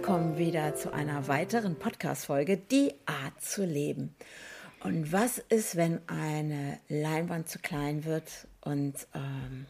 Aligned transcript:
Willkommen 0.00 0.38
wieder 0.38 0.74
zu 0.74 0.94
einer 0.94 1.28
weiteren 1.28 1.76
Podcast-Folge, 1.76 2.56
Die 2.56 2.94
Art 3.04 3.38
zu 3.38 3.66
leben. 3.66 4.14
Und 4.82 5.12
was 5.12 5.36
ist, 5.36 5.76
wenn 5.76 6.00
eine 6.08 6.78
Leinwand 6.88 7.50
zu 7.50 7.58
klein 7.58 8.06
wird 8.06 8.48
und 8.62 8.94
ähm, 9.14 9.66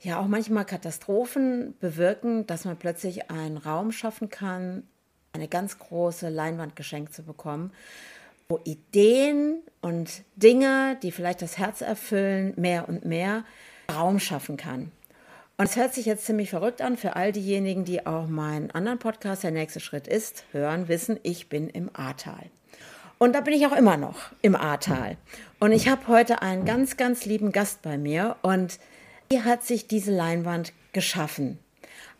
ja 0.00 0.20
auch 0.20 0.26
manchmal 0.26 0.66
Katastrophen 0.66 1.78
bewirken, 1.80 2.46
dass 2.46 2.66
man 2.66 2.76
plötzlich 2.76 3.30
einen 3.30 3.56
Raum 3.56 3.90
schaffen 3.90 4.28
kann, 4.28 4.86
eine 5.32 5.48
ganz 5.48 5.78
große 5.78 6.28
Leinwand 6.28 6.76
geschenkt 6.76 7.14
zu 7.14 7.22
bekommen, 7.22 7.72
wo 8.50 8.60
Ideen 8.64 9.62
und 9.80 10.24
Dinge, 10.36 10.98
die 11.02 11.10
vielleicht 11.10 11.40
das 11.40 11.56
Herz 11.56 11.80
erfüllen, 11.80 12.52
mehr 12.56 12.86
und 12.86 13.06
mehr 13.06 13.44
Raum 13.90 14.20
schaffen 14.20 14.58
kann. 14.58 14.92
Und 15.56 15.66
es 15.66 15.76
hört 15.76 15.94
sich 15.94 16.06
jetzt 16.06 16.26
ziemlich 16.26 16.50
verrückt 16.50 16.82
an 16.82 16.96
für 16.96 17.14
all 17.14 17.30
diejenigen, 17.30 17.84
die 17.84 18.06
auch 18.06 18.26
meinen 18.26 18.72
anderen 18.72 18.98
Podcast, 18.98 19.44
der 19.44 19.52
nächste 19.52 19.78
Schritt 19.78 20.08
ist, 20.08 20.44
hören, 20.50 20.88
wissen, 20.88 21.20
ich 21.22 21.48
bin 21.48 21.68
im 21.68 21.90
Ahrtal. 21.92 22.46
Und 23.18 23.34
da 23.34 23.40
bin 23.40 23.54
ich 23.54 23.64
auch 23.66 23.76
immer 23.76 23.96
noch 23.96 24.32
im 24.42 24.56
Ahrtal. 24.56 25.16
Und 25.60 25.70
ich 25.70 25.88
habe 25.88 26.08
heute 26.08 26.42
einen 26.42 26.64
ganz, 26.64 26.96
ganz 26.96 27.24
lieben 27.24 27.52
Gast 27.52 27.82
bei 27.82 27.96
mir 27.96 28.36
und 28.42 28.80
hier 29.30 29.44
hat 29.44 29.62
sich 29.62 29.86
diese 29.86 30.10
Leinwand 30.10 30.72
geschaffen. 30.92 31.60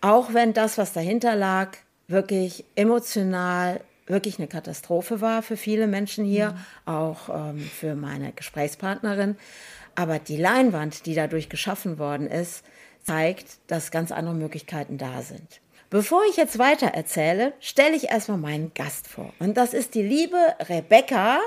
Auch 0.00 0.32
wenn 0.32 0.52
das, 0.52 0.78
was 0.78 0.92
dahinter 0.92 1.34
lag, 1.34 1.76
wirklich 2.06 2.64
emotional 2.76 3.80
wirklich 4.06 4.38
eine 4.38 4.48
Katastrophe 4.48 5.20
war 5.20 5.42
für 5.42 5.56
viele 5.56 5.86
Menschen 5.86 6.24
hier, 6.24 6.50
mhm. 6.50 6.92
auch 6.92 7.28
ähm, 7.30 7.58
für 7.58 7.94
meine 7.94 8.32
Gesprächspartnerin. 8.32 9.36
Aber 9.94 10.18
die 10.18 10.36
Leinwand, 10.36 11.06
die 11.06 11.14
dadurch 11.14 11.48
geschaffen 11.48 11.98
worden 11.98 12.26
ist, 12.26 12.64
zeigt, 13.04 13.58
dass 13.68 13.90
ganz 13.90 14.12
andere 14.12 14.34
Möglichkeiten 14.34 14.98
da 14.98 15.22
sind. 15.22 15.60
Bevor 15.90 16.22
ich 16.28 16.36
jetzt 16.36 16.58
weiter 16.58 16.88
erzähle, 16.88 17.52
stelle 17.60 17.94
ich 17.94 18.10
erstmal 18.10 18.38
meinen 18.38 18.72
Gast 18.74 19.06
vor. 19.06 19.32
Und 19.38 19.56
das 19.56 19.74
ist 19.74 19.94
die 19.94 20.02
liebe 20.02 20.38
Rebecca 20.68 21.38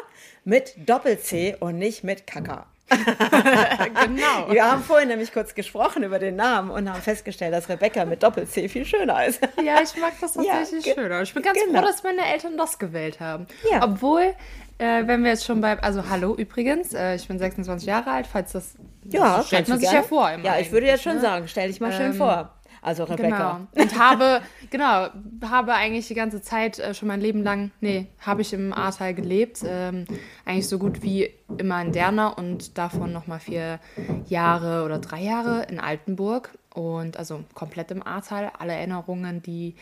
mit 0.46 0.74
Doppel-C 0.88 1.58
und 1.60 1.78
nicht 1.78 2.04
mit 2.04 2.26
Kaka. 2.26 2.68
genau. 2.90 4.50
Wir 4.50 4.72
haben 4.72 4.82
vorhin 4.82 5.10
nämlich 5.10 5.34
kurz 5.34 5.54
gesprochen 5.54 6.04
über 6.04 6.20
den 6.20 6.38
Namen 6.38 6.72
und 6.72 6.90
haben 6.90 7.02
festgestellt, 7.02 7.54
dass 7.54 7.68
Rebecca 7.68 8.06
mit 8.06 8.24
Doppel-C 8.24 8.70
viel 8.70 8.86
schöner 8.86 9.26
ist. 9.26 9.42
ja, 9.62 9.82
ich 9.84 10.00
mag 10.00 10.14
das 10.22 10.34
tatsächlich 10.34 10.86
ja, 10.86 10.94
schöner. 10.94 11.22
Ich 11.22 11.34
bin 11.34 11.44
ganz 11.44 11.60
genau. 11.60 11.82
froh, 11.82 11.86
dass 11.86 12.04
meine 12.04 12.26
Eltern 12.26 12.58
das 12.58 12.80
gewählt 12.80 13.20
haben. 13.20 13.48
Ja. 13.70 13.84
Obwohl, 13.84 14.34
äh, 14.78 15.06
wenn 15.06 15.24
wir 15.24 15.32
jetzt 15.32 15.46
schon 15.46 15.60
bei, 15.60 15.78
also 15.80 16.08
hallo 16.10 16.34
übrigens, 16.36 16.94
äh, 16.94 17.16
ich 17.16 17.28
bin 17.28 17.38
26 17.38 17.86
Jahre 17.86 18.12
alt, 18.12 18.28
falls 18.28 18.54
das 18.54 18.76
ja, 19.10 19.44
stellt 19.44 19.68
man 19.68 19.80
sich 19.80 19.92
ja 19.92 20.04
vor. 20.04 20.30
Ja, 20.44 20.60
ich 20.60 20.72
würde 20.72 20.88
jetzt 20.88 21.04
schon 21.04 21.16
ne? 21.16 21.22
sagen, 21.22 21.48
stell 21.48 21.68
dich 21.68 21.80
mal 21.80 21.92
schön 21.92 22.08
ähm, 22.08 22.14
vor. 22.14 22.54
Also 22.82 23.04
Rebecca. 23.04 23.68
Genau. 23.73 23.84
Und 23.84 24.00
habe, 24.00 24.42
genau, 24.70 25.08
habe 25.45 25.73
eigentlich 25.73 26.08
die 26.08 26.14
ganze 26.14 26.42
Zeit 26.42 26.80
äh, 26.80 26.94
schon 26.94 27.08
mein 27.08 27.22
Leben 27.22 27.44
lang, 27.44 27.72
nee, 27.82 28.08
habe 28.20 28.42
ich 28.42 28.54
im 28.54 28.72
Ahrtal 28.72 29.14
gelebt. 29.14 29.62
Ähm, 29.67 30.06
eigentlich 30.46 30.67
so 30.67 30.80
gut 30.80 31.02
wie 31.02 31.30
immer 31.58 31.82
in 31.82 31.92
Derna 31.92 32.30
und 32.30 32.78
davon 32.78 33.12
nochmal 33.12 33.40
vier 33.40 33.80
Jahre 34.28 34.86
oder 34.86 35.00
drei 35.00 35.22
Jahre 35.22 35.64
in 35.70 35.80
Altenburg. 35.80 36.58
Und 36.73 37.17
also 37.17 37.44
komplett 37.56 37.92
im 37.92 38.06
Ahrtal. 38.06 38.52
Alle 38.58 38.73
Erinnerungen, 38.73 39.42
die 39.42 39.76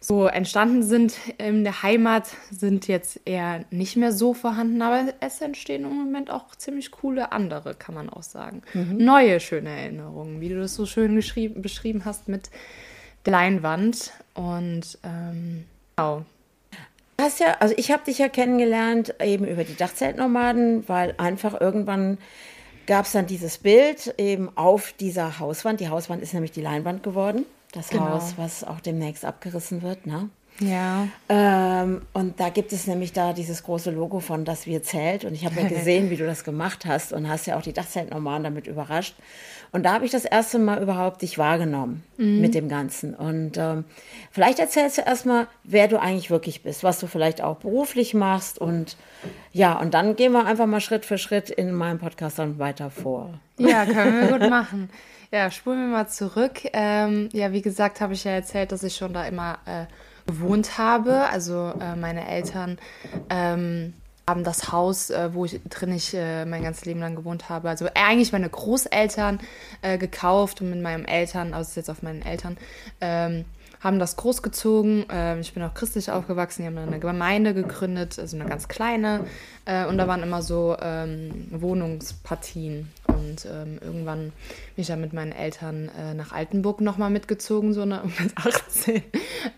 so 0.00 0.26
entstanden 0.26 0.82
sind 0.82 1.14
in 1.36 1.62
der 1.62 1.82
Heimat, 1.82 2.28
sind 2.50 2.88
jetzt 2.88 3.20
eher 3.26 3.66
nicht 3.70 3.96
mehr 3.96 4.12
so 4.12 4.32
vorhanden, 4.32 4.80
aber 4.80 5.12
es 5.20 5.42
entstehen 5.42 5.84
im 5.84 5.94
Moment 5.94 6.30
auch 6.30 6.54
ziemlich 6.56 6.90
coole 6.90 7.32
andere, 7.32 7.74
kann 7.74 7.94
man 7.94 8.08
auch 8.08 8.22
sagen. 8.22 8.62
Mhm. 8.72 8.96
Neue 8.96 9.40
schöne 9.40 9.68
Erinnerungen, 9.68 10.40
wie 10.40 10.48
du 10.48 10.58
das 10.58 10.74
so 10.74 10.86
schön 10.86 11.14
beschrieben 11.14 12.04
hast 12.06 12.28
mit 12.28 12.50
der 13.26 13.32
Leinwand. 13.32 14.12
Und 14.32 14.98
ähm, 15.04 15.64
genau. 15.96 16.24
Hast 17.20 17.40
ja, 17.40 17.56
also 17.60 17.74
ich 17.76 17.92
habe 17.92 18.02
dich 18.06 18.16
ja 18.16 18.30
kennengelernt 18.30 19.14
eben 19.22 19.46
über 19.46 19.64
die 19.64 19.76
Dachzeltnomaden, 19.76 20.88
weil 20.88 21.14
einfach 21.18 21.60
irgendwann 21.60 22.16
gab 22.86 23.04
es 23.04 23.12
dann 23.12 23.26
dieses 23.26 23.58
Bild 23.58 24.14
eben 24.16 24.50
auf 24.56 24.94
dieser 24.94 25.38
Hauswand. 25.38 25.80
Die 25.80 25.90
Hauswand 25.90 26.22
ist 26.22 26.32
nämlich 26.32 26.52
die 26.52 26.62
Leinwand 26.62 27.02
geworden. 27.02 27.44
Das 27.72 27.88
genau. 27.88 28.10
Haus, 28.10 28.34
was 28.36 28.64
auch 28.64 28.80
demnächst 28.80 29.24
abgerissen 29.24 29.82
wird, 29.82 30.06
ne? 30.06 30.28
Ja. 30.60 31.08
Ähm, 31.28 32.02
und 32.12 32.38
da 32.38 32.50
gibt 32.50 32.72
es 32.72 32.86
nämlich 32.86 33.12
da 33.12 33.32
dieses 33.32 33.62
große 33.62 33.90
Logo 33.90 34.20
von 34.20 34.44
Das 34.44 34.66
Wir 34.66 34.82
Zelt. 34.82 35.24
Und 35.24 35.34
ich 35.34 35.44
habe 35.44 35.60
ja 35.60 35.68
gesehen, 35.68 36.10
wie 36.10 36.16
du 36.16 36.26
das 36.26 36.44
gemacht 36.44 36.84
hast 36.86 37.12
und 37.12 37.28
hast 37.28 37.46
ja 37.46 37.56
auch 37.56 37.62
die 37.62 37.72
Dachzeltnomaden 37.72 38.44
damit 38.44 38.66
überrascht. 38.66 39.14
Und 39.72 39.84
da 39.84 39.92
habe 39.94 40.04
ich 40.04 40.10
das 40.10 40.24
erste 40.24 40.58
Mal 40.58 40.82
überhaupt 40.82 41.22
dich 41.22 41.38
wahrgenommen 41.38 42.02
mhm. 42.18 42.40
mit 42.40 42.54
dem 42.54 42.68
Ganzen. 42.68 43.14
Und 43.14 43.56
ähm, 43.56 43.84
vielleicht 44.32 44.58
erzählst 44.58 44.98
du 44.98 45.02
erstmal, 45.02 45.46
wer 45.62 45.86
du 45.86 46.00
eigentlich 46.00 46.30
wirklich 46.30 46.62
bist, 46.62 46.82
was 46.82 46.98
du 46.98 47.06
vielleicht 47.06 47.40
auch 47.40 47.56
beruflich 47.56 48.12
machst. 48.12 48.58
Und 48.58 48.96
ja, 49.52 49.78
und 49.78 49.94
dann 49.94 50.16
gehen 50.16 50.32
wir 50.32 50.44
einfach 50.44 50.66
mal 50.66 50.80
Schritt 50.80 51.06
für 51.06 51.18
Schritt 51.18 51.50
in 51.50 51.72
meinem 51.72 52.00
Podcast 52.00 52.38
dann 52.38 52.58
weiter 52.58 52.90
vor. 52.90 53.38
Ja, 53.58 53.86
können 53.86 54.28
wir 54.28 54.38
gut 54.38 54.50
machen. 54.50 54.90
Ja, 55.32 55.48
spulen 55.52 55.78
wir 55.78 55.96
mal 55.96 56.08
zurück. 56.08 56.62
Ähm, 56.72 57.28
ja, 57.32 57.52
wie 57.52 57.62
gesagt, 57.62 58.00
habe 58.00 58.14
ich 58.14 58.24
ja 58.24 58.32
erzählt, 58.32 58.72
dass 58.72 58.82
ich 58.82 58.96
schon 58.96 59.12
da 59.12 59.24
immer 59.26 59.58
äh, 59.64 59.86
gewohnt 60.26 60.76
habe. 60.76 61.28
Also 61.28 61.72
äh, 61.80 61.94
meine 61.94 62.26
Eltern 62.26 62.78
ähm, 63.28 63.94
haben 64.28 64.42
das 64.42 64.72
Haus, 64.72 65.10
äh, 65.10 65.32
wo 65.32 65.44
ich 65.44 65.60
drin 65.68 65.92
ich 65.92 66.14
äh, 66.14 66.44
mein 66.46 66.64
ganzes 66.64 66.84
Leben 66.84 66.98
lang 66.98 67.14
gewohnt 67.14 67.48
habe. 67.48 67.68
Also 67.68 67.86
eigentlich 67.94 68.32
meine 68.32 68.48
Großeltern 68.48 69.38
äh, 69.82 69.98
gekauft 69.98 70.62
und 70.62 70.70
mit 70.70 70.82
meinen 70.82 71.04
Eltern, 71.04 71.54
also 71.54 71.78
jetzt 71.78 71.90
auf 71.90 72.02
meinen 72.02 72.22
Eltern, 72.22 72.56
ähm, 73.00 73.44
haben 73.80 73.98
das 73.98 74.16
großgezogen. 74.16 75.06
Ähm, 75.10 75.40
ich 75.40 75.54
bin 75.54 75.62
auch 75.62 75.74
christlich 75.74 76.10
aufgewachsen. 76.10 76.62
Die 76.62 76.66
haben 76.66 76.78
eine 76.78 76.98
Gemeinde 76.98 77.54
gegründet, 77.54 78.18
also 78.18 78.36
eine 78.36 78.46
ganz 78.46 78.68
kleine. 78.68 79.26
Äh, 79.64 79.86
und 79.86 79.96
da 79.96 80.06
waren 80.06 80.22
immer 80.22 80.42
so 80.42 80.76
ähm, 80.80 81.46
Wohnungspartien. 81.50 82.88
Und 83.12 83.46
ähm, 83.46 83.78
irgendwann 83.80 84.32
bin 84.74 84.82
ich 84.82 84.86
dann 84.86 85.00
mit 85.00 85.12
meinen 85.12 85.32
Eltern 85.32 85.90
äh, 85.98 86.14
nach 86.14 86.32
Altenburg 86.32 86.80
nochmal 86.80 87.10
mitgezogen, 87.10 87.72
so 87.72 87.82
eine, 87.82 88.02
mit 88.18 88.36
18. 88.36 89.02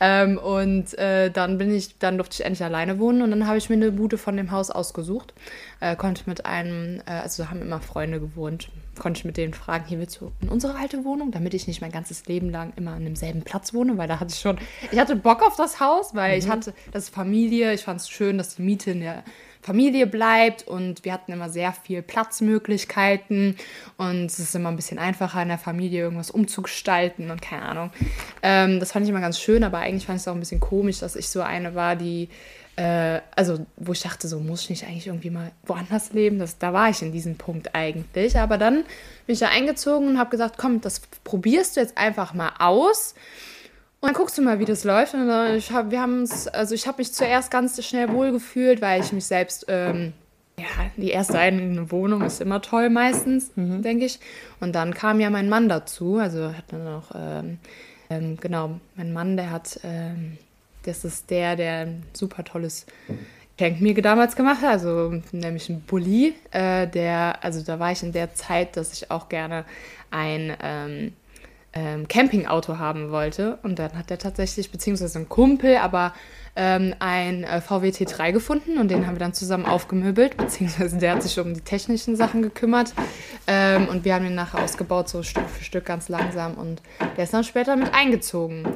Ähm, 0.00 0.38
und 0.38 0.96
äh, 0.98 1.30
dann 1.30 1.58
bin 1.58 1.74
ich, 1.74 1.98
dann 1.98 2.16
durfte 2.16 2.34
ich 2.34 2.44
endlich 2.44 2.64
alleine 2.64 2.98
wohnen 2.98 3.22
und 3.22 3.30
dann 3.30 3.46
habe 3.46 3.58
ich 3.58 3.68
mir 3.68 3.76
eine 3.76 3.92
Bude 3.92 4.18
von 4.18 4.36
dem 4.36 4.50
Haus 4.50 4.70
ausgesucht. 4.70 5.34
Äh, 5.80 5.96
konnte 5.96 6.22
mit 6.26 6.46
einem, 6.46 7.00
äh, 7.06 7.12
also 7.12 7.50
haben 7.50 7.60
immer 7.60 7.80
Freunde 7.80 8.20
gewohnt, 8.20 8.68
konnte 8.98 9.18
ich 9.18 9.24
mit 9.24 9.36
denen 9.36 9.54
fragen, 9.54 9.84
hier 9.86 9.98
willst 9.98 10.20
du 10.20 10.30
in 10.40 10.48
unsere 10.48 10.76
alte 10.76 11.04
Wohnung, 11.04 11.32
damit 11.32 11.54
ich 11.54 11.66
nicht 11.66 11.80
mein 11.80 11.92
ganzes 11.92 12.26
Leben 12.26 12.50
lang 12.50 12.72
immer 12.76 12.92
an 12.92 13.04
demselben 13.04 13.42
Platz 13.42 13.74
wohne, 13.74 13.98
weil 13.98 14.08
da 14.08 14.20
hatte 14.20 14.32
ich 14.32 14.40
schon, 14.40 14.58
ich 14.90 14.98
hatte 14.98 15.16
Bock 15.16 15.42
auf 15.42 15.56
das 15.56 15.80
Haus, 15.80 16.14
weil 16.14 16.32
mhm. 16.32 16.38
ich 16.38 16.48
hatte, 16.48 16.74
das 16.92 17.08
Familie, 17.08 17.72
ich 17.72 17.82
fand 17.82 18.00
es 18.00 18.08
schön, 18.08 18.38
dass 18.38 18.56
die 18.56 18.62
Miete 18.62 18.92
in 18.92 19.00
der 19.00 19.24
Familie 19.62 20.08
bleibt 20.08 20.66
und 20.66 21.04
wir 21.04 21.12
hatten 21.12 21.32
immer 21.32 21.48
sehr 21.48 21.72
viel 21.72 22.02
Platzmöglichkeiten 22.02 23.56
und 23.96 24.26
es 24.26 24.40
ist 24.40 24.54
immer 24.54 24.70
ein 24.70 24.76
bisschen 24.76 24.98
einfacher 24.98 25.40
in 25.40 25.48
der 25.48 25.58
Familie 25.58 26.02
irgendwas 26.02 26.30
umzugestalten 26.30 27.30
und 27.30 27.40
keine 27.40 27.62
Ahnung. 27.62 27.90
Ähm, 28.42 28.80
das 28.80 28.92
fand 28.92 29.04
ich 29.04 29.10
immer 29.10 29.20
ganz 29.20 29.38
schön, 29.38 29.62
aber 29.62 29.78
eigentlich 29.78 30.06
fand 30.06 30.16
ich 30.16 30.22
es 30.22 30.28
auch 30.28 30.34
ein 30.34 30.40
bisschen 30.40 30.60
komisch, 30.60 30.98
dass 30.98 31.14
ich 31.14 31.28
so 31.28 31.40
eine 31.42 31.76
war, 31.76 31.94
die 31.94 32.28
äh, 32.76 33.20
also 33.36 33.66
wo 33.76 33.92
ich 33.92 34.00
dachte, 34.00 34.28
so 34.28 34.40
muss 34.40 34.62
ich 34.62 34.70
nicht 34.70 34.84
eigentlich 34.84 35.06
irgendwie 35.06 35.30
mal 35.30 35.52
woanders 35.64 36.12
leben. 36.12 36.38
Das, 36.38 36.58
da 36.58 36.72
war 36.72 36.88
ich 36.90 37.02
in 37.02 37.12
diesem 37.12 37.36
Punkt 37.36 37.74
eigentlich. 37.74 38.38
Aber 38.38 38.58
dann 38.58 38.84
bin 39.26 39.34
ich 39.34 39.40
da 39.40 39.48
eingezogen 39.48 40.08
und 40.08 40.18
habe 40.18 40.30
gesagt, 40.30 40.56
komm, 40.56 40.80
das 40.80 41.00
probierst 41.24 41.76
du 41.76 41.80
jetzt 41.80 41.98
einfach 41.98 42.34
mal 42.34 42.52
aus. 42.58 43.14
Und 44.02 44.08
dann 44.08 44.14
guckst 44.14 44.36
du 44.36 44.42
mal, 44.42 44.58
wie 44.58 44.64
das 44.64 44.82
läuft. 44.82 45.14
Und 45.14 45.30
ich 45.56 45.70
hab, 45.70 45.92
wir 45.92 46.02
haben 46.02 46.28
also 46.52 46.74
ich 46.74 46.88
habe 46.88 46.98
mich 46.98 47.14
zuerst 47.14 47.52
ganz 47.52 47.82
schnell 47.84 48.12
wohlgefühlt, 48.12 48.82
weil 48.82 49.00
ich 49.00 49.12
mich 49.12 49.26
selbst, 49.26 49.66
ähm, 49.68 50.12
ja, 50.58 50.66
die 50.96 51.10
erste 51.10 51.38
eigene 51.38 51.88
Wohnung 51.92 52.22
ist 52.22 52.40
immer 52.40 52.60
toll 52.60 52.90
meistens, 52.90 53.52
mhm. 53.54 53.80
denke 53.82 54.04
ich. 54.06 54.18
Und 54.58 54.74
dann 54.74 54.92
kam 54.92 55.20
ja 55.20 55.30
mein 55.30 55.48
Mann 55.48 55.68
dazu, 55.68 56.16
also 56.16 56.48
hat 56.48 56.64
dann 56.72 56.88
auch, 56.88 57.12
ähm, 57.14 57.58
ähm, 58.10 58.38
genau, 58.40 58.80
mein 58.96 59.12
Mann, 59.12 59.36
der 59.36 59.52
hat, 59.52 59.78
ähm, 59.84 60.36
das 60.82 61.04
ist 61.04 61.30
der, 61.30 61.54
der 61.54 61.86
ein 61.86 62.02
super 62.12 62.42
tolles 62.42 62.86
Geschenk 63.56 63.80
mir 63.80 63.94
damals 64.02 64.34
gemacht 64.34 64.62
hat, 64.62 64.70
also 64.70 65.14
nämlich 65.30 65.68
ein 65.68 65.82
Bulli, 65.82 66.34
äh, 66.50 66.88
der, 66.88 67.44
also 67.44 67.62
da 67.62 67.78
war 67.78 67.92
ich 67.92 68.02
in 68.02 68.10
der 68.10 68.34
Zeit, 68.34 68.76
dass 68.76 68.92
ich 68.92 69.12
auch 69.12 69.28
gerne 69.28 69.64
ein, 70.10 71.12
ähm, 71.74 72.08
Campingauto 72.08 72.78
haben 72.78 73.10
wollte. 73.10 73.58
Und 73.62 73.78
dann 73.78 73.96
hat 73.96 74.10
er 74.10 74.18
tatsächlich, 74.18 74.70
beziehungsweise 74.70 75.18
ein 75.18 75.28
Kumpel, 75.28 75.76
aber 75.76 76.12
ähm, 76.54 76.94
ein 76.98 77.44
äh, 77.44 77.60
VW 77.60 77.88
T3 77.90 78.32
gefunden 78.32 78.78
und 78.78 78.90
den 78.90 79.06
haben 79.06 79.14
wir 79.14 79.20
dann 79.20 79.32
zusammen 79.32 79.64
aufgemöbelt, 79.64 80.36
beziehungsweise 80.36 80.98
der 80.98 81.14
hat 81.14 81.22
sich 81.22 81.38
um 81.40 81.54
die 81.54 81.62
technischen 81.62 82.14
Sachen 82.16 82.42
gekümmert. 82.42 82.92
Ähm, 83.46 83.88
und 83.88 84.04
wir 84.04 84.14
haben 84.14 84.26
ihn 84.26 84.34
nachher 84.34 84.62
ausgebaut, 84.62 85.08
so 85.08 85.22
Stück 85.22 85.48
für 85.48 85.64
Stück 85.64 85.86
ganz 85.86 86.08
langsam. 86.08 86.54
Und 86.54 86.82
der 87.16 87.24
ist 87.24 87.32
dann 87.32 87.44
später 87.44 87.76
mit 87.76 87.94
eingezogen. 87.94 88.66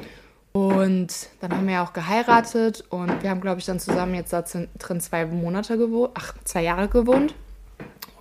Und 0.53 1.13
dann 1.43 1.53
haben 1.53 1.67
wir 1.67 1.75
ja 1.75 1.85
auch 1.85 1.93
geheiratet 1.93 2.83
und 2.89 3.23
wir 3.23 3.29
haben, 3.29 3.43
glaube 3.43 3.61
ich, 3.61 3.67
dann 3.67 3.79
zusammen 3.79 4.15
jetzt 4.15 4.33
da 4.33 4.43
drin 4.43 5.01
zwei 5.03 5.27
Monate 5.27 5.77
gewohnt, 5.77 6.13
ach, 6.15 6.33
zwei 6.45 6.63
Jahre 6.63 6.89
gewohnt. 6.89 7.35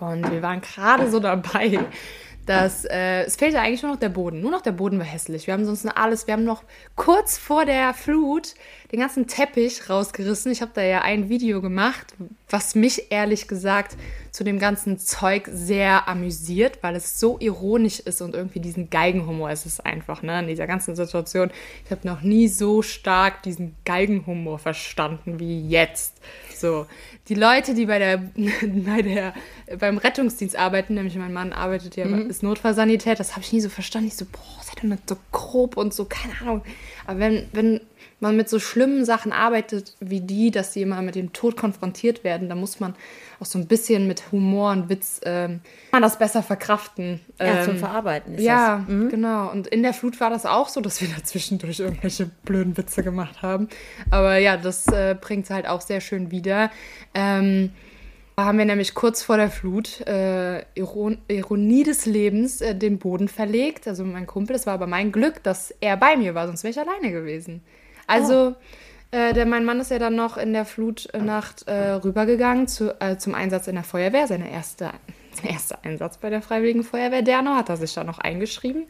Und 0.02 0.30
wir 0.30 0.42
waren 0.42 0.60
gerade 0.60 1.10
so 1.10 1.22
dabei, 1.22 1.80
dass 2.46 2.86
äh, 2.86 3.24
es 3.24 3.36
fehlte 3.36 3.60
eigentlich 3.60 3.82
nur 3.82 3.92
noch 3.92 4.00
der 4.00 4.10
Boden. 4.10 4.42
Nur 4.42 4.52
noch 4.52 4.62
der 4.62 4.72
Boden 4.72 5.00
war 5.00 5.06
hässlich. 5.06 5.48
Wir 5.48 5.54
haben 5.54 5.66
sonst 5.66 5.86
alles, 5.86 6.28
wir 6.28 6.34
haben 6.34 6.44
noch 6.44 6.64
kurz 6.96 7.38
vor 7.38 7.66
der 7.66 7.94
Flut 7.94 8.54
den 8.92 9.00
ganzen 9.00 9.28
Teppich 9.28 9.90
rausgerissen. 9.90 10.52
Ich 10.52 10.62
habe 10.62 10.72
da 10.74 10.82
ja 10.82 11.02
ein 11.02 11.30
Video 11.30 11.62
gemacht, 11.62 12.14
was 12.50 12.76
mich 12.76 13.12
ehrlich 13.12 13.48
gesagt 13.48 13.98
zu 14.32 14.44
dem 14.44 14.60
ganzen 14.60 15.00
Zeug 15.00 15.50
sehr 15.52 16.08
amüsiert, 16.08 16.80
weil 16.82 16.96
es 16.96 17.20
so 17.20 17.38
ironisch 17.40 18.00
ist 18.02 18.22
und 18.22 18.36
irgendwie 18.36 18.60
diesen 18.60 18.90
Geigenhumor 18.90 19.50
ist 19.50 19.66
es 19.66 19.80
einfach, 19.80 20.22
ne, 20.22 20.40
in 20.40 20.48
dieser 20.48 20.68
ganzen 20.68 20.96
Situation. 20.96 21.52
Ich 21.86 21.92
habe 21.92 22.08
noch 22.08 22.22
nie 22.22 22.48
so 22.48 22.82
stark 22.82 23.44
diesen 23.44 23.76
Geigenhumor 23.86 24.60
verstanden 24.60 25.40
wie 25.40 25.68
jetzt. 25.68 26.16
So, 26.54 26.86
die 27.28 27.36
Leute, 27.36 27.74
die 27.74 27.86
bei 27.86 28.00
der, 28.00 28.18
bei 28.62 29.02
der, 29.02 29.34
beim 29.80 29.98
Rettungsdienst 29.98 30.56
arbeiten, 30.56 30.94
nämlich 30.94 31.16
mein 31.16 31.34
Mann 31.34 31.54
arbeitet 31.54 31.96
ja, 31.96 32.06
mhm. 32.06 32.30
ist 32.30 32.44
Notfallsanität, 32.44 33.20
das 33.20 33.32
habe 33.32 33.42
ich 33.42 33.54
nie 33.54 33.62
so 33.62 33.70
verstanden. 33.70 34.08
Ich 34.10 34.16
so, 34.16 34.26
boah, 34.26 34.64
seid 34.64 34.84
ihr 34.84 34.90
nicht 34.90 35.10
so 35.10 35.18
grob 35.32 35.78
und 35.78 35.94
so, 35.94 36.06
keine 36.06 36.34
Ahnung. 36.42 36.62
Aber 37.06 37.20
wenn, 37.20 37.48
wenn 37.54 37.82
man 38.20 38.38
mit 38.38 38.50
so 38.50 38.60
schlimmen 38.76 39.06
Sachen 39.06 39.32
arbeitet 39.32 39.96
wie 40.02 40.20
die, 40.20 40.52
dass 40.52 40.74
sie 40.74 40.82
immer 40.82 41.02
mit 41.02 41.16
dem 41.16 41.32
Tod 41.32 41.56
konfrontiert 41.56 42.26
werden, 42.26 42.50
dann 42.50 42.60
muss 42.60 42.82
man 42.82 42.94
auch 43.40 43.46
so 43.46 43.58
ein 43.58 43.68
bisschen 43.68 44.06
mit 44.06 44.34
Humor 44.34 44.72
und 44.72 44.90
Witz 44.90 45.22
ähm, 45.24 45.62
man 45.94 46.02
das 46.02 46.20
besser 46.20 46.44
verkraften. 46.44 47.22
Ja, 47.40 47.60
ähm, 47.60 47.64
zum 47.64 47.78
Verarbeiten. 47.78 48.38
ja, 48.38 48.84
mhm. 48.86 49.08
genau. 49.08 49.50
Und 49.50 49.68
in 49.68 49.82
der 49.82 49.94
Flut 49.94 50.20
war 50.20 50.30
das 50.30 50.46
auch 50.46 50.68
so, 50.68 50.82
dass 50.82 51.00
wir 51.00 51.08
da 51.08 51.24
zwischendurch 51.24 51.80
irgendwelche 51.80 52.26
blöden 52.44 52.76
Witze 52.76 53.02
gemacht 53.02 53.42
haben. 53.42 53.70
Aber 54.12 54.38
ja, 54.40 54.58
das 54.58 54.88
äh, 54.88 55.16
bringt 55.20 55.46
es 55.46 55.52
halt 55.52 55.68
auch 55.68 55.80
sehr 55.80 56.02
schön 56.02 56.32
wieder. 56.32 56.70
Ähm, 57.14 57.72
da 58.36 58.44
haben 58.44 58.58
wir 58.58 58.66
nämlich 58.66 58.94
kurz 58.94 59.24
vor 59.24 59.38
der 59.38 59.50
Flut, 59.50 60.02
äh, 60.02 60.66
Iron 60.78 61.20
Ironie 61.30 61.84
des 61.84 62.06
Lebens, 62.06 62.60
äh, 62.60 62.76
den 62.76 63.00
Boden 63.00 63.30
verlegt. 63.30 63.88
Also 63.88 64.04
mein 64.04 64.28
Kumpel, 64.28 64.58
es 64.58 64.68
war 64.68 64.74
aber 64.74 64.88
mein 64.88 65.14
Glück, 65.14 65.42
dass 65.44 65.74
er 65.80 65.96
bei 65.96 66.18
mir 66.18 66.36
war, 66.36 66.48
sonst 66.48 66.66
wäre 66.66 66.72
ich 66.72 66.80
alleine 66.80 67.14
gewesen. 67.14 67.62
Also, 68.08 68.56
oh. 68.56 69.16
äh, 69.16 69.34
der, 69.34 69.46
mein 69.46 69.66
Mann 69.66 69.80
ist 69.80 69.92
ja 69.92 70.00
dann 70.00 70.16
noch 70.16 70.38
in 70.38 70.54
der 70.54 70.66
Flutnacht 70.66 71.68
äh, 71.68 71.92
rübergegangen 71.92 72.68
zu, 72.68 73.00
äh, 73.02 73.18
zum 73.18 73.36
Einsatz 73.36 73.68
in 73.68 73.76
der 73.76 73.84
Feuerwehr. 73.84 74.28
Seine 74.28 74.52
erste, 74.52 74.92
sein 75.34 75.52
erster 75.52 75.80
Einsatz 75.84 76.18
bei 76.18 76.30
der 76.30 76.42
Freiwilligen 76.42 76.84
Feuerwehr 76.84 77.22
Dernau 77.22 77.56
hat 77.56 77.70
er 77.70 77.78
sich 77.78 77.94
da 77.94 78.04
noch 78.04 78.20
eingeschrieben. 78.20 78.86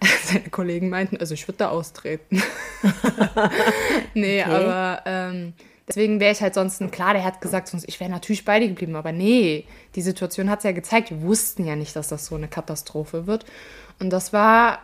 Seine 0.24 0.50
Kollegen 0.50 0.90
meinten, 0.90 1.16
also 1.16 1.34
ich 1.34 1.48
würde 1.48 1.58
da 1.58 1.68
austreten. 1.70 2.42
nee, 4.14 4.42
okay. 4.42 4.52
aber 4.52 5.02
ähm, 5.06 5.54
deswegen 5.88 6.20
wäre 6.20 6.32
ich 6.32 6.42
halt 6.42 6.54
sonst, 6.54 6.80
klar, 6.92 7.14
der 7.14 7.24
hat 7.24 7.40
gesagt, 7.40 7.68
sonst 7.68 7.88
ich 7.88 7.98
wäre 7.98 8.10
natürlich 8.10 8.44
bei 8.44 8.60
dir 8.60 8.68
geblieben, 8.68 8.96
aber 8.96 9.12
nee, 9.12 9.64
die 9.94 10.02
Situation 10.02 10.50
hat 10.50 10.58
es 10.58 10.64
ja 10.64 10.72
gezeigt. 10.72 11.10
Wir 11.10 11.22
wussten 11.22 11.64
ja 11.64 11.76
nicht, 11.76 11.96
dass 11.96 12.08
das 12.08 12.26
so 12.26 12.34
eine 12.34 12.48
Katastrophe 12.48 13.26
wird. 13.26 13.46
Und 13.98 14.10
das 14.10 14.32
war 14.32 14.80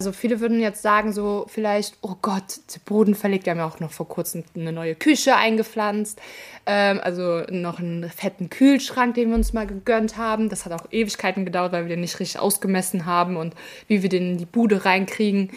also 0.00 0.12
viele 0.12 0.38
würden 0.38 0.60
jetzt 0.60 0.80
sagen, 0.80 1.12
so 1.12 1.46
vielleicht, 1.48 1.96
oh 2.02 2.14
Gott, 2.22 2.60
Boden 2.84 3.16
verlegt. 3.16 3.46
Wir 3.46 3.50
haben 3.50 3.58
ja 3.58 3.66
auch 3.66 3.80
noch 3.80 3.90
vor 3.90 4.06
kurzem 4.06 4.44
eine 4.54 4.72
neue 4.72 4.94
Küche 4.94 5.34
eingepflanzt. 5.34 6.20
Ähm, 6.66 7.00
also 7.02 7.42
noch 7.50 7.80
einen 7.80 8.08
fetten 8.08 8.48
Kühlschrank, 8.48 9.14
den 9.16 9.30
wir 9.30 9.34
uns 9.34 9.52
mal 9.52 9.66
gegönnt 9.66 10.16
haben. 10.16 10.50
Das 10.50 10.64
hat 10.64 10.72
auch 10.72 10.86
Ewigkeiten 10.92 11.44
gedauert, 11.44 11.72
weil 11.72 11.84
wir 11.84 11.88
den 11.88 12.02
nicht 12.02 12.20
richtig 12.20 12.38
ausgemessen 12.38 13.06
haben 13.06 13.36
und 13.36 13.54
wie 13.88 14.02
wir 14.02 14.08
den 14.08 14.32
in 14.32 14.38
die 14.38 14.46
Bude 14.46 14.84
reinkriegen. 14.84 15.50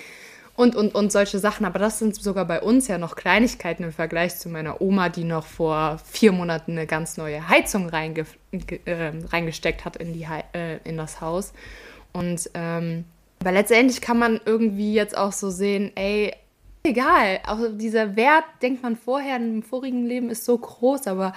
Und, 0.56 0.76
und, 0.76 0.96
und 0.96 1.12
solche 1.12 1.38
Sachen. 1.38 1.66
Aber 1.66 1.78
das 1.78 2.00
sind 2.00 2.16
sogar 2.16 2.46
bei 2.46 2.62
uns 2.62 2.88
ja 2.88 2.98
noch 2.98 3.16
Kleinigkeiten 3.16 3.84
im 3.84 3.92
Vergleich 3.92 4.38
zu 4.38 4.50
meiner 4.50 4.82
Oma, 4.82 5.10
die 5.10 5.24
noch 5.24 5.46
vor 5.46 6.00
vier 6.04 6.32
Monaten 6.32 6.72
eine 6.72 6.88
ganz 6.88 7.16
neue 7.16 7.48
Heizung 7.48 7.90
reinge 7.90 8.26
äh, 8.86 9.12
reingesteckt 9.32 9.86
hat 9.86 9.98
in, 9.98 10.14
die, 10.14 10.28
äh, 10.54 10.78
in 10.84 10.98
das 10.98 11.22
Haus. 11.22 11.54
Und 12.12 12.50
ähm, 12.56 13.06
aber 13.42 13.52
letztendlich 13.52 14.02
kann 14.02 14.20
man 14.20 14.40
irgendwie 14.46 14.94
jetzt 14.94 15.18
auch 15.18 15.32
so 15.32 15.50
sehen, 15.50 15.92
ey, 15.96 16.32
egal, 16.84 17.40
auch 17.48 17.58
dieser 17.74 18.16
Wert, 18.16 18.44
denkt 18.62 18.84
man 18.84 18.96
vorher 18.96 19.38
im 19.38 19.64
vorigen 19.64 20.06
Leben, 20.06 20.30
ist 20.30 20.46
so 20.46 20.56
groß, 20.58 21.08
aber 21.08 21.34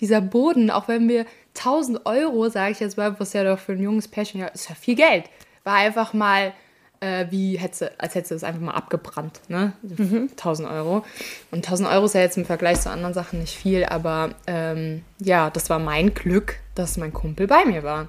dieser 0.00 0.22
Boden, 0.22 0.70
auch 0.70 0.88
wenn 0.88 1.10
wir 1.10 1.26
1000 1.58 2.06
Euro, 2.06 2.48
sage 2.48 2.72
ich 2.72 2.80
jetzt 2.80 2.96
mal, 2.96 3.20
was 3.20 3.34
ja 3.34 3.44
doch 3.44 3.58
für 3.58 3.72
ein 3.72 3.82
junges 3.82 4.08
Pärchen, 4.08 4.40
ja, 4.40 4.46
ist 4.46 4.70
ja 4.70 4.74
viel 4.74 4.94
Geld, 4.94 5.24
war 5.62 5.74
einfach 5.74 6.14
mal 6.14 6.54
äh, 7.00 7.26
wie 7.28 7.58
hätte, 7.58 7.92
als 7.98 8.14
hätte 8.14 8.34
es 8.34 8.44
einfach 8.44 8.62
mal 8.62 8.72
abgebrannt, 8.72 9.40
ne? 9.48 9.74
Mhm. 9.82 10.28
1000 10.30 10.70
Euro. 10.70 11.04
Und 11.50 11.66
1000 11.66 11.90
Euro 11.90 12.06
ist 12.06 12.14
ja 12.14 12.22
jetzt 12.22 12.38
im 12.38 12.46
Vergleich 12.46 12.80
zu 12.80 12.90
anderen 12.90 13.12
Sachen 13.12 13.40
nicht 13.40 13.54
viel, 13.54 13.84
aber 13.84 14.30
ähm, 14.46 15.02
ja, 15.18 15.50
das 15.50 15.68
war 15.68 15.80
mein 15.80 16.14
Glück, 16.14 16.60
dass 16.74 16.96
mein 16.96 17.12
Kumpel 17.12 17.46
bei 17.46 17.66
mir 17.66 17.82
war 17.82 18.08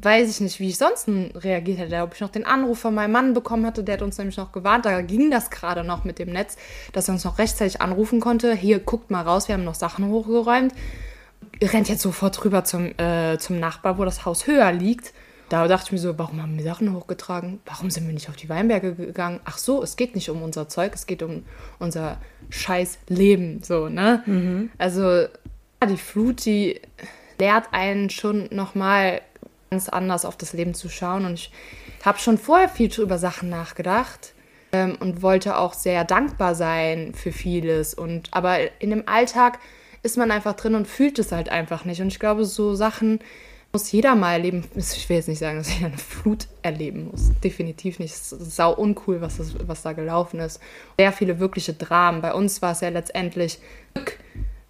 weiß 0.00 0.30
ich 0.30 0.40
nicht, 0.40 0.60
wie 0.60 0.68
ich 0.68 0.78
sonst 0.78 1.08
reagiert 1.08 1.78
hätte. 1.78 2.02
Ob 2.02 2.14
ich 2.14 2.20
noch 2.20 2.30
den 2.30 2.46
Anruf 2.46 2.78
von 2.78 2.94
meinem 2.94 3.12
Mann 3.12 3.34
bekommen 3.34 3.66
hatte, 3.66 3.82
der 3.82 3.94
hat 3.94 4.02
uns 4.02 4.18
nämlich 4.18 4.36
noch 4.36 4.52
gewarnt. 4.52 4.86
Da 4.86 5.00
ging 5.02 5.30
das 5.30 5.50
gerade 5.50 5.82
noch 5.82 6.04
mit 6.04 6.18
dem 6.18 6.30
Netz, 6.30 6.56
dass 6.92 7.08
er 7.08 7.14
uns 7.14 7.24
noch 7.24 7.38
rechtzeitig 7.38 7.80
anrufen 7.80 8.20
konnte. 8.20 8.54
Hier, 8.54 8.78
guckt 8.78 9.10
mal 9.10 9.22
raus, 9.22 9.48
wir 9.48 9.54
haben 9.54 9.64
noch 9.64 9.74
Sachen 9.74 10.08
hochgeräumt. 10.08 10.72
Rennt 11.60 11.88
jetzt 11.88 12.02
sofort 12.02 12.44
rüber 12.44 12.64
zum, 12.64 12.96
äh, 12.98 13.38
zum 13.38 13.58
Nachbar, 13.58 13.98
wo 13.98 14.04
das 14.04 14.24
Haus 14.24 14.46
höher 14.46 14.70
liegt. 14.70 15.12
Da 15.48 15.66
dachte 15.66 15.86
ich 15.86 15.92
mir 15.92 15.98
so, 15.98 16.18
warum 16.18 16.42
haben 16.42 16.56
wir 16.56 16.64
Sachen 16.64 16.94
hochgetragen? 16.94 17.60
Warum 17.64 17.90
sind 17.90 18.06
wir 18.06 18.12
nicht 18.12 18.28
auf 18.28 18.36
die 18.36 18.48
Weinberge 18.48 18.94
gegangen? 18.94 19.40
Ach 19.44 19.56
so, 19.56 19.82
es 19.82 19.96
geht 19.96 20.14
nicht 20.14 20.28
um 20.28 20.42
unser 20.42 20.68
Zeug, 20.68 20.92
es 20.94 21.06
geht 21.06 21.22
um 21.22 21.44
unser 21.78 22.18
scheiß 22.50 22.98
Leben, 23.08 23.62
so, 23.62 23.88
ne? 23.88 24.22
Mhm. 24.26 24.70
Also, 24.76 25.26
die 25.88 25.96
Flut, 25.96 26.44
die 26.44 26.80
lehrt 27.38 27.68
einen 27.72 28.10
schon 28.10 28.48
nochmal 28.50 29.22
ganz 29.70 29.88
anders 29.88 30.24
auf 30.24 30.36
das 30.36 30.52
Leben 30.52 30.74
zu 30.74 30.88
schauen. 30.88 31.24
Und 31.24 31.34
ich 31.34 31.50
habe 32.04 32.18
schon 32.18 32.38
vorher 32.38 32.68
viel 32.68 32.92
über 33.00 33.18
Sachen 33.18 33.48
nachgedacht 33.48 34.34
ähm, 34.72 34.96
und 35.00 35.22
wollte 35.22 35.58
auch 35.58 35.74
sehr 35.74 36.04
dankbar 36.04 36.54
sein 36.54 37.14
für 37.14 37.32
vieles. 37.32 37.94
Und 37.94 38.28
aber 38.32 38.80
in 38.80 38.90
dem 38.90 39.08
Alltag 39.08 39.58
ist 40.02 40.16
man 40.16 40.30
einfach 40.30 40.54
drin 40.54 40.74
und 40.74 40.86
fühlt 40.86 41.18
es 41.18 41.32
halt 41.32 41.48
einfach 41.48 41.84
nicht. 41.84 42.00
Und 42.00 42.08
ich 42.08 42.18
glaube, 42.18 42.44
so 42.44 42.74
Sachen 42.74 43.20
muss 43.72 43.92
jeder 43.92 44.14
mal 44.14 44.32
erleben. 44.32 44.64
Ich 44.74 45.08
will 45.08 45.16
jetzt 45.16 45.28
nicht 45.28 45.40
sagen, 45.40 45.58
dass 45.58 45.72
jeder 45.72 45.88
eine 45.88 45.98
Flut 45.98 46.48
erleben 46.62 47.08
muss. 47.10 47.32
Definitiv 47.44 47.98
nicht. 47.98 48.14
Es 48.14 48.32
ist 48.32 48.56
sau 48.56 48.74
uncool, 48.74 49.20
was, 49.20 49.36
das, 49.36 49.54
was 49.66 49.82
da 49.82 49.92
gelaufen 49.92 50.40
ist. 50.40 50.60
Sehr 50.98 51.12
viele 51.12 51.38
wirkliche 51.38 51.74
Dramen. 51.74 52.22
Bei 52.22 52.32
uns 52.32 52.62
war 52.62 52.72
es 52.72 52.80
ja 52.80 52.88
letztendlich 52.88 53.58
Glück 53.94 54.18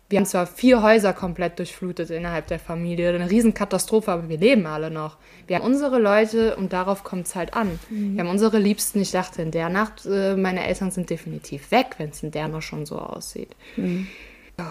wir 0.09 0.19
haben 0.19 0.27
zwar 0.27 0.47
vier 0.47 0.83
Häuser 0.83 1.12
komplett 1.12 1.59
durchflutet 1.59 2.09
innerhalb 2.11 2.47
der 2.47 2.59
Familie, 2.59 3.11
eine 3.11 3.31
Riesenkatastrophe, 3.31 4.11
aber 4.11 4.29
wir 4.29 4.38
leben 4.38 4.67
alle 4.67 4.91
noch. 4.91 5.19
Wir 5.47 5.57
haben 5.57 5.67
unsere 5.67 5.99
Leute 5.99 6.57
und 6.57 6.73
darauf 6.73 7.05
kommt 7.05 7.27
es 7.27 7.35
halt 7.35 7.55
an. 7.55 7.79
Mhm. 7.91 8.17
Wir 8.17 8.25
haben 8.25 8.31
unsere 8.31 8.59
Liebsten. 8.59 9.00
Ich 9.00 9.11
dachte 9.11 9.43
in 9.43 9.50
der 9.50 9.69
Nacht, 9.69 10.07
äh, 10.07 10.35
meine 10.35 10.67
Eltern 10.67 10.91
sind 10.91 11.11
definitiv 11.11 11.71
weg, 11.71 11.97
wenn 11.99 12.11
es 12.11 12.23
in 12.23 12.31
der 12.31 12.49
noch 12.49 12.62
schon 12.62 12.87
so 12.87 12.99
aussieht. 12.99 13.55
Mhm. 13.77 14.07
Oh. 14.59 14.62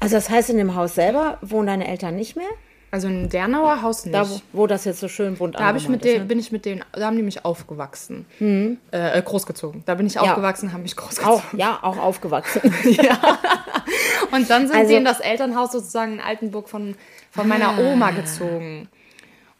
Also 0.00 0.16
das 0.16 0.28
heißt, 0.28 0.50
in 0.50 0.58
dem 0.58 0.74
Haus 0.74 0.94
selber 0.94 1.38
wohnen 1.40 1.66
deine 1.66 1.88
Eltern 1.88 2.14
nicht 2.14 2.36
mehr? 2.36 2.50
Also 2.92 3.08
in 3.08 3.30
Dernauer 3.30 3.80
Haus 3.80 4.04
nicht. 4.04 4.14
Da, 4.14 4.26
wo, 4.52 4.66
das 4.66 4.84
jetzt 4.84 5.00
so 5.00 5.08
schön 5.08 5.36
bunt 5.36 5.54
da 5.58 5.74
ich 5.74 5.88
mit 5.88 6.04
ist, 6.04 6.18
ne? 6.18 6.24
bin 6.26 6.38
ich 6.38 6.52
mit 6.52 6.66
denen, 6.66 6.84
da 6.92 7.06
haben 7.06 7.16
die 7.16 7.22
mich 7.22 7.42
aufgewachsen. 7.42 8.26
Mhm. 8.38 8.76
Äh, 8.90 9.22
großgezogen. 9.22 9.82
Da 9.86 9.94
bin 9.94 10.06
ich 10.06 10.14
ja. 10.14 10.20
aufgewachsen, 10.20 10.74
haben 10.74 10.82
mich 10.82 10.94
großgezogen. 10.94 11.38
Auch, 11.38 11.42
ja, 11.54 11.78
auch 11.80 11.96
aufgewachsen. 11.96 12.60
ja. 12.84 13.38
Und 14.30 14.50
dann 14.50 14.66
sind 14.66 14.76
also, 14.76 14.88
sie 14.88 14.96
in 14.96 15.06
das 15.06 15.20
Elternhaus 15.20 15.72
sozusagen 15.72 16.12
in 16.12 16.20
Altenburg 16.20 16.68
von, 16.68 16.94
von 17.30 17.48
meiner 17.48 17.78
ah. 17.78 17.78
Oma 17.78 18.10
gezogen. 18.10 18.90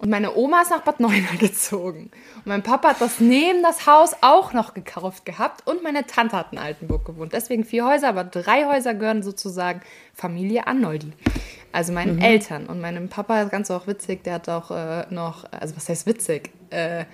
Und 0.03 0.11
meine 0.11 0.35
Oma 0.35 0.63
ist 0.63 0.71
nach 0.71 0.83
Bad 0.83 0.99
Neuenahr 0.99 1.37
gezogen. 1.39 2.11
Und 2.39 2.47
mein 2.47 2.65
Papa 2.65 2.89
hat 2.89 3.01
das 3.01 3.21
neben 3.21 3.63
das 3.63 3.87
Haus 3.87 4.17
auch 4.21 4.53
noch 4.53 4.75
gekauft 4.75 5.25
gehabt. 5.25 5.65
Und 5.65 5.85
meine 5.85 6.07
Tante 6.07 6.37
hat 6.37 6.53
in 6.53 6.59
Altenburg 6.59 7.05
gewohnt. 7.05 7.33
Deswegen 7.33 7.65
vier 7.65 7.87
Häuser, 7.87 8.09
aber 8.09 8.25
drei 8.25 8.65
Häuser 8.67 8.95
gehören 8.95 9.23
sozusagen 9.23 9.81
Familie 10.13 10.67
Arnoldi. 10.67 11.13
Also 11.71 11.93
meinen 11.93 12.17
mhm. 12.17 12.23
Eltern. 12.23 12.67
Und 12.67 12.81
meinem 12.81 13.09
Papa 13.11 13.43
ist 13.43 13.53
ganz 13.53 13.71
auch 13.71 13.87
witzig, 13.87 14.25
der 14.25 14.35
hat 14.35 14.49
auch 14.49 14.73
äh, 14.73 15.07
noch, 15.11 15.45
also 15.53 15.77
was 15.77 15.89
heißt 15.89 16.05
witzig? 16.07 16.51
Äh, 16.71 17.05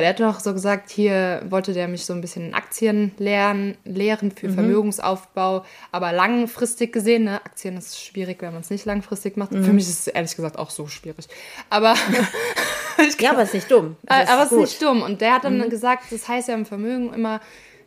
der 0.00 0.10
hat 0.10 0.20
noch 0.20 0.40
so 0.40 0.52
gesagt, 0.52 0.90
hier 0.90 1.42
wollte 1.48 1.72
der 1.72 1.88
mich 1.88 2.04
so 2.04 2.12
ein 2.12 2.20
bisschen 2.20 2.46
in 2.48 2.54
Aktien 2.54 3.12
lernen, 3.18 3.76
lehren 3.84 4.30
für 4.30 4.48
mhm. 4.48 4.54
Vermögensaufbau, 4.54 5.64
aber 5.92 6.12
langfristig 6.12 6.92
gesehen, 6.92 7.24
ne? 7.24 7.44
Aktien 7.44 7.76
ist 7.76 8.02
schwierig, 8.02 8.42
wenn 8.42 8.52
man 8.52 8.62
es 8.62 8.70
nicht 8.70 8.84
langfristig 8.84 9.36
macht. 9.36 9.52
Mhm. 9.52 9.64
Für 9.64 9.72
mich 9.72 9.88
ist 9.88 10.00
es 10.00 10.06
ehrlich 10.08 10.34
gesagt 10.36 10.58
auch 10.58 10.70
so 10.70 10.86
schwierig. 10.86 11.26
Aber 11.70 11.94
ja, 13.20 13.30
aber 13.30 13.42
es 13.42 13.48
ist 13.48 13.54
nicht 13.54 13.70
dumm. 13.70 13.96
Das 14.02 14.28
aber 14.28 14.44
es 14.44 14.52
ist 14.52 14.58
nicht 14.58 14.82
dumm. 14.82 15.02
Und 15.02 15.20
der 15.20 15.34
hat 15.34 15.44
dann 15.44 15.68
gesagt, 15.70 16.04
das 16.10 16.28
heißt 16.28 16.48
ja 16.48 16.54
im 16.54 16.66
Vermögen 16.66 17.12
immer, 17.12 17.40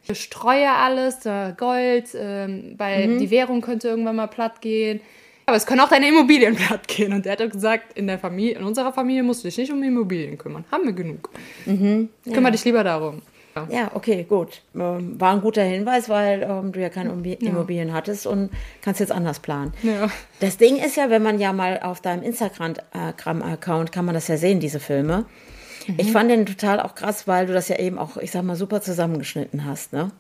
ich 0.07 0.21
streue 0.21 0.71
alles, 0.71 1.19
Gold, 1.57 2.09
ähm, 2.15 2.75
weil 2.77 3.07
Mhm. 3.07 3.19
die 3.19 3.29
Währung 3.31 3.61
könnte 3.61 3.89
irgendwann 3.89 4.15
mal 4.15 4.27
platt 4.27 4.61
gehen. 4.61 5.01
Aber 5.50 5.58
es 5.58 5.65
können 5.65 5.82
auch 5.82 5.89
deine 5.89 6.08
Immobilien 6.08 6.56
platt 6.68 6.88
gehen. 6.88 7.12
Und 7.12 7.25
der 7.25 7.32
hat 7.38 7.51
gesagt, 7.51 7.98
in 7.98 8.06
der 8.06 8.20
Familie, 8.20 8.58
in 8.60 8.63
unserer 8.63 8.94
Familie 8.94 9.24
musst 9.24 9.44
du 9.44 9.48
dich 9.48 9.58
nicht 9.58 9.72
um 9.72 9.82
Immobilien 9.82 10.38
kümmern. 10.38 10.63
Haben 10.72 10.86
wir 10.86 10.94
genug. 10.94 11.29
Mhm. 11.65 12.10
Kümmere 12.32 12.51
dich 12.51 12.63
lieber 12.65 12.84
darum. 12.84 13.22
Ja, 13.70 13.91
okay, 13.96 14.25
gut. 14.29 14.62
Ähm, 14.75 15.20
War 15.20 15.34
ein 15.34 15.41
guter 15.41 15.63
Hinweis, 15.63 16.08
weil 16.08 16.44
ähm, 16.44 16.72
du 16.72 16.79
ja 16.79 16.88
keine 16.89 17.10
Immobi- 17.12 17.44
Immobilien 17.44 17.94
hattest 17.94 18.25
und 18.27 18.51
kannst 18.82 19.00
jetzt 19.01 19.12
anders 19.12 19.39
planen. 19.39 19.74
Ja. 19.84 20.10
Das 20.39 20.58
Ding 20.58 20.77
ist 20.77 20.96
ja, 20.96 21.10
wenn 21.10 21.24
man 21.24 21.39
ja 21.39 21.51
mal 21.51 21.79
auf 21.82 22.00
deinem 22.00 22.24
Instagram-Account 22.24 23.91
kann 23.91 24.06
man 24.06 24.13
das 24.15 24.27
ja 24.27 24.38
sehen, 24.38 24.60
diese 24.60 24.79
Filme. 24.79 25.25
Ich 25.98 26.12
fand 26.12 26.29
den 26.29 26.46
total 26.46 26.79
auch 26.79 26.94
krass, 26.94 27.27
weil 27.27 27.48
du 27.48 27.53
das 27.53 27.68
ja 27.68 27.77
eben 27.79 27.98
auch, 27.98 28.18
ich 28.18 28.29
sag 28.32 28.44
mal, 28.44 28.56
super 28.56 28.79
zusammengeschnitten 28.82 29.65
hast, 29.65 29.91
ne? 29.91 30.12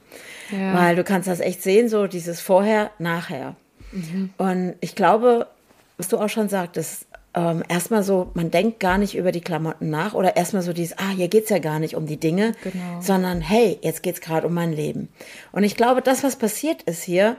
Ja. 0.51 0.73
Weil 0.73 0.95
du 0.95 1.03
kannst 1.03 1.27
das 1.27 1.39
echt 1.39 1.61
sehen, 1.61 1.87
so 1.89 2.07
dieses 2.07 2.41
Vorher, 2.41 2.89
Nachher. 2.97 3.55
Und 4.37 4.75
ich 4.81 4.95
glaube, 4.95 5.47
was 5.97 6.07
du 6.07 6.17
auch 6.17 6.29
schon 6.29 6.49
sagtest, 6.49 7.05
ähm, 7.33 7.63
erstmal 7.69 8.03
so, 8.03 8.31
man 8.33 8.49
denkt 8.51 8.79
gar 8.79 8.97
nicht 8.97 9.15
über 9.15 9.31
die 9.31 9.41
Klamotten 9.41 9.89
nach 9.89 10.13
oder 10.13 10.35
erstmal 10.35 10.63
so 10.63 10.73
dieses, 10.73 10.97
ah, 10.97 11.09
hier 11.15 11.27
geht's 11.27 11.49
ja 11.49 11.59
gar 11.59 11.79
nicht 11.79 11.95
um 11.95 12.05
die 12.07 12.17
Dinge, 12.17 12.53
Genau. 12.63 13.01
sondern 13.01 13.41
hey, 13.41 13.77
jetzt 13.81 14.01
geht's 14.01 14.21
gerade 14.21 14.47
um 14.47 14.53
mein 14.53 14.73
Leben. 14.73 15.09
Und 15.51 15.63
ich 15.63 15.75
glaube, 15.75 16.01
das, 16.01 16.23
was 16.23 16.35
passiert 16.37 16.81
ist 16.83 17.03
hier, 17.03 17.35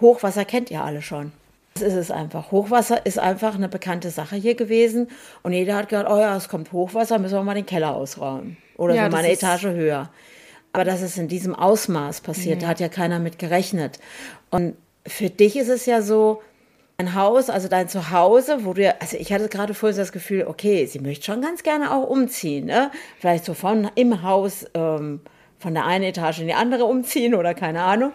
Hochwasser 0.00 0.44
kennt 0.44 0.70
ihr 0.70 0.82
alle 0.82 1.02
schon. 1.02 1.32
Das 1.74 1.82
ist 1.82 1.94
es 1.94 2.10
einfach. 2.10 2.50
Hochwasser 2.50 3.04
ist 3.06 3.18
einfach 3.18 3.54
eine 3.54 3.68
bekannte 3.68 4.10
Sache 4.10 4.36
hier 4.36 4.54
gewesen. 4.54 5.08
Und 5.42 5.52
jeder 5.52 5.76
hat 5.76 5.88
gedacht, 5.90 6.06
oh 6.10 6.18
ja, 6.18 6.36
es 6.36 6.48
kommt 6.48 6.72
Hochwasser, 6.72 7.18
müssen 7.18 7.34
wir 7.34 7.42
mal 7.44 7.54
den 7.54 7.66
Keller 7.66 7.94
ausräumen. 7.94 8.56
Oder 8.76 8.94
Ja, 8.94 9.04
so 9.06 9.10
mal 9.12 9.18
eine 9.18 9.30
Etage 9.32 9.64
höher. 9.66 10.10
Aber 10.72 10.84
dass 10.84 11.02
es 11.02 11.18
in 11.18 11.28
diesem 11.28 11.54
Ausmaß 11.54 12.20
passiert, 12.22 12.62
da 12.62 12.68
hat 12.68 12.80
ja 12.80 12.88
keiner 12.88 13.18
mit 13.18 13.38
gerechnet. 13.38 13.98
Und 14.50 14.76
für 15.08 15.30
dich 15.30 15.56
ist 15.56 15.68
es 15.68 15.86
ja 15.86 16.02
so, 16.02 16.42
ein 17.00 17.14
Haus, 17.14 17.48
also 17.48 17.68
dein 17.68 17.88
Zuhause, 17.88 18.64
wo 18.64 18.72
du 18.74 18.82
ja, 18.82 18.94
also 18.98 19.16
ich 19.16 19.32
hatte 19.32 19.48
gerade 19.48 19.72
vorher 19.72 19.94
so 19.94 20.00
das 20.02 20.10
Gefühl, 20.10 20.44
okay, 20.48 20.84
sie 20.86 20.98
möchte 20.98 21.26
schon 21.26 21.40
ganz 21.40 21.62
gerne 21.62 21.94
auch 21.94 22.08
umziehen, 22.10 22.66
ne? 22.66 22.90
Vielleicht 23.20 23.44
so 23.44 23.54
von 23.54 23.88
im 23.94 24.22
Haus, 24.24 24.66
ähm, 24.74 25.20
von 25.60 25.74
der 25.74 25.86
einen 25.86 26.02
Etage 26.04 26.40
in 26.40 26.48
die 26.48 26.54
andere 26.54 26.86
umziehen 26.86 27.34
oder 27.36 27.54
keine 27.54 27.82
Ahnung. 27.82 28.10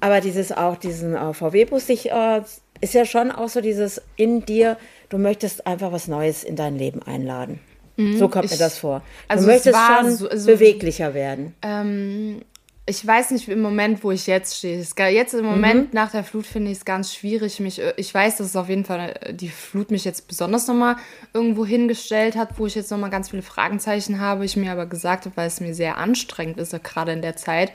Aber 0.00 0.20
dieses 0.20 0.52
auch, 0.52 0.76
diesen 0.76 1.14
äh, 1.14 1.32
VW-Bus, 1.32 1.88
äh, 1.88 2.42
ist 2.82 2.92
ja 2.92 3.06
schon 3.06 3.30
auch 3.32 3.48
so 3.48 3.62
dieses 3.62 4.02
in 4.16 4.44
dir, 4.44 4.76
du 5.08 5.16
möchtest 5.16 5.66
einfach 5.66 5.90
was 5.92 6.06
Neues 6.06 6.44
in 6.44 6.56
dein 6.56 6.76
Leben 6.76 7.00
einladen. 7.02 7.58
so 7.96 8.28
kommt 8.28 8.34
mir 8.34 8.40
Mhm. 8.42 8.52
ich- 8.52 8.58
das 8.58 8.76
vor. 8.76 9.00
also 9.28 9.46
du 9.46 9.52
es 9.52 9.64
möchtest 9.64 9.78
schon 9.86 10.14
so- 10.14 10.28
so- 10.36 10.46
beweglicher 10.46 11.14
werden. 11.14 11.54
Ähm, 11.62 12.42
ich 12.88 13.04
weiß 13.04 13.32
nicht 13.32 13.48
im 13.48 13.60
Moment, 13.62 14.04
wo 14.04 14.12
ich 14.12 14.28
jetzt 14.28 14.56
stehe. 14.58 14.78
Jetzt 14.78 15.34
im 15.34 15.40
Mhm. 15.44 15.50
Moment 15.50 15.94
nach 15.94 16.12
der 16.12 16.22
Flut 16.22 16.46
finde 16.46 16.70
ich 16.70 16.78
es 16.78 16.84
ganz 16.84 17.12
schwierig. 17.12 17.58
Mich, 17.58 17.80
äh, 17.80 17.94
ich 17.96 18.14
weiß, 18.14 18.36
dass 18.36 18.46
es 18.46 18.56
auf 18.56 18.68
jeden 18.68 18.84
Fall 18.84 19.14
äh, 19.20 19.34
die 19.34 19.48
Flut 19.48 19.90
mich 19.90 20.04
jetzt 20.04 20.28
besonders 20.28 20.68
nochmal 20.68 20.96
irgendwo 21.34 21.66
hingestellt 21.66 22.36
hat, 22.36 22.58
wo 22.58 22.66
ich 22.66 22.76
jetzt 22.76 22.90
nochmal 22.92 23.10
ganz 23.10 23.30
viele 23.30 23.42
Fragenzeichen 23.42 24.20
habe. 24.20 24.44
Ich 24.44 24.56
mir 24.56 24.70
aber 24.70 24.86
gesagt 24.86 25.24
habe, 25.26 25.36
weil 25.36 25.48
es 25.48 25.60
mir 25.60 25.74
sehr 25.74 25.98
anstrengend 25.98 26.58
ist, 26.58 26.80
gerade 26.84 27.12
in 27.12 27.22
der 27.22 27.34
Zeit, 27.36 27.72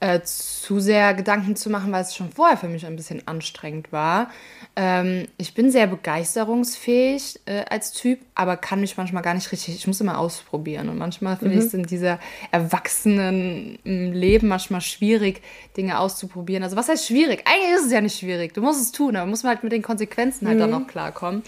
äh, 0.00 0.20
zu 0.22 0.80
sehr 0.80 1.14
Gedanken 1.14 1.56
zu 1.56 1.70
machen, 1.70 1.92
weil 1.92 2.02
es 2.02 2.14
schon 2.14 2.30
vorher 2.30 2.56
für 2.56 2.68
mich 2.68 2.86
ein 2.86 2.96
bisschen 2.96 3.26
anstrengend 3.26 3.92
war. 3.92 4.30
Ähm, 4.76 5.26
ich 5.38 5.54
bin 5.54 5.70
sehr 5.70 5.86
begeisterungsfähig 5.86 7.40
äh, 7.46 7.64
als 7.70 7.92
Typ, 7.92 8.20
aber 8.34 8.56
kann 8.56 8.80
mich 8.80 8.96
manchmal 8.96 9.22
gar 9.22 9.34
nicht 9.34 9.50
richtig, 9.52 9.76
ich 9.76 9.86
muss 9.86 10.00
immer 10.00 10.18
ausprobieren. 10.18 10.88
Und 10.88 10.98
manchmal 10.98 11.36
finde 11.36 11.54
ich 11.54 11.64
es 11.64 11.74
in 11.74 11.84
dieser 11.84 12.18
erwachsenen 12.50 13.78
m, 13.84 14.12
Leben 14.12 14.48
manchmal 14.48 14.80
schwierig, 14.80 15.42
Dinge 15.76 15.98
auszuprobieren. 15.98 16.64
Also 16.64 16.76
was 16.76 16.88
heißt 16.88 17.06
schwierig? 17.06 17.44
Eigentlich 17.46 17.76
ist 17.76 17.86
es 17.86 17.92
ja 17.92 18.00
nicht 18.00 18.18
schwierig. 18.18 18.52
Du 18.52 18.62
musst 18.62 18.82
es 18.82 18.92
tun, 18.92 19.16
aber 19.16 19.26
muss 19.26 19.42
man 19.42 19.54
halt 19.54 19.62
mit 19.62 19.72
den 19.72 19.82
Konsequenzen 19.82 20.48
halt 20.48 20.60
dann 20.60 20.74
auch 20.74 20.86
klarkommen. 20.86 21.42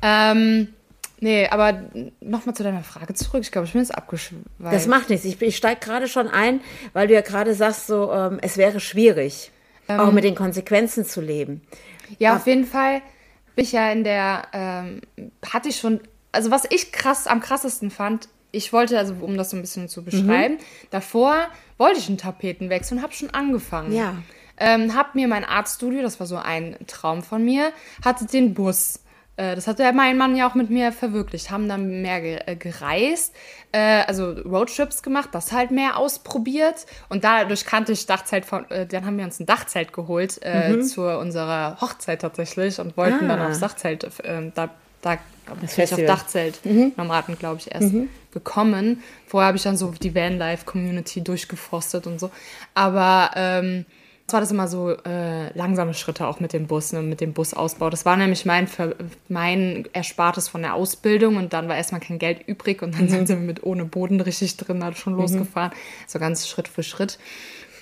Ähm, 0.00 0.68
nee, 1.22 1.48
aber 1.48 1.84
nochmal 2.20 2.54
zu 2.54 2.62
deiner 2.62 2.82
Frage 2.82 3.14
zurück. 3.14 3.42
Ich 3.42 3.52
glaube, 3.52 3.66
ich 3.66 3.72
bin 3.72 3.80
jetzt 3.80 3.94
abgeschweift. 3.94 4.44
Das 4.60 4.86
macht 4.86 5.08
nichts. 5.08 5.24
Ich, 5.24 5.40
ich 5.40 5.56
steige 5.56 5.80
gerade 5.80 6.08
schon 6.08 6.28
ein, 6.28 6.60
weil 6.92 7.08
du 7.08 7.14
ja 7.14 7.20
gerade 7.20 7.54
sagst, 7.54 7.86
so, 7.86 8.12
ähm, 8.12 8.38
es 8.42 8.56
wäre 8.56 8.80
schwierig, 8.80 9.50
auch 9.88 10.12
mit 10.12 10.24
den 10.24 10.34
Konsequenzen 10.34 11.04
zu 11.04 11.20
leben. 11.20 11.62
Ja, 12.18 12.36
auf 12.36 12.46
jeden 12.46 12.66
Fall 12.66 13.02
bin 13.54 13.64
ich 13.64 13.72
ja 13.72 13.90
in 13.92 14.04
der, 14.04 14.42
ähm, 14.52 15.00
hatte 15.46 15.68
ich 15.68 15.76
schon, 15.76 16.00
also 16.32 16.50
was 16.50 16.64
ich 16.70 16.92
krass, 16.92 17.26
am 17.26 17.40
krassesten 17.40 17.90
fand, 17.90 18.28
ich 18.52 18.72
wollte, 18.72 18.98
also 18.98 19.14
um 19.20 19.36
das 19.36 19.50
so 19.50 19.56
ein 19.56 19.62
bisschen 19.62 19.88
zu 19.88 20.04
beschreiben, 20.04 20.58
davor 20.90 21.48
wollte 21.78 21.98
ich 21.98 22.08
einen 22.08 22.18
Tapetenwechsel 22.18 22.98
und 22.98 23.02
habe 23.02 23.14
schon 23.14 23.30
angefangen. 23.30 23.92
Ja. 23.92 24.14
Ähm, 24.58 24.94
hab 24.94 25.14
mir 25.14 25.26
mein 25.28 25.44
Artstudio, 25.44 26.02
das 26.02 26.20
war 26.20 26.26
so 26.26 26.36
ein 26.36 26.76
Traum 26.86 27.22
von 27.22 27.44
mir, 27.44 27.72
hatte 28.04 28.26
den 28.26 28.54
Bus. 28.54 29.00
Äh, 29.36 29.54
Das 29.54 29.66
hat 29.66 29.78
ja 29.78 29.92
mein 29.92 30.16
Mann 30.18 30.36
ja 30.36 30.48
auch 30.48 30.54
mit 30.54 30.70
mir 30.70 30.92
verwirklicht. 30.92 31.50
Haben 31.50 31.68
dann 31.68 32.02
mehr 32.02 32.48
äh, 32.48 32.56
gereist, 32.56 33.34
äh, 33.72 34.02
also 34.06 34.32
Roadtrips 34.32 35.02
gemacht, 35.02 35.30
das 35.32 35.52
halt 35.52 35.70
mehr 35.70 35.96
ausprobiert. 35.96 36.86
Und 37.08 37.24
dadurch 37.24 37.64
kannte 37.64 37.92
ich 37.92 38.06
Dachzelt 38.06 38.44
von, 38.44 38.66
dann 38.68 39.06
haben 39.06 39.16
wir 39.18 39.24
uns 39.24 39.40
ein 39.40 39.46
Dachzelt 39.46 39.92
geholt 39.92 40.38
äh, 40.42 40.80
zu 40.82 41.02
unserer 41.02 41.78
Hochzeit 41.80 42.20
tatsächlich 42.22 42.78
und 42.80 42.96
wollten 42.96 43.28
dann 43.28 43.40
Ah. 43.40 43.48
aufs 43.48 43.60
Dachzelt, 43.60 44.06
da, 44.54 44.68
da 45.00 45.18
bin 45.54 45.64
ich 45.64 45.92
auf. 45.92 46.00
Dachzelt 46.06 46.60
Nomaden, 46.96 47.38
glaube 47.38 47.58
ich, 47.58 47.74
erst 47.74 47.92
gekommen. 48.32 49.02
Vorher 49.26 49.48
habe 49.48 49.56
ich 49.56 49.62
dann 49.62 49.76
so 49.76 49.90
die 50.00 50.14
Vanlife-Community 50.14 51.22
durchgefrostet 51.22 52.06
und 52.06 52.18
so. 52.20 52.30
Aber 52.74 53.30
ähm, 53.34 53.84
war 54.28 54.40
das 54.40 54.50
immer 54.50 54.68
so 54.68 54.90
äh, 54.90 55.56
langsame 55.56 55.94
Schritte 55.94 56.26
auch 56.26 56.40
mit 56.40 56.52
dem 56.52 56.66
Bus, 56.66 56.92
ne, 56.92 57.02
mit 57.02 57.20
dem 57.20 57.32
Busausbau. 57.32 57.90
Das 57.90 58.04
war 58.04 58.16
nämlich 58.16 58.46
mein, 58.46 58.68
mein 59.28 59.88
Erspartes 59.92 60.48
von 60.48 60.62
der 60.62 60.74
Ausbildung 60.74 61.36
und 61.36 61.52
dann 61.52 61.68
war 61.68 61.76
erstmal 61.76 62.00
kein 62.00 62.18
Geld 62.18 62.46
übrig 62.46 62.82
und 62.82 62.98
dann 62.98 63.08
sind 63.08 63.28
wir 63.28 63.36
mit 63.36 63.62
ohne 63.64 63.84
Boden 63.84 64.20
richtig 64.20 64.56
drin 64.56 64.82
halt 64.84 64.96
schon 64.96 65.14
losgefahren. 65.14 65.72
So 66.06 66.18
ganz 66.18 66.48
Schritt 66.48 66.68
für 66.68 66.82
Schritt. 66.82 67.18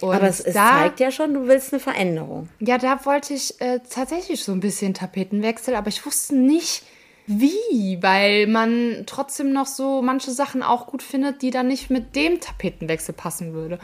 Und 0.01 0.15
Aber 0.15 0.29
es, 0.29 0.41
es 0.41 0.55
zeigt 0.55 0.99
ja 0.99 1.11
schon, 1.11 1.35
du 1.35 1.47
willst 1.47 1.73
eine 1.73 1.81
Veränderung. 1.81 2.49
ja, 2.59 2.79
da 2.79 3.05
wollte 3.05 3.35
ich 3.35 3.61
äh, 3.61 3.81
tatsächlich 3.89 4.43
so 4.43 4.53
ein 4.53 4.61
bisschen 4.61 4.95
Tapetenwechsel, 4.95 5.75
aber 5.75 5.89
ich 5.89 6.05
wusste 6.07 6.35
nicht, 6.37 6.83
wie, 7.27 7.99
weil 8.01 8.47
man 8.47 9.05
trotzdem 9.07 9.53
noch 9.53 9.67
so 9.67 10.03
manche 10.03 10.31
Sachen 10.31 10.63
auch 10.63 10.87
gut 10.87 11.03
findet, 11.03 11.43
die 11.43 11.51
dann 11.51 11.69
nicht 11.69 11.91
mit 11.91 12.17
dem 12.17 12.41
Tapetenwechsel 12.41 13.15
passen 13.15 13.53
würde. 13.53 13.79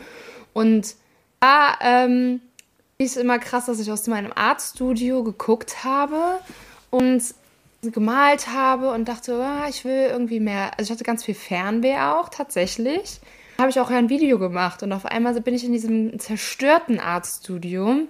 Und 0.52 0.96
da 1.40 1.74
ähm, 1.80 2.40
ist 2.98 3.16
immer 3.16 3.38
krass, 3.38 3.66
dass 3.66 3.78
ich 3.80 3.90
aus 3.92 4.06
meinem 4.06 4.32
Artstudio 4.34 5.22
geguckt 5.22 5.84
habe 5.84 6.38
und 6.90 7.22
gemalt 7.82 8.48
habe 8.48 8.90
und 8.90 9.06
dachte, 9.06 9.34
ah, 9.44 9.66
ich 9.68 9.84
will 9.84 10.08
irgendwie 10.10 10.40
mehr. 10.40 10.72
Also 10.78 10.84
ich 10.84 10.90
hatte 10.90 11.04
ganz 11.04 11.24
viel 11.24 11.34
Fernweh 11.34 11.96
auch 11.98 12.28
tatsächlich. 12.30 13.20
Habe 13.58 13.70
ich 13.70 13.78
auch 13.80 13.90
ein 13.90 14.08
Video 14.08 14.38
gemacht 14.38 14.82
und 14.82 14.92
auf 14.92 15.06
einmal 15.06 15.38
bin 15.40 15.54
ich 15.54 15.64
in 15.64 15.72
diesem 15.72 16.18
zerstörten 16.18 16.98
Artstudio 17.00 18.00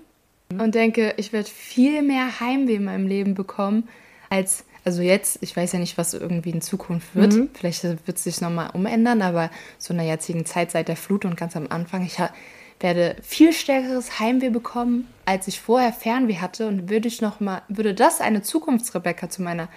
und 0.49 0.75
denke, 0.75 1.15
ich 1.19 1.33
werde 1.33 1.49
viel 1.49 2.03
mehr 2.03 2.41
Heimweh 2.41 2.77
in 2.77 2.85
meinem 2.85 3.07
Leben 3.07 3.35
bekommen 3.35 3.89
als, 4.31 4.65
also 4.85 5.03
jetzt, 5.03 5.39
ich 5.43 5.57
weiß 5.57 5.73
ja 5.73 5.79
nicht, 5.79 5.99
was 5.99 6.15
irgendwie 6.15 6.51
in 6.51 6.63
Zukunft 6.63 7.15
wird. 7.15 7.33
Vielleicht 7.55 7.85
wird 7.85 8.17
es 8.17 8.25
sich 8.25 8.41
nochmal 8.41 8.71
umändern, 8.73 9.23
aber 9.23 9.51
so 9.79 9.93
in 9.93 9.99
der 9.99 10.07
jetzigen 10.07 10.47
Zeit 10.47 10.71
seit 10.71 10.89
der 10.89 10.97
Flut 10.97 11.25
und 11.25 11.37
ganz 11.37 11.55
am 11.57 11.67
Anfang, 11.69 12.05
ich 12.05 12.19
ha- 12.19 12.33
werde 12.81 13.17
viel 13.23 13.53
stärkeres 13.53 14.19
Heimweh 14.19 14.51
bekommen, 14.51 15.09
als 15.25 15.49
ich 15.49 15.61
vorher 15.61 15.93
Fernweh 15.93 16.37
hatte 16.37 16.67
und 16.69 16.91
würde 16.91 17.09
ich 17.09 17.21
noch 17.21 17.41
mal, 17.41 17.63
würde 17.69 17.95
das 17.95 18.21
eine 18.21 18.43
Zukunftsrebecca 18.43 19.29
zu 19.31 19.43
meiner 19.43 19.69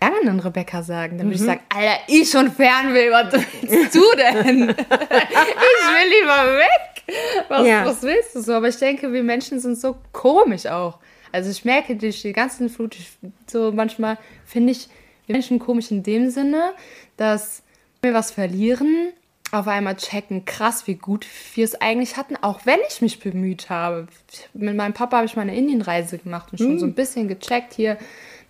vergangenen 0.00 0.40
Rebecca 0.40 0.82
sagen, 0.82 1.18
dann 1.18 1.26
würde 1.26 1.36
ich 1.36 1.42
sagen, 1.42 1.60
Alter, 1.74 2.00
ich 2.06 2.30
schon 2.30 2.50
Fernweh, 2.52 3.10
was 3.10 3.32
willst 3.62 3.94
du 3.94 4.02
denn? 4.16 4.68
ich 4.70 4.76
will 4.76 6.08
lieber 6.20 6.58
weg. 6.58 7.04
Was, 7.48 7.66
Ja. 7.66 7.84
was 7.84 8.02
willst 8.02 8.34
du 8.34 8.40
so? 8.42 8.54
Aber 8.54 8.68
ich 8.68 8.76
denke, 8.76 9.12
wir 9.12 9.22
Menschen 9.22 9.60
sind 9.60 9.78
so 9.78 9.96
komisch 10.12 10.66
auch. 10.66 10.98
Also 11.32 11.50
ich 11.50 11.64
merke 11.64 11.96
durch 11.96 12.22
die 12.22 12.32
ganzen 12.32 12.68
Flut, 12.68 12.96
so 13.46 13.72
manchmal 13.72 14.18
finde 14.46 14.72
ich 14.72 14.88
wir 15.26 15.34
Menschen 15.34 15.58
komisch 15.58 15.90
in 15.90 16.02
dem 16.02 16.30
Sinne, 16.30 16.72
dass 17.16 17.62
wir 18.00 18.14
was 18.14 18.30
verlieren, 18.30 19.12
auf 19.50 19.66
einmal 19.66 19.96
checken, 19.96 20.44
krass, 20.44 20.86
wie 20.86 20.96
gut 20.96 21.26
wir 21.54 21.64
es 21.64 21.80
eigentlich 21.80 22.16
hatten, 22.16 22.36
auch 22.36 22.60
wenn 22.64 22.78
ich 22.88 23.00
mich 23.00 23.20
bemüht 23.20 23.70
habe. 23.70 24.06
Mit 24.52 24.76
meinem 24.76 24.92
Papa 24.92 25.18
habe 25.18 25.26
ich 25.26 25.36
mal 25.36 25.42
eine 25.42 25.56
Indienreise 25.56 26.18
gemacht 26.18 26.52
und 26.52 26.58
schon 26.58 26.78
so 26.78 26.86
ein 26.86 26.94
bisschen 26.94 27.28
gecheckt 27.28 27.72
hier, 27.72 27.98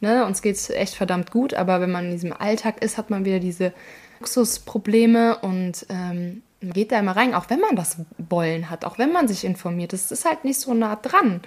ne, 0.00 0.24
uns 0.26 0.42
geht 0.42 0.56
es 0.56 0.70
echt 0.70 0.94
verdammt 0.94 1.30
gut, 1.30 1.54
aber 1.54 1.80
wenn 1.80 1.90
man 1.90 2.06
in 2.06 2.10
diesem 2.12 2.32
Alltag 2.32 2.82
ist, 2.82 2.98
hat 2.98 3.10
man 3.10 3.24
wieder 3.24 3.38
diese 3.38 3.72
Luxusprobleme 4.18 5.38
und 5.38 5.86
ähm, 5.88 6.42
man 6.60 6.72
geht 6.72 6.90
da 6.90 6.98
immer 6.98 7.16
rein, 7.16 7.34
auch 7.34 7.50
wenn 7.50 7.60
man 7.60 7.76
das 7.76 7.98
Wollen 8.16 8.68
hat, 8.68 8.84
auch 8.84 8.98
wenn 8.98 9.12
man 9.12 9.28
sich 9.28 9.44
informiert. 9.44 9.92
Das 9.92 10.10
ist 10.10 10.24
halt 10.24 10.44
nicht 10.44 10.58
so 10.58 10.74
nah 10.74 10.96
dran. 10.96 11.40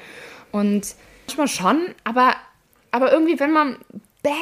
Und 0.51 0.95
manchmal 1.27 1.47
schon, 1.47 1.95
aber, 2.03 2.35
aber 2.91 3.11
irgendwie, 3.11 3.39
wenn 3.39 3.51
man, 3.51 3.77
bam, 4.23 4.33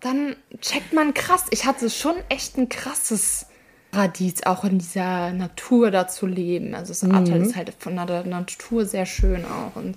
dann 0.00 0.36
checkt 0.60 0.92
man 0.92 1.14
krass. 1.14 1.46
Ich 1.50 1.64
hatte 1.64 1.90
schon 1.90 2.14
echt 2.28 2.56
ein 2.58 2.68
krasses 2.68 3.46
Paradies, 3.94 4.44
auch 4.44 4.64
in 4.64 4.78
dieser 4.78 5.32
Natur 5.32 5.90
da 5.90 6.08
zu 6.08 6.26
leben. 6.26 6.74
Also 6.74 6.88
das 6.88 7.04
Ahrtal 7.04 7.42
ist 7.42 7.56
halt 7.56 7.72
von 7.78 7.96
der 7.96 8.24
Natur 8.24 8.86
sehr 8.86 9.06
schön 9.06 9.44
auch. 9.44 9.76
Und 9.76 9.96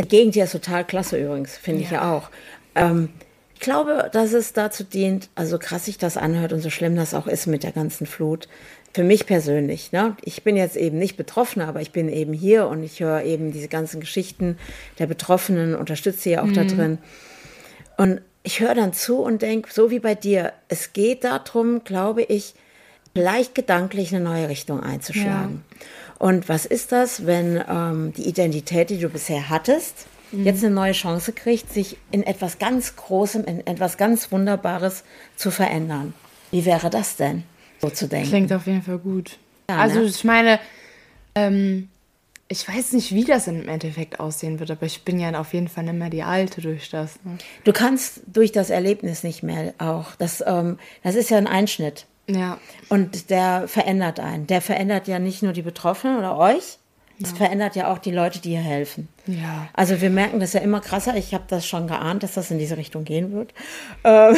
Die 0.00 0.08
Gegend 0.08 0.34
hier 0.34 0.44
ist 0.44 0.52
total 0.52 0.84
klasse 0.84 1.18
übrigens, 1.18 1.56
finde 1.56 1.82
ich 1.82 1.90
Ja. 1.90 2.02
ja 2.02 2.12
auch. 2.12 2.30
Ähm, 2.74 3.10
ich 3.54 3.60
glaube, 3.60 4.08
dass 4.12 4.32
es 4.32 4.52
dazu 4.52 4.84
dient, 4.84 5.28
also 5.34 5.58
krass 5.58 5.86
sich 5.86 5.98
das 5.98 6.16
anhört 6.16 6.52
und 6.52 6.60
so 6.60 6.70
schlimm 6.70 6.96
das 6.96 7.14
auch 7.14 7.26
ist 7.26 7.46
mit 7.46 7.62
der 7.62 7.72
ganzen 7.72 8.06
Flut. 8.06 8.48
Für 8.94 9.04
mich 9.04 9.26
persönlich, 9.26 9.92
ne? 9.92 10.16
Ich 10.22 10.42
bin 10.44 10.56
jetzt 10.56 10.76
eben 10.76 10.98
nicht 10.98 11.16
Betroffene, 11.16 11.66
aber 11.66 11.80
ich 11.80 11.92
bin 11.92 12.08
eben 12.08 12.32
hier 12.32 12.68
und 12.68 12.82
ich 12.82 13.00
höre 13.00 13.22
eben 13.22 13.52
diese 13.52 13.68
ganzen 13.68 14.00
Geschichten 14.00 14.58
der 14.98 15.06
Betroffenen, 15.06 15.74
unterstütze 15.74 16.20
sie 16.20 16.30
ja 16.30 16.42
auch 16.42 16.52
da 16.52 16.64
drin. 16.64 16.98
Und 17.96 18.22
ich 18.44 18.60
höre 18.60 18.74
dann 18.74 18.92
zu 18.92 19.18
und 19.18 19.42
denke, 19.42 19.70
so 19.72 19.90
wie 19.90 19.98
bei 19.98 20.14
dir, 20.14 20.52
es 20.68 20.92
geht 20.92 21.24
darum, 21.24 21.84
glaube 21.84 22.22
ich, 22.22 22.54
leicht 23.14 23.54
gedanklich 23.54 24.14
eine 24.14 24.24
neue 24.24 24.48
Richtung 24.48 24.82
einzuschlagen. 24.82 25.64
Und 26.18 26.48
was 26.48 26.66
ist 26.66 26.92
das, 26.92 27.26
wenn 27.26 27.62
ähm, 27.68 28.12
die 28.16 28.28
Identität, 28.28 28.90
die 28.90 28.98
du 28.98 29.08
bisher 29.08 29.48
hattest, 29.48 30.06
jetzt 30.32 30.64
eine 30.64 30.74
neue 30.74 30.92
Chance 30.92 31.32
kriegt, 31.32 31.72
sich 31.72 31.96
in 32.10 32.22
etwas 32.22 32.58
ganz 32.58 32.96
Großem, 32.96 33.44
in 33.44 33.66
etwas 33.66 33.96
ganz 33.96 34.30
Wunderbares 34.32 35.04
zu 35.36 35.50
verändern? 35.50 36.14
Wie 36.50 36.64
wäre 36.64 36.90
das 36.90 37.16
denn, 37.16 37.44
so 37.80 37.90
zu 37.90 38.08
denken? 38.08 38.28
klingt 38.28 38.52
auf 38.52 38.66
jeden 38.66 38.82
Fall 38.82 38.98
gut. 38.98 39.38
Ja, 39.70 39.76
also 39.76 40.00
ne? 40.00 40.06
ich 40.06 40.24
meine, 40.24 40.58
ähm, 41.34 41.88
ich 42.48 42.66
weiß 42.66 42.92
nicht, 42.92 43.14
wie 43.14 43.24
das 43.24 43.46
im 43.46 43.68
Endeffekt 43.68 44.20
aussehen 44.20 44.58
wird, 44.58 44.70
aber 44.70 44.86
ich 44.86 45.04
bin 45.04 45.20
ja 45.20 45.38
auf 45.38 45.52
jeden 45.52 45.68
Fall 45.68 45.84
nicht 45.84 45.94
mehr 45.94 46.10
die 46.10 46.22
Alte 46.22 46.62
durch 46.62 46.88
das. 46.88 47.18
Ne? 47.24 47.36
Du 47.64 47.72
kannst 47.72 48.22
durch 48.26 48.52
das 48.52 48.70
Erlebnis 48.70 49.22
nicht 49.22 49.42
mehr 49.42 49.74
auch. 49.78 50.16
Das, 50.16 50.42
ähm, 50.46 50.78
das 51.02 51.14
ist 51.14 51.30
ja 51.30 51.36
ein 51.36 51.46
Einschnitt. 51.46 52.06
Ja, 52.28 52.58
Und 52.88 53.30
der 53.30 53.68
verändert 53.68 54.20
einen. 54.20 54.46
Der 54.46 54.60
verändert 54.60 55.08
ja 55.08 55.18
nicht 55.18 55.42
nur 55.42 55.52
die 55.52 55.62
Betroffenen 55.62 56.18
oder 56.18 56.36
euch, 56.36 56.78
es 57.20 57.32
verändert 57.32 57.74
ja 57.74 57.92
auch 57.92 57.98
die 57.98 58.12
Leute, 58.12 58.38
die 58.38 58.50
hier 58.50 58.60
helfen. 58.60 59.08
ja. 59.26 59.68
Also 59.72 60.00
wir 60.00 60.10
merken 60.10 60.38
das 60.38 60.52
ja 60.52 60.60
immer 60.60 60.80
krasser. 60.80 61.16
Ich 61.16 61.34
habe 61.34 61.44
das 61.48 61.66
schon 61.66 61.88
geahnt, 61.88 62.22
dass 62.22 62.34
das 62.34 62.50
in 62.52 62.58
diese 62.58 62.76
Richtung 62.76 63.04
gehen 63.04 63.32
wird, 63.32 63.52
ähm, 64.04 64.36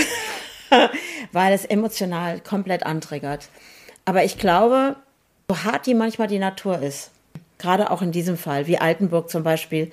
weil 1.33 1.53
es 1.53 1.67
emotional 1.67 2.41
komplett 2.41 2.85
antriggert. 2.87 3.49
Aber 4.07 4.25
ich 4.25 4.39
glaube, 4.39 4.97
so 5.49 5.63
hart 5.65 5.87
die 5.87 5.95
manchmal 5.95 6.29
die 6.29 6.39
Natur 6.39 6.81
ist, 6.81 7.11
gerade 7.59 7.91
auch 7.91 8.01
in 8.01 8.13
diesem 8.13 8.39
Fall, 8.39 8.67
wie 8.67 8.79
Altenburg 8.79 9.29
zum 9.29 9.43
Beispiel, 9.43 9.87
ist 9.87 9.93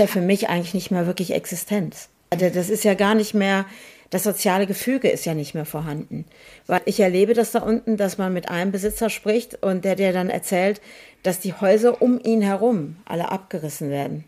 ja 0.00 0.06
für 0.06 0.20
mich 0.20 0.48
eigentlich 0.48 0.74
nicht 0.74 0.92
mehr 0.92 1.06
wirklich 1.06 1.34
existent. 1.34 1.96
Also 2.30 2.48
Das 2.50 2.68
ist 2.68 2.84
ja 2.84 2.94
gar 2.94 3.16
nicht 3.16 3.34
mehr, 3.34 3.64
das 4.10 4.24
soziale 4.24 4.66
Gefüge 4.66 5.08
ist 5.08 5.26
ja 5.26 5.34
nicht 5.34 5.54
mehr 5.54 5.66
vorhanden. 5.66 6.24
Weil 6.66 6.80
ich 6.86 7.00
erlebe 7.00 7.34
das 7.34 7.52
da 7.52 7.60
unten, 7.60 7.96
dass 7.96 8.18
man 8.18 8.32
mit 8.32 8.48
einem 8.48 8.72
Besitzer 8.72 9.10
spricht 9.10 9.62
und 9.62 9.84
der 9.84 9.96
dir 9.96 10.12
dann 10.12 10.30
erzählt, 10.30 10.80
dass 11.22 11.40
die 11.40 11.52
Häuser 11.52 12.00
um 12.00 12.18
ihn 12.22 12.40
herum 12.40 12.96
alle 13.04 13.30
abgerissen 13.30 13.90
werden. 13.90 14.24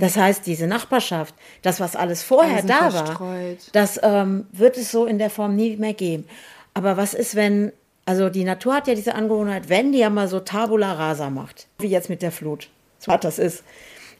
Das 0.00 0.16
heißt, 0.16 0.44
diese 0.46 0.66
Nachbarschaft, 0.66 1.34
das, 1.62 1.78
was 1.78 1.94
alles 1.94 2.22
vorher 2.22 2.58
sind 2.58 2.70
da 2.70 2.92
war, 2.92 3.06
verstreut. 3.06 3.58
das 3.72 3.98
ähm, 4.02 4.46
wird 4.50 4.76
es 4.76 4.90
so 4.90 5.06
in 5.06 5.18
der 5.18 5.30
Form 5.30 5.54
nie 5.54 5.76
mehr 5.76 5.94
geben. 5.94 6.26
Aber 6.74 6.96
was 6.96 7.14
ist, 7.14 7.36
wenn, 7.36 7.72
also 8.04 8.28
die 8.28 8.42
Natur 8.42 8.74
hat 8.74 8.88
ja 8.88 8.94
diese 8.94 9.14
Angewohnheit, 9.14 9.68
wenn 9.68 9.92
die 9.92 9.98
ja 10.00 10.10
mal 10.10 10.26
so 10.26 10.40
Tabula 10.40 10.92
rasa 10.94 11.30
macht, 11.30 11.68
wie 11.78 11.86
jetzt 11.86 12.10
mit 12.10 12.22
der 12.22 12.32
Flut, 12.32 12.70
so 12.98 13.12
hart 13.12 13.22
das 13.22 13.38
ist, 13.38 13.62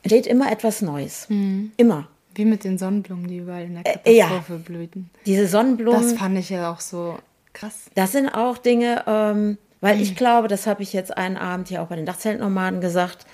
entsteht 0.04 0.28
immer 0.28 0.50
etwas 0.50 0.80
Neues. 0.80 1.26
Immer. 1.76 2.08
Wie 2.34 2.44
mit 2.44 2.64
den 2.64 2.78
Sonnenblumen, 2.78 3.26
die 3.26 3.38
überall 3.38 3.64
in 3.64 3.82
der 3.82 4.06
Äh, 4.06 4.16
ja. 4.16 4.26
Katastrophe 4.28 4.58
blühten. 4.60 5.10
Diese 5.26 5.46
Sonnenblumen. 5.46 6.02
Das 6.02 6.12
fand 6.14 6.38
ich 6.38 6.50
ja 6.50 6.72
auch 6.72 6.80
so 6.80 7.18
krass. 7.52 7.86
Das 7.94 8.12
sind 8.12 8.28
auch 8.28 8.58
Dinge, 8.58 9.04
ähm, 9.06 9.58
weil 9.80 10.00
ich 10.00 10.16
glaube, 10.16 10.48
das 10.48 10.66
habe 10.66 10.82
ich 10.82 10.92
jetzt 10.92 11.16
einen 11.16 11.36
Abend 11.36 11.68
hier 11.68 11.82
auch 11.82 11.88
bei 11.88 11.96
den 11.96 12.06
Dachzeltnomaden 12.06 12.80
gesagt. 12.80 13.26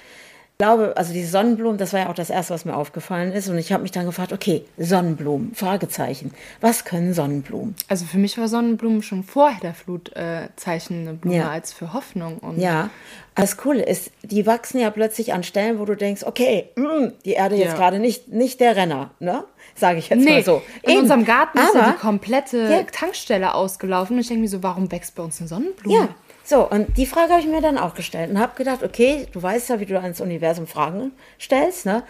Ich 0.60 0.64
glaube, 0.66 0.94
also 0.96 1.12
diese 1.12 1.30
Sonnenblumen, 1.30 1.78
das 1.78 1.92
war 1.92 2.00
ja 2.00 2.08
auch 2.10 2.16
das 2.16 2.30
Erste, 2.30 2.52
was 2.52 2.64
mir 2.64 2.74
aufgefallen 2.76 3.30
ist. 3.30 3.48
Und 3.48 3.58
ich 3.58 3.70
habe 3.72 3.84
mich 3.84 3.92
dann 3.92 4.06
gefragt, 4.06 4.32
okay, 4.32 4.64
Sonnenblumen, 4.76 5.54
Fragezeichen. 5.54 6.32
Was 6.60 6.84
können 6.84 7.14
Sonnenblumen? 7.14 7.76
Also 7.86 8.06
für 8.06 8.18
mich 8.18 8.36
war 8.38 8.48
Sonnenblumen 8.48 9.04
schon 9.04 9.22
vor 9.22 9.52
der 9.62 9.72
Flut 9.72 10.10
äh, 10.16 10.48
Zeichen 10.56 11.02
eine 11.02 11.12
Blume 11.14 11.36
Ja. 11.36 11.48
als 11.50 11.72
für 11.72 11.92
Hoffnung. 11.92 12.38
Und 12.38 12.58
Ja, 12.58 12.90
aber 13.36 13.42
das 13.46 13.56
Coole 13.56 13.84
ist, 13.84 14.10
die 14.24 14.46
wachsen 14.46 14.80
ja 14.80 14.90
plötzlich 14.90 15.32
an 15.32 15.44
Stellen, 15.44 15.78
wo 15.78 15.84
du 15.84 15.94
denkst, 15.94 16.24
okay, 16.24 16.70
mm, 16.74 17.12
die 17.24 17.34
Erde 17.34 17.54
jetzt 17.54 17.68
Ja. 17.74 17.76
gerade 17.76 18.00
nicht, 18.00 18.26
nicht 18.26 18.58
der 18.58 18.74
Renner, 18.74 19.12
ne? 19.20 19.44
Sage 19.76 20.00
ich 20.00 20.08
jetzt 20.08 20.24
Nee, 20.24 20.32
mal 20.38 20.42
so. 20.44 20.60
in 20.82 20.90
Eben. 20.90 21.02
unserem 21.02 21.24
Garten 21.24 21.56
ist 21.58 21.72
ja 21.72 21.82
Aber- 21.82 21.92
die 21.92 21.98
komplette 21.98 22.58
Ja. 22.68 22.82
Tankstelle 22.82 23.54
ausgelaufen. 23.54 24.14
Und 24.16 24.22
ich 24.22 24.26
denke 24.26 24.40
mir 24.42 24.48
so, 24.48 24.60
warum 24.64 24.90
wächst 24.90 25.14
bei 25.14 25.22
uns 25.22 25.38
eine 25.38 25.46
Sonnenblume? 25.46 25.94
Ja, 25.96 26.08
so, 26.48 26.66
und 26.66 26.96
die 26.96 27.04
Frage 27.04 27.32
habe 27.32 27.42
ich 27.42 27.46
mir 27.46 27.60
dann 27.60 27.76
auch 27.76 27.92
gestellt 27.92 28.30
und 28.30 28.38
habe 28.38 28.56
gedacht, 28.56 28.82
okay, 28.82 29.26
du 29.32 29.42
weißt 29.42 29.68
ja, 29.68 29.80
wie 29.80 29.84
du 29.84 30.00
ans 30.00 30.18
Universum 30.18 30.66
Fragen 30.66 31.12
stellst, 31.38 31.84
ne? 31.84 32.04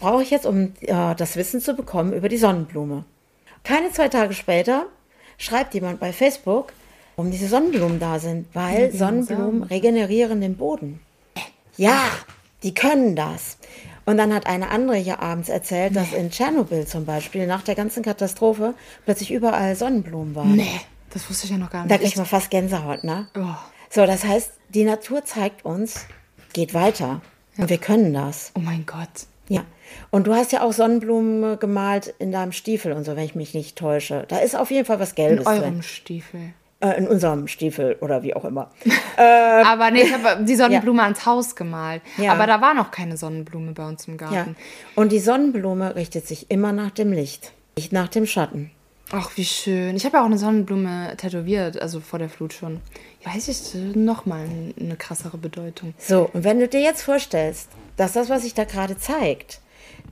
Brauche 0.00 0.22
ich 0.22 0.30
jetzt, 0.30 0.46
um 0.46 0.72
äh, 0.80 1.14
das 1.14 1.36
Wissen 1.36 1.60
zu 1.60 1.74
bekommen 1.74 2.14
über 2.14 2.30
die 2.30 2.38
Sonnenblume. 2.38 3.04
Keine 3.64 3.92
zwei 3.92 4.08
Tage 4.08 4.32
später 4.32 4.86
schreibt 5.36 5.74
jemand 5.74 6.00
bei 6.00 6.14
Facebook, 6.14 6.72
warum 7.14 7.30
diese 7.30 7.46
Sonnenblumen 7.46 8.00
da 8.00 8.18
sind, 8.18 8.46
weil 8.54 8.90
Sonnenblumen 8.90 9.62
regenerieren 9.64 10.40
den 10.40 10.56
Boden. 10.56 11.00
Ja, 11.76 12.04
die 12.62 12.72
können 12.72 13.16
das. 13.16 13.58
Und 14.06 14.16
dann 14.16 14.32
hat 14.32 14.46
eine 14.46 14.70
andere 14.70 14.96
hier 14.96 15.20
abends 15.20 15.50
erzählt, 15.50 15.94
dass 15.94 16.14
in 16.14 16.30
Tschernobyl 16.30 16.86
zum 16.86 17.04
Beispiel 17.04 17.46
nach 17.46 17.60
der 17.60 17.74
ganzen 17.74 18.02
Katastrophe 18.02 18.72
plötzlich 19.04 19.30
überall 19.30 19.76
Sonnenblumen 19.76 20.34
waren. 20.34 20.56
Nee, 20.56 20.80
das 21.12 21.28
wusste 21.28 21.46
ich 21.46 21.50
ja 21.52 21.58
noch 21.58 21.70
gar 21.70 21.82
nicht. 21.84 21.90
Da 21.90 21.98
kriegt 21.98 22.16
man 22.16 22.26
fast 22.26 22.50
Gänsehaut, 22.50 23.04
ne? 23.04 23.28
Oh. 23.36 23.54
So, 23.90 24.04
das 24.06 24.24
heißt, 24.24 24.52
die 24.70 24.84
Natur 24.84 25.24
zeigt 25.24 25.64
uns, 25.64 26.06
geht 26.52 26.74
weiter. 26.74 27.20
Und 27.56 27.70
wir 27.70 27.78
können 27.78 28.12
das. 28.14 28.52
oh 28.56 28.60
mein 28.60 28.84
Gott. 28.86 29.08
Ja. 29.48 29.62
Und 30.10 30.26
du 30.26 30.34
hast 30.34 30.52
ja 30.52 30.62
auch 30.62 30.72
Sonnenblumen 30.72 31.54
äh, 31.54 31.56
gemalt 31.56 32.14
in 32.18 32.30
deinem 32.32 32.52
Stiefel 32.52 32.92
und 32.92 33.04
so, 33.04 33.16
wenn 33.16 33.24
ich 33.24 33.34
mich 33.34 33.54
nicht 33.54 33.76
täusche. 33.78 34.24
Da 34.28 34.38
ist 34.38 34.54
auf 34.54 34.70
jeden 34.70 34.84
Fall 34.84 35.00
was 35.00 35.10
In 35.10 35.16
Gelbes 35.16 35.46
eurem 35.46 35.60
drin. 35.62 35.82
Stiefel. 35.82 36.40
Äh, 36.80 36.98
in 36.98 37.08
unserem 37.08 37.48
Stiefel 37.48 37.96
oder 38.00 38.22
wie 38.22 38.34
auch 38.36 38.44
immer. 38.44 38.70
Aber 39.16 39.90
nee, 39.90 40.02
ich 40.02 40.12
habe 40.12 40.44
die 40.44 40.54
Sonnenblume 40.54 41.02
ans 41.02 41.24
Haus 41.26 41.56
gemalt. 41.56 42.02
Ja. 42.18 42.32
Aber 42.32 42.46
da 42.46 42.60
war 42.60 42.74
noch 42.74 42.90
keine 42.90 43.16
Sonnenblume 43.16 43.72
bei 43.72 43.86
uns 43.88 44.06
im 44.06 44.18
Ja. 44.18 44.28
Garten. 44.28 44.56
Und 44.94 45.10
die 45.10 45.18
Sonnenblume 45.18 45.96
richtet 45.96 46.28
sich 46.28 46.50
immer 46.50 46.72
nach 46.72 46.90
dem 46.90 47.10
Licht, 47.12 47.52
nicht 47.76 47.92
nach 47.92 48.08
dem 48.08 48.26
Schatten. 48.26 48.70
Ach, 49.10 49.30
wie 49.36 49.44
schön. 49.44 49.96
Ich 49.96 50.04
habe 50.04 50.18
ja 50.18 50.22
auch 50.22 50.26
eine 50.26 50.36
Sonnenblume 50.36 51.14
tätowiert, 51.16 51.80
also 51.80 52.00
vor 52.00 52.18
der 52.18 52.28
Flut 52.28 52.52
schon. 52.52 52.80
Ja, 53.24 53.34
weiß 53.34 53.48
ich, 53.48 53.74
nochmal 53.96 54.46
eine 54.78 54.96
krassere 54.96 55.38
Bedeutung. 55.38 55.94
So, 55.98 56.28
und 56.32 56.44
wenn 56.44 56.58
du 56.58 56.68
dir 56.68 56.80
jetzt 56.80 57.02
vorstellst, 57.02 57.70
dass 57.96 58.12
das, 58.12 58.28
was 58.28 58.42
sich 58.42 58.52
da 58.52 58.64
gerade 58.64 58.98
zeigt, 58.98 59.60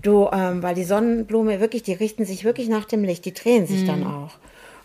du, 0.02 0.28
ähm, 0.32 0.62
weil 0.62 0.74
die 0.74 0.84
Sonnenblume 0.84 1.60
wirklich, 1.60 1.82
die 1.82 1.92
richten 1.92 2.24
sich 2.24 2.44
wirklich 2.44 2.68
nach 2.68 2.86
dem 2.86 3.04
Licht, 3.04 3.26
die 3.26 3.34
drehen 3.34 3.66
sich 3.66 3.84
dann 3.84 4.06
auch. 4.06 4.32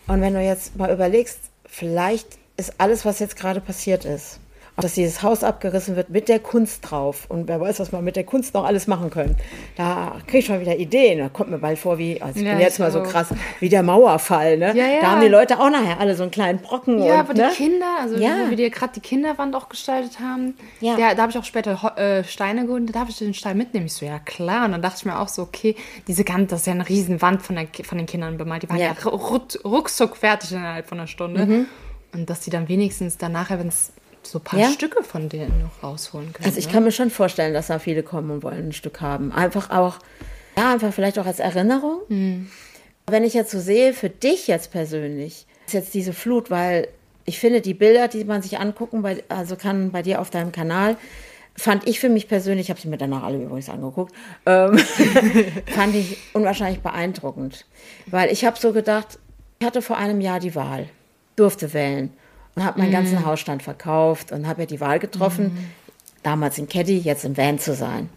Und 0.08 0.20
wenn 0.20 0.34
du 0.34 0.42
jetzt 0.42 0.76
mal 0.76 0.92
überlegst, 0.92 1.40
vielleicht 1.66 2.38
ist 2.58 2.80
alles, 2.80 3.06
was 3.06 3.20
jetzt 3.20 3.38
gerade 3.38 3.62
passiert 3.62 4.04
ist, 4.04 4.40
dass 4.82 4.94
dieses 4.96 5.24
Haus 5.24 5.44
abgerissen 5.44 5.96
wird 5.96 6.10
mit 6.10 6.28
der 6.30 6.40
Kunst 6.40 6.90
drauf 6.90 7.26
und 7.30 7.48
wer 7.48 7.60
weiß, 7.62 7.80
was 7.80 7.92
man 7.92 8.04
mit 8.04 8.16
der 8.16 8.24
Kunst 8.24 8.54
noch 8.54 8.66
alles 8.66 8.88
machen 8.88 9.10
können. 9.10 9.36
Da 9.78 10.16
kriege 10.28 10.40
ich 10.40 10.46
schon 10.46 10.60
wieder 10.60 10.76
Ideen. 10.78 11.20
Da 11.20 11.30
kommt 11.30 11.50
mir 11.52 11.58
bald 11.60 11.80
vor, 11.80 11.98
wie, 11.98 12.22
also 12.22 12.40
ich 12.40 12.46
Ja, 12.46 12.54
bin 12.54 12.62
jetzt 12.62 12.74
ich 12.74 12.80
mal 12.80 12.92
so 12.92 13.02
krass, 13.04 13.28
wie 13.60 13.70
der 13.70 13.84
Mauerfall. 13.84 14.58
Ne? 14.58 14.68
Ja, 14.76 14.86
ja. 14.88 15.02
Da 15.02 15.12
haben 15.12 15.22
die 15.22 15.28
Leute 15.28 15.60
auch 15.60 15.70
nachher 15.70 16.00
alle 16.00 16.16
so 16.16 16.24
einen 16.24 16.32
kleinen 16.32 16.60
Brocken. 16.60 17.02
Ja, 17.04 17.14
und, 17.16 17.20
aber 17.22 17.34
ne? 17.34 17.50
die 17.52 17.56
Kinder, 17.64 17.86
also 18.02 18.16
Ja. 18.18 18.36
wo 18.46 18.50
wir 18.50 18.58
dir 18.58 18.70
gerade 18.70 18.94
die 18.94 19.00
Kinderwand 19.00 19.56
auch 19.56 19.70
gestaltet 19.70 20.20
haben, 20.20 20.56
Ja. 20.80 20.96
der, 20.96 21.16
da 21.16 21.22
habe 21.24 21.32
ich 21.32 21.38
auch 21.38 21.44
später 21.46 21.98
äh, 21.98 22.24
Steine 22.24 22.66
geholt, 22.66 22.90
da 22.90 22.94
darf 23.00 23.10
ich 23.10 23.18
den 23.18 23.34
Stein 23.34 23.58
mitnehmen. 23.58 23.86
Ich 23.86 23.94
so, 23.94 24.06
ja 24.06 24.20
klar. 24.20 24.66
Und 24.66 24.72
dann 24.74 24.82
dachte 24.82 24.98
ich 25.00 25.06
mir 25.06 25.20
auch 25.20 25.28
so, 25.28 25.42
okay, 25.44 25.76
diese 26.08 26.24
ganze, 26.24 26.48
das 26.48 26.62
ist 26.62 26.66
ja 26.68 26.74
eine 26.74 26.88
riesen 26.90 27.22
Wand 27.22 27.42
von, 27.42 27.56
der, 27.56 27.68
von 27.84 27.98
den 27.98 28.08
Kindern 28.08 28.38
bemalt. 28.38 28.64
Die 28.64 28.70
waren 28.70 28.78
ja, 28.78 28.88
Ja. 28.88 28.92
Mhm. 28.94 28.98
ru- 29.10 29.32
ruck- 29.32 29.66
ruckzuck 29.66 30.18
fertig 30.18 30.52
innerhalb 30.52 30.88
von 30.88 30.98
einer 31.00 31.08
Stunde. 31.08 31.66
Und 32.14 32.30
dass 32.30 32.42
die 32.42 32.50
dann 32.50 32.68
wenigstens 32.68 33.18
danach, 33.18 33.52
wenn 33.52 33.68
es 33.70 33.94
so 34.28 34.40
ein 34.40 34.44
paar 34.44 34.60
Ja. 34.60 34.70
Stücke 34.70 35.04
von 35.04 35.30
denen 35.30 35.62
noch 35.62 35.84
rausholen 35.84 36.34
können. 36.34 36.46
Also 36.46 36.60
ich 36.60 36.68
ne? 36.68 36.72
kann 36.74 36.84
mir 36.84 36.92
schon 36.92 37.10
vorstellen, 37.10 37.54
dass 37.54 37.68
da 37.68 37.80
viele 37.80 38.04
kommen 38.04 38.32
und 38.32 38.44
wollen 38.44 38.70
ein 38.70 38.74
Stück 38.74 39.02
haben. 39.02 39.32
Einfach 39.32 39.70
auch, 39.70 40.00
ja, 40.58 40.72
einfach 40.72 40.94
vielleicht 40.94 41.20
auch 41.20 41.26
als 41.26 41.40
Erinnerung. 41.40 42.02
Wenn 43.08 43.24
ich 43.24 43.34
jetzt 43.34 43.52
so 43.52 43.60
sehe, 43.60 43.94
für 43.94 44.10
dich 44.10 44.48
jetzt 44.48 44.72
persönlich, 44.72 45.46
ist 45.66 45.74
jetzt 45.74 45.94
diese 45.94 46.14
Flut, 46.14 46.50
weil 46.52 46.88
ich 47.26 47.40
finde, 47.40 47.62
die 47.62 47.74
Bilder, 47.74 48.08
die 48.08 48.24
man 48.24 48.42
sich 48.42 48.60
angucken, 48.60 49.02
bei, 49.02 49.24
also 49.30 49.56
kann 49.56 49.92
bei 49.92 50.02
dir 50.02 50.22
auf 50.22 50.30
deinem 50.30 50.52
Kanal, 50.52 50.98
fand 51.56 51.88
ich 51.88 52.00
für 52.00 52.10
mich 52.10 52.28
persönlich, 52.28 52.68
ich 52.68 52.70
habe 52.70 52.80
sie 52.80 52.88
mir 52.88 52.98
danach 52.98 53.24
alle 53.24 53.38
übrigens 53.38 53.70
angeguckt, 53.70 54.14
ähm, 54.46 54.78
fand 55.68 55.96
ich 55.96 56.18
unwahrscheinlich 56.34 56.82
beeindruckend. 56.82 57.66
Weil 58.08 58.32
ich 58.32 58.46
habe 58.46 58.58
so 58.60 58.72
gedacht, 58.72 59.20
ich 59.60 59.66
hatte 59.66 59.82
vor 59.82 59.98
einem 59.98 60.22
Jahr 60.22 60.40
die 60.40 60.56
Wahl, 60.56 60.88
durfte 61.36 61.74
wählen 61.74 62.12
und 62.56 62.64
habe 62.64 62.80
meinen 62.80 62.92
ganzen 62.92 63.26
Hausstand 63.26 63.64
verkauft 63.64 64.32
und 64.32 64.48
habe 64.48 64.62
ja 64.62 64.66
die 64.66 64.82
Wahl 64.82 65.00
getroffen, 65.00 65.72
damals 66.24 66.58
in 66.58 66.68
Caddy, 66.68 66.98
jetzt 66.98 67.26
im 67.26 67.38
Van 67.38 67.60
zu 67.60 67.74
sein. 67.74 68.10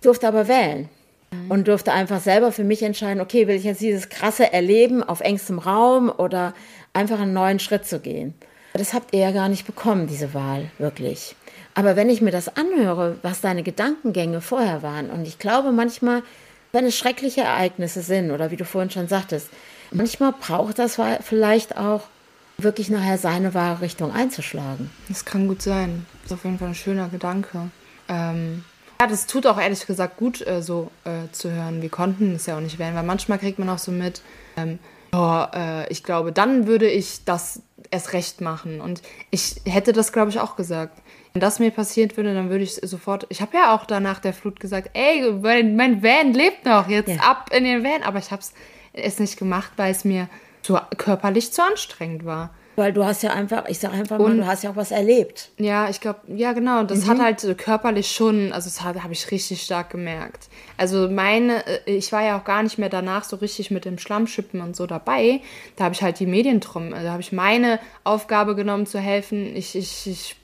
Durfte 0.00 0.28
aber 0.28 0.48
wählen. 0.48 0.88
mhm. 1.30 1.50
und 1.50 1.68
durfte 1.68 1.92
einfach 1.92 2.20
selber 2.20 2.52
für 2.52 2.64
mich 2.64 2.82
entscheiden, 2.82 3.20
okay, 3.20 3.46
will 3.46 3.56
ich 3.56 3.64
jetzt 3.64 3.80
dieses 3.80 4.08
krasse 4.08 4.52
Erleben 4.52 5.02
auf 5.02 5.20
engstem 5.20 5.58
Raum 5.58 6.10
oder 6.10 6.54
einfach 6.92 7.20
einen 7.20 7.32
neuen 7.32 7.58
Schritt 7.58 7.86
zu 7.86 8.00
gehen. 8.00 8.34
Das 8.74 8.94
habt 8.94 9.14
ihr 9.14 9.20
ja 9.20 9.30
gar 9.30 9.48
nicht 9.48 9.66
bekommen, 9.66 10.06
diese 10.06 10.34
Wahl, 10.34 10.70
wirklich. 10.78 11.34
Aber 11.74 11.96
wenn 11.96 12.10
ich 12.10 12.20
mir 12.20 12.30
das 12.30 12.56
anhöre, 12.56 13.16
was 13.22 13.40
deine 13.40 13.62
Gedankengänge 13.62 14.40
vorher 14.40 14.82
waren, 14.82 15.10
und 15.10 15.26
ich 15.26 15.38
glaube 15.38 15.72
manchmal, 15.72 16.22
wenn 16.72 16.84
es 16.84 16.96
schreckliche 16.96 17.42
Ereignisse 17.42 18.02
sind, 18.02 18.30
oder 18.30 18.50
wie 18.50 18.56
du 18.56 18.64
vorhin 18.64 18.90
schon 18.90 19.08
sagtest, 19.08 19.48
manchmal 19.90 20.32
braucht 20.32 20.78
das 20.78 20.98
vielleicht 21.22 21.76
auch 21.76 22.02
wirklich 22.58 22.88
nachher 22.90 23.18
seine 23.18 23.54
wahre 23.54 23.82
Richtung 23.82 24.12
einzuschlagen. 24.12 24.90
Das 25.08 25.24
kann 25.24 25.48
gut 25.48 25.62
sein. 25.62 26.06
Das 26.22 26.32
ist 26.32 26.38
auf 26.38 26.44
jeden 26.44 26.58
Fall 26.58 26.68
ein 26.68 26.74
schöner 26.74 27.08
Gedanke. 27.08 27.70
Ähm, 28.08 28.64
ja, 29.00 29.06
das 29.06 29.26
tut 29.26 29.46
auch 29.46 29.60
ehrlich 29.60 29.86
gesagt 29.86 30.16
gut, 30.16 30.46
äh, 30.46 30.62
so 30.62 30.90
äh, 31.04 31.30
zu 31.32 31.50
hören. 31.50 31.82
Wir 31.82 31.90
konnten 31.90 32.34
es 32.34 32.46
ja 32.46 32.56
auch 32.56 32.60
nicht 32.60 32.78
wählen, 32.78 32.94
weil 32.94 33.02
manchmal 33.02 33.38
kriegt 33.38 33.58
man 33.58 33.68
auch 33.68 33.78
so 33.78 33.92
mit, 33.92 34.22
ähm, 34.56 34.78
oh, 35.12 35.44
äh, 35.54 35.86
ich 35.90 36.02
glaube, 36.02 36.32
dann 36.32 36.66
würde 36.66 36.88
ich 36.88 37.24
das 37.24 37.62
erst 37.90 38.14
recht 38.14 38.40
machen. 38.40 38.80
Und 38.80 39.02
ich 39.30 39.56
hätte 39.66 39.92
das, 39.92 40.12
glaube 40.12 40.30
ich, 40.30 40.40
auch 40.40 40.56
gesagt. 40.56 41.02
Wenn 41.34 41.40
das 41.40 41.58
mir 41.58 41.70
passiert 41.70 42.16
würde, 42.16 42.32
dann 42.32 42.48
würde 42.48 42.64
ich 42.64 42.76
sofort. 42.76 43.26
Ich 43.28 43.42
habe 43.42 43.54
ja 43.56 43.74
auch 43.74 43.84
danach 43.84 44.18
der 44.20 44.32
Flut 44.32 44.58
gesagt, 44.60 44.90
ey, 44.94 45.30
mein, 45.42 45.76
mein 45.76 46.02
Van 46.02 46.32
lebt 46.32 46.64
noch, 46.64 46.88
jetzt 46.88 47.10
ja. 47.10 47.20
ab 47.20 47.50
in 47.54 47.64
den 47.64 47.84
Van. 47.84 48.02
Aber 48.02 48.18
ich 48.18 48.30
habe 48.30 48.42
es 48.94 49.18
nicht 49.18 49.36
gemacht, 49.36 49.72
weil 49.76 49.92
es 49.92 50.06
mir 50.06 50.28
zu, 50.66 50.78
körperlich 50.96 51.52
zu 51.52 51.62
anstrengend 51.62 52.24
war. 52.24 52.50
Weil 52.74 52.92
du 52.92 53.06
hast 53.06 53.22
ja 53.22 53.32
einfach, 53.32 53.66
ich 53.68 53.78
sag 53.78 53.94
einfach 53.94 54.18
mal, 54.18 54.36
du 54.36 54.46
hast 54.46 54.62
ja 54.62 54.70
auch 54.70 54.76
was 54.76 54.90
erlebt. 54.90 55.50
Ja, 55.56 55.88
ich 55.88 55.98
glaube, 55.98 56.20
ja 56.26 56.52
genau, 56.52 56.82
das 56.82 57.06
mhm. 57.06 57.10
hat 57.10 57.20
halt 57.20 57.58
körperlich 57.58 58.10
schon, 58.12 58.52
also 58.52 58.68
das 58.68 58.82
habe 58.82 59.12
ich 59.12 59.30
richtig 59.30 59.62
stark 59.62 59.88
gemerkt. 59.88 60.48
Also 60.76 61.08
meine, 61.08 61.66
äh, 61.66 61.96
ich 61.96 62.12
war 62.12 62.22
ja 62.22 62.38
auch 62.38 62.44
gar 62.44 62.62
nicht 62.62 62.76
mehr 62.76 62.90
danach 62.90 63.24
so 63.24 63.36
richtig 63.36 63.70
mit 63.70 63.86
dem 63.86 63.96
Schlammschippen 63.96 64.60
und 64.60 64.76
so 64.76 64.86
dabei. 64.86 65.40
Da 65.76 65.84
habe 65.84 65.94
ich 65.94 66.02
halt 66.02 66.20
die 66.20 66.26
Medien 66.26 66.60
drum, 66.60 66.90
da 66.90 67.12
habe 67.12 67.22
ich 67.22 67.32
meine 67.32 67.80
Aufgabe 68.04 68.54
genommen 68.54 68.84
zu 68.84 68.98
helfen. 68.98 69.56
Ich, 69.56 69.74
ich, 69.74 70.06
ich 70.06 70.36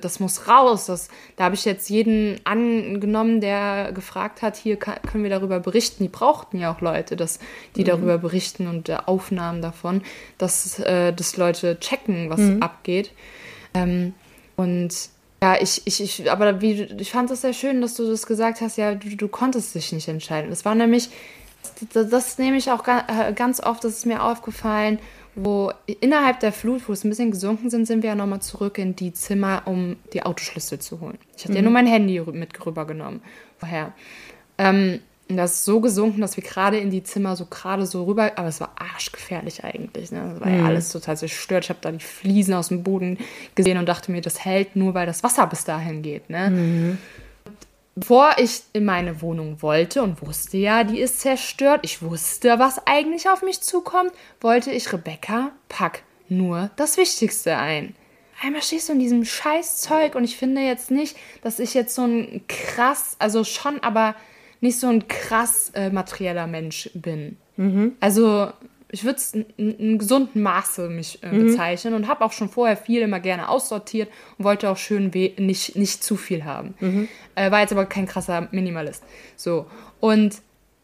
das 0.00 0.20
muss 0.20 0.48
raus. 0.48 0.86
Das, 0.86 1.08
da 1.36 1.44
habe 1.44 1.54
ich 1.54 1.64
jetzt 1.64 1.88
jeden 1.88 2.40
angenommen, 2.44 3.40
der 3.40 3.92
gefragt 3.92 4.42
hat, 4.42 4.56
hier 4.56 4.76
kann, 4.76 4.96
können 5.02 5.22
wir 5.22 5.30
darüber 5.30 5.60
berichten. 5.60 6.02
Die 6.02 6.08
brauchten 6.08 6.58
ja 6.58 6.72
auch 6.72 6.80
Leute, 6.80 7.16
dass 7.16 7.38
die 7.76 7.82
mhm. 7.82 7.86
darüber 7.86 8.18
berichten 8.18 8.66
und 8.66 8.88
äh, 8.88 8.98
Aufnahmen 9.06 9.62
davon, 9.62 10.02
dass, 10.38 10.78
äh, 10.80 11.12
dass 11.12 11.36
Leute 11.36 11.78
checken, 11.80 12.30
was 12.30 12.40
mhm. 12.40 12.62
abgeht. 12.62 13.12
Ähm, 13.74 14.14
und 14.56 14.92
ja, 15.42 15.56
ich, 15.60 15.82
ich, 15.84 16.02
ich, 16.02 16.30
aber 16.30 16.60
wie, 16.60 16.82
ich 16.82 17.12
fand 17.12 17.30
es 17.30 17.42
sehr 17.42 17.52
schön, 17.52 17.80
dass 17.80 17.94
du 17.94 18.08
das 18.08 18.26
gesagt 18.26 18.60
hast, 18.60 18.76
ja, 18.76 18.94
du, 18.94 19.16
du 19.16 19.28
konntest 19.28 19.74
dich 19.74 19.92
nicht 19.92 20.08
entscheiden. 20.08 20.50
Das 20.50 20.64
war 20.64 20.74
nämlich, 20.74 21.10
das, 21.92 22.10
das 22.10 22.38
nehme 22.38 22.56
ich 22.56 22.70
auch 22.70 22.84
äh, 22.86 23.32
ganz 23.34 23.60
oft, 23.60 23.84
das 23.84 23.98
ist 23.98 24.06
mir 24.06 24.22
aufgefallen, 24.22 24.98
wo 25.44 25.72
innerhalb 26.00 26.40
der 26.40 26.52
Flut, 26.52 26.88
wo 26.88 26.92
es 26.92 27.04
ein 27.04 27.10
bisschen 27.10 27.30
gesunken 27.30 27.70
sind, 27.70 27.86
sind 27.86 28.02
wir 28.02 28.10
ja 28.10 28.16
nochmal 28.16 28.40
zurück 28.40 28.78
in 28.78 28.96
die 28.96 29.12
Zimmer, 29.12 29.62
um 29.66 29.96
die 30.12 30.22
Autoschlüssel 30.22 30.78
zu 30.78 31.00
holen. 31.00 31.18
Ich 31.36 31.44
hatte 31.44 31.52
mhm. 31.52 31.56
ja 31.56 31.62
nur 31.62 31.72
mein 31.72 31.86
Handy 31.86 32.20
mit 32.32 32.66
rübergenommen 32.66 33.20
vorher. 33.58 33.92
Ähm, 34.58 35.00
das 35.28 35.54
ist 35.54 35.64
so 35.66 35.80
gesunken, 35.80 36.22
dass 36.22 36.36
wir 36.36 36.44
gerade 36.44 36.78
in 36.78 36.90
die 36.90 37.02
Zimmer 37.02 37.36
so 37.36 37.44
gerade 37.44 37.84
so 37.84 38.04
rüber, 38.04 38.32
aber 38.36 38.48
es 38.48 38.60
war 38.60 38.72
arschgefährlich 38.78 39.62
eigentlich. 39.62 40.10
Ne? 40.10 40.30
Das 40.32 40.40
war 40.40 40.48
mhm. 40.48 40.60
ja 40.60 40.66
alles 40.66 40.90
total 40.90 41.16
zerstört. 41.18 41.64
Ich 41.64 41.70
habe 41.70 41.80
da 41.82 41.92
die 41.92 41.98
Fliesen 41.98 42.54
aus 42.54 42.68
dem 42.68 42.82
Boden 42.82 43.18
gesehen 43.54 43.76
und 43.76 43.86
dachte 43.86 44.10
mir, 44.10 44.22
das 44.22 44.44
hält 44.44 44.74
nur, 44.74 44.94
weil 44.94 45.06
das 45.06 45.22
Wasser 45.22 45.46
bis 45.46 45.64
dahin 45.64 46.02
geht. 46.02 46.30
Ne? 46.30 46.50
Mhm. 46.50 46.98
Bevor 48.00 48.36
ich 48.38 48.62
in 48.72 48.84
meine 48.84 49.22
Wohnung 49.22 49.60
wollte 49.62 50.02
und 50.02 50.20
wusste 50.26 50.56
ja, 50.56 50.84
die 50.84 51.00
ist 51.00 51.20
zerstört, 51.20 51.80
ich 51.82 52.02
wusste, 52.02 52.58
was 52.58 52.86
eigentlich 52.86 53.28
auf 53.28 53.42
mich 53.42 53.60
zukommt, 53.60 54.12
wollte 54.40 54.70
ich 54.70 54.92
Rebecca, 54.92 55.50
pack 55.68 56.02
nur 56.28 56.70
das 56.76 56.96
Wichtigste 56.96 57.56
ein. 57.56 57.94
Einmal 58.40 58.62
stehst 58.62 58.88
du 58.88 58.92
in 58.92 59.00
diesem 59.00 59.24
Scheißzeug 59.24 60.14
und 60.14 60.22
ich 60.22 60.36
finde 60.36 60.60
jetzt 60.60 60.90
nicht, 60.90 61.16
dass 61.42 61.58
ich 61.58 61.74
jetzt 61.74 61.94
so 61.94 62.02
ein 62.02 62.42
krass, 62.46 63.16
also 63.18 63.42
schon, 63.42 63.82
aber 63.82 64.14
nicht 64.60 64.78
so 64.78 64.88
ein 64.88 65.08
krass 65.08 65.70
äh, 65.74 65.90
materieller 65.90 66.46
Mensch 66.46 66.90
bin. 66.94 67.36
Mhm. 67.56 67.96
Also 68.00 68.52
ich 68.90 69.04
würde 69.04 69.16
es 69.16 69.34
in 69.34 69.46
einem 69.78 69.98
gesunden 69.98 70.42
Maße 70.42 70.88
mich 70.88 71.22
äh, 71.22 71.30
mhm. 71.30 71.46
bezeichnen 71.46 71.94
und 71.94 72.08
habe 72.08 72.24
auch 72.24 72.32
schon 72.32 72.48
vorher 72.48 72.76
viel 72.76 73.02
immer 73.02 73.20
gerne 73.20 73.48
aussortiert 73.48 74.08
und 74.38 74.44
wollte 74.44 74.70
auch 74.70 74.78
schön 74.78 75.10
nicht, 75.38 75.76
nicht 75.76 76.02
zu 76.02 76.16
viel 76.16 76.44
haben. 76.44 76.74
Mhm. 76.80 77.08
Äh, 77.34 77.50
war 77.50 77.60
jetzt 77.60 77.72
aber 77.72 77.86
kein 77.86 78.06
krasser 78.06 78.48
Minimalist. 78.50 79.02
So. 79.36 79.66
Und 80.00 80.36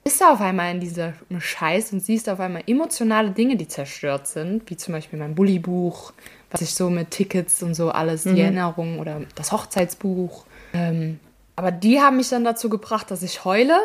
bist 0.02 0.20
du 0.20 0.26
auf 0.26 0.40
einmal 0.42 0.70
in 0.74 0.80
diesem 0.80 1.14
Scheiß 1.38 1.94
und 1.94 2.00
siehst 2.00 2.28
auf 2.28 2.38
einmal 2.40 2.62
emotionale 2.66 3.30
Dinge, 3.30 3.56
die 3.56 3.68
zerstört 3.68 4.26
sind, 4.26 4.68
wie 4.68 4.76
zum 4.76 4.92
Beispiel 4.92 5.18
mein 5.18 5.34
Bulli-Buch, 5.34 6.12
was 6.50 6.60
ich 6.60 6.74
so 6.74 6.90
mit 6.90 7.10
Tickets 7.10 7.62
und 7.62 7.74
so 7.74 7.90
alles, 7.90 8.26
mhm. 8.26 8.34
die 8.34 8.42
Erinnerungen 8.42 8.98
oder 8.98 9.22
das 9.34 9.50
Hochzeitsbuch. 9.50 10.44
Ähm, 10.74 11.20
aber 11.56 11.72
die 11.72 12.00
haben 12.00 12.18
mich 12.18 12.28
dann 12.28 12.44
dazu 12.44 12.68
gebracht, 12.68 13.10
dass 13.10 13.22
ich 13.22 13.46
heule 13.46 13.78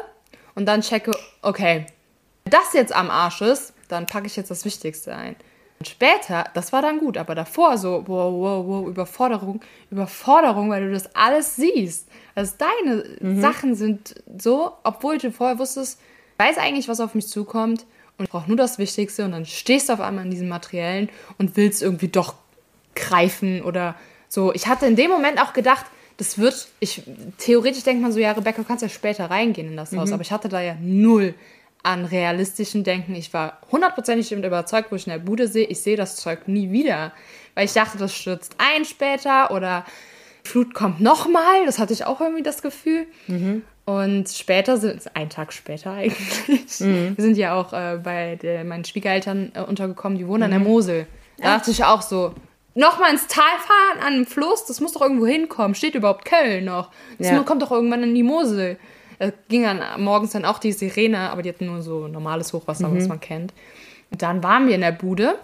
und 0.56 0.66
dann 0.66 0.82
checke, 0.82 1.12
okay, 1.42 1.86
das 2.44 2.74
jetzt 2.74 2.94
am 2.94 3.10
Arsch 3.10 3.42
ist, 3.42 3.74
dann 3.90 4.08
packe 4.08 4.28
ich 4.28 4.36
jetzt 4.36 4.50
das 4.50 4.64
Wichtigste 4.64 5.16
ein. 5.16 5.36
Und 5.80 5.88
später, 5.88 6.46
das 6.54 6.74
war 6.74 6.82
dann 6.82 7.00
gut, 7.00 7.18
aber 7.18 7.36
davor 7.36 7.78
so, 7.78 8.04
wow, 8.06 8.34
wow, 8.34 8.66
wow, 8.68 8.88
Überforderung, 8.88 9.62
Überforderung, 9.90 10.70
weil 10.70 10.86
du 10.86 10.92
das 10.92 11.16
alles 11.16 11.56
siehst. 11.56 12.08
Also 12.36 12.56
deine 12.58 13.06
mhm. 13.22 13.42
Sachen 13.42 13.76
sind 13.76 14.16
so, 14.38 14.74
obwohl 14.84 15.18
du 15.18 15.32
vorher 15.32 15.58
wusstest, 15.58 16.00
weiß 16.38 16.58
eigentlich, 16.58 16.90
was 16.90 17.00
auf 17.00 17.16
mich 17.16 17.28
zukommt 17.28 17.86
und 18.18 18.26
ich 18.26 18.32
brauche 18.32 18.48
nur 18.48 18.58
das 18.58 18.78
Wichtigste 18.78 19.24
und 19.24 19.32
dann 19.32 19.46
stehst 19.46 19.88
du 19.88 19.94
auf 19.94 20.02
einmal 20.02 20.26
in 20.26 20.32
diesem 20.32 20.50
Materiellen 20.50 21.10
und 21.38 21.56
willst 21.56 21.82
irgendwie 21.82 22.10
doch 22.10 22.36
greifen 22.94 23.62
oder 23.62 23.96
so. 24.28 24.54
Ich 24.54 24.68
hatte 24.68 24.86
in 24.86 24.98
dem 24.98 25.10
Moment 25.10 25.42
auch 25.42 25.54
gedacht, 25.54 25.86
das 26.18 26.38
wird, 26.38 26.68
ich, 26.82 27.04
theoretisch 27.38 27.84
denkt 27.84 28.02
man 28.02 28.12
so, 28.12 28.20
ja, 28.20 28.34
Rebecca, 28.34 28.62
du 28.62 28.68
kannst 28.68 28.82
ja 28.82 28.90
später 28.90 29.32
reingehen 29.32 29.70
in 29.70 29.78
das 29.78 29.96
Haus, 29.96 30.10
mhm. 30.10 30.16
aber 30.16 30.24
ich 30.24 30.34
hatte 30.34 30.50
da 30.50 30.60
ja 30.60 30.76
null 30.82 31.34
an 31.84 32.06
realistischen 32.06 32.84
Denken. 32.84 33.16
Ich 33.16 33.34
war 33.34 33.60
hundertprozentig 33.72 34.32
überzeugt, 34.32 34.92
wo 34.92 34.96
ich 34.96 35.08
in 35.08 35.14
der 35.14 35.20
Bude 35.20 35.48
sehe, 35.48 35.66
ich 35.68 35.82
sehe 35.82 35.98
das 35.98 36.18
Zeug 36.18 36.48
nie 36.48 36.72
wieder. 36.72 37.14
Weil 37.56 37.66
ich 37.66 37.74
dachte, 37.74 37.98
das 37.98 38.14
stürzt 38.14 38.56
ein 38.58 38.86
später 38.86 39.52
oder 39.52 39.86
Flut 40.44 40.74
kommt 40.74 41.00
nochmal. 41.00 41.66
Das 41.66 41.80
hatte 41.80 41.94
ich 41.94 42.06
auch 42.06 42.22
irgendwie 42.22 42.44
das 42.44 42.62
Gefühl. 42.62 43.06
Mhm. 43.28 43.64
Und 43.86 44.30
später 44.30 44.78
sind 44.78 44.98
es 44.98 45.08
ein 45.16 45.30
Tag 45.30 45.54
später 45.54 45.92
eigentlich. 45.96 46.80
Mhm. 46.80 47.18
Wir 47.18 47.24
sind 47.24 47.38
ja 47.38 47.54
auch 47.54 47.74
äh, 47.74 48.00
bei 48.04 48.36
der, 48.36 48.64
meinen 48.64 48.86
Schwiegereltern 48.86 49.52
äh, 49.56 49.62
untergekommen, 49.62 50.18
die 50.18 50.28
wohnen 50.28 50.40
mhm. 50.40 50.44
an 50.44 50.52
der 50.52 50.60
mhm. 50.60 50.66
Mosel. 50.68 51.08
Da 51.38 51.58
dachte 51.58 51.72
ich 51.72 51.84
auch 51.86 52.02
so, 52.02 52.34
nochmal 52.76 53.12
ins 53.12 53.28
Tal 53.28 53.44
fahren 53.60 54.00
an 54.06 54.14
einem 54.14 54.26
Fluss, 54.26 54.66
das 54.66 54.82
muss 54.82 54.94
doch 54.94 55.02
irgendwo 55.02 55.26
hinkommen. 55.26 55.76
Steht 55.76 55.96
überhaupt 55.96 56.26
Köln 56.26 56.66
noch? 56.66 56.92
Das 57.18 57.30
ja. 57.30 57.40
kommt 57.44 57.62
doch 57.62 57.72
irgendwann 57.72 58.04
in 58.04 58.14
die 58.14 58.24
Mosel. 58.24 58.78
Es 59.20 59.34
ging 59.50 59.64
dann 59.64 60.02
morgens 60.02 60.32
dann 60.32 60.46
auch 60.46 60.60
die 60.60 60.72
Sirene, 60.72 61.30
aber 61.30 61.42
die 61.42 61.50
hatten 61.50 61.66
nur 61.66 61.82
so 61.82 62.08
normales 62.08 62.54
Hochwasser, 62.54 62.88
mhm. 62.88 62.98
was 62.98 63.08
man 63.08 63.20
kennt. 63.20 63.54
Und 64.12 64.22
dann 64.22 64.42
waren 64.42 64.68
wir 64.68 64.76
in 64.76 64.82
der 64.82 64.94
Bude. 64.94 65.36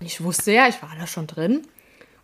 Ich 0.00 0.22
wusste 0.22 0.52
ja, 0.52 0.68
ich 0.68 0.82
war 0.82 0.90
da 0.98 1.06
schon 1.06 1.26
drin. 1.26 1.62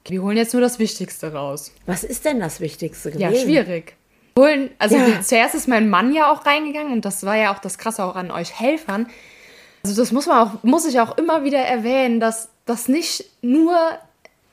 Okay, 0.00 0.14
wir 0.14 0.22
holen 0.22 0.36
jetzt 0.36 0.52
nur 0.52 0.60
das 0.60 0.78
Wichtigste 0.78 1.32
raus. 1.32 1.72
Was 1.86 2.04
ist 2.04 2.24
denn 2.24 2.40
das 2.40 2.60
Wichtigste 2.60 3.10
gewesen? 3.10 3.34
Ja, 3.34 3.40
schwierig. 3.40 3.96
Holen, 4.38 4.70
also 4.78 4.96
ja. 4.96 5.20
zuerst 5.22 5.54
ist 5.54 5.68
mein 5.68 5.88
Mann 5.88 6.12
ja 6.12 6.30
auch 6.30 6.44
reingegangen 6.44 6.92
und 6.92 7.04
das 7.04 7.24
war 7.24 7.36
ja 7.36 7.54
auch 7.54 7.58
das 7.58 7.78
Krasse 7.78 8.04
auch 8.04 8.16
an 8.16 8.30
euch 8.30 8.58
Helfern. 8.58 9.08
Also 9.82 10.00
das 10.00 10.12
muss 10.12 10.26
man 10.26 10.46
auch, 10.46 10.62
muss 10.62 10.86
ich 10.86 11.00
auch 11.00 11.16
immer 11.16 11.44
wieder 11.44 11.60
erwähnen, 11.60 12.20
dass 12.20 12.50
das 12.66 12.88
nicht 12.88 13.24
nur, 13.40 13.76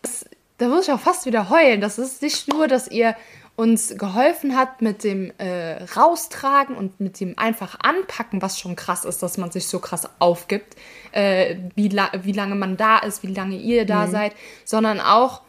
das, 0.01 0.25
da 0.59 0.67
muss 0.69 0.87
ich 0.87 0.93
auch 0.93 0.99
fast 0.99 1.25
wieder 1.25 1.49
heulen, 1.49 1.81
das 1.81 1.97
ist 1.97 2.21
nicht 2.21 2.47
nur, 2.47 2.67
dass 2.67 2.87
ihr 2.87 3.15
uns 3.55 3.95
geholfen 3.97 4.55
hat 4.55 4.81
mit 4.81 5.03
dem 5.03 5.31
äh, 5.37 5.83
Raustragen 5.95 6.75
und 6.75 6.99
mit 6.99 7.19
dem 7.19 7.37
einfach 7.37 7.77
Anpacken, 7.79 8.41
was 8.41 8.59
schon 8.59 8.75
krass 8.75 9.05
ist, 9.05 9.21
dass 9.21 9.37
man 9.37 9.51
sich 9.51 9.67
so 9.67 9.79
krass 9.79 10.09
aufgibt, 10.19 10.75
äh, 11.11 11.57
wie, 11.75 11.89
la 11.89 12.09
wie 12.23 12.31
lange 12.31 12.55
man 12.55 12.77
da 12.77 12.97
ist, 12.99 13.21
wie 13.21 13.33
lange 13.33 13.57
ihr 13.57 13.85
da 13.85 14.07
mhm. 14.07 14.11
seid, 14.11 14.31
sondern 14.65 14.99
auch 14.99 15.41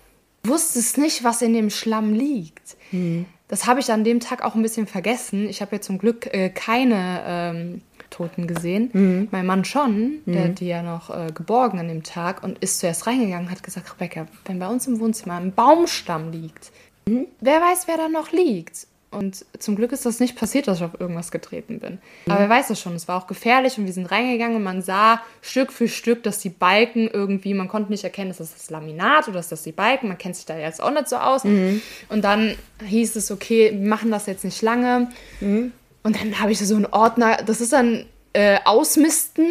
wusste 0.43 0.79
es 0.79 0.99
nicht, 0.99 1.25
was 1.25 1.40
in 1.40 1.55
dem 1.55 1.71
Schlamm 1.71 2.12
liegt. 2.12 2.77
Mhm. 2.93 3.25
Das 3.49 3.67
habe 3.67 3.81
ich 3.81 3.90
an 3.90 4.05
dem 4.05 4.21
Tag 4.21 4.43
auch 4.43 4.55
ein 4.55 4.62
bisschen 4.62 4.87
vergessen. 4.87 5.49
Ich 5.49 5.62
habe 5.62 5.77
ja 5.77 5.81
zum 5.81 5.99
Glück 5.99 6.33
äh, 6.35 6.51
keine 6.51 7.23
ähm, 7.27 7.83
Toten 8.11 8.47
gesehen. 8.47 8.90
Mhm. 8.93 9.29
Mein 9.31 9.47
Mann 9.47 9.64
schon, 9.64 10.21
der 10.27 10.40
mhm. 10.40 10.49
hat 10.49 10.61
die 10.61 10.67
ja 10.67 10.83
noch 10.83 11.09
äh, 11.11 11.33
geborgen 11.33 11.79
an 11.79 11.88
dem 11.88 12.03
Tag 12.03 12.43
und 12.43 12.59
ist 12.59 12.79
zuerst 12.79 13.07
reingegangen 13.07 13.47
und 13.47 13.51
hat 13.51 13.62
gesagt, 13.62 13.93
Rebecca, 13.95 14.27
wenn 14.45 14.59
bei 14.59 14.69
uns 14.69 14.87
im 14.87 15.01
Wohnzimmer 15.01 15.35
ein 15.37 15.53
Baumstamm 15.53 16.31
liegt, 16.31 16.71
Mhm. 17.07 17.27
Wer 17.40 17.61
weiß, 17.61 17.87
wer 17.87 17.97
da 17.97 18.09
noch 18.09 18.33
liegt. 18.33 18.87
Und 19.14 19.45
zum 19.59 19.77
Glück 19.77 19.93
ist 19.93 20.05
das 20.05 20.19
nicht 20.19 20.37
passiert, 20.37 20.67
dass 20.67 20.79
ich 20.79 20.85
auf 20.85 20.99
irgendwas 20.99 21.31
getreten 21.31 21.79
bin. 21.79 21.99
Mhm. 22.27 22.33
Aber 22.33 22.40
wer 22.40 22.49
weiß 22.49 22.69
das 22.69 22.81
schon, 22.81 22.95
es 22.95 23.07
war 23.07 23.23
auch 23.23 23.27
gefährlich 23.27 23.79
und 23.79 23.87
wir 23.87 23.93
sind 23.93 24.11
reingegangen 24.11 24.57
und 24.57 24.64
man 24.64 24.83
sah 24.83 25.23
Stück 25.40 25.73
für 25.73 25.88
Stück, 25.88 26.23
dass 26.25 26.40
die 26.40 26.49
Balken 26.49 27.09
irgendwie, 27.09 27.55
man 27.55 27.69
konnte 27.69 27.90
nicht 27.93 28.05
erkennen, 28.05 28.31
ist 28.31 28.40
das 28.40 28.53
das 28.53 28.71
Laminat 28.71 29.29
oder 29.29 29.40
ist 29.40 29.53
das 29.53 29.62
die 29.62 29.73
Balken, 29.73 30.09
man 30.09 30.19
kennt 30.19 30.37
sich 30.37 30.47
da 30.47 30.59
jetzt 30.59 30.83
auch 30.83 30.90
nicht 30.90 31.09
so 31.09 31.17
aus. 31.17 31.45
Mhm. 31.45 31.81
Und 32.09 32.25
dann 32.25 32.57
hieß 32.85 33.17
es, 33.17 33.31
okay, 33.31 33.71
wir 33.73 33.88
machen 33.88 34.11
das 34.11 34.27
jetzt 34.27 34.45
nicht 34.45 34.61
lange. 34.62 35.11
Mhm. 35.40 35.73
Und 36.03 36.21
dann 36.21 36.40
habe 36.40 36.53
ich 36.53 36.59
so 36.59 36.75
einen 36.75 36.87
Ordner, 36.87 37.38
das 37.47 37.61
ist 37.61 37.73
dann 37.73 38.07
äh, 38.33 38.59
Ausmisten, 38.64 39.47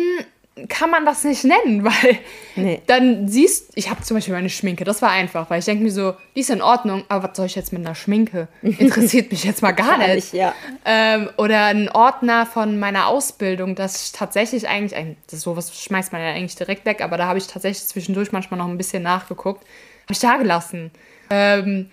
kann 0.69 0.91
man 0.91 1.03
das 1.05 1.23
nicht 1.23 1.43
nennen, 1.43 1.83
weil 1.83 2.19
Nee. 2.55 2.81
dann 2.85 3.27
siehst 3.27 3.71
ich 3.75 3.89
habe 3.89 4.01
zum 4.03 4.17
Beispiel 4.17 4.35
meine 4.35 4.49
Schminke, 4.49 4.83
das 4.83 5.01
war 5.01 5.09
einfach, 5.09 5.49
weil 5.49 5.59
ich 5.59 5.65
denke 5.65 5.83
mir 5.83 5.91
so, 5.91 6.13
die 6.35 6.41
ist 6.41 6.51
in 6.51 6.61
Ordnung, 6.61 7.03
aber 7.09 7.29
was 7.29 7.37
soll 7.37 7.47
ich 7.47 7.55
jetzt 7.55 7.73
mit 7.73 7.83
einer 7.85 7.95
Schminke? 7.95 8.47
Interessiert 8.61 9.31
mich 9.31 9.43
jetzt 9.43 9.61
mal 9.63 9.71
gar 9.71 9.97
nicht. 9.97 10.31
ja. 10.33 10.53
Ähm, 10.85 11.29
oder 11.37 11.65
ein 11.65 11.89
Ordner 11.89 12.45
von 12.45 12.77
meiner 12.79 13.07
Ausbildung, 13.07 13.73
das 13.75 14.05
ich 14.05 14.11
tatsächlich 14.11 14.67
eigentlich, 14.67 15.17
das 15.29 15.41
sowas 15.41 15.75
schmeißt 15.75 16.11
man 16.13 16.21
ja 16.21 16.29
eigentlich 16.29 16.55
direkt 16.55 16.85
weg, 16.85 17.01
aber 17.01 17.17
da 17.17 17.25
habe 17.27 17.39
ich 17.39 17.47
tatsächlich 17.47 17.87
zwischendurch 17.87 18.31
manchmal 18.31 18.59
noch 18.59 18.67
ein 18.67 18.77
bisschen 18.77 19.01
nachgeguckt. 19.03 19.63
Habe 20.03 20.13
ich 20.13 20.19
da 20.19 20.37
gelassen. 20.37 20.91
Ähm, 21.29 21.89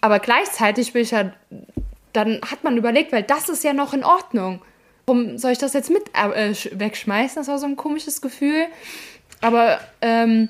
aber 0.00 0.18
gleichzeitig 0.18 0.92
bin 0.92 1.02
ich 1.02 1.10
ja, 1.10 1.32
dann 2.12 2.40
hat 2.50 2.64
man 2.64 2.76
überlegt, 2.76 3.12
weil 3.12 3.22
das 3.22 3.48
ist 3.48 3.64
ja 3.64 3.72
noch 3.72 3.92
in 3.92 4.04
Ordnung. 4.04 4.62
Warum 5.08 5.38
soll 5.38 5.52
ich 5.52 5.58
das 5.58 5.72
jetzt 5.72 5.90
mit 5.90 6.02
äh, 6.12 6.50
sch- 6.50 6.78
wegschmeißen? 6.78 7.36
Das 7.36 7.48
war 7.48 7.58
so 7.58 7.66
ein 7.66 7.76
komisches 7.76 8.20
Gefühl. 8.20 8.66
Aber 9.40 9.80
ähm, 10.02 10.48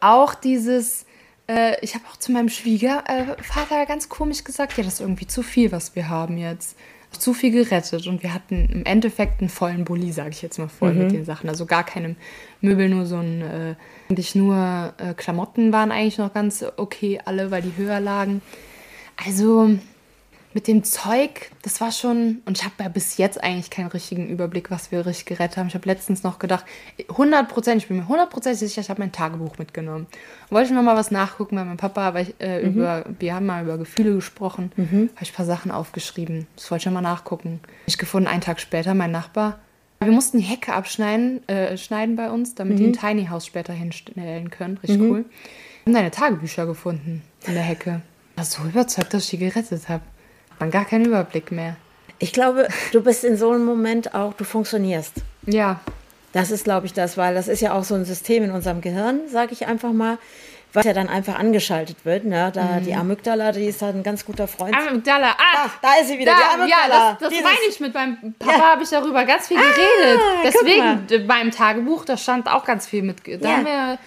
auch 0.00 0.34
dieses, 0.34 1.06
äh, 1.48 1.76
ich 1.80 1.94
habe 1.94 2.04
auch 2.12 2.16
zu 2.18 2.30
meinem 2.32 2.48
Schwiegervater 2.50 3.82
äh, 3.82 3.86
ganz 3.86 4.08
komisch 4.08 4.44
gesagt, 4.44 4.76
ja, 4.76 4.84
das 4.84 4.94
ist 4.94 5.00
irgendwie 5.00 5.26
zu 5.26 5.42
viel, 5.42 5.72
was 5.72 5.94
wir 5.96 6.08
haben 6.08 6.36
jetzt. 6.36 6.76
Zu 7.16 7.32
viel 7.32 7.52
gerettet 7.52 8.08
und 8.08 8.24
wir 8.24 8.34
hatten 8.34 8.68
im 8.72 8.84
Endeffekt 8.84 9.40
einen 9.40 9.48
vollen 9.48 9.84
Bulli, 9.84 10.10
sage 10.10 10.30
ich 10.30 10.42
jetzt 10.42 10.58
mal 10.58 10.68
voll 10.68 10.92
mit 10.94 11.12
den 11.12 11.24
Sachen. 11.24 11.48
Also 11.48 11.64
gar 11.64 11.84
keine 11.84 12.16
Möbel, 12.60 12.88
nur 12.88 13.06
so 13.06 13.18
ein, 13.18 13.40
äh, 13.40 13.74
eigentlich 14.10 14.34
nur 14.34 14.92
äh, 14.98 15.14
Klamotten 15.14 15.72
waren 15.72 15.92
eigentlich 15.92 16.18
noch 16.18 16.34
ganz 16.34 16.64
okay, 16.76 17.20
alle, 17.24 17.52
weil 17.52 17.62
die 17.62 17.76
höher 17.76 18.00
lagen. 18.00 18.42
Also 19.24 19.78
mit 20.54 20.68
dem 20.68 20.84
Zeug, 20.84 21.50
das 21.62 21.80
war 21.80 21.90
schon, 21.90 22.40
und 22.46 22.58
ich 22.58 22.64
habe 22.64 22.74
ja 22.78 22.88
bis 22.88 23.16
jetzt 23.16 23.42
eigentlich 23.42 23.70
keinen 23.70 23.88
richtigen 23.88 24.28
Überblick, 24.28 24.70
was 24.70 24.92
wir 24.92 25.04
richtig 25.04 25.26
gerettet 25.26 25.56
haben. 25.56 25.66
Ich 25.66 25.74
habe 25.74 25.88
letztens 25.88 26.22
noch 26.22 26.38
gedacht, 26.38 26.64
100 27.08 27.48
Prozent, 27.48 27.82
ich 27.82 27.88
bin 27.88 27.96
mir 27.96 28.04
100 28.04 28.30
Prozent 28.30 28.56
sicher, 28.56 28.80
ich 28.80 28.88
habe 28.88 29.00
mein 29.00 29.10
Tagebuch 29.10 29.58
mitgenommen. 29.58 30.06
Wollte 30.50 30.68
ich 30.68 30.74
noch 30.74 30.82
mal 30.82 30.96
was 30.96 31.10
nachgucken 31.10 31.56
bei 31.56 31.64
meinem 31.64 31.76
Papa, 31.76 32.14
weil 32.14 32.28
ich, 32.28 32.34
äh, 32.40 32.62
über, 32.62 33.04
wir 33.18 33.34
haben 33.34 33.46
mal 33.46 33.64
über 33.64 33.78
Gefühle 33.78 34.14
gesprochen, 34.14 34.70
habe 34.76 35.08
ich 35.20 35.32
ein 35.32 35.34
paar 35.34 35.44
Sachen 35.44 35.72
aufgeschrieben. 35.72 36.46
Das 36.54 36.70
wollte 36.70 36.82
ich 36.82 36.86
noch 36.86 36.92
mal 36.94 37.00
nachgucken. 37.00 37.60
Ich 37.86 37.98
gefunden, 37.98 38.28
einen 38.28 38.40
Tag 38.40 38.60
später, 38.60 38.94
mein 38.94 39.10
Nachbar, 39.10 39.58
wir 40.00 40.12
mussten 40.12 40.38
die 40.38 40.44
Hecke 40.44 40.72
abschneiden 40.72 41.46
äh, 41.48 41.76
schneiden 41.76 42.14
bei 42.16 42.30
uns, 42.30 42.54
damit 42.54 42.78
die 42.78 42.86
ein 42.86 42.92
Tiny 42.92 43.26
House 43.26 43.46
später 43.46 43.72
hinstellen 43.72 44.50
können. 44.50 44.78
Richtig 44.78 45.00
cool. 45.00 45.24
Wir 45.84 45.90
haben 45.90 45.94
deine 45.94 46.10
Tagebücher 46.10 46.66
gefunden 46.66 47.22
in 47.46 47.54
der 47.54 47.62
Hecke. 47.62 48.02
Ich 48.32 48.38
war 48.38 48.44
so 48.44 48.62
überzeugt, 48.64 49.14
dass 49.14 49.24
ich 49.24 49.30
die 49.30 49.38
gerettet 49.38 49.88
habe. 49.88 50.02
Man 50.58 50.70
gar 50.70 50.84
keinen 50.84 51.04
Überblick 51.06 51.50
mehr. 51.52 51.76
Ich 52.18 52.32
glaube, 52.32 52.68
du 52.92 53.02
bist 53.02 53.24
in 53.24 53.36
so 53.36 53.50
einem 53.50 53.64
Moment 53.64 54.14
auch, 54.14 54.34
du 54.34 54.44
funktionierst. 54.44 55.14
Ja, 55.46 55.80
Das 56.32 56.50
ist, 56.50 56.64
glaube 56.64 56.86
ich, 56.86 56.92
das, 56.92 57.16
weil 57.16 57.34
das 57.34 57.46
ist 57.46 57.60
ja 57.60 57.72
auch 57.74 57.84
so 57.84 57.94
ein 57.94 58.04
System 58.04 58.42
in 58.44 58.50
unserem 58.50 58.80
Gehirn, 58.80 59.20
sage 59.30 59.52
ich 59.52 59.66
einfach 59.68 59.92
mal, 59.92 60.18
was 60.72 60.84
ja 60.84 60.92
dann 60.92 61.08
einfach 61.08 61.38
angeschaltet 61.38 61.98
wird. 62.04 62.24
Ne? 62.24 62.50
Da 62.52 62.80
die 62.80 62.92
Amygdala, 62.94 63.52
die 63.52 63.66
ist 63.66 63.80
halt 63.82 63.94
ein 63.94 64.02
ganz 64.02 64.24
guter 64.24 64.48
Freund. 64.48 64.74
Amygdala. 64.76 65.28
Ah, 65.38 65.68
Da, 65.80 65.88
da 65.88 66.00
ist 66.00 66.08
sie 66.08 66.18
wieder, 66.18 66.32
die 66.34 66.40
da, 66.40 66.54
Amygdala. 66.62 66.88
ja, 66.88 67.10
das, 67.12 67.18
das 67.20 67.28
Dieses- 67.28 67.44
meine 67.44 67.58
ich 67.68 67.78
mit 67.78 67.94
meinem 67.94 68.34
Papa 68.36 68.56
Ja. 68.56 68.70
habe 68.72 68.82
ich 68.82 68.88
darüber 68.90 69.24
ganz 69.24 69.46
viel 69.46 69.58
geredet. 69.58 70.20
guck 70.42 70.52
Deswegen 70.52 71.06
d- 71.06 71.18
beim 71.18 71.52
Tagebuch, 71.52 72.04
da 72.04 72.16
stand 72.16 72.48
auch 72.48 72.64
ganz 72.64 72.86
viel 72.88 73.02
mit. 73.02 73.18
Da 73.26 73.48
Ja. 73.48 73.56
haben 73.58 73.64
wir, 73.66 73.98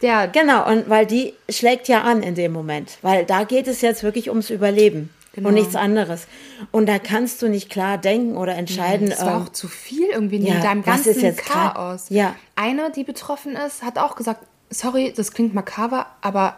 ja, 0.00 0.24
Genau, 0.26 0.66
und 0.66 0.88
weil 0.88 1.04
die 1.04 1.34
schlägt 1.50 1.86
ja 1.88 2.00
an 2.00 2.22
in 2.22 2.34
dem 2.34 2.52
Moment, 2.52 2.96
weil 3.02 3.26
da 3.26 3.44
geht 3.44 3.68
es 3.68 3.82
jetzt 3.82 4.02
wirklich 4.02 4.30
ums 4.30 4.48
Überleben 4.48 5.10
Genau. 5.34 5.48
und 5.48 5.54
nichts 5.54 5.74
anderes. 5.76 6.26
Und 6.72 6.86
da 6.86 6.98
kannst 6.98 7.40
du 7.40 7.48
nicht 7.48 7.70
klar 7.70 7.96
denken 7.96 8.36
oder 8.36 8.54
entscheiden. 8.54 9.10
Es 9.10 9.20
war 9.20 9.36
ähm, 9.36 9.42
auch 9.42 9.48
zu 9.48 9.66
viel 9.66 10.08
irgendwie 10.08 10.38
ja, 10.38 10.56
in 10.56 10.62
deinem 10.62 10.82
ganzen 10.82 11.36
Chaos. 11.36 12.06
Ja. 12.10 12.36
Eine, 12.54 12.90
die 12.90 13.04
betroffen 13.04 13.56
ist, 13.56 13.82
hat 13.82 13.98
auch 13.98 14.14
gesagt, 14.14 14.46
sorry, 14.68 15.12
das 15.16 15.32
klingt 15.32 15.54
makaber, 15.54 16.06
aber 16.20 16.56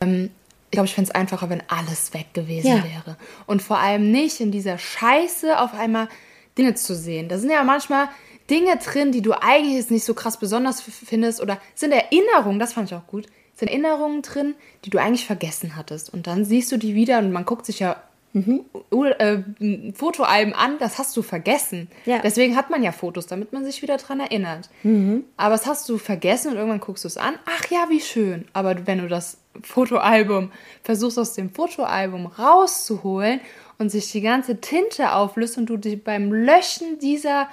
ähm, 0.00 0.30
ich 0.66 0.70
glaube, 0.72 0.86
ich 0.86 0.94
fände 0.94 1.10
es 1.10 1.14
einfacher, 1.14 1.50
wenn 1.50 1.62
alles 1.68 2.14
weg 2.14 2.26
gewesen 2.32 2.68
Ja. 2.68 2.84
wäre. 2.84 3.16
Und 3.46 3.60
vor 3.60 3.78
allem 3.78 4.10
nicht 4.12 4.40
in 4.40 4.52
dieser 4.52 4.78
Scheiße 4.78 5.58
auf 5.58 5.74
einmal 5.74 6.08
Dinge 6.56 6.74
zu 6.74 6.94
sehen. 6.94 7.28
Da 7.28 7.38
sind 7.38 7.50
ja 7.50 7.64
manchmal 7.64 8.08
Dinge 8.50 8.76
drin, 8.76 9.12
die 9.12 9.22
du 9.22 9.32
eigentlich 9.32 9.74
jetzt 9.74 9.90
nicht 9.90 10.04
so 10.04 10.14
krass 10.14 10.36
besonders 10.38 10.80
findest 10.80 11.40
oder 11.40 11.58
sind 11.74 11.92
Erinnerungen, 11.92 12.58
das 12.58 12.72
fand 12.72 12.90
ich 12.90 12.96
auch 12.96 13.06
gut, 13.06 13.26
sind 13.54 13.68
Erinnerungen 13.68 14.22
drin, 14.22 14.54
die 14.84 14.90
du 14.90 14.98
eigentlich 14.98 15.26
vergessen 15.26 15.76
hattest. 15.76 16.12
Und 16.12 16.26
dann 16.26 16.44
siehst 16.44 16.70
du 16.72 16.76
die 16.76 16.94
wieder 16.94 17.18
und 17.18 17.32
man 17.32 17.44
guckt 17.44 17.66
sich 17.66 17.78
ja 17.80 17.96
U- 18.34 19.04
äh, 19.04 19.42
Fotoalben 19.94 20.54
an, 20.54 20.78
das 20.78 20.98
hast 20.98 21.16
du 21.16 21.22
vergessen. 21.22 21.88
Ja. 22.06 22.20
Deswegen 22.20 22.56
hat 22.56 22.70
man 22.70 22.82
ja 22.82 22.90
Fotos, 22.92 23.26
damit 23.26 23.52
man 23.52 23.64
sich 23.64 23.82
wieder 23.82 23.98
dran 23.98 24.20
erinnert. 24.20 24.70
Aber 25.36 25.54
das 25.54 25.66
hast 25.66 25.88
du 25.88 25.98
vergessen 25.98 26.52
und 26.52 26.56
irgendwann 26.56 26.80
guckst 26.80 27.04
du 27.04 27.08
es 27.08 27.18
an. 27.18 27.34
Ach 27.46 27.64
ja, 27.70 27.86
wie 27.90 28.00
schön. 28.00 28.46
Aber 28.54 28.86
wenn 28.86 28.98
du 28.98 29.08
das 29.08 29.36
Fotoalbum 29.62 30.50
versuchst 30.82 31.18
aus 31.18 31.34
dem 31.34 31.50
Fotoalbum 31.50 32.26
rauszuholen 32.26 33.40
und 33.78 33.90
sich 33.90 34.10
die 34.12 34.20
ganze 34.22 34.60
Tinte 34.60 35.12
auflöst 35.12 35.58
und 35.58 35.66
du 35.66 35.76
dich 35.76 36.02
beim 36.02 36.32
Löschen 36.32 36.98
dieser 37.00 37.48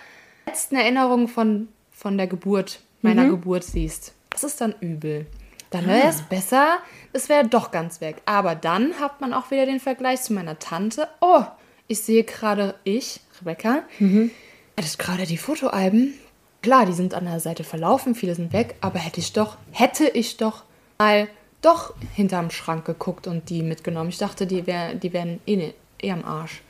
letzten 0.45 0.75
Erinnerung 0.75 1.27
von, 1.27 1.67
von 1.91 2.17
der 2.17 2.27
Geburt, 2.27 2.79
meiner 3.01 3.23
Geburt 3.29 3.63
siehst, 3.63 4.13
das 4.29 4.43
ist 4.43 4.61
dann 4.61 4.75
übel. 4.79 5.25
Dann 5.71 5.85
wäre 5.87 6.07
es 6.07 6.21
besser, 6.23 6.79
es 7.13 7.29
wäre 7.29 7.47
doch 7.47 7.71
ganz 7.71 8.01
weg. 8.01 8.17
Aber 8.25 8.55
dann 8.55 8.99
hat 8.99 9.21
man 9.21 9.33
auch 9.33 9.51
wieder 9.51 9.65
den 9.65 9.79
Vergleich 9.79 10.21
zu 10.21 10.33
meiner 10.33 10.59
Tante. 10.59 11.07
Oh, 11.21 11.43
ich 11.87 12.01
sehe 12.01 12.23
gerade, 12.23 12.75
ich, 12.83 13.19
Rebecca, 13.41 13.83
hatte 13.99 14.87
ich 14.87 14.97
gerade 14.97 15.25
die 15.25 15.37
Fotoalben. 15.37 16.13
Klar, 16.61 16.85
die 16.85 16.93
sind 16.93 17.13
an 17.13 17.25
der 17.25 17.39
Seite 17.39 17.63
verlaufen, 17.63 18.15
viele 18.15 18.35
sind 18.35 18.51
weg, 18.53 18.75
aber 18.81 18.99
hätte 18.99 19.19
ich 19.21 19.31
doch, 19.33 19.57
hätte 19.71 20.07
ich 20.09 20.37
doch 20.37 20.63
mal 20.97 21.27
doch 21.61 21.93
hinterm 22.15 22.51
Schrank 22.51 22.85
geguckt 22.85 23.27
und 23.27 23.49
die 23.49 23.63
mitgenommen. 23.63 24.09
Ich 24.09 24.17
dachte, 24.17 24.45
die, 24.45 24.67
wär, 24.67 24.93
die 24.95 25.11
wären 25.13 25.39
eh, 25.45 25.55
ne- 25.55 25.73
eh 26.01 26.11
am 26.11 26.23
Arsch. 26.25 26.61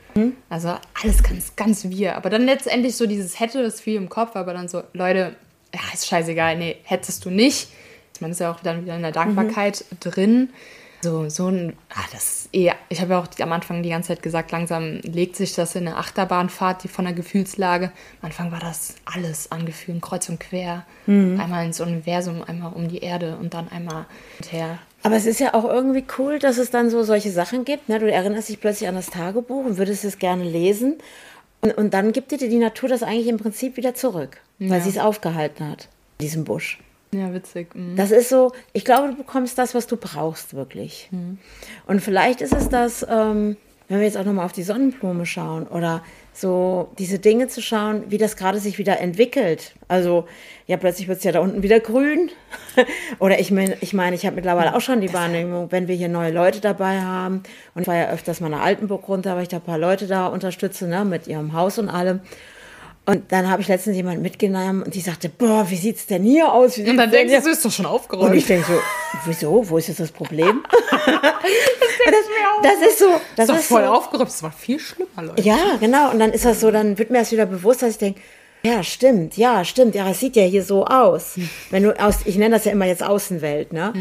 Also 0.48 0.74
alles 1.02 1.22
ganz, 1.22 1.54
ganz 1.54 1.84
wir. 1.84 2.16
Aber 2.16 2.30
dann 2.30 2.44
letztendlich 2.44 2.96
so 2.96 3.06
dieses 3.06 3.38
hätte, 3.38 3.62
das 3.62 3.80
viel 3.80 3.94
im 3.96 4.08
Kopf, 4.08 4.34
aber 4.36 4.52
dann 4.54 4.68
so, 4.68 4.82
Leute, 4.92 5.36
ja, 5.74 5.80
ist 5.92 6.06
scheißegal, 6.06 6.56
nee, 6.56 6.76
hättest 6.82 7.24
du 7.24 7.30
nicht. 7.30 7.68
Man 8.20 8.30
ist 8.32 8.40
ja 8.40 8.50
auch 8.52 8.60
dann 8.60 8.82
wieder 8.82 8.96
in 8.96 9.02
der 9.02 9.12
Dankbarkeit 9.12 9.84
drin. 10.00 10.50
So, 11.02 11.30
so 11.30 11.48
ein, 11.48 11.72
ah, 11.94 12.04
das 12.12 12.24
ist 12.24 12.48
eh, 12.52 12.72
ich 12.90 13.00
habe 13.00 13.12
ja 13.14 13.20
auch 13.20 13.26
am 13.40 13.52
Anfang 13.52 13.82
die 13.82 13.88
ganze 13.88 14.08
Zeit 14.08 14.22
gesagt, 14.22 14.50
langsam 14.52 15.00
legt 15.02 15.34
sich 15.34 15.54
das 15.54 15.74
in 15.74 15.88
eine 15.88 15.96
Achterbahnfahrt, 15.96 16.84
die 16.84 16.88
von 16.88 17.06
der 17.06 17.14
Gefühlslage. 17.14 17.86
Am 18.20 18.26
Anfang 18.26 18.52
war 18.52 18.60
das 18.60 18.96
alles 19.06 19.50
an 19.50 19.64
Gefühlen, 19.64 20.02
kreuz 20.02 20.28
und 20.28 20.40
quer. 20.40 20.84
Einmal 21.06 21.64
ins 21.64 21.80
Universum, 21.80 22.42
einmal 22.46 22.74
um 22.74 22.88
die 22.88 22.98
Erde 22.98 23.38
und 23.40 23.54
dann 23.54 23.68
einmal 23.70 24.04
her. 24.50 24.78
Aber 25.02 25.16
es 25.16 25.24
ist 25.24 25.40
ja 25.40 25.54
auch 25.54 25.64
irgendwie 25.64 26.04
cool, 26.18 26.38
dass 26.38 26.58
es 26.58 26.70
dann 26.70 26.90
so 26.90 27.02
solche 27.02 27.30
Sachen 27.30 27.64
gibt. 27.64 27.88
Ne? 27.88 27.98
Du 27.98 28.12
erinnerst 28.12 28.50
dich 28.50 28.60
plötzlich 28.60 28.86
an 28.86 28.94
das 28.94 29.06
Tagebuch 29.06 29.64
und 29.64 29.78
würdest 29.78 30.04
es 30.04 30.18
gerne 30.18 30.44
lesen. 30.44 30.98
Und, 31.62 31.72
und 31.78 31.94
dann 31.94 32.12
gibt 32.12 32.30
dir 32.30 32.36
die 32.36 32.58
Natur 32.58 32.90
das 32.90 33.02
eigentlich 33.02 33.28
im 33.28 33.38
Prinzip 33.38 33.78
wieder 33.78 33.94
zurück, 33.94 34.36
weil 34.58 34.78
Ja. 34.78 34.80
sie 34.80 34.90
es 34.90 34.98
aufgehalten 34.98 35.66
hat, 35.66 35.88
in 36.18 36.24
diesem 36.26 36.44
Busch. 36.44 36.78
Ja, 37.12 37.32
witzig. 37.32 37.74
mhm. 37.74 37.96
Das 37.96 38.10
ist 38.10 38.28
so, 38.28 38.52
ich 38.72 38.84
glaube, 38.84 39.08
du 39.08 39.16
bekommst 39.16 39.58
das, 39.58 39.74
was 39.74 39.86
du 39.86 39.96
brauchst, 39.96 40.54
wirklich. 40.54 41.08
Und 41.86 42.00
vielleicht 42.00 42.40
ist 42.40 42.52
es 42.52 42.68
das, 42.68 43.04
ähm, 43.08 43.56
wenn 43.88 43.98
wir 43.98 44.06
jetzt 44.06 44.16
auch 44.16 44.24
nochmal 44.24 44.44
auf 44.44 44.52
die 44.52 44.62
Sonnenblume 44.62 45.26
schauen 45.26 45.66
oder 45.66 46.04
so 46.32 46.90
diese 46.98 47.18
Dinge 47.18 47.48
zu 47.48 47.60
schauen, 47.60 48.04
wie 48.08 48.18
das 48.18 48.36
gerade 48.36 48.60
sich 48.60 48.78
wieder 48.78 49.00
entwickelt. 49.00 49.74
Also, 49.88 50.28
ja, 50.68 50.76
plötzlich 50.76 51.08
wird 51.08 51.18
es 51.18 51.24
ja 51.24 51.32
da 51.32 51.40
unten 51.40 51.64
wieder 51.64 51.80
grün. 51.80 52.30
oder 53.18 53.40
ich 53.40 53.50
meine, 53.50 53.76
ich, 53.80 53.92
mein, 53.92 54.14
ich 54.14 54.24
habe 54.24 54.36
mittlerweile 54.36 54.76
auch 54.76 54.80
schon 54.80 55.00
die 55.00 55.12
Wahrnehmung, 55.12 55.72
wenn 55.72 55.88
wir 55.88 55.96
hier 55.96 56.08
neue 56.08 56.30
Leute 56.30 56.60
dabei 56.60 57.00
haben. 57.00 57.42
Und 57.74 57.82
ich 57.82 57.88
war 57.88 57.96
ja 57.96 58.10
öfters 58.10 58.40
mal 58.40 58.48
nach 58.48 58.62
Altenburg 58.62 59.08
runter, 59.08 59.34
weil 59.34 59.42
ich 59.42 59.48
da 59.48 59.56
ein 59.56 59.62
paar 59.62 59.78
Leute 59.78 60.06
da 60.06 60.28
unterstütze, 60.28 60.86
ne, 60.86 61.04
mit 61.04 61.26
ihrem 61.26 61.52
Haus 61.52 61.78
und 61.78 61.88
allem. 61.88 62.20
Und 63.06 63.32
dann 63.32 63.50
habe 63.50 63.62
ich 63.62 63.68
letztens 63.68 63.96
jemanden 63.96 64.22
mitgenommen 64.22 64.82
und 64.82 64.94
die 64.94 65.00
sagte, 65.00 65.28
boah, 65.28 65.68
wie 65.68 65.76
sieht's 65.76 66.06
denn 66.06 66.22
hier 66.22 66.52
aus? 66.52 66.76
Wie 66.76 66.88
Und 66.88 66.96
dann 66.96 67.10
denkst 67.10 67.32
du, 67.32 67.38
es 67.38 67.46
ist 67.46 67.64
doch 67.64 67.72
schon 67.72 67.86
und 67.86 67.92
aufgeräumt. 67.92 68.34
ich 68.34 68.46
denke 68.46 68.66
so, 68.66 68.78
wieso? 69.26 69.68
Wo 69.68 69.78
ist 69.78 69.88
jetzt 69.88 70.00
das 70.00 70.12
Problem? 70.12 70.62
das, 70.90 71.10
das 72.62 72.88
ist 72.88 72.98
so, 72.98 73.06
das 73.36 73.44
ist 73.46 73.50
doch 73.50 73.58
ist 73.58 73.66
voll 73.66 73.84
so. 73.84 73.90
aufgeräumt. 73.90 74.28
Das 74.28 74.42
war 74.42 74.52
viel 74.52 74.78
schlimmer, 74.78 75.22
Leute. 75.22 75.42
Ja, 75.42 75.76
genau. 75.80 76.10
Und 76.10 76.20
dann 76.20 76.30
ist 76.30 76.44
das 76.44 76.60
so, 76.60 76.70
dann 76.70 76.98
wird 76.98 77.10
mir 77.10 77.18
das 77.18 77.32
wieder 77.32 77.46
bewusst, 77.46 77.82
dass 77.82 77.92
ich 77.92 77.98
denke, 77.98 78.20
ja, 78.62 78.82
stimmt, 78.82 79.38
ja, 79.38 79.64
stimmt, 79.64 79.94
ja, 79.94 80.10
es 80.10 80.20
sieht 80.20 80.36
ja 80.36 80.42
hier 80.42 80.62
so 80.62 80.84
aus. 80.84 81.38
Wenn 81.70 81.82
du 81.82 81.98
aus, 81.98 82.18
ich 82.26 82.36
nenne 82.36 82.56
das 82.56 82.66
ja 82.66 82.72
immer 82.72 82.84
jetzt 82.84 83.02
Außenwelt, 83.02 83.72
ne? 83.72 83.94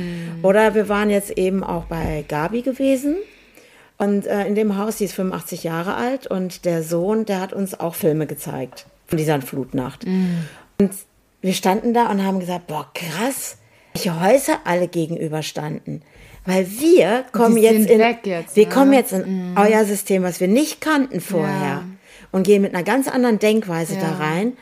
Oder 0.43 0.75
wir 0.75 0.89
waren 0.89 1.09
jetzt 1.09 1.31
eben 1.37 1.63
auch 1.63 1.85
bei 1.85 2.25
Gabi 2.27 2.61
gewesen. 2.61 3.15
Und 3.99 4.25
äh, 4.25 4.47
in 4.47 4.55
dem 4.55 4.77
Haus, 4.77 4.95
die 4.95 5.03
ist 5.05 5.13
85 5.13 5.63
Jahre 5.63 5.93
alt 5.95 6.25
und 6.25 6.63
der 6.65 6.81
Sohn, 6.83 7.25
der 7.25 7.41
hat 7.41 7.53
uns 7.53 7.79
auch 7.79 7.93
Filme 7.95 8.25
gezeigt 8.27 8.85
von 9.05 9.17
dieser 9.17 9.39
Flutnacht. 9.41 10.05
Und 10.05 10.91
wir 11.41 11.53
standen 11.53 11.93
da 11.93 12.09
und 12.09 12.25
haben 12.25 12.39
gesagt, 12.39 12.67
boah, 12.67 12.89
krass, 12.93 13.57
welche 13.93 14.19
Häuser 14.21 14.59
alle 14.63 14.87
gegenüberstanden. 14.87 16.01
Weil 16.45 16.65
wir 16.79 17.25
kommen 17.33 17.57
jetzt 17.57 17.89
in, 17.89 17.99
jetzt, 17.99 18.55
wir 18.55 18.65
ne? 18.67 18.71
kommen 18.73 18.93
jetzt 18.93 19.11
in 19.11 19.53
euer 19.57 19.83
System, 19.83 20.23
was 20.23 20.39
wir 20.39 20.47
nicht 20.47 20.79
kannten 20.81 21.19
vorher. 21.21 21.61
Ja. 21.61 21.83
und 22.31 22.43
gehen 22.43 22.61
mit 22.61 22.73
einer 22.73 22.83
ganz 22.83 23.07
anderen 23.09 23.37
Denkweise 23.39 23.95
Ja. 23.95 24.01
da 24.01 24.11
rein. 24.17 24.53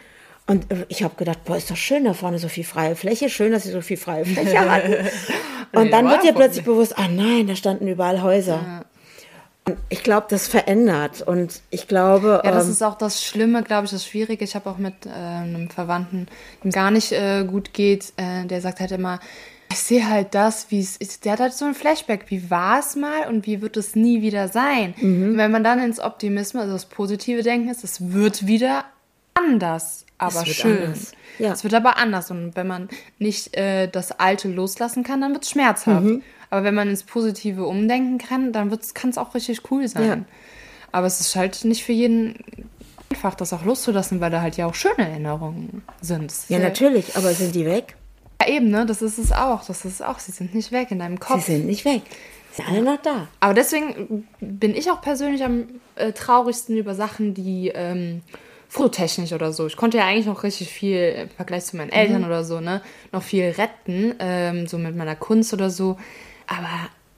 Und 0.47 0.71
äh, 0.71 0.85
ich 0.87 1.03
habe 1.03 1.15
gedacht, 1.15 1.43
boah, 1.45 1.57
ist 1.57 1.69
doch 1.69 1.77
schön 1.77 2.05
da 2.05 2.13
vorne 2.13 2.39
so 2.39 2.47
viel 2.47 2.63
freie 2.63 2.95
Fläche. 2.95 3.29
Schön, 3.29 3.51
dass 3.51 3.63
sie 3.63 3.71
so 3.71 3.81
viel 3.81 3.97
freie 3.97 4.25
Fläche 4.25 4.59
hatten. 4.59 4.95
Und 5.73 5.91
dann 5.91 6.05
Ja, 6.05 6.11
wird 6.13 6.23
dir 6.23 6.33
plötzlich 6.33 6.65
bewusst, 6.65 6.97
ah 6.97 7.07
nein, 7.09 7.45
da 7.47 7.55
standen 7.55 7.87
überall 7.87 8.21
Häuser. 8.23 8.55
Und 8.59 8.85
ich 9.89 10.03
glaube, 10.03 10.27
das 10.29 10.47
verändert. 10.47 11.21
Und 11.21 11.61
ich 11.69 11.87
glaube, 11.87 12.41
Ja, 12.43 12.51
das 12.51 12.65
ähm, 12.65 12.71
ist 12.71 12.83
auch 12.83 12.97
das 12.97 13.23
Schlimme, 13.23 13.63
glaube 13.63 13.85
ich, 13.85 13.91
das 13.91 14.05
Schwierige. 14.05 14.43
Ich 14.43 14.55
habe 14.55 14.69
auch 14.69 14.77
mit 14.77 15.05
äh, 15.05 15.09
einem 15.09 15.69
Verwandten, 15.69 16.27
dem 16.63 16.71
gar 16.71 16.91
nicht 16.91 17.11
äh, 17.11 17.43
gut 17.45 17.73
geht, 17.73 18.13
äh, 18.17 18.45
der 18.45 18.61
sagt 18.61 18.79
halt 18.79 18.91
immer, 18.91 19.19
ich 19.71 19.79
sehe 19.79 20.09
halt 20.09 20.33
das, 20.33 20.67
wie 20.69 20.79
es 20.79 20.97
ist. 20.97 21.25
Der 21.25 21.33
hat 21.33 21.39
halt 21.39 21.53
so 21.53 21.65
ein 21.65 21.73
Flashback. 21.73 22.25
Wie 22.29 22.49
war 22.49 22.79
es 22.79 22.95
mal 22.95 23.27
und 23.27 23.45
wie 23.45 23.61
wird 23.61 23.77
es 23.77 23.95
nie 23.95 24.21
wieder 24.21 24.47
sein? 24.47 24.95
Mhm. 24.99 25.23
Und 25.31 25.37
wenn 25.37 25.51
man 25.51 25.63
dann 25.63 25.79
ins 25.79 25.99
Optimismus, 25.99 26.63
also 26.63 26.73
das 26.73 26.85
positive 26.85 27.43
Denken 27.43 27.69
ist, 27.69 27.83
es 27.83 28.13
wird 28.13 28.47
wieder 28.47 28.85
anders, 29.33 30.05
aber 30.17 30.45
wird 30.45 30.55
schön. 30.55 30.83
anders. 30.83 31.11
Ja. 31.37 31.51
Es 31.51 31.63
wird 31.63 31.73
aber 31.73 31.97
anders. 31.97 32.31
Und 32.31 32.55
wenn 32.55 32.67
man 32.67 32.89
nicht 33.19 33.55
äh, 33.57 33.87
das 33.87 34.11
Alte 34.19 34.47
loslassen 34.47 35.03
kann, 35.03 35.21
dann 35.21 35.33
wird 35.33 35.43
es 35.43 35.49
schmerzhaft. 35.51 36.03
Mhm. 36.03 36.23
Aber 36.49 36.63
wenn 36.63 36.75
man 36.75 36.89
ins 36.89 37.03
Positive 37.03 37.65
umdenken 37.65 38.17
kann, 38.17 38.53
dann 38.53 38.77
kann 38.93 39.09
es 39.09 39.17
auch 39.17 39.35
richtig 39.35 39.69
cool 39.71 39.87
sein. 39.87 40.07
Ja. 40.07 40.17
Aber 40.91 41.07
es 41.07 41.19
ist 41.19 41.35
halt 41.35 41.65
nicht 41.65 41.83
für 41.83 41.91
jeden 41.91 42.35
einfach, 43.09 43.35
das 43.35 43.53
auch 43.53 43.63
loszulassen, 43.63 44.19
weil 44.21 44.31
da 44.31 44.41
halt 44.41 44.57
ja 44.57 44.65
auch 44.65 44.75
schöne 44.75 45.09
Erinnerungen 45.09 45.83
sind. 46.01 46.33
Ja, 46.49 46.59
natürlich, 46.59 47.15
aber 47.15 47.33
sind 47.33 47.55
die 47.55 47.65
weg? 47.65 47.95
Ja, 48.41 48.53
eben, 48.53 48.69
ne? 48.69 48.85
Das 48.85 49.01
ist 49.01 49.17
es 49.17 49.31
auch. 49.31 49.65
Das 49.65 49.85
ist 49.85 49.95
es 49.95 50.01
auch. 50.01 50.19
Sie 50.19 50.31
sind 50.31 50.53
nicht 50.53 50.71
weg 50.71 50.91
in 50.91 50.99
deinem 50.99 51.17
Sie 51.17 51.21
Kopf. 51.21 51.45
sind 51.45 51.65
nicht 51.65 51.85
weg. 51.85 52.01
Sie 52.51 52.61
sind 52.61 52.69
alle 52.69 52.83
noch 52.83 53.01
da. 53.01 53.27
Aber 53.39 53.53
deswegen 53.53 54.27
bin 54.39 54.75
ich 54.75 54.91
auch 54.91 55.01
persönlich 55.01 55.43
am 55.43 55.65
äh, 55.95 56.11
traurigsten 56.11 56.77
über 56.77 56.95
Sachen, 56.95 57.33
die 57.33 57.71
ähm, 57.73 58.21
fototechnisch 58.69 59.33
oder 59.33 59.53
so. 59.53 59.67
Ich 59.67 59.77
konnte 59.77 59.97
ja 59.97 60.05
eigentlich 60.05 60.25
noch 60.25 60.43
richtig 60.43 60.69
viel 60.69 61.15
im 61.23 61.29
Vergleich 61.29 61.65
zu 61.65 61.77
meinen 61.77 61.91
Eltern 61.91 62.25
oder 62.25 62.43
so, 62.43 62.59
ne, 62.59 62.81
noch 63.11 63.23
viel 63.23 63.45
retten, 63.45 64.13
ähm, 64.19 64.67
so 64.67 64.77
mit 64.77 64.95
meiner 64.95 65.15
Kunst 65.15 65.53
oder 65.53 65.69
so. 65.69 65.97
Aber 66.47 66.67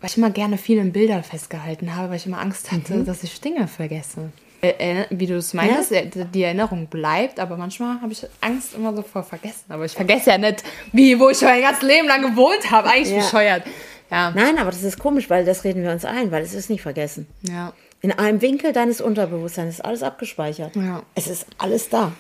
weil 0.02 0.10
ich 0.10 0.18
immer 0.18 0.30
gerne 0.30 0.58
viel 0.58 0.78
in 0.78 0.92
Bildern 0.92 1.24
festgehalten 1.24 1.96
habe, 1.96 2.10
weil 2.10 2.18
ich 2.18 2.26
immer 2.26 2.40
Angst 2.40 2.72
hatte, 2.72 3.04
dass 3.04 3.24
ich 3.24 3.40
Dinge 3.42 3.68
vergesse. 3.68 4.32
Äh, 4.62 5.02
äh, 5.02 5.06
wie 5.10 5.26
du 5.28 5.38
es 5.38 5.54
meintest, 5.54 5.92
äh, 5.94 6.10
die 6.34 6.44
Erinnerung 6.44 6.88
bleibt, 6.88 7.40
aber 7.40 7.56
manchmal 7.56 8.02
habe 8.02 8.12
ich 8.12 8.26
Angst 8.42 8.76
immer 8.76 8.94
so 8.94 9.02
vor 9.04 9.24
Vergessen. 9.24 9.64
Aber 9.70 9.86
ich 9.86 9.94
vergesse 9.94 10.32
ja 10.32 10.38
nicht, 10.38 10.64
wie, 10.92 11.18
wo 11.18 11.30
ich 11.30 11.42
mein 11.42 11.62
ganzes 11.62 11.84
Leben 11.84 12.08
lang 12.08 12.22
gewohnt 12.22 12.70
habe. 12.70 12.90
Eigentlich 12.90 13.10
Ja. 13.16 13.20
bescheuert. 13.22 13.64
Ja, 14.12 14.32
Nein, 14.32 14.58
aber 14.58 14.72
das 14.72 14.84
ist 14.84 15.00
komisch, 15.00 15.30
weil 15.30 15.46
das 15.46 15.64
reden 15.64 15.84
wir 15.84 15.92
uns 15.92 16.04
ein, 16.04 16.32
weil 16.32 16.44
es 16.44 16.54
ist 16.54 16.70
nicht 16.70 16.82
vergessen. 16.82 17.28
ja. 17.44 17.74
In 18.02 18.14
einem 18.14 18.42
Winkel 18.42 18.72
deines 18.72 19.02
Unterbewusstseins 19.02 19.76
ist 19.76 19.82
alles 19.86 20.04
abgespeichert. 20.04 20.74
Ja. 20.78 21.04
Es 21.16 21.28
ist 21.28 21.46
alles 21.58 21.90
da. 21.90 22.14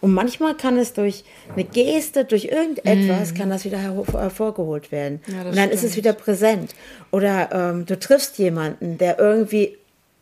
Und 0.00 0.12
manchmal 0.12 0.54
kann 0.56 0.76
es 0.78 0.92
durch 0.92 1.24
eine 1.54 1.64
Geste, 1.64 2.24
durch 2.24 2.44
irgendetwas, 2.46 3.34
kann 3.34 3.50
das 3.50 3.64
wieder 3.64 3.78
hervor- 3.78 4.20
hervorgeholt 4.20 4.92
werden. 4.92 5.20
Mhm. 5.26 5.34
Ja, 5.34 5.42
und 5.42 5.56
dann 5.56 5.70
ist 5.70 5.82
es 5.84 5.92
stimmt. 5.92 5.96
wieder 5.96 6.12
präsent. 6.12 6.74
Oder 7.10 7.50
ähm, 7.52 7.86
du 7.86 7.98
triffst 7.98 8.38
jemanden, 8.38 8.98
der 8.98 9.18
irgendwie 9.18 9.76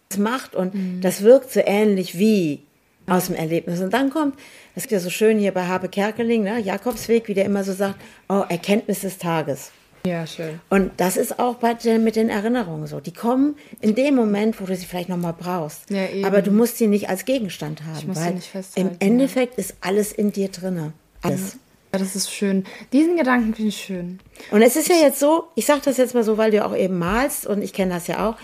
das 0.09 0.19
macht 0.19 0.55
und 0.55 0.75
Mhm. 0.75 1.01
das 1.01 1.23
wirkt 1.23 1.51
so 1.53 1.61
ähnlich 1.65 2.19
wie 2.19 2.61
aus 3.07 3.27
dem 3.27 3.35
Erlebnis. 3.37 3.81
Und 3.81 3.93
dann 3.93 4.11
kommt, 4.11 4.37
das 4.75 4.85
ist 4.85 4.91
ja 4.91 4.99
so 5.01 5.11
schön 5.11 5.39
hier 5.39 5.53
bei 5.53 5.67
Habe 5.67 5.89
Kerkeling, 5.89 6.43
ne? 6.43 6.59
Jakobsweg, 6.61 7.29
wie 7.29 7.35
der 7.35 7.45
immer 7.45 7.65
so 7.65 7.73
sagt, 7.73 7.97
oh, 8.29 8.45
Erkenntnis 8.49 9.01
des 9.01 9.19
Tages. 9.19 9.73
Ja, 10.07 10.27
schön. 10.27 10.61
Und 10.69 10.93
das 10.99 11.17
ist 11.17 11.39
auch 11.39 11.55
bei 11.57 11.75
mit 11.99 12.17
den 12.17 12.29
Erinnerungen 12.29 12.87
so. 12.87 13.01
Die 13.01 13.13
kommen 13.13 13.57
in 13.81 13.95
dem 13.95 14.15
Moment, 14.15 14.61
wo 14.61 14.67
du 14.67 14.77
sie 14.77 14.85
vielleicht 14.85 15.09
nochmal 15.09 15.35
brauchst. 15.39 15.89
Ja, 15.91 16.07
eben. 16.09 16.25
Aber 16.27 16.43
du 16.43 16.51
musst 16.51 16.77
sie 16.77 16.89
nicht 16.89 17.09
als 17.09 17.25
Gegenstand 17.25 17.83
haben. 17.85 18.07
muss 18.09 18.19
sie 18.19 18.25
weil 18.25 18.35
nicht 18.35 18.49
festhalten, 18.49 18.91
Im 18.91 18.97
Endeffekt 19.01 19.57
ist 19.59 19.75
alles 19.81 20.13
in 20.13 20.31
dir 20.31 20.49
drinne. 20.49 20.93
Alles. 21.23 21.57
Ja, 21.93 21.99
das 22.01 22.17
ist 22.17 22.31
schön. 22.31 22.65
Diesen 22.93 23.17
Gedanken 23.17 23.55
finde 23.55 23.69
ich 23.69 23.77
schön. 23.81 24.19
Und 24.51 24.61
es 24.63 24.77
ist 24.77 24.89
ja 24.89 24.97
jetzt 24.97 25.21
so, 25.21 25.45
ich 25.55 25.65
sage 25.65 25.81
das 25.85 25.97
jetzt 25.97 26.15
mal 26.15 26.25
so, 26.25 26.37
weil 26.37 26.51
du 26.51 26.63
auch 26.65 26.77
eben 26.77 26.99
malst 26.99 27.47
und 27.47 27.63
ich 27.63 27.73
kenne 27.73 27.95
das 27.95 28.07
ja 28.07 28.29
auch, 28.29 28.37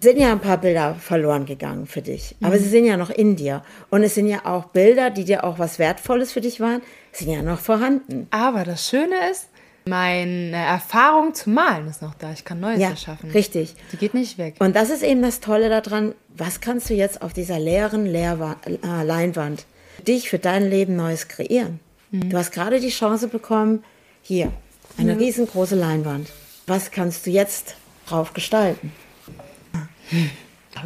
sind 0.00 0.18
ja 0.18 0.30
ein 0.32 0.40
paar 0.40 0.58
Bilder 0.58 0.94
verloren 0.94 1.44
gegangen 1.44 1.86
für 1.86 2.00
dich. 2.02 2.34
Aber 2.40 2.54
Mhm. 2.54 2.60
sie 2.60 2.68
sind 2.68 2.84
ja 2.86 2.96
noch 2.96 3.10
in 3.10 3.36
dir. 3.36 3.62
Und 3.90 4.04
es 4.04 4.14
sind 4.14 4.28
ja 4.28 4.46
auch 4.46 4.66
Bilder, 4.66 5.10
die 5.10 5.24
dir 5.24 5.44
auch 5.44 5.58
was 5.58 5.78
Wertvolles 5.78 6.32
für 6.32 6.40
dich 6.40 6.60
waren, 6.60 6.80
sind 7.12 7.30
ja 7.30 7.42
noch 7.42 7.58
vorhanden. 7.58 8.28
Aber 8.30 8.62
das 8.64 8.88
Schöne 8.88 9.16
ist, 9.30 9.48
meine 9.88 10.56
Erfahrung 10.56 11.34
zu 11.34 11.50
malen 11.50 11.88
ist 11.88 12.02
noch 12.02 12.14
da. 12.14 12.32
Ich 12.32 12.44
kann 12.44 12.60
Neues 12.60 12.80
Ja, 12.80 12.90
erschaffen. 12.90 13.30
richtig. 13.30 13.74
Die 13.92 13.96
geht 13.96 14.14
nicht 14.14 14.38
weg. 14.38 14.54
Und 14.58 14.76
das 14.76 14.90
ist 14.90 15.02
eben 15.02 15.22
das 15.22 15.40
Tolle 15.40 15.68
daran, 15.68 16.14
was 16.36 16.60
kannst 16.60 16.90
du 16.90 16.94
jetzt 16.94 17.22
auf 17.22 17.32
dieser 17.32 17.58
leeren 17.58 18.06
Leerwa 18.06 18.56
äh, 18.66 19.02
Leinwand 19.04 19.64
für 19.96 20.02
dich, 20.02 20.28
für 20.30 20.38
dein 20.38 20.68
Leben 20.68 20.96
Neues 20.96 21.28
kreieren? 21.28 21.80
Mhm. 22.10 22.30
Du 22.30 22.36
hast 22.38 22.52
gerade 22.52 22.80
die 22.80 22.88
Chance 22.90 23.28
bekommen, 23.28 23.82
hier, 24.22 24.52
eine 24.98 25.18
riesengroße 25.18 25.74
Leinwand. 25.74 26.28
Was 26.66 26.90
kannst 26.90 27.26
du 27.26 27.30
jetzt 27.30 27.76
drauf 28.06 28.32
gestalten? 28.34 28.92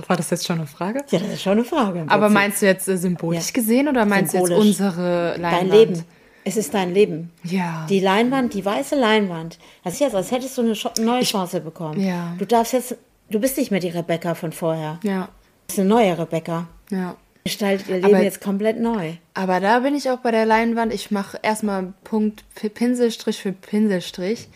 War 0.09 0.17
das 0.17 0.31
jetzt 0.31 0.47
schon 0.47 0.57
eine 0.59 0.67
Frage? 0.67 1.05
Ja, 1.11 1.19
das 1.19 1.29
ist 1.35 1.43
schon 1.43 1.53
eine 1.53 1.65
Frage. 1.65 2.05
Aber 2.09 2.29
meinst 2.31 2.63
du 2.63 2.67
jetzt 2.67 2.89
äh, 2.89 2.97
symbolisch 2.97 3.47
Ja. 3.49 3.53
gesehen 3.53 3.89
oder 3.89 4.05
meinst 4.07 4.33
du 4.33 4.39
jetzt 4.39 4.47
Symbolisch. 4.49 4.69
unsere 4.81 5.37
Leinwand? 5.37 5.53
dein 5.53 5.69
Leben. 5.69 6.05
Es 6.45 6.57
ist 6.57 6.75
dein 6.75 6.93
Leben. 6.93 7.31
Ja. 7.45 7.87
Die 7.89 8.01
Leinwand, 8.01 8.55
die 8.55 8.65
weiße 8.65 8.97
Leinwand. 8.97 9.59
Das 9.85 9.95
ist 9.95 10.01
jetzt, 10.01 10.15
als 10.15 10.31
hättest 10.33 10.59
du 10.59 10.63
eine 10.63 10.75
neue 11.07 11.23
Chance 11.23 11.61
bekommen. 11.61 12.01
Ja. 12.01 12.35
Du 12.39 12.45
darfst 12.47 12.73
jetzt, 12.73 12.97
du 13.31 13.39
bist 13.41 13.57
nicht 13.59 13.71
mehr 13.71 13.81
die 13.81 13.89
Rebecca 13.91 14.35
von 14.35 14.53
vorher. 14.53 14.99
Ja, 15.05 15.23
Du 15.27 15.67
bist 15.69 15.79
eine 15.79 15.89
neue 15.89 16.19
Rebecca. 16.19 16.69
ja. 16.91 17.17
Gestaltet 17.45 17.89
ihr 17.89 17.97
Leben 17.97 18.15
Aber- 18.15 18.23
jetzt 18.23 18.41
komplett 18.41 18.79
neu. 18.79 19.15
Aber 19.35 19.59
da 19.59 19.81
bin 19.81 19.97
ich 19.97 20.09
auch 20.09 20.19
bei 20.19 20.31
der 20.31 20.47
Leinwand. 20.47 20.95
Ich 20.95 21.11
mache 21.11 21.41
erstmal 21.43 21.93
Punkt 22.05 22.45
für 22.55 22.71
Pinselstrich 22.71 23.41
für 23.43 23.51
Pinselstrich. 23.51 24.47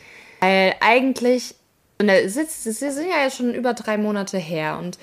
Weil 0.41 0.73
eigentlich, 0.81 1.57
und 2.01 2.07
der 2.07 2.29
sitzt, 2.31 2.65
das 2.65 2.79
sind 2.79 3.09
ja 3.11 3.25
jetzt 3.25 3.39
schon 3.39 3.53
über 3.55 3.75
drei 3.75 3.99
Monate 3.99 4.39
her. 4.39 4.79
Und 4.79 4.99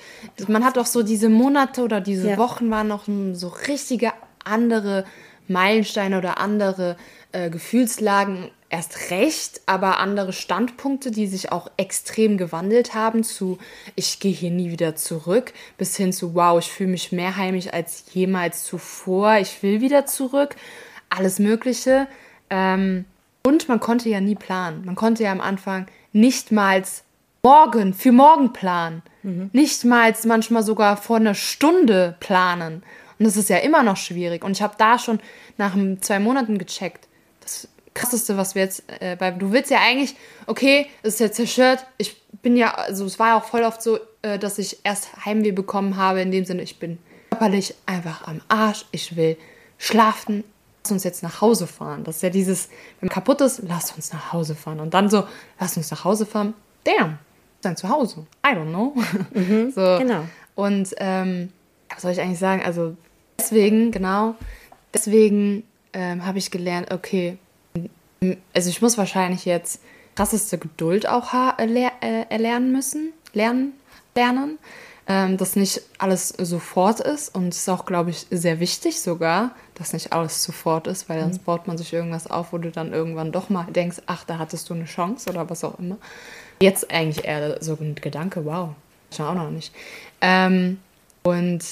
man 0.48 0.64
hat 0.64 0.78
auch 0.78 0.86
so 0.86 1.02
diese 1.02 1.28
Monate 1.28 1.82
oder 1.82 2.00
diese 2.00 2.30
Ja. 2.30 2.36
Wochen 2.38 2.70
waren 2.70 2.88
noch 2.88 3.04
so 3.34 3.48
richtige 3.48 4.12
andere 4.44 5.04
Meilensteine 5.48 6.18
oder 6.18 6.38
andere 6.38 6.96
äh, 7.32 7.50
Gefühlslagen 7.50 8.50
erst 8.70 9.10
recht, 9.10 9.60
aber 9.66 9.98
andere 9.98 10.32
Standpunkte, 10.32 11.10
die 11.10 11.26
sich 11.26 11.52
auch 11.52 11.70
extrem 11.76 12.38
gewandelt 12.38 12.94
haben 12.94 13.22
zu 13.22 13.58
ich 13.94 14.18
gehe 14.18 14.32
hier 14.32 14.50
nie 14.50 14.70
wieder 14.70 14.96
zurück, 14.96 15.52
bis 15.78 15.96
hin 15.96 16.12
zu 16.12 16.34
wow, 16.34 16.58
ich 16.58 16.72
fühle 16.72 16.90
mich 16.90 17.12
mehr 17.12 17.36
heimisch 17.36 17.68
als 17.72 18.04
jemals 18.12 18.64
zuvor, 18.64 19.36
ich 19.36 19.62
will 19.62 19.80
wieder 19.80 20.06
zurück, 20.06 20.56
alles 21.08 21.38
Mögliche. 21.38 22.08
Ähm, 22.50 23.04
und 23.46 23.68
man 23.68 23.78
konnte 23.78 24.08
ja 24.08 24.20
nie 24.20 24.34
planen. 24.34 24.84
Man 24.84 24.94
konnte 24.94 25.22
ja 25.22 25.32
am 25.32 25.40
Anfang 25.40 25.86
nicht 26.12 26.50
mal 26.50 26.82
morgen, 27.42 27.94
für 27.94 28.12
morgen 28.12 28.52
planen. 28.52 29.02
Nicht 29.52 29.84
mal 29.84 30.12
manchmal 30.24 30.62
sogar 30.62 30.96
vor 30.96 31.16
einer 31.16 31.34
Stunde 31.34 32.16
planen. 32.20 32.82
Und 33.24 33.28
das 33.28 33.38
ist 33.38 33.48
ja 33.48 33.56
immer 33.56 33.82
noch 33.82 33.96
schwierig. 33.96 34.44
Und 34.44 34.52
ich 34.52 34.60
habe 34.60 34.74
da 34.76 34.98
schon 34.98 35.18
nach 35.56 35.74
zwei 36.02 36.18
Monaten 36.18 36.58
gecheckt. 36.58 37.08
Das 37.40 37.68
krasseste, 37.94 38.36
was 38.36 38.54
wir 38.54 38.60
jetzt, 38.60 38.82
äh, 39.00 39.16
weil 39.18 39.38
du 39.38 39.50
willst 39.50 39.70
ja 39.70 39.78
eigentlich, 39.80 40.14
okay, 40.46 40.88
es 41.02 41.14
ist 41.14 41.20
jetzt 41.20 41.36
zerstört. 41.36 41.86
Ich 41.96 42.20
bin 42.42 42.54
ja, 42.54 42.74
also 42.74 43.06
es 43.06 43.18
war 43.18 43.28
ja 43.28 43.38
auch 43.38 43.44
voll 43.44 43.62
oft 43.62 43.80
so, 43.80 43.98
äh, 44.20 44.38
dass 44.38 44.58
ich 44.58 44.84
erst 44.84 45.24
Heimweh 45.24 45.52
bekommen 45.52 45.96
habe, 45.96 46.20
in 46.20 46.32
dem 46.32 46.44
Sinne, 46.44 46.60
ich 46.60 46.78
bin 46.78 46.98
körperlich 47.30 47.74
einfach 47.86 48.28
am 48.28 48.42
Arsch. 48.48 48.84
Ich 48.90 49.16
will 49.16 49.38
schlafen. 49.78 50.44
Lass 50.82 50.92
uns 50.92 51.04
jetzt 51.04 51.22
nach 51.22 51.40
Hause 51.40 51.66
fahren. 51.66 52.04
Das 52.04 52.16
ist 52.16 52.22
ja 52.22 52.28
dieses, 52.28 52.68
wenn 53.00 53.08
man 53.08 53.14
kaputt 53.14 53.40
ist, 53.40 53.62
lass 53.66 53.92
uns 53.92 54.12
nach 54.12 54.34
Hause 54.34 54.54
fahren. 54.54 54.80
Und 54.80 54.92
dann 54.92 55.08
so, 55.08 55.24
lass 55.58 55.78
uns 55.78 55.90
nach 55.90 56.04
Hause 56.04 56.26
fahren. 56.26 56.52
Damn, 56.84 57.16
sein 57.62 57.74
Zuhause. 57.74 58.26
I 58.46 58.50
don't 58.50 58.68
know. 58.68 58.94
so. 59.74 59.96
genau. 59.98 60.24
Und 60.54 60.94
ähm, 60.98 61.48
was 61.88 62.02
soll 62.02 62.12
ich 62.12 62.20
eigentlich 62.20 62.38
sagen? 62.38 62.62
Also 62.62 62.96
deswegen, 63.38 63.90
genau, 63.90 64.34
deswegen 64.92 65.64
ähm, 65.92 66.24
habe 66.26 66.38
ich 66.38 66.50
gelernt, 66.50 66.92
okay, 66.92 67.38
also 68.54 68.70
ich 68.70 68.80
muss 68.82 68.98
wahrscheinlich 68.98 69.44
jetzt 69.44 69.80
krasseste 70.14 70.58
Geduld 70.58 71.08
auch 71.08 71.32
erler 71.32 71.92
äh, 72.00 72.24
erlernen 72.28 72.72
müssen, 72.72 73.12
lernen, 73.32 73.72
lernen, 74.14 74.58
ähm, 75.06 75.36
dass 75.36 75.56
nicht 75.56 75.82
alles 75.98 76.28
sofort 76.28 77.00
ist 77.00 77.34
und 77.34 77.48
es 77.48 77.58
ist 77.58 77.68
auch, 77.68 77.84
glaube 77.84 78.10
ich, 78.10 78.26
sehr 78.30 78.60
wichtig 78.60 79.00
sogar, 79.00 79.50
dass 79.74 79.92
nicht 79.92 80.12
alles 80.12 80.42
sofort 80.42 80.86
ist, 80.86 81.08
weil 81.08 81.20
sonst 81.20 81.44
baut 81.44 81.66
man 81.66 81.76
sich 81.76 81.92
irgendwas 81.92 82.30
auf, 82.30 82.52
wo 82.52 82.58
du 82.58 82.70
dann 82.70 82.92
irgendwann 82.92 83.32
doch 83.32 83.50
mal 83.50 83.64
denkst, 83.64 83.98
ach, 84.06 84.24
da 84.24 84.38
hattest 84.38 84.70
du 84.70 84.74
eine 84.74 84.86
Chance 84.86 85.28
oder 85.28 85.50
was 85.50 85.64
auch 85.64 85.78
immer. 85.78 85.98
Jetzt 86.60 86.90
eigentlich 86.90 87.24
eher 87.24 87.62
so 87.62 87.76
ein 87.80 87.96
Gedanke, 87.96 88.44
wow, 88.44 88.70
schon 89.14 89.26
auch 89.26 89.34
noch 89.34 89.50
nicht. 89.50 89.74
Ähm, 90.20 90.78
und 91.24 91.62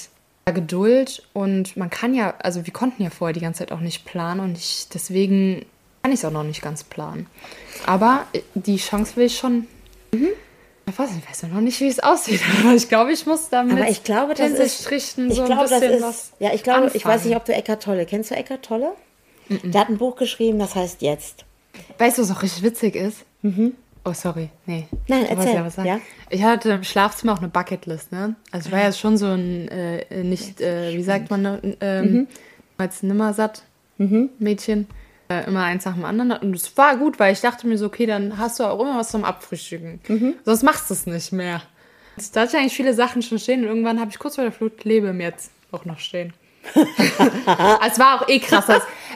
Geduld 0.51 1.23
und 1.33 1.77
man 1.77 1.89
kann 1.89 2.13
ja, 2.13 2.33
also 2.39 2.65
wir 2.65 2.73
konnten 2.73 3.01
ja 3.01 3.09
vorher 3.09 3.33
die 3.33 3.39
ganze 3.39 3.59
Zeit 3.59 3.71
auch 3.71 3.79
nicht 3.79 4.05
planen 4.05 4.41
und 4.41 4.57
ich, 4.57 4.87
deswegen 4.93 5.65
kann 6.01 6.11
ich 6.11 6.19
es 6.19 6.25
auch 6.25 6.31
noch 6.31 6.43
nicht 6.43 6.61
ganz 6.61 6.83
planen. 6.83 7.27
Aber 7.85 8.25
äh, 8.33 8.41
die 8.55 8.75
Chance 8.77 9.15
will 9.15 9.25
ich 9.27 9.37
schon 9.37 9.67
Ich 10.85 10.99
weiß, 10.99 11.11
ich 11.17 11.29
weiß 11.29 11.43
noch 11.43 11.61
nicht, 11.61 11.79
wie 11.79 11.87
es 11.87 12.01
aussieht, 12.01 12.41
aber 12.63 12.73
ich 12.73 12.89
glaube, 12.89 13.13
ich 13.13 13.25
muss 13.25 13.49
damit 13.49 13.77
Aber 13.77 13.89
ich 13.89 14.03
glaube, 14.03 14.33
das 14.33 14.51
ist. 14.51 14.91
Ich 14.91 15.13
so 15.15 15.21
ein 15.21 15.29
glaube, 15.29 15.69
das 15.69 15.79
bisschen 15.79 15.93
ist. 15.93 16.01
was. 16.01 16.31
Ja, 16.39 16.53
ich 16.53 16.63
glaube, 16.63 16.87
ich 16.87 17.05
weiß 17.05 17.05
anfangen. 17.05 17.27
nicht, 17.29 17.37
ob 17.37 17.45
du 17.45 17.53
Eckart 17.53 17.83
Tolle. 17.83 18.05
Kennst 18.05 18.31
du 18.31 18.35
Eckart 18.35 18.63
Tolle? 18.65 18.91
Der 19.49 19.81
hat 19.81 19.89
ein 19.89 19.97
Buch 19.97 20.15
geschrieben, 20.17 20.59
das 20.59 20.75
heißt 20.75 21.01
Jetzt. 21.01 21.45
Weißt 21.97 22.17
du, 22.17 22.21
was 22.21 22.31
auch 22.31 22.43
richtig 22.43 22.63
witzig 22.63 22.95
ist? 22.95 23.19
Oh, 24.05 24.13
sorry. 24.13 24.49
Nee. 24.65 24.87
Mhm. 24.91 24.97
Nein, 25.07 25.25
erzähl, 25.25 25.69
sagen. 25.69 25.87
ja? 25.87 25.99
Ich 26.29 26.43
hatte 26.43 26.71
im 26.71 26.83
Schlafzimmer 26.83 27.33
auch 27.33 27.39
eine 27.39 27.47
Bucketlist, 27.47 28.11
ne? 28.11 28.35
Also 28.51 28.67
ich 28.67 28.71
war 28.73 28.81
ja 28.81 28.91
schon 28.91 29.17
so 29.17 29.27
ein, 29.27 29.67
äh, 29.69 30.23
nicht, 30.23 30.59
äh, 30.59 30.93
wie 30.97 31.03
sagt 31.03 31.29
man, 31.29 31.41
ne, 31.41 31.77
ähm, 31.79 32.11
Mhm. 32.13 32.27
als 32.77 33.03
nimmersatt 33.03 33.63
Mädchen. 34.39 34.87
Äh, 35.29 35.45
immer 35.47 35.63
eins 35.63 35.85
nach 35.85 35.93
dem 35.93 36.03
anderen. 36.03 36.31
Und 36.33 36.53
es 36.53 36.75
war 36.75 36.97
gut, 36.97 37.17
weil 37.17 37.31
ich 37.31 37.39
dachte 37.39 37.65
mir 37.67 37.77
so, 37.77 37.85
okay, 37.85 38.05
dann 38.05 38.37
hast 38.37 38.59
du 38.59 38.65
auch 38.65 38.79
immer 38.81 38.97
was 38.97 39.11
zum 39.11 39.23
Abfrühstücken. 39.23 40.01
Mhm. 40.09 40.33
Sonst 40.43 40.63
machst 40.63 40.89
du 40.89 40.93
es 40.93 41.05
nicht 41.05 41.31
mehr. 41.31 41.61
Da 42.33 42.41
hatte 42.41 42.57
ich 42.57 42.59
eigentlich 42.61 42.75
viele 42.75 42.93
Sachen 42.93 43.21
schon 43.21 43.39
stehen 43.39 43.61
und 43.61 43.67
irgendwann 43.69 43.99
habe 44.01 44.11
ich 44.11 44.19
kurz 44.19 44.35
vor 44.35 44.43
der 44.43 44.51
Flut 44.51 44.83
Lebe 44.83 45.07
im 45.07 45.21
Jetzt 45.21 45.51
auch 45.71 45.85
noch 45.85 45.99
stehen. 45.99 46.33
es 46.75 47.99
war 47.99 48.21
auch 48.21 48.27
eh 48.27 48.39
krass. 48.39 48.65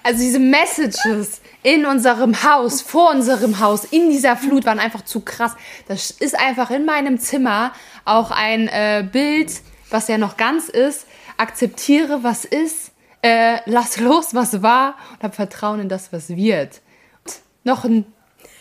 Also 0.04 0.20
diese 0.20 0.39
Messages 0.39 1.41
in 1.64 1.86
unserem 1.86 2.43
Haus, 2.43 2.82
vor 2.82 3.12
unserem 3.12 3.60
Haus, 3.60 3.86
in 3.86 4.10
dieser 4.10 4.38
Flut 4.38 4.66
waren 4.66 4.80
einfach 4.80 5.04
zu 5.04 5.22
krass. 5.22 5.56
Das 5.88 6.12
ist 6.12 6.39
einfach 6.39 6.70
in 6.72 6.86
meinem 6.86 7.20
Zimmer 7.20 7.74
auch 8.06 8.32
ein 8.32 8.68
äh, 8.68 9.08
Bild, 9.10 9.52
was 9.89 10.08
ja 10.08 10.18
noch 10.18 10.38
ganz 10.38 10.70
ist. 10.70 11.08
Akzeptiere, 11.38 12.24
was 12.24 12.45
ist. 12.45 12.91
Äh, 13.22 13.60
lass 13.66 13.98
los, 13.98 14.34
was 14.34 14.62
war. 14.62 14.95
Und 15.14 15.24
hab 15.24 15.36
Vertrauen 15.36 15.80
in 15.80 15.89
das, 15.89 16.14
was 16.14 16.30
wird. 16.30 16.82
Und 17.26 17.39
noch 17.64 17.84
ein 17.84 18.06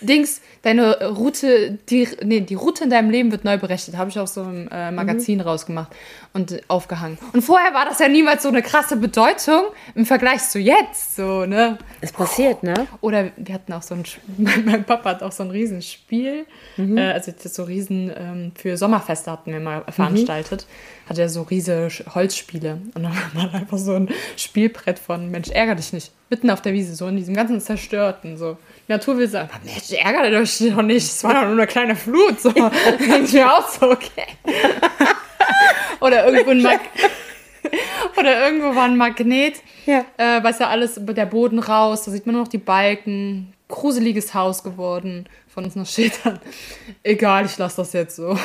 Dings, 0.00 0.40
deine 0.62 1.08
Route, 1.10 1.78
die, 1.88 2.06
nee, 2.22 2.40
die 2.40 2.54
Route 2.54 2.84
in 2.84 2.90
deinem 2.90 3.10
Leben 3.10 3.30
wird 3.32 3.44
neu 3.44 3.56
berechnet. 3.56 3.96
Habe 3.96 4.10
ich 4.10 4.18
auch 4.18 4.26
so 4.26 4.42
im 4.42 4.68
äh, 4.70 4.90
Magazin 4.90 5.40
rausgemacht 5.40 5.90
und 6.34 6.60
aufgehangen. 6.68 7.16
Und 7.32 7.42
vorher 7.42 7.72
war 7.72 7.86
das 7.86 7.98
ja 7.98 8.08
niemals 8.08 8.42
so 8.42 8.50
eine 8.50 8.60
krasse 8.62 8.96
Bedeutung 8.96 9.62
im 9.94 10.04
Vergleich 10.04 10.42
zu 10.48 10.58
jetzt, 10.58 11.16
so, 11.16 11.46
ne? 11.46 11.78
Es 12.02 12.12
passiert, 12.12 12.62
ne? 12.62 12.86
Oder 13.00 13.30
wir 13.36 13.54
hatten 13.54 13.72
auch 13.72 13.82
so 13.82 13.94
ein, 13.94 14.04
mein, 14.64 14.84
Papa 14.84 15.10
hat 15.10 15.22
auch 15.22 15.32
so 15.32 15.44
ein 15.44 15.50
Riesenspiel, 15.50 16.44
äh, 16.76 17.00
also 17.12 17.32
das 17.42 17.54
so 17.54 17.62
Riesen, 17.64 18.12
ähm, 18.14 18.52
für 18.54 18.76
Sommerfeste 18.76 19.30
hatten 19.30 19.52
wir 19.52 19.60
mal 19.60 19.82
veranstaltet, 19.88 20.66
hat 21.08 21.18
er 21.18 21.28
so 21.30 21.42
riese 21.42 21.86
Sch- 21.86 22.14
Holzspiele 22.14 22.78
und 22.94 23.02
dann 23.02 23.12
war 23.34 23.44
mal 23.44 23.50
einfach 23.54 23.78
so 23.78 23.94
ein 23.94 24.10
Spielbrett 24.36 24.98
von 24.98 25.30
Mensch, 25.30 25.48
ärger 25.48 25.74
dich 25.74 25.92
nicht, 25.94 26.12
mitten 26.28 26.50
auf 26.50 26.60
der 26.60 26.72
Wiese, 26.74 26.94
so 26.94 27.06
in 27.08 27.16
diesem 27.16 27.34
ganzen 27.34 27.60
Zerstörten, 27.60 28.36
so. 28.36 28.58
Die 28.88 28.92
Natur 28.92 29.18
will 29.18 29.28
sagen, 29.28 29.50
Mensch, 29.64 29.90
ärgert 29.92 30.32
euch 30.32 30.58
doch 30.70 30.82
nicht, 30.82 31.04
es 31.04 31.24
war 31.24 31.34
doch 31.34 31.42
nur 31.42 31.52
eine 31.52 31.66
kleine 31.66 31.96
Flut, 31.96 32.40
so. 32.40 32.50
Denke 32.52 33.32
mir 33.32 33.52
auch 33.52 33.68
so, 33.68 33.90
okay. 33.90 34.26
Oder 36.00 36.26
irgendwo 36.26 36.50
ein 36.52 36.62
Mag 36.62 36.80
Oder 38.16 38.46
irgendwo 38.46 38.76
war 38.76 38.84
ein 38.84 38.96
Magnet, 38.96 39.56
Ja. 39.86 40.04
äh, 40.16 40.40
was 40.42 40.60
ja 40.60 40.68
alles 40.68 40.98
über 40.98 41.14
der 41.14 41.26
Boden 41.26 41.58
raus, 41.58 42.04
da 42.04 42.12
sieht 42.12 42.26
man 42.26 42.34
nur 42.36 42.44
noch 42.44 42.48
die 42.50 42.58
Balken. 42.58 43.52
Gruseliges 43.68 44.32
Haus 44.32 44.62
geworden 44.62 45.28
von 45.52 45.64
uns 45.64 45.74
noch 45.74 45.86
Schildern. 45.86 46.38
Egal, 47.02 47.46
ich 47.46 47.58
lasse 47.58 47.78
das 47.78 47.92
jetzt 47.92 48.14
so. 48.14 48.28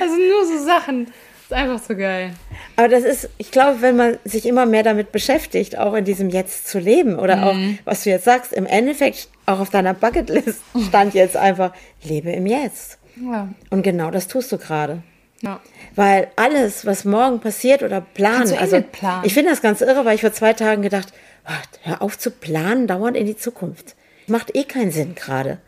also 0.00 0.16
nur 0.16 0.44
so 0.46 0.64
Sachen. 0.64 1.06
Ist 1.46 1.52
einfach 1.52 1.78
so 1.80 1.96
geil. 1.96 2.32
Aber 2.76 2.88
das 2.88 3.04
ist, 3.04 3.30
ich 3.38 3.50
glaube, 3.50 3.80
wenn 3.80 3.96
man 3.96 4.18
sich 4.24 4.46
immer 4.46 4.66
mehr 4.66 4.82
damit 4.82 5.12
beschäftigt, 5.12 5.78
auch 5.78 5.94
in 5.94 6.04
diesem 6.04 6.28
Jetzt 6.28 6.68
zu 6.68 6.78
leben 6.78 7.18
oder 7.18 7.46
auch, 7.46 7.56
was 7.84 8.02
du 8.02 8.10
jetzt 8.10 8.24
sagst, 8.24 8.52
im 8.52 8.66
Endeffekt 8.66 9.28
auch 9.46 9.60
auf 9.60 9.70
deiner 9.70 9.94
Bucketlist 9.94 10.60
stand 10.88 11.14
jetzt 11.14 11.36
einfach, 11.36 11.72
lebe 12.02 12.30
im 12.32 12.46
Jetzt. 12.46 12.98
Ja. 13.16 13.48
Und 13.70 13.82
genau 13.82 14.10
das 14.10 14.26
tust 14.28 14.50
du 14.52 14.58
gerade. 14.58 15.02
ja. 15.40 15.60
Weil 15.94 16.28
alles, 16.36 16.84
was 16.84 17.06
morgen 17.06 17.40
passiert 17.40 17.82
oder 17.82 18.02
planen, 18.02 18.52
eh 18.52 18.58
also 18.58 18.76
mitplanen. 18.76 19.24
ich 19.24 19.32
finde 19.32 19.50
das 19.50 19.62
ganz 19.62 19.80
irre, 19.80 20.04
weil 20.04 20.16
ich 20.16 20.20
vor 20.20 20.32
zwei 20.32 20.52
Tagen 20.52 20.82
gedacht, 20.82 21.14
ach, 21.44 21.62
hör 21.82 22.02
auf 22.02 22.18
zu 22.18 22.30
planen, 22.30 22.86
dauernd 22.86 23.16
in 23.16 23.24
die 23.24 23.36
Zukunft. 23.36 23.94
Macht 24.26 24.54
eh 24.54 24.64
keinen 24.64 24.90
Sinn 24.90 25.14
gerade. 25.14 25.58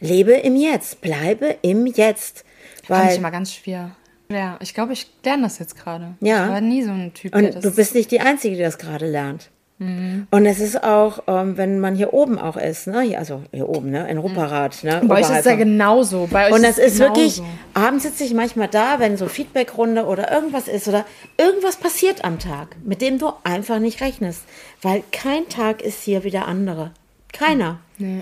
Lebe 0.00 0.32
im 0.32 0.56
Jetzt, 0.56 1.00
bleibe 1.02 1.56
im 1.60 1.86
Jetzt. 1.86 2.44
Fand 2.86 3.04
ich 3.04 3.10
Weil, 3.10 3.16
immer 3.16 3.30
ganz 3.30 3.52
schwer. 3.52 3.90
Ja, 4.28 4.58
ich 4.60 4.74
glaube, 4.74 4.92
ich 4.92 5.10
lerne 5.24 5.44
das 5.44 5.58
jetzt 5.58 5.76
gerade. 5.76 6.14
Ja. 6.20 6.44
Ich 6.44 6.50
war 6.50 6.60
nie 6.60 6.82
so 6.82 6.90
ein 6.90 7.14
Typ, 7.14 7.32
der 7.32 7.54
und 7.54 7.64
du 7.64 7.70
bist 7.70 7.94
nicht 7.94 8.10
die 8.10 8.20
Einzige, 8.20 8.56
die 8.56 8.62
das 8.62 8.78
gerade 8.78 9.06
lernt. 9.06 9.50
Mhm. 9.78 10.26
Und 10.30 10.46
es 10.46 10.58
ist 10.58 10.82
auch, 10.82 11.24
ähm, 11.26 11.58
wenn 11.58 11.80
man 11.80 11.94
hier 11.94 12.14
oben 12.14 12.38
auch 12.38 12.56
ist, 12.56 12.86
ne? 12.86 13.02
hier, 13.02 13.18
also 13.18 13.42
hier 13.52 13.68
oben, 13.68 13.90
ne? 13.90 14.08
in 14.08 14.16
Rupperath. 14.16 14.84
Ne? 14.84 15.02
Bei 15.04 15.16
euch 15.16 15.20
ist 15.20 15.26
oberhalb 15.26 15.44
es 15.44 15.50
ja 15.50 15.56
genauso. 15.56 16.28
Bei 16.30 16.46
euch 16.46 16.54
Und 16.54 16.62
das 16.62 16.78
es 16.78 16.94
ist 16.94 16.98
wirklich, 16.98 17.42
abends 17.74 18.04
sitze 18.04 18.24
ich 18.24 18.32
manchmal 18.32 18.68
da, 18.68 19.00
wenn 19.00 19.18
so 19.18 19.26
Feedbackrunde 19.26 20.06
oder 20.06 20.32
irgendwas 20.32 20.66
ist 20.66 20.88
oder 20.88 21.04
irgendwas 21.36 21.76
passiert 21.76 22.24
am 22.24 22.38
Tag, 22.38 22.76
mit 22.84 23.02
dem 23.02 23.18
du 23.18 23.32
einfach 23.44 23.78
nicht 23.78 24.00
rechnest. 24.00 24.44
Weil 24.80 25.02
kein 25.12 25.48
Tag 25.50 25.82
ist 25.82 26.02
hier 26.02 26.24
wie 26.24 26.30
der 26.30 26.48
andere. 26.48 26.92
Keiner. 27.32 27.80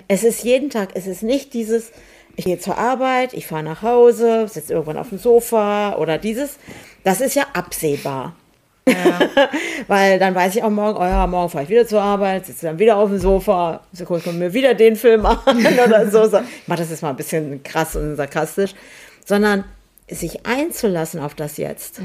Es 0.08 0.24
ist 0.24 0.44
jeden 0.44 0.70
Tag, 0.70 0.90
es 0.94 1.06
ist 1.06 1.22
nicht 1.22 1.52
dieses, 1.54 1.92
ich 2.36 2.44
gehe 2.44 2.58
zur 2.58 2.78
Arbeit, 2.78 3.32
ich 3.32 3.46
fahre 3.46 3.62
nach 3.62 3.82
Hause, 3.82 4.48
sitze 4.48 4.72
irgendwann 4.72 4.98
auf 4.98 5.10
dem 5.10 5.18
Sofa 5.18 5.96
oder 5.96 6.18
dieses. 6.18 6.58
Das 7.04 7.20
ist 7.20 7.34
ja 7.34 7.44
absehbar. 7.52 8.34
Weil 9.86 10.18
dann 10.18 10.34
weiß 10.34 10.56
ich 10.56 10.62
auch 10.62 10.70
morgen, 10.70 10.98
oh 10.98 11.04
ja, 11.04 11.26
morgen 11.26 11.48
fahre 11.48 11.64
ich 11.64 11.70
wieder 11.70 11.86
zur 11.86 12.02
Arbeit, 12.02 12.46
sitze 12.46 12.66
dann 12.66 12.78
wieder 12.78 12.96
auf 12.96 13.08
dem 13.08 13.18
Sofa, 13.18 13.80
so 13.92 14.04
gucke 14.04 14.28
ich 14.30 14.36
mir 14.36 14.52
wieder 14.52 14.74
den 14.74 14.96
Film 14.96 15.24
an 15.26 15.38
oder 15.46 16.10
so. 16.10 16.28
so. 16.28 16.38
Ich 16.38 16.68
mache 16.68 16.80
das 16.80 16.90
jetzt 16.90 17.02
mal 17.02 17.10
ein 17.10 17.16
bisschen 17.16 17.62
krass 17.62 17.96
und 17.96 18.16
sarkastisch. 18.16 18.74
Sondern 19.24 19.64
sich 20.08 20.44
einzulassen 20.44 21.20
auf 21.20 21.34
das 21.34 21.56
Jetzt. 21.56 21.98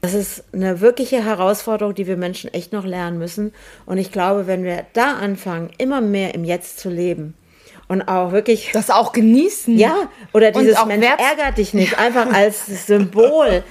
Das 0.00 0.14
ist 0.14 0.44
eine 0.52 0.80
wirkliche 0.80 1.24
Herausforderung, 1.24 1.94
die 1.96 2.06
wir 2.06 2.16
Menschen 2.16 2.52
echt 2.54 2.72
noch 2.72 2.84
lernen 2.84 3.18
müssen. 3.18 3.52
Und 3.86 3.98
ich 3.98 4.12
glaube, 4.12 4.46
wenn 4.46 4.62
wir 4.62 4.86
da 4.92 5.14
anfangen, 5.14 5.70
immer 5.78 6.00
mehr 6.00 6.36
im 6.36 6.44
Jetzt 6.44 6.78
zu 6.78 6.90
leben 6.90 7.34
und 7.88 8.02
auch 8.02 8.32
wirklich 8.32 8.70
Das 8.72 8.90
auch 8.90 9.12
genießen. 9.12 9.78
ja, 9.78 10.08
oder 10.32 10.54
Und 10.54 10.62
dieses 10.62 10.76
auch 10.76 10.86
Mensch, 10.86 11.06
ärger 11.06 11.52
dich 11.52 11.74
nicht, 11.74 11.98
einfach 11.98 12.32
als 12.32 12.66
Symbol. 12.86 13.62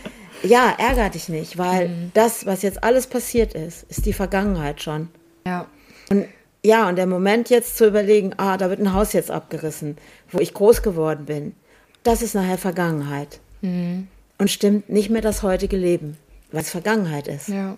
Ja, 0.43 0.73
ärger 0.77 1.09
dich 1.09 1.29
nicht, 1.29 1.57
weil 1.57 1.89
Mhm. 1.89 2.11
das, 2.13 2.45
was 2.45 2.61
jetzt 2.61 2.83
alles 2.83 3.07
passiert 3.07 3.53
ist, 3.53 3.83
ist 3.89 4.05
die 4.05 4.13
Vergangenheit 4.13 4.81
schon. 4.81 5.09
Ja. 5.45 5.65
Und 6.09 6.25
ja, 6.63 6.89
und 6.89 6.95
der 6.97 7.07
Moment 7.07 7.49
jetzt 7.49 7.77
zu 7.77 7.87
überlegen, 7.87 8.33
ah, 8.37 8.57
da 8.57 8.69
wird 8.69 8.79
ein 8.79 8.93
Haus 8.93 9.13
jetzt 9.13 9.31
abgerissen, 9.31 9.97
wo 10.31 10.39
ich 10.39 10.53
groß 10.53 10.81
geworden 10.81 11.25
bin, 11.25 11.55
das 12.03 12.21
ist 12.21 12.35
nachher 12.35 12.57
Vergangenheit. 12.57 13.39
Mhm. 13.61 14.07
Und 14.37 14.51
stimmt 14.51 14.89
nicht 14.89 15.09
mehr 15.09 15.21
das 15.21 15.41
heutige 15.43 15.77
Leben, 15.77 16.17
was 16.51 16.69
Vergangenheit 16.69 17.27
ist. 17.27 17.47
Ja. 17.49 17.77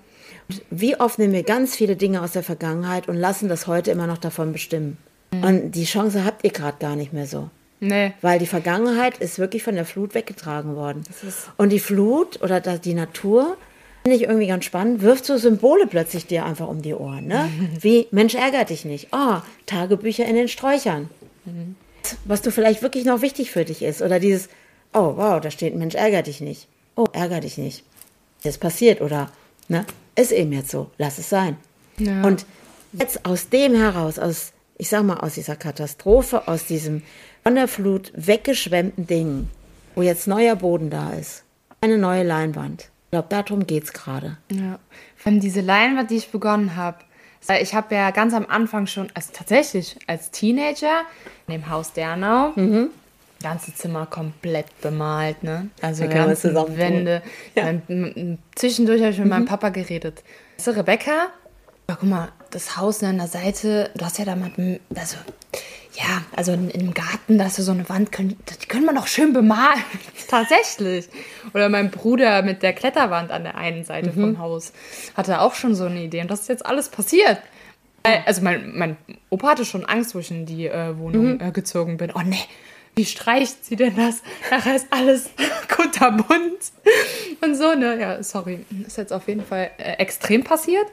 Wie 0.69 0.99
oft 0.99 1.19
nehmen 1.19 1.33
wir 1.33 1.43
ganz 1.43 1.75
viele 1.75 1.95
Dinge 1.95 2.21
aus 2.21 2.31
der 2.31 2.43
Vergangenheit 2.43 3.07
und 3.07 3.15
lassen 3.15 3.47
das 3.49 3.67
heute 3.67 3.91
immer 3.91 4.07
noch 4.07 4.17
davon 4.17 4.51
bestimmen. 4.51 4.97
Mhm. 5.31 5.43
Und 5.43 5.71
die 5.71 5.85
Chance 5.85 6.25
habt 6.25 6.43
ihr 6.43 6.51
gerade 6.51 6.77
gar 6.79 6.95
nicht 6.95 7.13
mehr 7.13 7.27
so. 7.27 7.49
Nee. 7.79 8.13
Weil 8.21 8.39
die 8.39 8.45
Vergangenheit 8.45 9.17
ist 9.19 9.39
wirklich 9.39 9.63
von 9.63 9.75
der 9.75 9.85
Flut 9.85 10.13
weggetragen 10.13 10.75
worden. 10.75 11.03
Und 11.57 11.69
die 11.69 11.79
Flut 11.79 12.41
oder 12.41 12.59
die 12.59 12.93
Natur, 12.93 13.55
finde 14.03 14.17
ich 14.17 14.23
irgendwie 14.23 14.47
ganz 14.47 14.65
spannend, 14.65 15.01
wirft 15.01 15.25
so 15.25 15.37
Symbole 15.37 15.87
plötzlich 15.87 16.25
dir 16.25 16.45
einfach 16.45 16.67
um 16.67 16.81
die 16.81 16.93
Ohren. 16.93 17.27
Ne? 17.27 17.49
Wie, 17.79 18.07
Mensch, 18.11 18.35
ärger 18.35 18.65
dich 18.65 18.85
nicht. 18.85 19.09
Oh, 19.11 19.37
Tagebücher 19.65 20.25
in 20.25 20.35
den 20.35 20.47
Sträuchern. 20.47 21.09
Was 22.25 22.41
du 22.41 22.51
vielleicht 22.51 22.81
wirklich 22.81 23.05
noch 23.05 23.21
wichtig 23.21 23.51
für 23.51 23.65
dich 23.65 23.81
ist. 23.81 24.01
Oder 24.01 24.19
dieses, 24.19 24.49
oh, 24.93 25.13
wow, 25.15 25.39
da 25.39 25.49
steht, 25.51 25.75
Mensch, 25.75 25.95
ärger 25.95 26.21
dich 26.21 26.41
nicht. 26.41 26.67
Oh, 26.95 27.05
ärger 27.13 27.39
dich 27.39 27.57
nicht. 27.57 27.83
Das 28.43 28.57
passiert 28.57 29.01
oder, 29.01 29.31
ne? 29.67 29.85
Ist 30.15 30.31
eben 30.31 30.51
jetzt 30.51 30.71
so. 30.71 30.91
Lass 30.97 31.17
es 31.17 31.29
sein. 31.29 31.57
Ja. 31.97 32.23
Und 32.23 32.45
jetzt 32.93 33.25
aus 33.25 33.49
dem 33.49 33.75
heraus, 33.75 34.19
aus, 34.19 34.51
ich 34.79 34.89
sag 34.89 35.03
mal, 35.03 35.17
aus 35.19 35.35
dieser 35.35 35.55
Katastrophe, 35.55 36.47
aus 36.47 36.65
diesem 36.65 37.03
von 37.43 37.53
der 37.55 37.67
Flut 37.67 38.11
weggeschwemmten 38.15 39.05
Ding, 39.05 39.49
wo 39.95 40.01
jetzt 40.01 40.27
neuer 40.27 40.55
Boden 40.55 40.89
da 40.89 41.11
ist, 41.13 41.43
eine 41.81 41.97
neue 41.97 42.23
Leinwand. 42.23 42.89
Ich 43.05 43.11
glaube, 43.11 43.27
darum 43.29 43.67
geht's 43.67 43.93
gerade. 43.93 44.37
Ja. 44.51 44.79
Vor 45.15 45.31
allem 45.31 45.41
diese 45.41 45.61
Leinwand, 45.61 46.09
die 46.11 46.15
ich 46.17 46.29
begonnen 46.31 46.75
habe. 46.75 46.97
Ich 47.61 47.73
habe 47.73 47.95
ja 47.95 48.11
ganz 48.11 48.33
am 48.33 48.45
Anfang 48.45 48.85
schon, 48.87 49.07
also 49.13 49.31
tatsächlich 49.33 49.97
als 50.07 50.29
Teenager 50.31 51.01
in 51.47 51.53
dem 51.53 51.69
Haus 51.69 51.93
Dernau, 51.93 52.51
ganze 53.41 53.73
Zimmer 53.73 54.05
komplett 54.05 54.65
bemalt, 54.81 55.41
ne? 55.43 55.69
Also 55.81 56.03
man 56.03 56.13
ganze. 56.13 56.53
Wände. 56.77 57.21
Dann, 57.55 57.81
m- 57.87 58.13
m- 58.15 58.37
zwischendurch 58.55 59.01
habe 59.01 59.11
ich 59.11 59.19
mit 59.19 59.27
meinem 59.29 59.45
Papa 59.45 59.69
geredet. 59.69 60.21
So, 60.57 60.71
Rebecca, 60.71 61.27
ja, 61.89 61.95
guck 61.95 62.03
mal, 62.09 62.29
das 62.51 62.77
Haus 62.77 63.03
an 63.03 63.17
der 63.17 63.27
Seite, 63.27 63.89
du 63.95 64.05
hast 64.05 64.17
ja 64.19 64.25
da 64.25 64.35
mal, 64.35 64.51
also, 64.95 65.17
ja, 65.95 66.23
also 66.35 66.51
in, 66.53 66.69
im 66.69 66.93
Garten, 66.93 67.37
da 67.37 67.45
ist 67.47 67.57
ja 67.57 67.63
so 67.63 67.71
eine 67.71 67.87
Wand, 67.89 68.11
können, 68.11 68.37
die 68.61 68.67
können 68.67 68.85
wir 68.85 68.93
noch 68.93 69.07
schön 69.07 69.33
bemalen. 69.33 69.83
Tatsächlich. 70.27 71.09
Oder 71.53 71.69
mein 71.69 71.91
Bruder 71.91 72.41
mit 72.41 72.63
der 72.63 72.73
Kletterwand 72.73 73.31
an 73.31 73.43
der 73.43 73.55
einen 73.55 73.83
Seite 73.83 74.11
vom 74.13 74.39
Haus 74.39 74.71
hatte 75.15 75.41
auch 75.41 75.55
schon 75.55 75.75
so 75.75 75.85
eine 75.85 76.03
Idee. 76.03 76.21
Und 76.21 76.31
das 76.31 76.41
ist 76.41 76.49
jetzt 76.49 76.65
alles 76.65 76.89
passiert. 76.89 77.39
Äh, 78.03 78.19
Also 78.25 78.41
mein, 78.41 78.71
mein 78.77 78.97
Opa 79.29 79.49
hatte 79.49 79.65
schon 79.65 79.85
Angst, 79.85 80.15
wo 80.15 80.19
ich 80.19 80.31
in 80.31 80.45
die 80.45 80.67
äh, 80.67 80.97
Wohnung 80.97 81.39
äh, 81.41 81.51
gezogen 81.51 81.97
bin. 81.97 82.11
Oh 82.15 82.21
ne, 82.21 82.37
wie 82.95 83.05
streicht 83.05 83.65
sie 83.65 83.75
denn 83.75 83.95
das? 83.95 84.21
Nachher 84.51 84.75
ist 84.75 84.87
alles 84.91 85.29
kunterbunt 85.75 86.59
und 87.41 87.55
so, 87.55 87.73
ne? 87.73 87.99
Ja, 87.99 88.23
sorry, 88.23 88.65
ist 88.85 88.97
jetzt 88.97 89.11
auf 89.13 89.27
jeden 89.27 89.43
Fall 89.43 89.71
äh, 89.77 89.93
extrem 89.93 90.43
passiert. 90.43 90.85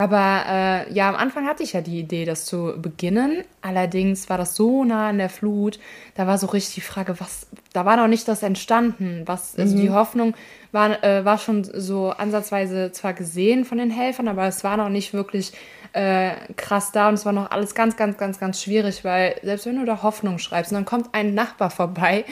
Aber 0.00 0.44
äh, 0.48 0.92
ja, 0.92 1.08
am 1.08 1.16
Anfang 1.16 1.46
hatte 1.46 1.64
ich 1.64 1.72
ja 1.72 1.80
die 1.80 1.98
Idee, 1.98 2.24
das 2.24 2.44
zu 2.44 2.74
beginnen. 2.76 3.42
Allerdings 3.62 4.30
war 4.30 4.38
das 4.38 4.54
so 4.54 4.84
nah 4.84 5.08
an 5.08 5.18
der 5.18 5.28
Flut. 5.28 5.80
Da 6.14 6.28
war 6.28 6.38
so 6.38 6.46
richtig 6.46 6.76
die 6.76 6.80
Frage, 6.82 7.18
was, 7.18 7.48
da 7.72 7.84
war 7.84 7.96
noch 7.96 8.06
nicht 8.06 8.28
das 8.28 8.44
entstanden. 8.44 9.22
Was, 9.26 9.58
also 9.58 9.76
die 9.76 9.90
Hoffnung 9.90 10.34
war, 10.70 11.02
äh, 11.02 11.24
war 11.24 11.38
schon 11.38 11.64
so 11.64 12.10
ansatzweise 12.10 12.92
zwar 12.92 13.12
gesehen 13.12 13.64
von 13.64 13.78
den 13.78 13.90
Helfern, 13.90 14.28
aber 14.28 14.46
es 14.46 14.62
war 14.62 14.76
noch 14.76 14.88
nicht 14.88 15.14
wirklich 15.14 15.52
äh, 15.94 16.32
krass 16.56 16.92
da 16.92 17.08
und 17.08 17.14
es 17.14 17.26
war 17.26 17.32
noch 17.32 17.50
alles 17.50 17.74
ganz, 17.74 17.96
ganz, 17.96 18.16
ganz, 18.18 18.38
ganz 18.38 18.62
schwierig, 18.62 19.04
weil 19.04 19.34
selbst 19.42 19.66
wenn 19.66 19.80
du 19.80 19.84
da 19.84 20.04
Hoffnung 20.04 20.38
schreibst 20.38 20.70
und 20.70 20.76
dann 20.76 20.84
kommt 20.84 21.08
ein 21.12 21.34
Nachbar 21.34 21.70
vorbei, 21.70 22.24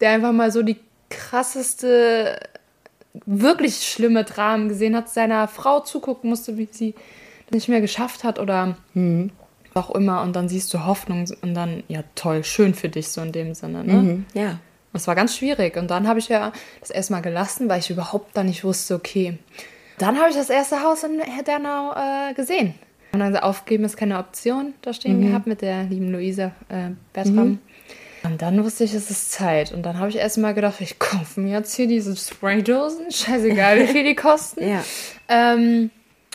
der 0.00 0.10
einfach 0.10 0.32
mal 0.32 0.50
so 0.50 0.62
die 0.62 0.78
krasseste 1.10 2.40
wirklich 3.26 3.86
schlimme 3.86 4.24
Dramen 4.24 4.68
gesehen 4.68 4.96
hat, 4.96 5.08
seiner 5.08 5.48
Frau 5.48 5.80
zugucken 5.80 6.30
musste, 6.30 6.58
wie 6.58 6.68
sie 6.70 6.94
das 7.46 7.54
nicht 7.54 7.68
mehr 7.68 7.80
geschafft 7.80 8.24
hat 8.24 8.38
oder 8.38 8.76
auch 9.74 9.90
immer. 9.90 10.22
Und 10.22 10.34
dann 10.36 10.48
siehst 10.48 10.72
du 10.74 10.84
Hoffnung 10.84 11.24
und 11.42 11.54
dann, 11.54 11.82
ja 11.88 12.02
toll, 12.14 12.44
schön 12.44 12.74
für 12.74 12.88
dich 12.88 13.08
so 13.08 13.20
in 13.20 13.32
dem 13.32 13.54
Sinne. 13.54 13.84
Ne? 13.84 13.92
Mhm. 13.94 14.26
Ja. 14.34 14.58
Das 14.92 15.08
war 15.08 15.14
ganz 15.14 15.36
schwierig. 15.36 15.76
Und 15.76 15.90
dann 15.90 16.06
habe 16.06 16.20
ich 16.20 16.28
ja 16.28 16.52
das 16.80 16.90
erstmal 16.90 17.22
gelassen, 17.22 17.68
weil 17.68 17.80
ich 17.80 17.90
überhaupt 17.90 18.36
da 18.36 18.44
nicht 18.44 18.62
wusste, 18.64 18.94
okay. 18.94 19.38
Dann 19.98 20.18
habe 20.18 20.30
ich 20.30 20.36
das 20.36 20.50
erste 20.50 20.82
Haus 20.82 21.02
in 21.04 21.20
Herdernau 21.20 21.94
äh, 21.94 22.34
gesehen. 22.34 22.74
Und 23.12 23.20
dann 23.20 23.36
aufgeben 23.36 23.84
ist 23.84 23.96
keine 23.96 24.18
Option 24.18 24.74
da 24.82 24.92
stehen 24.92 25.20
gehabt 25.20 25.46
mit 25.46 25.62
der 25.62 25.84
lieben 25.84 26.10
Luisa 26.10 26.46
äh, 26.68 26.90
Bertram. 27.12 27.60
Und 28.24 28.40
dann 28.42 28.62
wusste 28.64 28.84
ich, 28.84 28.94
es 28.94 29.10
ist 29.10 29.32
Zeit. 29.32 29.72
Und 29.72 29.82
dann 29.82 29.98
habe 29.98 30.08
ich 30.08 30.16
erstmal 30.16 30.54
gedacht, 30.54 30.80
ich 30.80 30.98
kaufe 30.98 31.40
mir 31.40 31.52
jetzt 31.52 31.74
hier 31.74 31.86
diese 31.86 32.16
Spraydosen. 32.16 33.10
Scheißegal, 33.10 33.80
wie 33.80 33.86
viel 33.86 34.04
die 34.04 34.14
kosten. 34.14 34.62
Ja. 34.68 34.82
Ähm, 35.28 35.90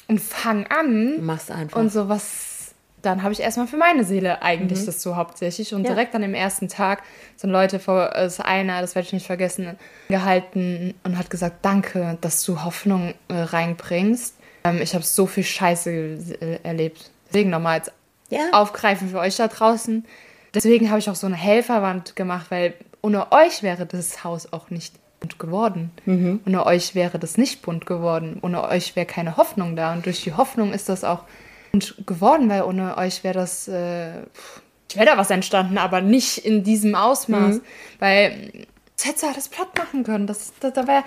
und 0.08 0.20
fang 0.22 0.66
an. 0.68 1.24
Mach's 1.26 1.50
einfach. 1.52 1.80
Und 1.80 1.92
so 1.92 2.10
was, 2.10 2.74
dann 3.02 3.22
habe 3.24 3.34
ich 3.34 3.40
erstmal 3.40 3.68
für 3.68 3.78
meine 3.78 4.04
Seele 4.04 4.42
eigentlich 4.42 4.86
das 4.86 5.02
so 5.02 5.16
hauptsächlich. 5.16 5.74
Und 5.74 5.84
Ja. 5.84 5.90
direkt 5.92 6.16
an 6.16 6.22
dem 6.22 6.34
ersten 6.34 6.68
Tag 6.68 7.04
sind 7.36 7.50
Leute 7.52 7.80
vor, 7.80 8.16
ist 8.16 8.40
einer, 8.40 8.82
das 8.82 8.96
werde 8.96 9.08
ich 9.08 9.14
nicht 9.14 9.26
vergessen, 9.28 9.78
gehalten 10.10 10.94
und 11.04 11.18
hat 11.18 11.30
gesagt, 11.30 11.58
danke, 11.64 12.18
dass 12.22 12.44
du 12.44 12.64
Hoffnung 12.64 13.14
äh, 13.30 13.34
reinbringst. 13.36 14.36
Ähm, 14.64 14.80
ich 14.82 14.94
habe 14.96 15.04
so 15.04 15.26
viel 15.28 15.44
Scheiße 15.44 15.90
äh, 15.92 16.60
erlebt. 16.64 17.12
Deswegen 17.28 17.50
nochmal 17.52 17.80
als 17.80 17.92
Ja. 18.30 18.42
aufgreifen 18.52 19.10
für 19.10 19.20
euch 19.20 19.36
da 19.38 19.48
draußen. 19.48 20.06
Deswegen 20.54 20.90
habe 20.90 21.00
ich 21.00 21.10
auch 21.10 21.16
so 21.16 21.28
eine 21.28 21.36
Helferwand 21.36 22.16
gemacht, 22.16 22.48
weil 22.50 22.74
ohne 23.02 23.32
euch 23.32 23.64
wäre 23.64 23.86
das 23.86 24.24
Haus 24.24 24.52
auch 24.52 24.70
nicht 24.70 24.96
bunt 25.20 25.38
geworden. 25.40 25.92
Ohne 26.46 26.66
euch 26.66 26.96
wäre 26.96 27.20
das 27.20 27.38
nicht 27.38 27.62
bunt 27.62 27.86
geworden. 27.86 28.40
Ohne 28.42 28.64
euch 28.68 28.96
wäre 28.96 29.06
keine 29.06 29.38
Hoffnung 29.38 29.76
da. 29.76 29.94
Und 29.94 30.06
durch 30.06 30.24
die 30.24 30.34
Hoffnung 30.34 30.74
ist 30.74 30.90
das 30.90 31.04
auch 31.04 31.24
bunt 31.72 31.96
geworden, 32.08 32.50
weil 32.50 32.64
ohne 32.64 32.98
euch 32.98 33.24
wäre 33.24 33.36
das, 33.36 33.68
äh, 33.68 34.24
pff, 34.34 34.62
wäre 34.96 35.06
da 35.06 35.18
was 35.18 35.30
entstanden, 35.30 35.78
aber 35.78 36.02
nicht 36.02 36.40
in 36.40 36.64
diesem 36.64 36.96
Ausmaß. 36.96 37.62
Weil 38.00 38.66
das 38.98 39.06
hättest 39.06 39.24
du 39.24 39.28
alles 39.28 39.50
platt 39.50 39.70
machen 39.78 40.04
können. 40.04 40.26
Das, 40.28 40.52
das, 40.60 40.74
da 40.74 40.88
wäre. 40.88 41.04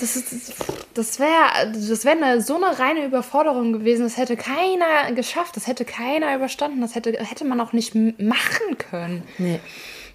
Das, 0.00 0.16
ist- 0.16 0.52
das 0.94 1.18
wäre 1.18 1.72
das 1.72 2.04
wär 2.04 2.12
eine, 2.12 2.40
so 2.40 2.56
eine 2.56 2.78
reine 2.78 3.04
Überforderung 3.04 3.72
gewesen. 3.72 4.02
Das 4.04 4.16
hätte 4.16 4.36
keiner 4.36 5.12
geschafft. 5.14 5.56
Das 5.56 5.66
hätte 5.66 5.84
keiner 5.84 6.34
überstanden. 6.34 6.80
Das 6.80 6.94
hätte, 6.94 7.12
hätte 7.12 7.44
man 7.44 7.60
auch 7.60 7.72
nicht 7.72 7.94
machen 7.94 8.78
können. 8.78 9.22
Nee. 9.38 9.60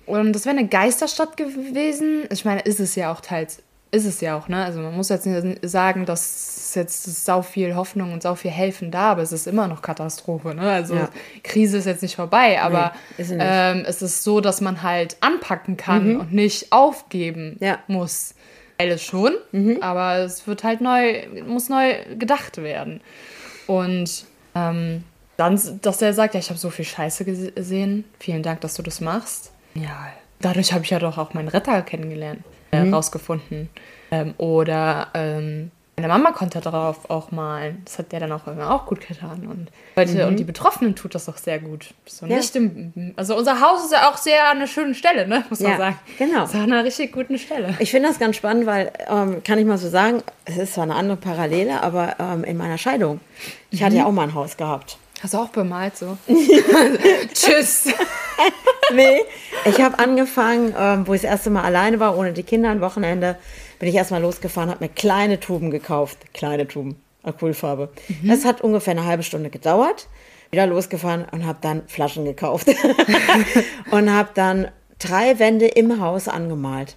Und 0.05 0.33
das 0.33 0.45
wäre 0.45 0.57
eine 0.57 0.67
Geisterstadt 0.67 1.37
gewesen. 1.37 2.23
Ich 2.31 2.43
meine, 2.45 2.61
ist 2.61 2.79
es 2.79 2.95
ja 2.95 3.11
auch 3.11 3.21
teils. 3.21 3.59
Ist 3.91 4.05
es 4.05 4.21
ja 4.21 4.35
auch, 4.35 4.47
ne? 4.47 4.65
Also 4.65 4.79
man 4.79 4.95
muss 4.95 5.09
jetzt 5.09 5.27
nicht 5.27 5.59
sagen, 5.61 6.07
dass 6.07 6.71
jetzt 6.73 7.25
sau 7.25 7.43
viel 7.43 7.75
Hoffnung 7.75 8.11
und 8.11 8.23
sau 8.23 8.33
viel 8.33 8.49
Helfen 8.49 8.89
da, 8.89 9.11
aber 9.11 9.21
es 9.21 9.31
ist 9.31 9.45
immer 9.45 9.67
noch 9.67 9.83
Katastrophe, 9.83 10.55
ne? 10.55 10.67
Also 10.71 10.95
Ja. 10.95 11.09
Krise 11.43 11.77
ist 11.77 11.85
jetzt 11.85 12.01
nicht 12.01 12.15
vorbei, 12.15 12.59
aber 12.59 12.93
ist 13.19 13.27
sie 13.29 13.35
nicht. 13.35 13.45
ähm, 13.47 13.83
es 13.87 14.01
ist 14.01 14.23
so, 14.23 14.41
dass 14.41 14.61
man 14.61 14.81
halt 14.81 15.17
anpacken 15.21 15.77
kann 15.77 16.17
und 16.17 16.33
nicht 16.33 16.71
aufgeben 16.71 17.57
Ja. 17.59 17.77
muss. 17.87 18.33
Alles 18.83 19.03
schon, 19.03 19.33
aber 19.81 20.17
es 20.19 20.45
wird 20.47 20.63
halt 20.63 20.81
neu, 20.81 21.23
muss 21.47 21.69
neu 21.69 21.95
gedacht 22.17 22.57
werden. 22.57 22.99
Und 23.67 24.25
ähm, 24.55 25.03
dann, 25.37 25.59
dass 25.81 26.01
er 26.01 26.13
sagt, 26.13 26.33
ja, 26.33 26.39
ich 26.39 26.49
habe 26.49 26.59
so 26.59 26.69
viel 26.69 26.85
Scheiße 26.85 27.23
gese- 27.23 27.51
gesehen, 27.53 28.03
vielen 28.19 28.43
Dank, 28.43 28.61
dass 28.61 28.75
du 28.75 28.83
das 28.83 28.99
machst. 29.01 29.51
Ja, 29.73 30.07
dadurch 30.41 30.73
habe 30.73 30.83
ich 30.83 30.89
ja 30.89 30.99
doch 30.99 31.17
auch 31.17 31.33
meinen 31.33 31.47
Retter 31.47 31.81
kennengelernt, 31.81 32.41
äh, 32.71 32.89
rausgefunden. 32.89 33.69
Ähm, 34.11 34.33
oder 34.37 35.07
ähm, 35.13 35.71
meine 35.95 36.07
Mama 36.07 36.31
konnte 36.31 36.59
darauf 36.59 37.09
auch 37.09 37.29
malen. 37.31 37.81
Das 37.85 37.99
hat 37.99 38.11
der 38.11 38.19
dann 38.19 38.31
auch 38.31 38.47
immer 38.47 38.71
auch 38.73 38.87
gut 38.87 39.07
getan. 39.07 39.47
Und 39.47 39.67
Leute, 39.95 40.27
und 40.27 40.37
die 40.37 40.43
Betroffenen 40.43 40.95
tut 40.95 41.13
das 41.13 41.29
auch 41.29 41.37
sehr 41.37 41.59
gut. 41.59 41.93
So 42.07 42.25
Ja. 42.25 42.37
nicht 42.37 42.55
im, 42.55 43.13
also 43.15 43.35
unser 43.37 43.61
Haus 43.61 43.85
ist 43.85 43.91
ja 43.91 44.09
auch 44.09 44.17
sehr 44.17 44.49
an 44.49 44.57
einer 44.57 44.67
schönen 44.67 44.95
Stelle, 44.95 45.27
ne? 45.27 45.45
muss 45.51 45.59
man 45.59 45.71
Ja, 45.73 45.77
sagen. 45.77 45.99
genau. 46.17 46.45
Ist 46.45 46.55
an 46.55 46.63
einer 46.63 46.83
richtig 46.83 47.11
guten 47.11 47.37
Stelle. 47.37 47.75
Ich 47.79 47.91
finde 47.91 48.09
das 48.09 48.17
ganz 48.17 48.35
spannend, 48.37 48.65
weil, 48.65 48.91
ähm, 49.07 49.43
kann 49.43 49.59
ich 49.59 49.65
mal 49.65 49.77
so 49.77 49.87
sagen, 49.87 50.23
es 50.45 50.57
ist 50.57 50.73
zwar 50.73 50.85
eine 50.85 50.95
andere 50.95 51.17
Parallele, 51.17 51.83
aber 51.83 52.15
ähm, 52.19 52.43
in 52.43 52.57
meiner 52.57 52.79
Scheidung, 52.79 53.19
ich 53.69 53.83
hatte 53.83 53.95
ja 53.95 54.05
auch 54.05 54.11
mal 54.11 54.23
ein 54.23 54.33
Haus 54.33 54.57
gehabt. 54.57 54.97
Hast 55.21 55.35
du 55.35 55.37
auch 55.37 55.49
bemalt 55.49 55.95
so? 55.95 56.17
Tschüss. 57.33 57.85
Nee, 58.93 59.21
ich 59.65 59.79
habe 59.81 59.97
angefangen, 59.99 60.73
ähm, 60.77 61.07
wo 61.07 61.13
ich 61.13 61.21
das 61.21 61.31
erste 61.31 61.49
Mal 61.49 61.63
alleine 61.63 61.99
war, 61.99 62.17
ohne 62.17 62.33
die 62.33 62.43
Kinder, 62.43 62.69
ein 62.71 62.81
Wochenende, 62.81 63.37
bin 63.79 63.89
ich 63.89 63.95
erstmal 63.95 64.21
losgefahren, 64.21 64.69
habe 64.69 64.83
mir 64.83 64.89
kleine 64.89 65.39
Tuben 65.39 65.71
gekauft. 65.71 66.17
Kleine 66.33 66.67
Tuben, 66.67 66.95
Acrylfarbe. 67.23 67.89
Das 68.23 68.45
hat 68.45 68.61
ungefähr 68.61 68.91
eine 68.91 69.05
halbe 69.05 69.23
Stunde 69.23 69.49
gedauert. 69.49 70.07
Wieder 70.51 70.67
losgefahren 70.67 71.25
und 71.31 71.45
habe 71.45 71.57
dann 71.61 71.81
Flaschen 71.87 72.25
gekauft. 72.25 72.67
und 73.91 74.11
habe 74.13 74.29
dann 74.35 74.67
drei 74.99 75.39
Wände 75.39 75.65
im 75.67 75.99
Haus 75.99 76.27
angemalt. 76.27 76.95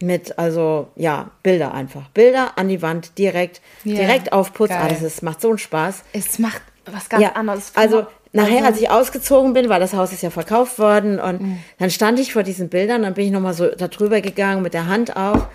Mit, 0.00 0.38
also, 0.38 0.88
ja, 0.94 1.30
Bilder 1.42 1.74
einfach. 1.74 2.08
Bilder 2.10 2.52
an 2.56 2.68
die 2.68 2.82
Wand, 2.82 3.18
direkt, 3.18 3.60
Ja, 3.84 3.96
direkt 3.96 4.32
aufputzen. 4.32 4.76
geil. 4.76 4.86
Ah, 4.86 4.92
das 4.92 5.02
ist, 5.02 5.22
macht 5.22 5.40
so 5.40 5.48
einen 5.48 5.58
Spaß. 5.58 6.04
Es 6.12 6.38
macht 6.38 6.62
was 6.86 7.08
ganz 7.08 7.26
anderes. 7.34 7.72
Also 7.74 8.06
nachher, 8.32 8.56
Also- 8.58 8.66
als 8.66 8.80
ich 8.80 8.90
ausgezogen 8.90 9.54
bin, 9.54 9.68
weil 9.68 9.80
das 9.80 9.94
Haus 9.94 10.12
ist 10.12 10.22
ja 10.22 10.30
verkauft 10.30 10.78
worden 10.78 11.18
und 11.18 11.58
dann 11.78 11.90
stand 11.90 12.20
ich 12.20 12.32
vor 12.32 12.44
diesen 12.44 12.68
Bildern, 12.68 13.02
dann 13.02 13.14
bin 13.14 13.24
ich 13.26 13.32
nochmal 13.32 13.54
so 13.54 13.66
da 13.74 13.88
drüber 13.88 14.20
gegangen 14.20 14.62
mit 14.62 14.72
der 14.74 14.86
Hand 14.86 15.16
auch 15.16 15.46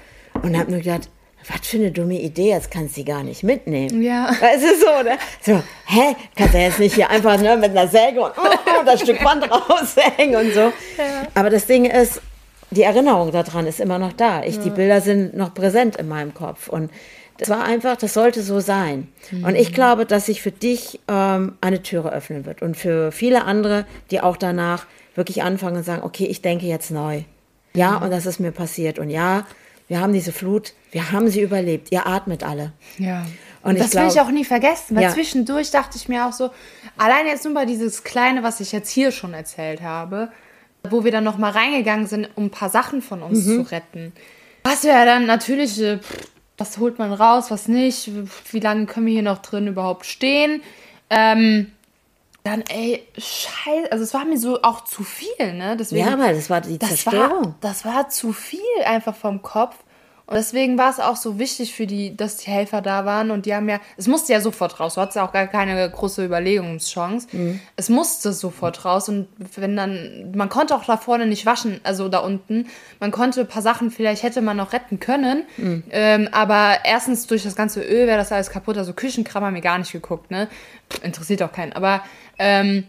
und 0.44 0.58
habe 0.58 0.72
nur 0.72 0.82
gedacht, 0.82 1.10
was 1.48 1.68
für 1.68 1.78
eine 1.78 1.92
dumme 1.92 2.20
Idee, 2.20 2.50
jetzt 2.50 2.72
kannst 2.72 2.96
du 2.96 3.02
sie 3.02 3.06
gar 3.06 3.24
nicht 3.24 3.44
mitnehmen. 3.44 4.02
Ja. 4.02 4.30
Weißt 4.30 4.64
du 4.64 4.76
so, 4.78 5.04
ne? 5.04 5.18
So, 5.42 5.62
hä, 5.88 6.16
kannst 6.38 6.54
du 6.54 6.60
jetzt 6.60 6.80
nicht 6.80 6.96
hier 6.96 7.10
einfach 7.10 7.38
ne, 7.38 7.58
mit 7.58 7.72
einer 7.72 7.88
Säge 7.88 8.22
und 8.22 8.32
uh, 8.38 8.86
das 8.86 9.02
Stück 9.02 9.24
Wand 9.24 9.44
raushängen 9.52 10.36
und 10.36 10.54
so. 10.54 10.72
Aber 11.34 11.50
das 11.50 11.66
Ding 11.66 11.86
ist, 11.86 12.22
die 12.72 12.84
Erinnerung 12.84 13.32
daran 13.32 13.68
ist 13.68 13.80
immer 13.80 14.00
noch 14.00 14.14
da. 14.14 14.44
Ich, 14.44 14.60
Die 14.60 14.70
Bilder 14.70 15.02
sind 15.02 15.36
noch 15.36 15.54
präsent 15.54 15.96
in 15.98 16.08
meinem 16.08 16.34
Kopf. 16.34 16.70
Und 16.70 16.92
das 17.38 17.50
war 17.50 17.64
einfach, 17.64 17.98
das 17.98 18.14
sollte 18.14 18.42
so 18.42 18.60
sein. 18.60 19.10
Und 19.44 19.56
ich 19.56 19.74
glaube, 19.74 20.06
dass 20.06 20.28
sich 20.28 20.42
für 20.42 20.52
dich 20.52 21.00
ähm, 21.08 21.58
eine 21.62 21.82
Türe 21.82 22.12
öffnen 22.12 22.46
wird. 22.46 22.62
Und 22.62 22.78
für 22.78 23.12
viele 23.12 23.46
andere, 23.46 23.86
die 24.12 24.22
auch 24.22 24.38
danach 24.38 24.86
wirklich 25.16 25.44
anfangen 25.44 25.78
und 25.78 25.84
sagen, 25.84 26.04
okay, 26.04 26.26
ich 26.26 26.42
denke 26.42 26.66
jetzt 26.66 26.90
neu. 26.90 27.24
Ja, 27.76 27.98
und 27.98 28.12
das 28.12 28.26
ist 28.26 28.40
mir 28.40 28.52
passiert. 28.52 28.98
Und 29.00 29.10
ja, 29.10 29.46
wir 29.88 30.00
haben 30.00 30.14
diese 30.14 30.32
Flut, 30.32 30.74
wir 30.92 31.12
haben 31.12 31.28
sie 31.28 31.42
überlebt. 31.42 31.92
Ihr 31.92 32.08
atmet 32.08 32.44
alle. 32.44 32.72
Ja. 32.98 33.26
Und 33.64 33.80
das 33.80 33.94
will 33.94 34.08
ich 34.08 34.14
glaub- 34.14 34.28
auch 34.28 34.32
nie 34.32 34.46
vergessen, 34.46 34.96
weil 34.96 35.04
Ja. 35.04 35.10
zwischendurch 35.14 35.72
dachte 35.72 35.98
ich 35.98 36.10
mir 36.10 36.26
auch 36.26 36.34
so, 36.34 36.52
allein 36.98 37.28
jetzt 37.28 37.46
nur 37.46 37.54
bei 37.54 37.66
dieses 37.66 38.04
Kleine, 38.04 38.44
was 38.44 38.60
ich 38.60 38.72
jetzt 38.72 38.90
hier 38.90 39.12
schon 39.12 39.34
erzählt 39.34 39.82
habe, 39.82 40.30
wo 40.90 41.04
wir 41.06 41.12
dann 41.12 41.24
nochmal 41.24 41.52
reingegangen 41.52 42.08
sind, 42.08 42.30
um 42.36 42.46
ein 42.46 42.50
paar 42.52 42.70
Sachen 42.70 43.02
von 43.02 43.22
uns 43.22 43.46
Mhm. 43.46 43.64
zu 43.66 43.72
retten. 43.72 44.12
Was 44.64 44.84
ja 44.84 45.06
dann 45.06 45.26
natürlich, 45.26 45.80
äh, 45.82 45.98
pff, 46.00 46.28
was 46.58 46.78
holt 46.78 47.00
man 47.00 47.12
raus, 47.14 47.52
was 47.52 47.68
nicht, 47.68 48.10
wie 48.52 48.60
lange 48.60 48.86
können 48.86 49.06
wir 49.06 49.14
hier 49.14 49.22
noch 49.24 49.40
drin 49.40 49.68
überhaupt 49.68 50.06
stehen. 50.06 50.62
Ähm, 51.10 51.72
dann, 52.44 52.62
ey, 52.70 53.08
scheiße, 53.18 53.92
also 53.92 54.04
es 54.04 54.14
war 54.14 54.26
mir 54.26 54.38
so 54.38 54.62
auch 54.64 54.84
zu 54.84 55.04
viel, 55.04 55.54
ne? 55.54 55.78
Deswegen, 55.78 56.06
Ja, 56.06 56.14
aber 56.14 56.34
das 56.34 56.50
war 56.50 56.62
die 56.62 56.78
das 56.78 56.90
Zerstörung. 56.90 57.46
war, 57.46 57.56
das 57.62 57.86
war 57.86 58.10
zu 58.10 58.34
viel 58.34 58.60
einfach 58.86 59.16
vom 59.16 59.42
Kopf. 59.42 59.76
Und 60.26 60.36
deswegen 60.36 60.78
war 60.78 60.90
es 60.90 61.02
auch 61.02 61.18
so 61.18 61.38
wichtig 61.38 61.74
für 61.74 61.86
die, 61.86 62.16
dass 62.16 62.38
die 62.38 62.50
Helfer 62.50 62.82
da 62.82 63.04
waren. 63.06 63.30
Und 63.30 63.46
die 63.46 63.54
haben 63.54 63.68
ja, 63.68 63.80
es 63.98 64.08
musste 64.08 64.32
ja 64.32 64.40
sofort 64.40 64.80
raus. 64.80 64.96
Du 64.96 65.02
hattest 65.02 65.18
ja 65.18 65.28
auch 65.28 65.34
gar 65.34 65.48
keine 65.48 65.90
große 65.90 66.24
Überlegungschance. 66.24 67.28
Mhm. 67.32 67.60
Es 67.76 67.90
musste 67.90 68.32
sofort 68.32 68.86
raus. 68.86 69.10
Und 69.10 69.28
wenn 69.58 69.76
dann, 69.76 70.32
man 70.34 70.48
konnte 70.48 70.76
auch 70.76 70.86
da 70.86 70.96
vorne 70.96 71.26
nicht 71.26 71.46
waschen, 71.46 71.82
also 71.84 72.08
da 72.08 72.20
unten. 72.20 72.68
Man 73.02 73.12
konnte 73.12 73.42
ein 73.42 73.48
paar 73.48 73.62
Sachen, 73.62 73.92
vielleicht 73.92 74.24
hätte 74.24 74.42
man 74.42 74.56
noch 74.56 74.72
retten 74.72 75.02
können. 75.02 75.44
Mhm. 75.58 75.84
Ähm, 75.92 76.30
aber 76.32 76.78
erstens 76.86 77.28
durch 77.28 77.44
das 77.44 77.58
ganze 77.58 77.82
Öl 77.82 78.08
wäre 78.08 78.18
das 78.18 78.32
alles 78.32 78.50
kaputt. 78.50 78.78
Also 78.78 78.94
Küchenkram 78.94 79.44
haben 79.44 79.56
wir 79.56 79.62
gar 79.62 79.78
nicht 79.78 79.92
geguckt, 79.92 80.32
ne? 80.32 80.48
Interessiert 81.02 81.44
auch 81.44 81.52
keinen. 81.52 81.74
Aber 81.74 82.02
ähm, 82.40 82.86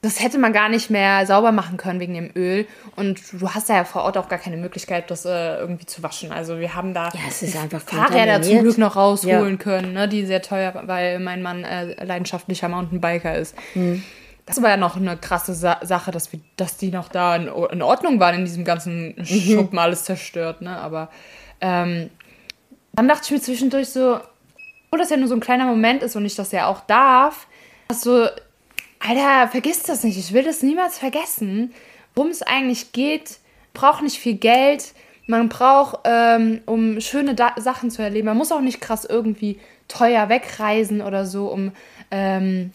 das 0.00 0.22
hätte 0.22 0.38
man 0.38 0.52
gar 0.52 0.68
nicht 0.68 0.90
mehr 0.90 1.26
sauber 1.26 1.50
machen 1.50 1.76
können 1.76 1.98
wegen 1.98 2.14
dem 2.14 2.30
Öl. 2.36 2.66
Und 2.94 3.20
du 3.32 3.50
hast 3.50 3.68
ja 3.68 3.84
vor 3.84 4.02
Ort 4.04 4.16
auch 4.16 4.28
gar 4.28 4.38
keine 4.38 4.56
Möglichkeit, 4.56 5.10
das 5.10 5.24
äh, 5.24 5.56
irgendwie 5.58 5.86
zu 5.86 6.02
waschen. 6.02 6.30
Also 6.30 6.60
wir 6.60 6.74
haben 6.74 6.94
da 6.94 7.06
ja, 7.08 7.20
es 7.28 7.42
ist 7.42 7.56
einfach 7.56 7.80
Fahrräder 7.80 8.40
zum 8.40 8.60
Glück 8.60 8.78
noch 8.78 8.94
rausholen 8.94 9.52
ja. 9.52 9.56
können, 9.56 9.94
ne, 9.94 10.08
die 10.08 10.24
sehr 10.24 10.40
teuer, 10.40 10.72
weil 10.84 11.18
mein 11.18 11.42
Mann 11.42 11.64
äh, 11.64 12.04
leidenschaftlicher 12.04 12.68
Mountainbiker 12.68 13.36
ist. 13.36 13.56
Mhm. 13.74 14.04
Das 14.46 14.62
war 14.62 14.70
ja 14.70 14.76
noch 14.76 14.96
eine 14.96 15.16
krasse 15.16 15.52
Sa 15.52 15.78
Sache, 15.82 16.10
dass, 16.10 16.32
wir, 16.32 16.40
dass 16.56 16.76
die 16.76 16.90
noch 16.90 17.08
da 17.08 17.34
in, 17.36 17.48
in 17.48 17.82
Ordnung 17.82 18.20
waren 18.20 18.36
in 18.36 18.44
diesem 18.44 18.64
ganzen 18.64 19.16
mhm. 19.16 19.24
Schuppen, 19.24 19.78
alles 19.78 20.04
zerstört. 20.04 20.62
Ne? 20.62 20.78
Aber 20.78 21.10
ähm, 21.60 22.08
dann 22.92 23.08
dachte 23.08 23.24
ich 23.24 23.30
mir 23.32 23.40
zwischendurch 23.40 23.88
so, 23.88 24.20
obwohl 24.86 25.00
das 25.00 25.10
ja 25.10 25.16
nur 25.16 25.28
so 25.28 25.34
ein 25.34 25.40
kleiner 25.40 25.66
Moment 25.66 26.04
ist 26.04 26.14
und 26.14 26.24
ich 26.24 26.36
das 26.36 26.52
ja 26.52 26.66
auch 26.66 26.80
darf, 26.86 27.48
dass 27.88 28.02
so 28.02 28.28
Alter, 29.00 29.48
vergiss 29.48 29.82
das 29.82 30.04
nicht. 30.04 30.18
Ich 30.18 30.32
will 30.32 30.44
das 30.44 30.62
niemals 30.62 30.98
vergessen. 30.98 31.72
Worum 32.14 32.30
es 32.30 32.42
eigentlich 32.42 32.92
geht, 32.92 33.38
braucht 33.74 34.02
nicht 34.02 34.18
viel 34.18 34.34
Geld. 34.34 34.92
Man 35.26 35.48
braucht, 35.48 36.00
ähm, 36.04 36.60
um 36.66 37.00
schöne 37.00 37.34
da 37.34 37.54
Sachen 37.58 37.90
zu 37.90 38.02
erleben, 38.02 38.26
man 38.26 38.36
muss 38.36 38.50
auch 38.50 38.60
nicht 38.60 38.80
krass 38.80 39.04
irgendwie 39.04 39.58
teuer 39.86 40.28
wegreisen 40.28 41.00
oder 41.00 41.26
so, 41.26 41.48
um. 41.48 41.72
Ähm, 42.10 42.72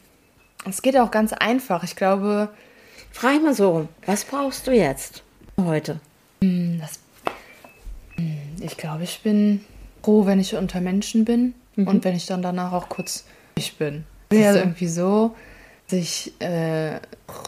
es 0.69 0.81
geht 0.81 0.97
auch 0.97 1.11
ganz 1.11 1.33
einfach. 1.33 1.83
Ich 1.83 1.95
glaube. 1.95 2.49
Frag 3.13 3.43
mal 3.43 3.53
so, 3.53 3.87
was 4.07 4.25
brauchst 4.25 4.65
du 4.65 4.71
jetzt 4.71 5.21
heute? 5.61 5.99
Hm, 6.41 6.79
das, 6.81 6.99
hm, 8.15 8.39
ich 8.59 8.75
glaube, 8.75 9.03
ich 9.03 9.21
bin 9.21 9.63
froh, 10.01 10.25
wenn 10.25 10.39
ich 10.39 10.55
unter 10.55 10.81
Menschen 10.81 11.23
bin 11.23 11.53
mhm. 11.75 11.87
und 11.87 12.03
wenn 12.03 12.15
ich 12.15 12.25
dann 12.25 12.41
danach 12.41 12.73
auch 12.73 12.89
kurz 12.89 13.25
ich 13.55 13.77
bin. 13.77 14.03
Ja 14.31 14.55
irgendwie 14.55 14.87
so, 14.87 15.35
ich 15.93 16.33
äh, 16.41 16.99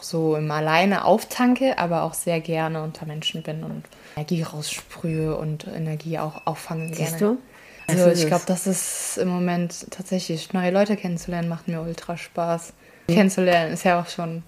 so 0.01 0.35
im 0.35 0.49
Alleine 0.51 1.05
auftanke, 1.05 1.77
aber 1.77 2.03
auch 2.03 2.13
sehr 2.13 2.39
gerne 2.39 2.83
unter 2.83 3.05
Menschen 3.05 3.43
bin 3.43 3.63
und 3.63 3.83
Energie 4.15 4.43
raussprühe 4.43 5.35
und 5.35 5.67
Energie 5.67 6.19
auch 6.19 6.45
auffangen 6.45 6.93
Siehst 6.93 7.17
gerne. 7.17 7.35
Du? 7.35 7.41
Also 7.87 8.09
ich 8.09 8.25
glaube, 8.25 8.45
das 8.47 8.65
ist 8.65 9.17
im 9.17 9.27
Moment 9.27 9.91
tatsächlich, 9.91 10.53
neue 10.53 10.71
Leute 10.71 10.95
kennenzulernen, 10.95 11.49
macht 11.49 11.67
mir 11.67 11.81
ultra 11.81 12.17
Spaß. 12.17 12.73
Mhm. 13.07 13.13
Kennenzulernen 13.13 13.73
ist 13.73 13.83
ja 13.83 14.01
auch 14.01 14.07
schon 14.07 14.43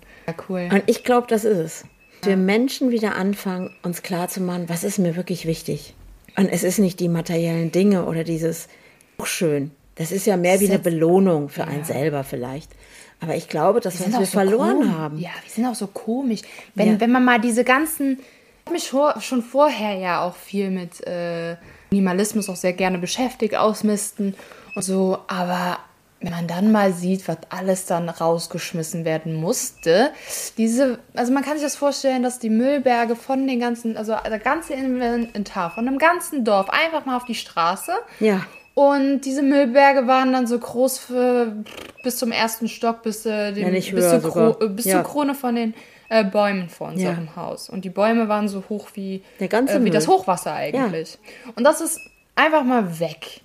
cool. 0.50 0.70
Und 0.72 0.84
ich 0.88 1.04
glaube, 1.04 1.28
das 1.28 1.44
ist 1.44 1.58
es. 1.58 1.86
Wir 2.24 2.32
ja. 2.32 2.38
Menschen 2.38 2.90
wieder 2.90 3.16
anfangen, 3.16 3.76
uns 3.84 4.02
klarzumachen, 4.02 4.70
was 4.70 4.84
ist 4.84 4.98
mir 4.98 5.16
wirklich 5.16 5.46
wichtig. 5.46 5.94
Und 6.36 6.50
es 6.50 6.64
ist 6.64 6.80
nicht 6.80 7.00
die 7.00 7.10
materiellen 7.10 7.72
Dinge 7.72 8.06
oder 8.06 8.24
dieses 8.24 8.68
schön. 9.24 9.72
Das 9.96 10.12
ist 10.12 10.28
ja 10.28 10.38
mehr 10.38 10.60
wie 10.60 10.68
eine 10.70 10.80
Belohnung 10.80 11.50
für 11.50 11.62
ja. 11.62 11.68
einen 11.68 11.84
selber 11.84 12.24
vielleicht. 12.24 12.72
Aber 13.20 13.36
ich 13.36 13.50
glaube, 13.50 13.80
dass 13.80 14.00
wir, 14.00 14.08
wir 14.08 14.20
so 14.20 14.26
verloren 14.26 14.78
komisch. 14.78 14.92
haben. 14.92 15.20
Ja, 15.20 15.30
wir 15.44 15.52
sind 15.52 15.66
auch 15.66 15.76
so 15.76 15.88
komisch. 15.88 16.42
Wenn, 16.76 16.94
ja. 16.94 17.00
wenn 17.00 17.12
man 17.12 17.26
mal 17.26 17.40
diese 17.40 17.64
ganzen. 17.64 18.20
Ich 18.20 18.94
habe 18.94 19.14
mich 19.16 19.26
schon 19.26 19.42
vorher 19.44 19.94
ja 19.94 20.22
auch 20.24 20.36
viel 20.36 20.70
mit 20.70 21.06
äh, 21.08 21.56
Minimalismus 21.90 22.50
auch 22.50 22.58
sehr 22.58 22.74
gerne 22.74 22.98
beschäftigt, 22.98 23.56
ausmisten 23.56 24.36
und 24.76 24.82
so. 24.82 25.20
Aber 25.28 25.80
wenn 26.20 26.32
man 26.32 26.48
dann 26.48 26.72
mal 26.72 26.94
sieht, 26.94 27.28
was 27.28 27.38
alles 27.50 27.86
dann 27.86 28.10
rausgeschmissen 28.10 29.06
werden 29.06 29.36
musste, 29.36 30.12
diese, 30.58 31.00
also 31.14 31.32
man 31.32 31.44
kann 31.44 31.54
sich 31.54 31.64
das 31.64 31.76
vorstellen, 31.76 32.24
dass 32.24 32.40
die 32.40 32.50
Müllberge 32.50 33.16
von 33.16 33.48
den 33.48 33.60
ganzen, 33.60 33.98
also 33.98 34.16
der 34.26 34.40
ganze 34.40 34.74
Inventar 34.74 35.72
von 35.72 35.88
einem 35.88 36.00
ganzen 36.00 36.44
Dorf 36.44 36.70
einfach 36.70 37.06
mal 37.06 37.18
auf 37.18 37.26
die 37.26 37.36
Straße. 37.36 37.94
Ja. 38.20 38.42
Und 38.78 39.22
diese 39.22 39.42
Müllberge 39.42 40.06
waren 40.06 40.34
dann 40.34 40.46
so 40.46 40.60
groß 40.60 41.00
für 41.00 41.52
bis 42.04 42.18
zum 42.18 42.32
ersten 42.32 42.68
Stock, 42.68 43.02
bis, 43.02 43.26
äh, 43.26 43.52
dem, 43.52 43.74
ja, 43.74 43.92
bis, 43.92 44.08
zur, 44.08 44.22
Kro 44.22 44.64
äh, 44.64 44.70
bis 44.70 44.86
ja. 44.86 44.98
zur 44.98 45.12
Krone 45.12 45.34
von 45.34 45.56
den 45.56 45.74
äh, 46.10 46.24
Bäumen 46.24 46.70
vor 46.70 46.90
unserem 46.90 47.26
ja. 47.26 47.36
Haus. 47.36 47.72
Und 47.72 47.86
die 47.86 47.90
Bäume 47.90 48.30
waren 48.30 48.48
so 48.48 48.64
hoch 48.70 48.90
wie, 48.94 49.24
äh, 49.40 49.50
wie 49.50 49.90
das 49.90 50.08
Hochwasser 50.08 50.54
eigentlich. 50.54 51.18
Und 51.56 51.64
das 51.64 51.82
ist 51.82 52.00
einfach 52.36 52.64
mal 52.64 53.00
weg. 53.00 53.42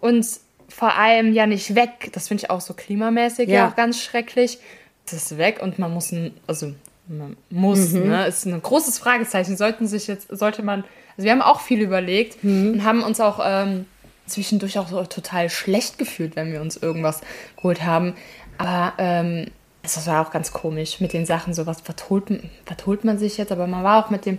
Und 0.00 0.26
vor 0.68 0.94
allem 0.98 1.32
ja 1.32 1.46
nicht 1.46 1.74
weg. 1.74 2.10
Das 2.12 2.28
finde 2.28 2.44
ich 2.44 2.50
auch 2.50 2.60
so 2.60 2.74
klimamäßig 2.74 3.48
ja. 3.48 3.68
auch 3.68 3.74
ganz 3.74 3.98
schrecklich. 4.02 4.58
Es 5.06 5.14
ist 5.14 5.38
weg 5.38 5.60
und 5.62 5.78
man 5.78 5.94
muss, 5.94 6.12
ein, 6.12 6.34
also 6.46 6.74
man 7.06 7.38
muss, 7.48 7.92
mhm. 7.92 8.10
ne, 8.10 8.26
ist 8.26 8.44
ein 8.44 8.60
großes 8.60 8.98
Fragezeichen. 8.98 9.56
Sollten 9.56 9.86
sich 9.86 10.08
jetzt, 10.08 10.28
sollte 10.30 10.62
man, 10.62 10.84
also 11.16 11.24
wir 11.24 11.30
haben 11.30 11.40
auch 11.40 11.60
viel 11.60 11.80
überlegt 11.80 12.44
mhm. 12.44 12.72
und 12.74 12.84
haben 12.84 13.02
uns 13.02 13.18
auch 13.18 13.40
ähm, 13.42 13.86
zwischendurch 14.28 14.78
auch 14.78 14.88
so 14.88 15.02
total 15.04 15.50
schlecht 15.50 15.98
gefühlt, 15.98 16.36
wenn 16.36 16.52
wir 16.52 16.60
uns 16.60 16.76
irgendwas 16.76 17.20
geholt 17.56 17.84
haben. 17.84 18.14
Aber 18.58 18.92
ähm, 18.98 19.46
das 19.82 20.06
war 20.06 20.26
auch 20.26 20.30
ganz 20.30 20.52
komisch 20.52 21.00
mit 21.00 21.12
den 21.12 21.26
Sachen, 21.26 21.54
so 21.54 21.66
was, 21.66 21.82
was, 21.86 22.10
holt, 22.10 22.24
was 22.66 22.86
holt 22.86 23.04
man 23.04 23.18
sich 23.18 23.38
jetzt? 23.38 23.52
Aber 23.52 23.66
man 23.66 23.84
war 23.84 24.04
auch 24.04 24.10
mit 24.10 24.26
dem, 24.26 24.38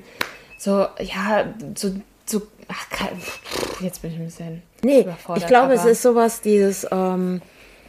so, 0.57 0.87
ja, 0.99 1.45
so, 1.75 1.93
so 2.25 2.41
ach, 2.67 2.85
jetzt 3.81 4.01
bin 4.01 4.11
ich 4.11 4.17
ein 4.17 4.25
bisschen 4.25 4.61
nee, 4.83 5.01
überfordert. 5.01 5.43
Ich 5.43 5.47
glaube, 5.47 5.73
es 5.73 5.85
ist 5.85 6.01
sowas, 6.01 6.41
dieses, 6.41 6.85
ähm, 6.91 7.41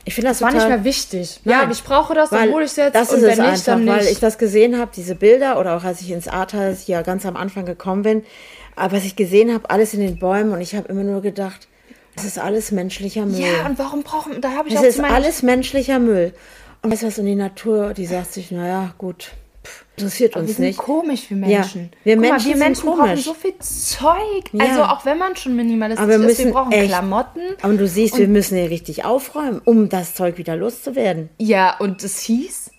ich 0.05 0.15
finde 0.15 0.31
das, 0.31 0.39
das 0.39 0.47
war 0.47 0.55
nicht 0.55 0.69
mehr 0.69 0.85
wichtig. 0.85 1.41
Nein, 1.45 1.65
ja, 1.65 1.71
ich 1.71 1.85
brauche 1.85 2.15
das, 2.15 2.31
dann 2.31 2.51
hole 2.51 2.65
ich 2.65 2.71
es 2.71 2.77
jetzt. 2.77 2.95
Das 2.95 3.13
ist 3.13 3.23
es 3.23 3.39
nicht, 3.39 3.69
einfach, 3.69 3.87
weil 3.87 4.07
ich 4.07 4.21
das 4.21 4.39
gesehen 4.39 4.79
habe, 4.79 4.91
diese 4.95 5.15
Bilder, 5.15 5.61
oder 5.61 5.77
auch 5.77 5.85
als 5.85 6.01
ich 6.01 6.11
ins 6.11 6.29
Arthaus 6.29 6.81
hier 6.81 7.03
ganz 7.03 7.27
am 7.27 7.37
Anfang 7.37 7.67
gekommen 7.67 8.03
bin, 8.03 8.25
aber 8.77 8.97
was 8.97 9.05
ich 9.05 9.17
gesehen 9.17 9.53
habe, 9.53 9.69
alles 9.69 9.93
in 9.93 10.01
den 10.01 10.19
Bäumen 10.19 10.53
und 10.53 10.61
ich 10.61 10.75
habe 10.75 10.89
immer 10.89 11.03
nur 11.03 11.21
gedacht, 11.21 11.69
das 12.21 12.37
ist 12.37 12.39
alles 12.39 12.73
menschlicher 12.73 13.27
Müll. 13.27 13.41
Ja, 13.41 13.67
und 13.67 13.79
warum 13.79 14.03
brauchen, 14.03 14.41
da 14.41 14.53
habe 14.53 14.69
ich 14.69 14.75
das 14.75 14.83
auch 14.83 14.89
ist 14.89 15.01
alles 15.01 15.43
menschlicher 15.43 15.99
Müll. 15.99 16.33
Und 16.83 16.91
weißt 16.91 17.03
du 17.03 17.07
was, 17.07 17.19
und 17.19 17.27
die 17.27 17.35
Natur, 17.35 17.95
die 17.95 18.07
sagt 18.07 18.33
sich, 18.33 18.51
naja, 18.51 18.95
gut, 18.99 19.33
pff, 19.65 19.85
interessiert 19.97 20.37
uns 20.37 20.59
wir 20.59 20.67
nicht. 20.67 20.77
sind 20.77 20.85
komisch, 20.85 21.29
wir 21.29 21.37
Menschen. 21.37 21.91
Ja, 22.05 22.05
wir 22.05 22.17
Guck 22.17 22.23
Menschen, 22.23 22.51
mal, 22.51 22.55
wir 22.55 22.65
Menschen 22.65 22.87
brauchen 22.87 23.17
so 23.17 23.35
viel 23.35 23.59
Zeug. 23.59 24.45
Ja. 24.53 24.65
Also 24.65 24.83
auch 24.85 25.05
wenn 25.05 25.19
man 25.19 25.37
schon 25.37 25.57
minimalistisch 25.57 26.03
aber 26.03 26.21
wir 26.21 26.29
ist, 26.29 26.39
wir 26.39 26.53
brauchen 26.53 26.73
echt, 26.73 26.89
Klamotten. 26.89 27.41
Aber 27.63 27.75
du 27.75 27.87
siehst, 27.87 28.19
wir 28.19 28.29
müssen 28.29 28.57
hier 28.57 28.71
richtig 28.71 29.05
aufräumen, 29.05 29.61
um 29.65 29.89
das 29.89 30.15
Zeug 30.15 30.39
wieder 30.39 30.57
loszuwerden. 30.57 31.29
Ja, 31.39 31.77
und 31.79 32.03
es 32.03 32.21
hieß, 32.21 32.71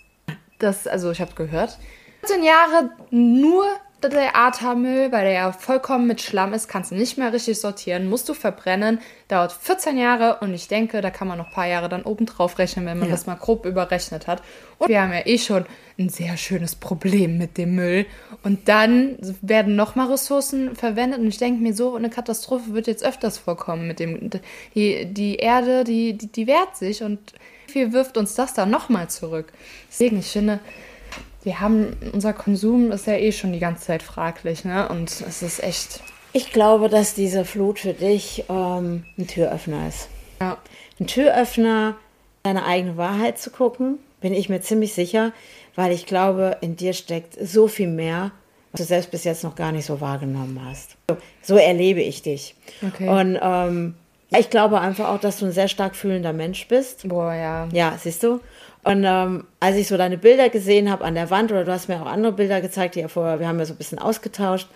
dass, 0.59 0.87
also 0.87 1.11
ich 1.11 1.21
habe 1.21 1.33
gehört, 1.35 1.77
15 2.21 2.43
Jahre 2.43 2.91
nur 3.09 3.65
der 4.09 4.35
Artmüll, 4.35 5.11
weil 5.11 5.25
der 5.25 5.33
ja 5.33 5.51
vollkommen 5.51 6.07
mit 6.07 6.21
Schlamm 6.21 6.53
ist, 6.53 6.67
kannst 6.67 6.91
du 6.91 6.95
nicht 6.95 7.17
mehr 7.17 7.31
richtig 7.33 7.59
sortieren, 7.59 8.09
musst 8.09 8.27
du 8.29 8.33
verbrennen, 8.33 8.99
dauert 9.27 9.51
14 9.51 9.97
Jahre 9.97 10.37
und 10.41 10.53
ich 10.53 10.67
denke, 10.67 11.01
da 11.01 11.09
kann 11.09 11.27
man 11.27 11.37
noch 11.37 11.47
ein 11.47 11.53
paar 11.53 11.67
Jahre 11.67 11.89
dann 11.89 12.03
oben 12.03 12.25
drauf 12.25 12.57
rechnen, 12.57 12.85
wenn 12.85 12.99
man 12.99 13.09
ja. 13.09 13.13
das 13.13 13.25
mal 13.25 13.35
grob 13.35 13.65
überrechnet 13.65 14.27
hat. 14.27 14.41
Und 14.77 14.89
wir 14.89 15.01
haben 15.01 15.13
ja 15.13 15.25
eh 15.25 15.37
schon 15.37 15.65
ein 15.99 16.09
sehr 16.09 16.37
schönes 16.37 16.75
Problem 16.75 17.37
mit 17.37 17.57
dem 17.57 17.75
Müll 17.75 18.05
und 18.43 18.67
dann 18.67 19.17
werden 19.41 19.75
nochmal 19.75 20.11
Ressourcen 20.11 20.75
verwendet 20.75 21.19
und 21.19 21.27
ich 21.27 21.37
denke 21.37 21.61
mir, 21.61 21.73
so 21.73 21.95
eine 21.95 22.09
Katastrophe 22.09 22.73
wird 22.73 22.87
jetzt 22.87 23.03
öfters 23.03 23.37
vorkommen 23.37 23.87
mit 23.87 23.99
dem, 23.99 24.29
die, 24.73 25.05
die 25.05 25.35
Erde, 25.35 25.83
die, 25.83 26.17
die, 26.17 26.27
die 26.27 26.47
wehrt 26.47 26.75
sich 26.75 27.03
und 27.03 27.19
wie 27.67 27.71
viel 27.71 27.93
wirft 27.93 28.17
uns 28.17 28.35
das 28.35 28.53
dann 28.53 28.69
nochmal 28.69 29.09
zurück. 29.09 29.53
Deswegen, 29.89 30.19
ich 30.19 30.27
finde, 30.27 30.59
wir 31.43 31.59
haben, 31.59 31.97
unser 32.13 32.33
Konsum 32.33 32.91
ist 32.91 33.07
ja 33.07 33.13
eh 33.13 33.31
schon 33.31 33.53
die 33.53 33.59
ganze 33.59 33.85
Zeit 33.85 34.03
fraglich, 34.03 34.63
ne? 34.65 34.87
Und 34.89 35.09
es 35.09 35.41
ist 35.41 35.63
echt. 35.63 36.01
Ich 36.33 36.51
glaube, 36.51 36.87
dass 36.87 37.13
diese 37.13 37.45
Flut 37.45 37.79
für 37.79 37.93
dich 37.93 38.45
ähm, 38.49 39.05
ein 39.17 39.27
Türöffner 39.27 39.87
ist. 39.87 40.07
Ja. 40.39 40.57
Ein 40.99 41.07
Türöffner, 41.07 41.95
deine 42.43 42.65
eigene 42.65 42.95
Wahrheit 42.95 43.37
zu 43.39 43.49
gucken, 43.49 43.99
bin 44.21 44.33
ich 44.33 44.49
mir 44.49 44.61
ziemlich 44.61 44.93
sicher, 44.93 45.33
weil 45.75 45.91
ich 45.91 46.05
glaube, 46.05 46.57
in 46.61 46.75
dir 46.75 46.93
steckt 46.93 47.37
so 47.41 47.67
viel 47.67 47.87
mehr, 47.87 48.31
was 48.71 48.81
du 48.81 48.87
selbst 48.87 49.11
bis 49.11 49.23
jetzt 49.23 49.43
noch 49.43 49.55
gar 49.55 49.71
nicht 49.71 49.85
so 49.85 49.99
wahrgenommen 49.99 50.61
hast. 50.63 50.95
So, 51.09 51.17
so 51.41 51.57
erlebe 51.57 52.01
ich 52.01 52.21
dich. 52.21 52.55
Okay. 52.85 53.09
Und 53.09 53.39
ähm, 53.41 53.95
ich 54.29 54.49
glaube 54.49 54.79
einfach 54.79 55.09
auch, 55.09 55.19
dass 55.19 55.39
du 55.39 55.47
ein 55.47 55.51
sehr 55.51 55.67
stark 55.67 55.95
fühlender 55.95 56.31
Mensch 56.31 56.67
bist. 56.67 57.07
Boah, 57.09 57.33
ja. 57.33 57.67
Ja, 57.73 57.97
siehst 57.99 58.23
du? 58.23 58.39
Und 58.83 59.03
ähm, 59.05 59.45
als 59.59 59.75
ich 59.75 59.87
so 59.87 59.97
deine 59.97 60.17
Bilder 60.17 60.49
gesehen 60.49 60.89
habe 60.89 61.05
an 61.05 61.15
der 61.15 61.29
Wand, 61.29 61.51
oder 61.51 61.63
du 61.65 61.71
hast 61.71 61.87
mir 61.87 62.01
auch 62.01 62.07
andere 62.07 62.33
Bilder 62.33 62.61
gezeigt, 62.61 62.95
die 62.95 63.01
ja 63.01 63.07
vorher, 63.07 63.39
wir 63.39 63.47
haben 63.47 63.59
ja 63.59 63.65
so 63.65 63.73
ein 63.73 63.77
bisschen 63.77 63.99
ausgetauscht. 63.99 64.67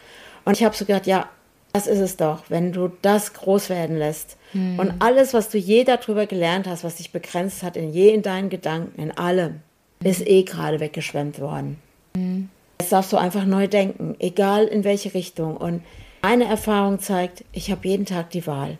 Und 0.43 0.53
ich 0.53 0.64
habe 0.64 0.76
so 0.76 0.86
gedacht, 0.86 1.08
ja, 1.08 1.28
das 1.74 1.88
ist 1.88 1.99
es 1.99 2.16
doch, 2.16 2.43
wenn 2.49 2.72
du 2.72 2.91
das 3.01 3.34
groß 3.34 3.70
werden 3.70 3.97
lässt. 3.97 4.38
Mhm. 4.53 4.80
Und 4.80 4.93
alles, 4.99 5.34
was 5.34 5.49
du 5.49 5.58
je 5.58 5.84
darüber 5.84 6.26
gelernt 6.26 6.68
hast, 6.68 6.84
was 6.84 6.95
dich 6.95 7.12
begrenzt 7.12 7.64
hat, 7.64 7.76
in 7.76 7.91
je 7.91 8.10
in 8.14 8.22
deinen 8.22 8.49
Gedanken, 8.49 9.01
in 9.01 9.12
allem, 9.12 9.60
mhm. 9.99 10.08
ist 10.08 10.26
eh 10.26 10.43
gerade 10.43 10.80
weggeschwemmt 10.80 11.39
worden. 11.39 11.78
Mhm. 12.16 12.49
Jetzt 12.80 12.91
darfst 12.91 13.12
du 13.12 13.18
einfach 13.18 13.45
neu 13.45 13.68
denken, 13.68 14.16
egal 14.20 14.66
in 14.66 14.84
welche 14.84 15.14
Richtung. 15.14 15.58
Und 15.58 15.82
Meine 16.22 16.45
Erfahrung 16.45 16.99
zeigt, 16.99 17.43
ich 17.51 17.72
habe 17.72 17.88
jeden 17.88 18.06
Tag 18.06 18.30
die 18.32 18.47
Wahl. 18.47 18.78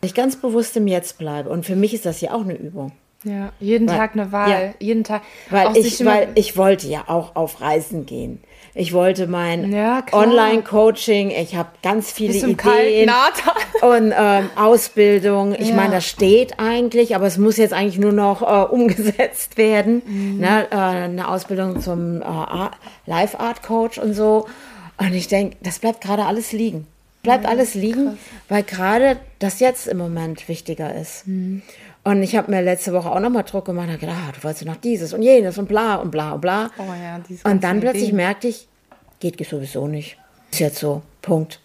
Ich 0.00 0.14
ganz 0.14 0.36
bewusst 0.36 0.76
im 0.76 0.86
Jetzt 0.86 1.18
bleibe. 1.18 1.48
Und 1.48 1.64
für 1.66 1.76
mich 1.76 1.94
ist 1.94 2.06
das 2.06 2.20
ja 2.20 2.32
auch 2.32 2.42
eine 2.42 2.56
Übung. 2.56 2.92
Ja, 3.24 3.50
jeden 3.58 3.88
Weil- 3.88 3.96
Tag 3.96 4.12
eine 4.14 4.30
Wahl. 4.32 4.50
ja. 4.50 4.74
Jeden 4.78 5.02
Tag. 5.04 5.22
Weil 5.50 5.76
ich, 5.76 6.04
weil 6.04 6.28
ich 6.36 6.56
wollte 6.56 6.86
ja 6.86 7.04
auch 7.08 7.34
auf 7.34 7.60
Reisen 7.60 8.06
gehen. 8.06 8.40
Ich 8.74 8.92
wollte 8.92 9.26
mein 9.26 9.72
Ja. 9.72 10.04
Online-Coaching, 10.12 11.30
ich 11.32 11.56
habe 11.56 11.70
ganz 11.82 12.12
viele 12.12 12.32
Bis 12.32 12.44
Ideen 12.44 13.10
und 13.82 14.14
ähm, 14.16 14.50
Ausbildung. 14.56 15.54
Ich 15.58 15.70
Ja. 15.70 15.74
meine, 15.74 15.96
das 15.96 16.06
steht 16.06 16.60
eigentlich, 16.60 17.16
aber 17.16 17.26
es 17.26 17.38
muss 17.38 17.56
jetzt 17.56 17.72
eigentlich 17.74 17.98
nur 17.98 18.12
noch 18.12 18.40
äh, 18.42 18.72
umgesetzt 18.72 19.56
werden. 19.58 20.02
Mhm. 20.06 20.38
Ne? 20.38 20.68
Äh, 20.70 20.76
eine 20.76 21.28
Ausbildung 21.28 21.80
zum 21.80 22.22
äh, 22.22 22.24
Art- 22.24 22.76
Live-Art-Coach 23.06 23.98
und 23.98 24.14
so. 24.14 24.46
Und 24.98 25.12
ich 25.12 25.26
denke, 25.26 25.56
das 25.60 25.80
bleibt 25.80 26.00
gerade 26.02 26.24
alles 26.24 26.52
liegen. 26.52 26.86
Bleibt 27.24 27.46
alles 27.46 27.74
liegen, 27.74 28.16
weil 28.48 28.62
gerade 28.62 29.16
das 29.40 29.58
jetzt 29.58 29.88
im 29.88 29.98
Moment 29.98 30.48
wichtiger 30.48 30.94
ist. 30.94 31.26
Mhm. 31.26 31.62
Und 32.08 32.22
ich 32.22 32.36
habe 32.36 32.50
mir 32.50 32.62
letzte 32.62 32.92
Woche 32.92 33.10
auch 33.10 33.20
nochmal 33.20 33.42
Druck 33.44 33.66
gemacht 33.66 33.86
und 33.88 33.92
hab 33.94 34.00
gedacht, 34.00 34.16
ah, 34.28 34.32
du 34.34 34.42
wolltest 34.44 34.64
noch 34.64 34.76
dieses 34.76 35.12
und 35.12 35.22
jenes 35.22 35.58
und 35.58 35.68
bla 35.68 35.96
und 35.96 36.10
bla 36.10 36.32
und 36.32 36.40
bla. 36.40 36.70
Oh 36.78 36.82
ja, 36.84 37.20
und 37.50 37.62
dann 37.64 37.80
plötzlich 37.80 38.04
Ideen. 38.04 38.16
merkte 38.16 38.48
ich, 38.48 38.66
geht 39.20 39.44
sowieso 39.46 39.86
nicht. 39.86 40.16
Ist 40.50 40.60
jetzt 40.60 40.78
so, 40.78 41.02
Punkt. 41.20 41.60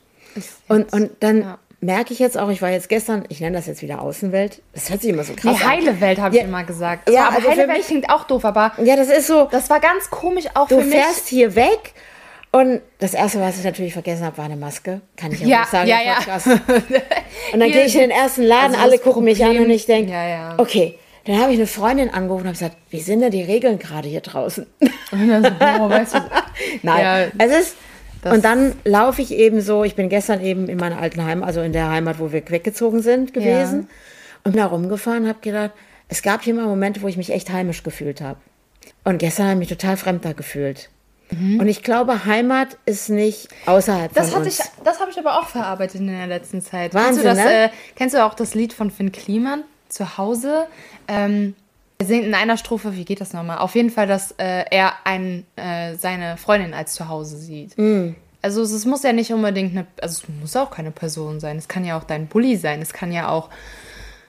Und, 0.67 0.91
und 0.91 1.11
dann 1.21 1.41
ja. 1.41 1.57
merke 1.79 2.11
ich 2.11 2.19
jetzt 2.19 2.37
auch, 2.37 2.49
ich 2.49 2.61
war 2.61 2.69
jetzt 2.71 2.89
gestern, 2.89 3.23
ich 3.29 3.39
nenne 3.39 3.55
das 3.55 3.67
jetzt 3.67 3.81
wieder 3.81 4.01
Außenwelt. 4.01 4.61
Das 4.73 4.89
hört 4.89 5.01
sich 5.01 5.11
immer 5.11 5.23
so 5.23 5.33
krass 5.33 5.55
Die 5.57 5.63
an. 5.63 5.69
heile 5.69 6.01
Welt 6.01 6.19
habe 6.19 6.35
Ja. 6.35 6.41
ich 6.41 6.47
immer 6.47 6.63
gesagt. 6.65 7.07
Das 7.07 7.15
Ja, 7.15 7.21
war, 7.21 7.27
aber 7.27 7.35
also 7.37 7.47
für 7.47 7.51
heile 7.51 7.67
mich- 7.67 7.75
Welt 7.77 7.85
klingt 7.87 8.09
auch 8.09 8.23
doof, 8.25 8.43
aber 8.43 8.73
Ja, 8.83 8.95
das 8.97 9.09
ist 9.09 9.27
so, 9.27 9.47
das 9.51 9.69
war 9.69 9.79
ganz 9.79 10.09
komisch 10.09 10.45
auch 10.55 10.67
du 10.67 10.79
für 10.79 10.85
mich. 10.85 10.95
fährst 10.95 11.27
hier 11.27 11.55
weg 11.55 11.93
und 12.53 12.81
das 12.99 13.13
Erste, 13.13 13.41
was 13.41 13.57
ich 13.57 13.65
natürlich 13.65 13.91
vergessen 13.93 14.23
habe, 14.25 14.37
war 14.37 14.45
eine 14.45 14.55
Maske. 14.55 15.01
Kann 15.17 15.31
ich 15.33 15.41
auch 15.43 15.47
Ja, 15.47 15.59
nicht 15.61 15.69
sagen. 15.71 15.89
ja, 15.89 16.01
ja. 16.01 16.13
Podcast. 16.15 16.47
Und 16.47 17.59
dann 17.59 17.71
gehe 17.71 17.83
ich 17.85 17.95
in 17.95 18.01
den 18.01 18.11
ersten 18.11 18.43
Laden, 18.43 18.75
Also 18.75 18.85
alle 18.85 18.99
gucken 18.99 19.23
mich 19.25 19.41
an 19.43 19.49
Problem- 19.49 19.65
und 19.65 19.71
ich 19.71 19.85
denke, 19.85 20.11
Ja, 20.11 20.27
ja. 20.27 20.53
okay. 20.57 20.97
Dann 21.25 21.39
habe 21.39 21.51
ich 21.53 21.57
eine 21.57 21.67
Freundin 21.67 22.09
angerufen 22.09 22.41
und 22.43 22.47
habe 22.49 22.57
gesagt, 22.57 22.77
wie 22.89 22.99
sind 22.99 23.21
denn 23.21 23.31
die 23.31 23.43
Regeln 23.43 23.79
gerade 23.79 24.07
hier 24.09 24.19
draußen? 24.21 24.65
Und 25.11 25.27
dann 25.29 25.43
so, 25.43 25.49
oh, 25.49 25.89
weißt 25.89 26.15
du, 26.15 26.19
Nein, 26.83 27.31
Ja, 27.39 27.45
es 27.45 27.59
ist. 27.59 27.75
das- 28.21 28.33
Und 28.33 28.43
dann 28.45 28.73
laufe 28.83 29.21
ich 29.21 29.31
eben 29.33 29.61
so, 29.61 29.83
ich 29.83 29.95
bin 29.95 30.09
gestern 30.09 30.41
eben 30.41 30.67
in 30.69 30.77
meiner 30.77 30.99
alten 30.99 31.23
Heimat, 31.23 31.47
also 31.47 31.61
in 31.61 31.71
der 31.73 31.89
Heimat, 31.89 32.19
wo 32.19 32.31
wir 32.33 32.47
weggezogen 32.49 33.01
sind, 33.01 33.33
gewesen. 33.33 33.87
Und 34.43 34.51
bin 34.51 34.61
da 34.61 34.65
rumgefahren, 34.67 35.27
habe 35.27 35.39
gedacht, 35.41 35.71
es 36.09 36.21
gab 36.21 36.43
hier 36.43 36.53
mal 36.53 36.65
Momente, 36.67 37.01
wo 37.01 37.07
ich 37.07 37.15
mich 37.17 37.31
echt 37.31 37.49
heimisch 37.51 37.81
gefühlt 37.83 38.19
habe. 38.21 38.37
Und 39.05 39.17
gestern 39.19 39.45
habe 39.45 39.53
ich 39.53 39.59
mich 39.69 39.69
total 39.69 39.95
fremd 39.97 40.25
da 40.25 40.33
gefühlt. 40.33 40.89
Und 41.59 41.67
ich 41.67 41.83
glaube, 41.83 42.25
Heimat 42.25 42.77
ist 42.85 43.09
nicht 43.09 43.47
außerhalb 43.65 44.11
Mhm. 44.11 44.15
Das 44.15 44.31
von 44.31 44.43
uns. 44.43 44.59
ich, 44.59 44.65
das 44.83 44.99
habe 44.99 45.11
ich 45.11 45.17
aber 45.17 45.39
auch 45.39 45.47
verarbeitet 45.47 46.01
in 46.01 46.07
der 46.07 46.27
letzten 46.27 46.61
Zeit. 46.61 46.93
Wahnsinn, 46.93 47.23
kennst 47.23 47.39
du 47.39 47.43
das? 47.43 47.51
ne? 47.53 47.63
Äh, 47.65 47.69
kennst 47.95 48.15
du 48.15 48.23
auch 48.25 48.33
das 48.33 48.53
Lied 48.55 48.73
von 48.73 48.91
Finn 48.91 49.11
Kliman 49.11 49.63
zu 49.89 50.17
Hause? 50.17 50.67
Ähm, 51.07 51.55
er 51.99 52.05
singt 52.05 52.25
in 52.25 52.35
einer 52.35 52.57
Strophe, 52.57 52.95
wie 52.95 53.05
geht 53.05 53.21
das 53.21 53.33
nochmal? 53.33 53.59
Auf 53.59 53.75
jeden 53.75 53.89
Fall, 53.89 54.07
dass 54.07 54.31
äh, 54.33 54.65
er 54.71 54.93
ein, 55.05 55.45
äh, 55.55 55.95
seine 55.95 56.37
Freundin 56.37 56.73
als 56.73 56.93
zu 56.93 57.07
Hause 57.07 57.37
sieht. 57.37 57.77
Mm. 57.77 58.15
Also 58.41 58.61
es, 58.61 58.71
es 58.71 58.85
muss 58.85 59.03
ja 59.03 59.13
nicht 59.13 59.31
unbedingt 59.31 59.71
eine, 59.71 59.87
also 60.01 60.21
es 60.23 60.41
muss 60.41 60.55
auch 60.57 60.69
keine 60.69 60.91
Person 60.91 61.39
sein. 61.39 61.57
Es 61.57 61.67
kann 61.69 61.85
ja 61.85 61.97
auch 61.97 62.03
dein 62.03 62.27
Bulli 62.27 62.57
sein. 62.57 62.81
Es 62.81 62.91
kann 62.91 63.11
ja 63.13 63.29
auch 63.29 63.49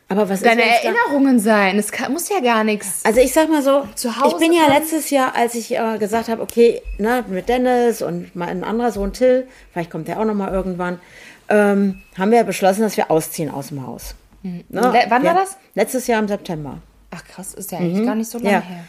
Aber 0.09 0.29
was 0.29 0.43
deine 0.43 0.63
ist, 0.63 0.85
Erinnerungen 0.85 1.39
sein. 1.41 1.79
Es 1.79 1.91
kann, 1.91 2.13
muss 2.13 2.29
ja 2.29 2.41
gar 2.41 2.63
nichts. 2.63 3.01
Also 3.05 3.21
ich 3.21 3.33
sag 3.33 3.49
mal 3.49 3.63
so, 3.63 3.87
Zu 3.95 4.17
Hause 4.21 4.35
ich 4.35 4.41
bin 4.41 4.53
ja 4.53 4.67
letztes 4.69 5.11
Jahr, 5.11 5.35
als 5.35 5.55
ich 5.55 5.75
äh, 5.75 5.99
gesagt 5.99 6.29
habe, 6.29 6.43
okay, 6.43 6.83
ne, 6.99 7.25
mit 7.29 7.49
Dennis 7.49 8.03
und 8.03 8.37
mein 8.37 8.65
anderer 8.65 8.93
Sohn 8.93 9.13
Till, 9.13 9.49
vielleicht 9.73 9.91
kommt 9.91 10.07
der 10.09 10.21
auch 10.21 10.25
noch 10.27 10.35
mal 10.35 10.53
irgendwann, 10.53 11.01
ähm, 11.49 12.03
haben 12.19 12.31
wir 12.31 12.45
beschlossen, 12.45 12.83
dass 12.83 12.97
wir 12.97 13.11
ausziehen 13.11 13.51
aus 13.51 13.69
dem 13.69 13.87
Haus. 13.87 14.15
Ne? 14.43 14.63
Le- 14.69 15.07
wann 15.09 15.25
war 15.25 15.35
das? 15.35 15.57
Letztes 15.75 16.07
Jahr 16.07 16.21
im 16.21 16.29
September. 16.29 16.79
Ach 17.11 17.25
krass, 17.25 17.55
ist 17.55 17.73
ja 17.73 17.79
eigentlich 17.79 18.05
gar 18.05 18.15
nicht 18.15 18.31
so 18.31 18.39
lange 18.39 18.51
Ja. 18.51 18.61
her. 18.61 18.85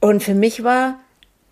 Und 0.00 0.22
für 0.22 0.34
mich 0.34 0.62
war 0.64 0.96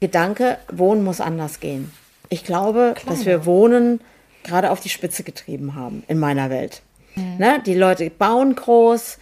Gedanke, 0.01 0.59
Wohnen 0.71 1.05
muss 1.05 1.21
anders 1.21 1.61
gehen. 1.61 1.91
Ich 2.29 2.45
glaube, 2.45 2.95
dass 3.07 3.25
wir 3.27 3.47
Wohnen 3.47 4.01
gerade 4.45 4.71
auf 4.71 4.81
die 4.81 4.89
Spitze 4.89 5.23
getrieben 5.25 5.75
haben 5.75 6.05
in 6.09 6.19
meiner 6.19 6.51
Welt. 6.51 6.83
Ne? 7.17 7.63
Die 7.65 7.75
Leute 7.75 8.11
bauen 8.11 8.55
groß, 8.55 9.19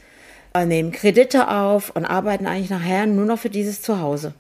äh, 0.55 0.67
nehmen 0.67 0.93
Kredite 0.93 1.49
auf 1.49 1.91
und 1.95 2.05
arbeiten 2.05 2.47
eigentlich 2.47 2.71
nachher 2.71 3.07
nur 3.07 3.25
noch 3.25 3.39
für 3.39 3.51
dieses 3.51 3.83
Zuhause. 3.83 4.35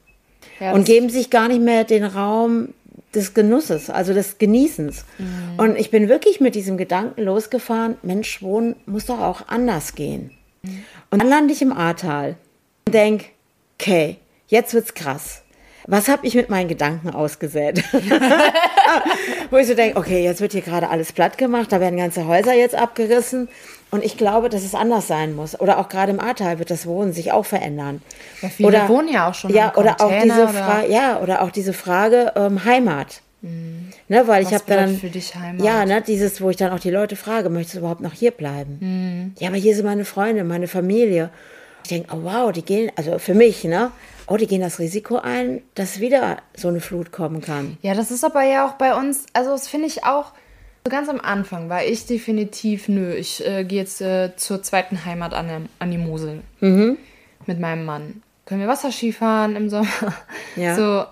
Ja, 0.60 0.72
und 0.72 0.86
geben 0.86 1.08
sich 1.08 1.30
gar 1.30 1.48
nicht 1.48 1.62
mehr 1.62 1.84
den 1.84 2.04
Raum 2.04 2.74
des 3.14 3.34
Genusses, 3.34 3.90
also 3.90 4.12
des 4.12 4.38
Genießens. 4.38 5.04
Mhm. 5.18 5.58
Und 5.58 5.76
ich 5.76 5.90
bin 5.90 6.08
wirklich 6.08 6.40
mit 6.40 6.54
diesem 6.54 6.76
Gedanken 6.76 7.22
losgefahren, 7.22 7.96
Mensch, 8.02 8.42
Wohnen 8.42 8.76
muss 8.86 9.06
doch 9.06 9.20
auch 9.20 9.48
anders 9.48 9.94
gehen. 9.94 10.30
Mhm. 10.62 10.84
Und 11.10 11.22
dann 11.22 11.28
lande 11.28 11.54
ich 11.54 11.62
im 11.62 11.72
Ahrtal 11.72 12.36
und 12.86 12.94
denke, 12.94 13.26
okay, 13.78 14.16
jetzt 14.48 14.74
wird's 14.74 14.94
krass. 14.94 15.42
Was 15.90 16.08
habe 16.08 16.26
ich 16.26 16.34
mit 16.34 16.50
meinen 16.50 16.68
Gedanken 16.68 17.08
ausgesät? 17.08 17.82
Wo 19.50 19.56
ich 19.56 19.66
so 19.66 19.74
denke, 19.74 19.98
okay, 19.98 20.22
jetzt 20.22 20.42
wird 20.42 20.52
hier 20.52 20.60
gerade 20.60 20.90
alles 20.90 21.12
platt 21.12 21.38
gemacht, 21.38 21.72
da 21.72 21.80
werden 21.80 21.96
ganze 21.96 22.26
Häuser 22.26 22.52
jetzt 22.54 22.74
abgerissen. 22.74 23.48
Und 23.90 24.04
ich 24.04 24.18
glaube, 24.18 24.50
dass 24.50 24.64
es 24.64 24.74
anders 24.74 25.08
sein 25.08 25.34
muss. 25.34 25.58
Oder 25.58 25.78
auch 25.78 25.88
gerade 25.88 26.12
im 26.12 26.20
Ahrtal 26.20 26.58
wird 26.58 26.70
das 26.70 26.86
Wohnen 26.86 27.14
sich 27.14 27.32
auch 27.32 27.46
verändern. 27.46 28.02
Ja, 28.42 28.48
viele 28.50 28.86
wohnen 28.88 29.08
ja 29.08 29.30
auch 29.30 29.34
schon 29.34 29.50
ja, 29.50 29.74
oder 29.76 29.96
auch 30.00 30.12
diese 30.22 30.42
oder- 30.42 30.48
Frage, 30.48 30.92
ja, 30.92 31.20
oder 31.20 31.40
auch 31.40 31.50
diese 31.50 31.72
Frage 31.72 32.32
ähm, 32.36 32.64
Heimat. 32.66 33.22
Ne, 33.40 34.26
weil 34.26 34.42
ich 34.42 34.48
Mhm. 34.50 34.54
Was 34.54 34.60
habe 34.62 34.74
dann 34.74 34.98
für 34.98 35.08
dich 35.08 35.34
Heimat? 35.34 35.64
ja, 35.64 35.86
ne, 35.86 36.02
dieses, 36.02 36.42
wo 36.42 36.50
ich 36.50 36.56
dann 36.56 36.72
auch 36.72 36.80
die 36.80 36.90
Leute 36.90 37.16
frage, 37.16 37.48
möchtest 37.48 37.76
du 37.76 37.78
überhaupt 37.78 38.00
noch 38.02 38.12
hier 38.12 38.32
bleiben? 38.32 38.78
Mhm. 38.80 39.34
Ja, 39.38 39.48
aber 39.48 39.56
hier 39.56 39.74
sind 39.74 39.86
meine 39.86 40.04
Freunde, 40.04 40.44
meine 40.44 40.68
Familie. 40.68 41.30
Ich 41.84 41.88
denke, 41.88 42.14
oh 42.14 42.24
wow, 42.24 42.52
die 42.52 42.62
gehen, 42.62 42.90
also 42.96 43.18
für 43.18 43.34
mich, 43.34 43.64
ne, 43.64 43.90
oh, 44.28 44.36
die 44.36 44.46
gehen 44.46 44.60
das 44.60 44.78
Risiko 44.78 45.16
ein, 45.16 45.62
dass 45.74 46.00
wieder 46.00 46.38
so 46.54 46.68
eine 46.68 46.80
Flut 46.80 47.12
kommen 47.12 47.40
kann. 47.40 47.76
Ja, 47.82 47.94
das 47.94 48.10
ist 48.10 48.24
aber 48.24 48.42
ja 48.44 48.66
auch 48.66 48.72
bei 48.74 48.94
uns, 48.94 49.26
also 49.32 49.50
das 49.50 49.68
finde 49.68 49.86
ich 49.86 50.04
auch, 50.04 50.32
so 50.84 50.90
ganz 50.90 51.08
am 51.08 51.20
Anfang 51.20 51.68
war 51.68 51.84
ich 51.84 52.06
definitiv, 52.06 52.88
nö, 52.88 53.12
ich 53.14 53.44
äh, 53.46 53.64
gehe 53.64 53.80
jetzt 53.80 54.00
äh, 54.00 54.30
zur 54.36 54.62
zweiten 54.62 55.04
Heimat 55.04 55.34
an, 55.34 55.48
der- 55.48 55.60
an 55.78 55.90
die 55.90 55.98
Mosel 55.98 56.42
Mhm. 56.60 56.96
mit 57.46 57.58
meinem 57.60 57.84
Mann. 57.84 58.22
Können 58.46 58.60
wir 58.60 58.68
Wasserski 58.68 59.12
fahren 59.12 59.56
im 59.56 59.68
Sommer? 59.68 59.88
Ja. 60.56 60.74
So, 60.74 61.04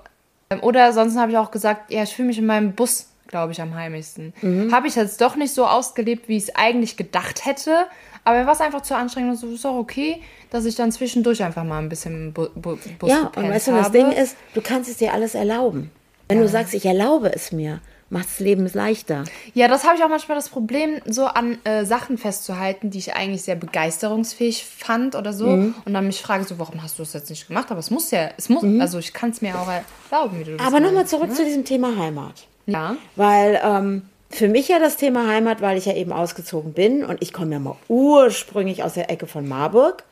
ähm, 0.50 0.62
oder 0.62 0.92
sonst 0.92 1.18
habe 1.18 1.32
ich 1.32 1.38
auch 1.38 1.50
gesagt, 1.50 1.90
ja, 1.92 2.02
ich 2.04 2.14
fühle 2.14 2.28
mich 2.28 2.38
in 2.38 2.46
meinem 2.46 2.72
Bus, 2.72 3.08
glaube 3.26 3.52
ich, 3.52 3.60
am 3.60 3.74
heimigsten. 3.74 4.32
Mhm. 4.40 4.72
Habe 4.72 4.86
ich 4.88 4.94
jetzt 4.94 5.20
doch 5.20 5.36
nicht 5.36 5.52
so 5.52 5.66
ausgelebt, 5.66 6.28
wie 6.28 6.36
ich 6.36 6.44
es 6.44 6.54
eigentlich 6.56 6.96
gedacht 6.96 7.44
hätte, 7.44 7.86
aber 8.26 8.40
mir 8.40 8.46
war 8.46 8.54
es 8.54 8.60
einfach 8.60 8.82
zu 8.82 8.96
anstrengend 8.96 9.30
und 9.30 9.36
so 9.36 9.46
ist 9.54 9.64
auch 9.64 9.76
okay, 9.76 10.20
dass 10.50 10.64
ich 10.64 10.74
dann 10.74 10.90
zwischendurch 10.90 11.44
einfach 11.44 11.62
mal 11.62 11.78
ein 11.78 11.88
bisschen 11.88 12.32
Bu 12.32 12.48
Bu 12.56 12.76
Bus 12.98 13.08
Ja, 13.08 13.30
und 13.36 13.48
weißt 13.48 13.68
du, 13.68 13.70
das. 13.70 13.92
Ding 13.92 14.10
ist, 14.10 14.36
du 14.52 14.60
kannst 14.60 14.90
es 14.90 14.96
dir 14.96 15.12
alles 15.12 15.36
erlauben. 15.36 15.92
Wenn 16.28 16.40
du 16.40 16.48
sagst, 16.48 16.74
ich 16.74 16.84
erlaube 16.84 17.32
es 17.32 17.52
mir, 17.52 17.80
macht 18.10 18.26
das 18.26 18.40
Leben 18.40 18.68
leichter. 18.72 19.22
Ja, 19.54 19.68
das 19.68 19.84
habe 19.84 19.96
ich 19.96 20.02
auch 20.02 20.08
manchmal 20.08 20.36
das 20.36 20.48
Problem, 20.48 21.00
so 21.06 21.26
an 21.26 21.58
äh, 21.62 21.84
Sachen 21.84 22.18
festzuhalten, 22.18 22.90
die 22.90 22.98
ich 22.98 23.14
eigentlich 23.14 23.42
sehr 23.42 23.54
begeisterungsfähig 23.54 24.64
fand 24.64 25.14
oder 25.14 25.32
so. 25.32 25.46
Mhm. 25.46 25.74
Und 25.84 25.94
dann 25.94 26.08
mich 26.08 26.20
frage 26.20 26.42
so, 26.42 26.58
warum 26.58 26.82
hast 26.82 26.98
du 26.98 27.04
das 27.04 27.12
jetzt 27.12 27.30
nicht 27.30 27.46
gemacht? 27.46 27.70
Aber 27.70 27.78
es 27.78 27.92
muss 27.92 28.10
ja, 28.10 28.30
es 28.36 28.48
muss, 28.48 28.64
also 28.80 28.98
ich 28.98 29.12
kann 29.12 29.30
es 29.30 29.40
mir 29.40 29.54
auch 29.54 29.68
erlauben, 30.10 30.40
wie 30.40 30.44
du 30.44 30.56
das 30.56 30.62
Mhm. 30.62 30.66
Aber 30.66 30.80
nochmal 30.84 31.06
zurück 31.06 31.28
ne? 31.28 31.34
zu 31.34 31.44
diesem 31.44 31.64
Thema 31.64 31.96
Heimat. 31.96 32.48
Ja. 32.66 32.96
Weil 33.14 33.60
ähm, 33.62 34.02
für 34.30 34.48
mich 34.48 34.68
ja 34.68 34.78
das 34.78 34.96
Thema 34.96 35.28
Heimat, 35.28 35.60
weil 35.62 35.78
ich 35.78 35.86
ja 35.86 35.94
eben 35.94 36.12
ausgezogen 36.12 36.72
bin 36.72 37.04
und 37.04 37.22
ich 37.22 37.32
komme 37.32 37.52
ja 37.52 37.58
mal 37.58 37.76
ursprünglich 37.88 38.82
aus 38.82 38.94
der 38.94 39.10
Ecke 39.10 39.26
von 39.26 39.46
Marburg 39.48 40.04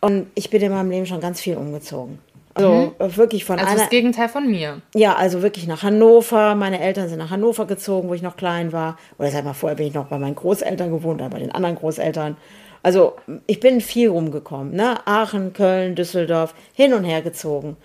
und 0.00 0.26
ich 0.34 0.50
bin 0.50 0.62
in 0.62 0.72
meinem 0.72 0.90
Leben 0.90 1.06
schon 1.06 1.20
ganz 1.20 1.40
viel 1.40 1.56
umgezogen. 1.56 2.18
Also 2.54 2.92
äh, 2.98 3.16
wirklich 3.16 3.44
von 3.46 3.58
Also 3.58 3.70
einer, 3.70 3.80
das 3.80 3.88
Gegenteil 3.88 4.28
von 4.28 4.46
mir. 4.50 4.82
ja, 4.94 5.14
also 5.14 5.40
wirklich 5.42 5.66
nach 5.66 5.82
Hannover. 5.82 6.54
Meine 6.54 6.80
Eltern 6.80 7.08
sind 7.08 7.18
nach 7.18 7.30
Hannover 7.30 7.66
gezogen, 7.66 8.10
wo 8.10 8.14
ich 8.14 8.20
noch 8.20 8.36
klein 8.36 8.72
war. 8.72 8.98
Oder 9.18 9.30
sag 9.30 9.44
mal, 9.44 9.54
vorher 9.54 9.76
bin 9.76 9.86
ich 9.86 9.94
noch 9.94 10.06
bei 10.06 10.18
meinen 10.18 10.34
Großeltern 10.34 10.90
gewohnt 10.90 11.20
oder 11.22 11.30
bei 11.30 11.38
den 11.38 11.50
anderen 11.52 11.76
Großeltern. 11.76 12.36
Also 12.82 13.14
ich 13.46 13.58
bin 13.60 13.80
viel 13.80 14.08
rumgekommen, 14.10 14.74
ne? 14.74 14.98
Aachen, 15.06 15.54
Köln, 15.54 15.94
Düsseldorf, 15.94 16.54
hin 16.74 16.92
und 16.92 17.04
her 17.04 17.22
gezogen. 17.22 17.76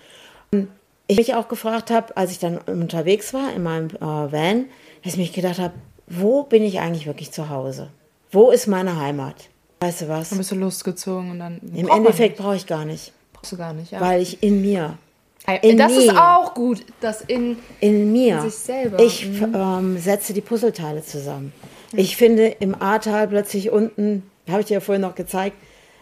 Ich 1.08 1.18
mich 1.18 1.34
auch 1.36 1.48
gefragt 1.48 1.90
habe, 1.90 2.18
als 2.18 2.32
ich 2.32 2.40
dann 2.40 2.58
unterwegs 2.58 3.34
war 3.34 3.54
in 3.56 3.64
meinem 3.64 3.88
äh, 3.92 4.02
Van, 4.02 4.66
dass 5.04 5.14
ich 5.14 5.20
mich 5.20 5.34
gedacht 5.34 5.60
habe, 5.60 5.74
wo 6.08 6.44
bin 6.44 6.64
ich 6.64 6.80
eigentlich 6.80 7.06
wirklich 7.06 7.32
zu 7.32 7.50
Hause? 7.50 7.90
Wo 8.32 8.52
ist 8.52 8.68
meine 8.68 9.00
Heimat? 9.00 9.50
Weißt 9.80 10.02
du 10.02 10.10
was? 10.10 10.30
Dann 10.30 10.38
bist 10.40 10.52
du 10.52 10.56
losgezogen 10.56 11.32
und 11.32 11.40
dann. 11.40 11.60
Im 11.76 11.88
Endeffekt 11.88 12.38
brauche 12.38 12.56
ich 12.56 12.66
gar 12.66 12.86
nicht. 12.86 13.14
Brauchst 13.34 13.52
du 13.52 13.58
gar 13.58 13.74
nicht, 13.74 13.92
ja. 13.92 14.02
weil 14.02 14.22
ich 14.22 14.42
in 14.42 14.62
mir 14.62 14.98
Äh, 15.46 15.76
das 15.76 15.94
ist 15.94 16.12
mir. 16.12 16.38
auch 16.38 16.54
gut, 16.54 16.84
das 17.00 17.22
in. 17.22 17.58
in 17.80 18.12
mir. 18.12 18.42
sich 18.42 18.56
selber, 18.56 19.00
Ich 19.00 19.26
mhm. 19.28 19.54
ähm, 19.56 19.98
setze 20.00 20.34
die 20.34 20.42
Puzzleteile 20.42 21.04
zusammen. 21.04 21.54
Ich 21.94 22.18
finde 22.18 22.48
im 22.48 22.76
Ahrtal 22.82 23.28
plötzlich 23.30 23.70
unten, 23.72 24.24
habe 24.50 24.60
ich 24.62 24.66
dir 24.68 24.76
ja 24.76 24.80
vorhin 24.82 25.04
noch 25.04 25.16
gezeigt, 25.16 25.56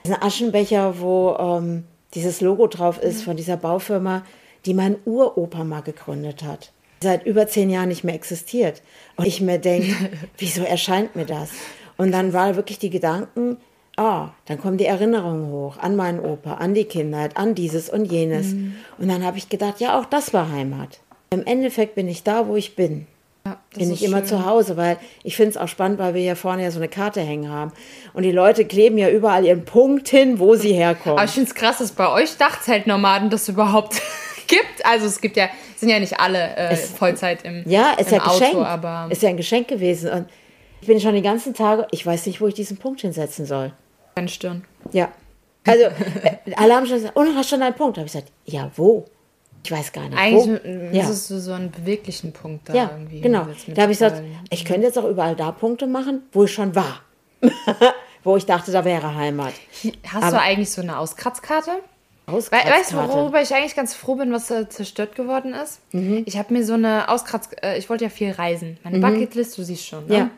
ist 0.03 0.11
ein 0.13 0.21
Aschenbecher, 0.21 0.99
wo 0.99 1.35
ähm, 1.37 1.83
dieses 2.15 2.41
Logo 2.41 2.67
drauf 2.67 2.97
ist 2.99 3.19
Mhm. 3.19 3.23
von 3.25 3.37
dieser 3.37 3.57
Baufirma, 3.57 4.23
die 4.65 4.73
mein 4.73 4.95
Uropa 5.05 5.63
mal 5.63 5.81
gegründet 5.81 6.41
hat. 6.43 6.71
Seit 7.01 7.25
über 7.25 7.47
zehn 7.47 7.69
Jahren 7.69 7.89
nicht 7.89 8.03
mehr 8.03 8.15
existiert. 8.15 8.81
Und 9.15 9.25
ich 9.25 9.41
mir 9.41 9.59
denke, 9.59 9.93
wieso 10.37 10.63
erscheint 10.63 11.15
mir 11.15 11.25
das? 11.25 11.49
Und 11.97 12.11
dann 12.11 12.33
war 12.33 12.55
wirklich 12.55 12.79
die 12.79 12.89
Gedanken, 12.89 13.57
ah, 13.97 14.29
dann 14.45 14.59
kommen 14.59 14.77
die 14.77 14.85
Erinnerungen 14.85 15.51
hoch 15.51 15.77
an 15.77 15.95
meinen 15.95 16.19
Opa, 16.19 16.55
an 16.55 16.73
die 16.73 16.85
Kindheit, 16.85 17.37
an 17.37 17.55
dieses 17.55 17.89
und 17.89 18.05
jenes. 18.05 18.47
Mhm. 18.47 18.75
Und 18.97 19.07
dann 19.07 19.23
habe 19.23 19.37
ich 19.37 19.49
gedacht, 19.49 19.79
ja, 19.79 19.99
auch 19.99 20.05
das 20.05 20.33
war 20.33 20.51
Heimat. 20.51 20.99
Im 21.29 21.45
Endeffekt 21.45 21.95
bin 21.95 22.07
ich 22.07 22.23
da, 22.23 22.47
wo 22.47 22.55
ich 22.55 22.75
bin. 22.75 23.07
Ja, 23.45 23.59
bin 23.77 23.91
ich 23.91 24.03
immer 24.03 24.19
schön. 24.19 24.27
zu 24.27 24.45
Hause, 24.45 24.75
weil 24.75 24.97
ich 25.23 25.35
finde 25.35 25.51
es 25.51 25.57
auch 25.57 25.67
spannend, 25.67 25.99
weil 25.99 26.15
wir 26.15 26.21
hier 26.21 26.35
vorne 26.35 26.63
ja 26.63 26.71
so 26.71 26.79
eine 26.79 26.87
Karte 26.87 27.21
hängen 27.21 27.51
haben. 27.51 27.73
Und 28.13 28.23
die 28.23 28.31
Leute 28.31 28.65
kleben 28.65 28.97
ja 28.97 29.09
überall 29.09 29.45
ihren 29.45 29.65
Punkt 29.65 30.09
hin, 30.09 30.39
wo 30.39 30.55
sie 30.55 30.73
herkommen. 30.73 31.19
Aber 31.19 31.25
ich 31.25 31.31
finde 31.31 31.49
es 31.49 31.55
krass, 31.55 31.77
dass 31.77 31.91
bei 31.91 32.11
euch 32.11 32.37
Dachzeltnomaden 32.37 33.29
das 33.29 33.47
überhaupt 33.47 34.01
gibt. 34.47 34.83
Also 34.83 35.05
es 35.05 35.21
gibt 35.21 35.37
ja, 35.37 35.49
sind 35.77 35.89
ja 35.89 35.99
nicht 35.99 36.19
alle 36.19 36.55
äh, 36.55 36.73
es, 36.73 36.91
Vollzeit 36.91 37.43
im 37.43 37.63
Ja, 37.67 37.91
ist 37.93 38.11
im 38.11 38.17
ja 38.17 38.25
Auto, 38.25 38.39
Geschenk. 38.39 38.65
aber 38.65 39.07
ist 39.09 39.21
ja 39.21 39.29
ein 39.29 39.37
Geschenk 39.37 39.67
gewesen. 39.67 40.09
Und 40.11 40.29
ich 40.81 40.87
bin 40.87 40.99
schon 40.99 41.15
die 41.15 41.21
ganzen 41.21 41.53
Tage, 41.53 41.87
ich 41.91 42.05
weiß 42.05 42.25
nicht, 42.27 42.41
wo 42.41 42.47
ich 42.47 42.53
diesen 42.53 42.77
Punkt 42.77 43.01
hinsetzen 43.01 43.45
soll. 43.45 43.73
Deine 44.15 44.27
Stirn. 44.27 44.63
Ja. 44.91 45.09
Also, 45.65 45.85
äh, 45.85 46.53
alle 46.55 46.75
haben 46.75 46.85
schon 46.85 46.97
gesagt, 46.97 47.15
und 47.15 47.27
oh, 47.27 47.35
hast 47.35 47.49
schon 47.49 47.61
einen 47.61 47.75
Punkt. 47.75 47.97
Da 47.97 48.01
habe 48.01 48.07
ich 48.07 48.13
gesagt, 48.13 48.31
ja, 48.45 48.69
wo? 48.75 49.05
Ich 49.63 49.71
weiß 49.71 49.91
gar 49.93 50.07
nicht. 50.07 50.17
Eigentlich 50.17 50.61
wo. 50.63 50.95
Ja. 50.95 51.07
du 51.07 51.13
so 51.13 51.53
einen 51.53 51.71
beweglichen 51.71 52.31
Punkt 52.31 52.69
da 52.69 52.73
ja, 52.75 52.91
irgendwie. 52.93 53.21
Genau. 53.21 53.47
Da 53.67 53.81
habe 53.81 53.91
ich 53.91 53.97
gesagt, 53.97 54.21
ich 54.51 54.63
könnte 54.63 54.83
jetzt 54.85 54.97
auch 54.99 55.05
überall 55.05 55.35
da 55.35 55.51
Punkte 55.51 55.87
machen, 55.87 56.21
wo 56.31 56.43
ich 56.43 56.53
schon 56.53 56.75
war. 56.75 57.01
wo 58.23 58.37
ich 58.37 58.45
dachte, 58.45 58.71
da 58.71 58.85
wäre 58.85 59.15
Heimat. 59.15 59.53
Hast 60.07 60.23
Aber, 60.23 60.37
du 60.37 60.41
eigentlich 60.41 60.69
so 60.69 60.81
eine 60.81 60.99
Auskratzkarte? 60.99 61.71
Auskratzkarte. 62.25 62.79
Weißt 62.79 62.91
du, 62.93 62.97
worüber 62.97 63.41
ich 63.41 63.53
eigentlich 63.53 63.75
ganz 63.75 63.93
froh 63.93 64.15
bin, 64.15 64.31
was 64.31 64.49
äh, 64.51 64.67
zerstört 64.69 65.15
geworden 65.15 65.53
ist? 65.53 65.79
Mhm. 65.91 66.23
Ich 66.25 66.37
habe 66.37 66.53
mir 66.53 66.65
so 66.65 66.73
eine 66.73 67.09
Auskratzkarte, 67.09 67.63
äh, 67.65 67.77
ich 67.77 67.89
wollte 67.89 68.05
ja 68.05 68.09
viel 68.09 68.31
reisen. 68.31 68.77
Meine 68.83 68.97
mhm. 68.97 69.01
Bucketlist, 69.01 69.57
du 69.57 69.63
siehst 69.63 69.85
schon. 69.85 70.07
Ne? 70.07 70.17
Ja 70.17 70.31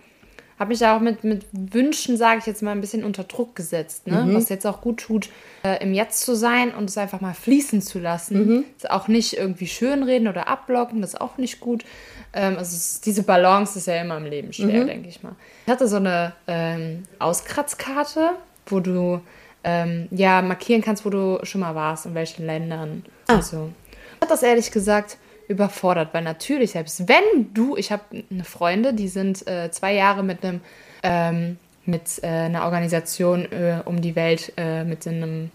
habe 0.59 0.69
mich 0.69 0.79
da 0.79 0.95
auch 0.95 1.01
mit, 1.01 1.23
mit 1.23 1.45
Wünschen, 1.51 2.17
sage 2.17 2.39
ich 2.39 2.45
jetzt 2.47 2.63
mal, 2.63 2.71
ein 2.71 2.81
bisschen 2.81 3.03
unter 3.03 3.23
Druck 3.23 3.55
gesetzt. 3.55 4.07
Ne? 4.07 4.23
Mhm. 4.23 4.33
Was 4.33 4.49
jetzt 4.49 4.65
auch 4.65 4.81
gut 4.81 4.99
tut, 4.99 5.29
äh, 5.63 5.81
im 5.83 5.93
Jetzt 5.93 6.21
zu 6.21 6.35
sein 6.35 6.73
und 6.73 6.89
es 6.89 6.97
einfach 6.97 7.21
mal 7.21 7.35
fließen 7.35 7.81
zu 7.81 7.99
lassen. 7.99 8.47
Mhm. 8.47 8.63
Auch 8.89 9.07
nicht 9.07 9.37
irgendwie 9.37 9.67
schönreden 9.67 10.27
oder 10.27 10.47
abblocken, 10.47 11.01
das 11.01 11.13
ist 11.13 11.21
auch 11.21 11.37
nicht 11.37 11.59
gut. 11.59 11.85
Ähm, 12.33 12.57
also 12.57 12.75
es, 12.75 13.01
diese 13.01 13.21
Balance 13.21 13.77
ist 13.77 13.85
ja 13.85 14.01
immer 14.01 14.17
im 14.17 14.25
Leben 14.25 14.51
schwer, 14.51 14.83
mhm. 14.83 14.87
denke 14.87 15.09
ich 15.09 15.21
mal. 15.21 15.35
Ich 15.65 15.71
hatte 15.71 15.87
so 15.87 15.97
eine 15.97 16.33
ähm, 16.47 17.03
Auskratzkarte, 17.19 18.31
wo 18.65 18.79
du 18.79 19.21
ähm, 19.67 20.07
ja 20.11 20.41
markieren 20.41 20.81
kannst, 20.81 21.05
wo 21.05 21.09
du 21.09 21.39
schon 21.43 21.61
mal 21.61 21.75
warst, 21.75 22.05
in 22.05 22.15
welchen 22.15 22.45
Ländern. 22.45 23.03
Ah. 23.27 23.35
Also, 23.35 23.69
ich 23.89 24.21
hatte 24.21 24.29
das 24.29 24.43
ehrlich 24.43 24.71
gesagt 24.71 25.17
überfordert, 25.47 26.09
weil 26.13 26.23
natürlich, 26.23 26.71
selbst 26.71 27.07
wenn 27.07 27.53
du, 27.53 27.77
ich 27.77 27.91
habe 27.91 28.03
eine 28.31 28.43
Freunde, 28.43 28.93
die 28.93 29.07
sind 29.07 29.47
äh, 29.47 29.69
zwei 29.71 29.93
Jahre 29.93 30.23
mit 30.23 30.43
einem 30.43 30.61
ähm, 31.03 31.57
mit 31.85 32.21
äh, 32.21 32.27
einer 32.27 32.65
Organisation 32.65 33.45
äh, 33.51 33.81
um 33.85 34.01
die 34.01 34.15
Welt, 34.15 34.51
äh, 34.57 34.83
mit 34.83 35.07
einem 35.07 35.51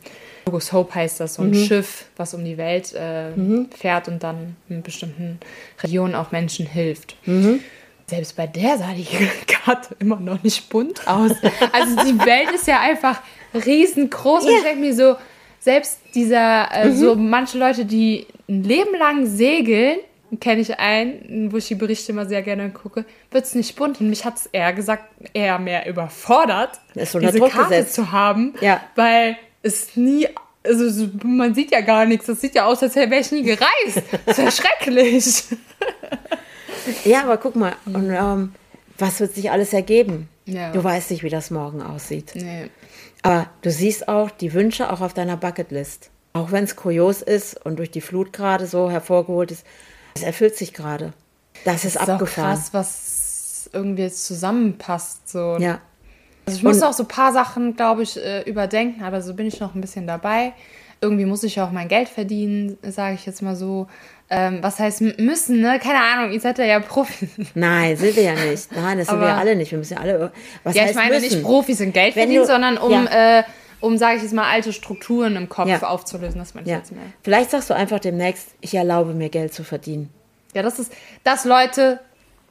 Logos 0.46 0.72
Hope 0.72 0.94
heißt 0.94 1.20
das, 1.20 1.34
so 1.34 1.42
ein 1.42 1.50
mhm. 1.50 1.64
Schiff, 1.66 2.06
was 2.16 2.34
um 2.34 2.44
die 2.44 2.56
Welt 2.56 2.94
äh, 2.96 3.30
mhm. 3.30 3.68
fährt 3.70 4.08
und 4.08 4.22
dann 4.22 4.56
in 4.68 4.82
bestimmten 4.82 5.38
Regionen 5.82 6.14
auch 6.14 6.32
Menschen 6.32 6.66
hilft. 6.66 7.16
Mhm. 7.26 7.60
Selbst 8.06 8.34
bei 8.36 8.46
der 8.46 8.78
sah 8.78 8.92
die 8.94 9.06
Karte 9.46 9.94
immer 9.98 10.18
noch 10.18 10.42
nicht 10.42 10.68
bunt 10.68 11.06
aus. 11.06 11.32
Also 11.72 11.96
die 12.04 12.18
Welt 12.18 12.50
ist 12.54 12.66
ja 12.66 12.80
einfach 12.80 13.20
riesengroß 13.55 14.44
yeah. 14.44 14.53
und 14.53 14.59
ich 14.59 14.64
denke 14.64 14.80
mir 14.80 14.94
so, 14.94 15.16
selbst 15.61 16.00
dieser, 16.14 16.68
äh, 16.72 16.88
mhm. 16.88 16.96
so 16.96 17.14
manche 17.14 17.59
Leute, 17.59 17.84
die 17.84 18.26
ein 18.48 18.64
Leben 18.64 18.96
lang 18.98 19.26
segeln, 19.26 19.98
kenne 20.40 20.61
ich 20.61 20.78
einen, 20.78 21.53
wo 21.53 21.59
ich 21.59 21.68
die 21.68 21.74
Berichte 21.74 22.12
immer 22.12 22.26
sehr 22.26 22.42
gerne 22.42 22.70
gucke, 22.70 23.05
wird 23.30 23.44
es 23.44 23.55
nicht 23.55 23.76
bunt. 23.76 24.00
Und 24.00 24.09
mich 24.09 24.24
hat 24.24 24.36
es 24.38 24.46
eher 24.46 24.72
gesagt, 24.72 25.05
eher 25.34 25.59
mehr 25.59 25.86
überfordert, 25.86 26.80
so 27.05 27.18
diese 27.18 27.38
Karte 27.38 27.68
gesetzt. 27.68 27.94
zu 27.94 28.12
haben, 28.12 28.55
ja. 28.61 28.80
weil 28.96 29.36
es 29.62 29.94
nie, 29.96 30.26
also 30.64 31.09
man 31.22 31.55
sieht 31.55 31.70
ja 31.70 31.80
gar 31.80 32.07
nichts. 32.07 32.26
Das 32.26 32.40
sieht 32.40 32.55
ja 32.55 32.64
aus, 32.64 32.82
als 32.82 32.96
wäre 32.96 33.14
ich 33.14 33.30
nie 33.30 33.42
gereist. 33.42 34.03
Das 34.24 34.38
ist 34.38 34.44
ja 34.44 34.50
schrecklich. 34.50 35.44
Ja, 37.05 37.22
aber 37.22 37.36
guck 37.36 37.55
mal, 37.55 37.74
und, 37.86 38.11
ähm, 38.11 38.55
was 38.98 39.20
wird 39.20 39.36
sich 39.36 39.53
alles 39.53 39.72
ergeben? 39.72 40.28
Ja. 40.46 40.72
Du 40.72 40.82
weißt 40.82 41.12
nicht, 41.12 41.22
wie 41.22 41.28
das 41.28 41.53
morgen 41.53 41.80
aussieht. 41.80 42.32
Nee. 42.34 42.70
Aber 43.23 43.47
du 43.62 43.70
siehst 43.70 44.09
auch 44.09 44.31
die 44.31 44.53
Wünsche 44.53 44.93
auch 44.93 45.01
auf 45.01 45.14
deiner 45.14 45.37
Bucketlist. 45.37 46.11
Auch 46.33 46.51
wenn 46.51 46.64
es 46.64 46.77
kurios 46.77 47.23
ist 47.23 47.64
und 47.64 47.79
durch 47.79 47.91
die 47.91 48.01
Flut 48.01 48.33
gerade 48.33 48.66
so 48.66 48.91
hervorgeholt 48.91 49.51
ist, 49.51 49.66
es 50.14 50.23
erfüllt 50.23 50.57
sich 50.57 50.73
gerade. 50.73 51.12
Das 51.64 51.85
ist, 51.85 51.97
das 51.97 52.03
ist 52.03 52.09
abgefahren. 52.09 52.51
Auch 52.51 52.55
krass, 52.55 52.75
was 52.75 53.70
irgendwie 53.73 54.03
jetzt 54.03 54.27
zusammenpasst. 54.27 55.29
So. 55.29 55.57
Ja. 55.59 55.81
Also 56.47 56.59
ich 56.59 56.64
muss 56.64 56.83
auch 56.83 56.93
so 56.93 57.05
ein 57.05 57.09
paar 57.09 57.33
Sachen, 57.33 57.77
glaube 57.77 58.03
ich, 58.03 58.16
äh, 58.16 58.43
überdenken, 58.43 59.05
aber 59.05 59.23
so 59.23 59.35
bin 59.35 59.47
ich 59.47 59.61
noch 59.61 59.75
ein 59.75 59.81
bisschen 59.81 60.07
dabei. 60.07 60.55
Irgendwie 61.01 61.25
muss 61.25 61.43
ich 61.43 61.61
auch 61.61 61.70
mein 61.70 61.89
Geld 61.89 62.09
verdienen, 62.09 62.79
sage 62.83 63.14
ich 63.14 63.27
jetzt 63.27 63.43
mal 63.43 63.57
so. 63.57 63.89
Ähm, 64.35 64.62
was 64.62 64.78
heißt 64.78 65.03
müssen, 65.18 65.61
ne? 65.61 65.78
Keine 65.78 66.01
Ahnung, 66.01 66.33
ihr 66.33 66.41
seid 66.41 66.57
ja, 66.57 66.64
ja 66.64 66.80
Profis. 66.80 67.28
Nein, 67.55 67.99
sind 67.99 68.16
wir 68.16 68.22
ja 68.22 68.33
nicht. 68.33 68.74
Nein, 68.74 68.97
das 68.97 69.09
sind 69.09 69.20
wir 69.20 69.28
ja 69.28 69.37
alle 69.37 69.55
nicht. 69.55 69.70
Wir 69.70 69.76
müssen 69.76 69.93
ja 69.93 70.01
alle. 70.01 70.33
Was 70.64 70.74
ja, 70.74 70.87
ich 70.87 70.95
meine 70.95 71.16
müssen? 71.16 71.37
nicht 71.37 71.43
Profis 71.43 71.80
in 71.80 71.93
Geld 71.93 72.16
Wenn 72.16 72.22
verdienen, 72.22 72.41
du, 72.41 72.47
sondern 72.47 72.78
um, 72.78 72.93
ja. 72.93 73.41
äh, 73.41 73.43
um, 73.80 73.99
sage 73.99 74.16
ich 74.16 74.22
jetzt 74.22 74.33
mal, 74.33 74.51
alte 74.51 74.72
Strukturen 74.72 75.37
im 75.37 75.51
Kopf 75.51 75.68
ja. 75.68 75.83
aufzulösen. 75.83 76.39
Das 76.39 76.55
meine 76.55 76.66
ich 76.66 76.72
jetzt 76.72 76.93
mehr. 76.93 77.03
Vielleicht 77.22 77.51
sagst 77.51 77.68
du 77.68 77.74
einfach 77.74 77.99
demnächst, 77.99 78.49
ich 78.62 78.74
erlaube 78.74 79.12
mir 79.12 79.28
Geld 79.28 79.53
zu 79.53 79.64
verdienen. 79.64 80.09
Ja, 80.55 80.62
das 80.62 80.78
ist, 80.78 80.95
das 81.24 81.45
Leute, 81.45 82.01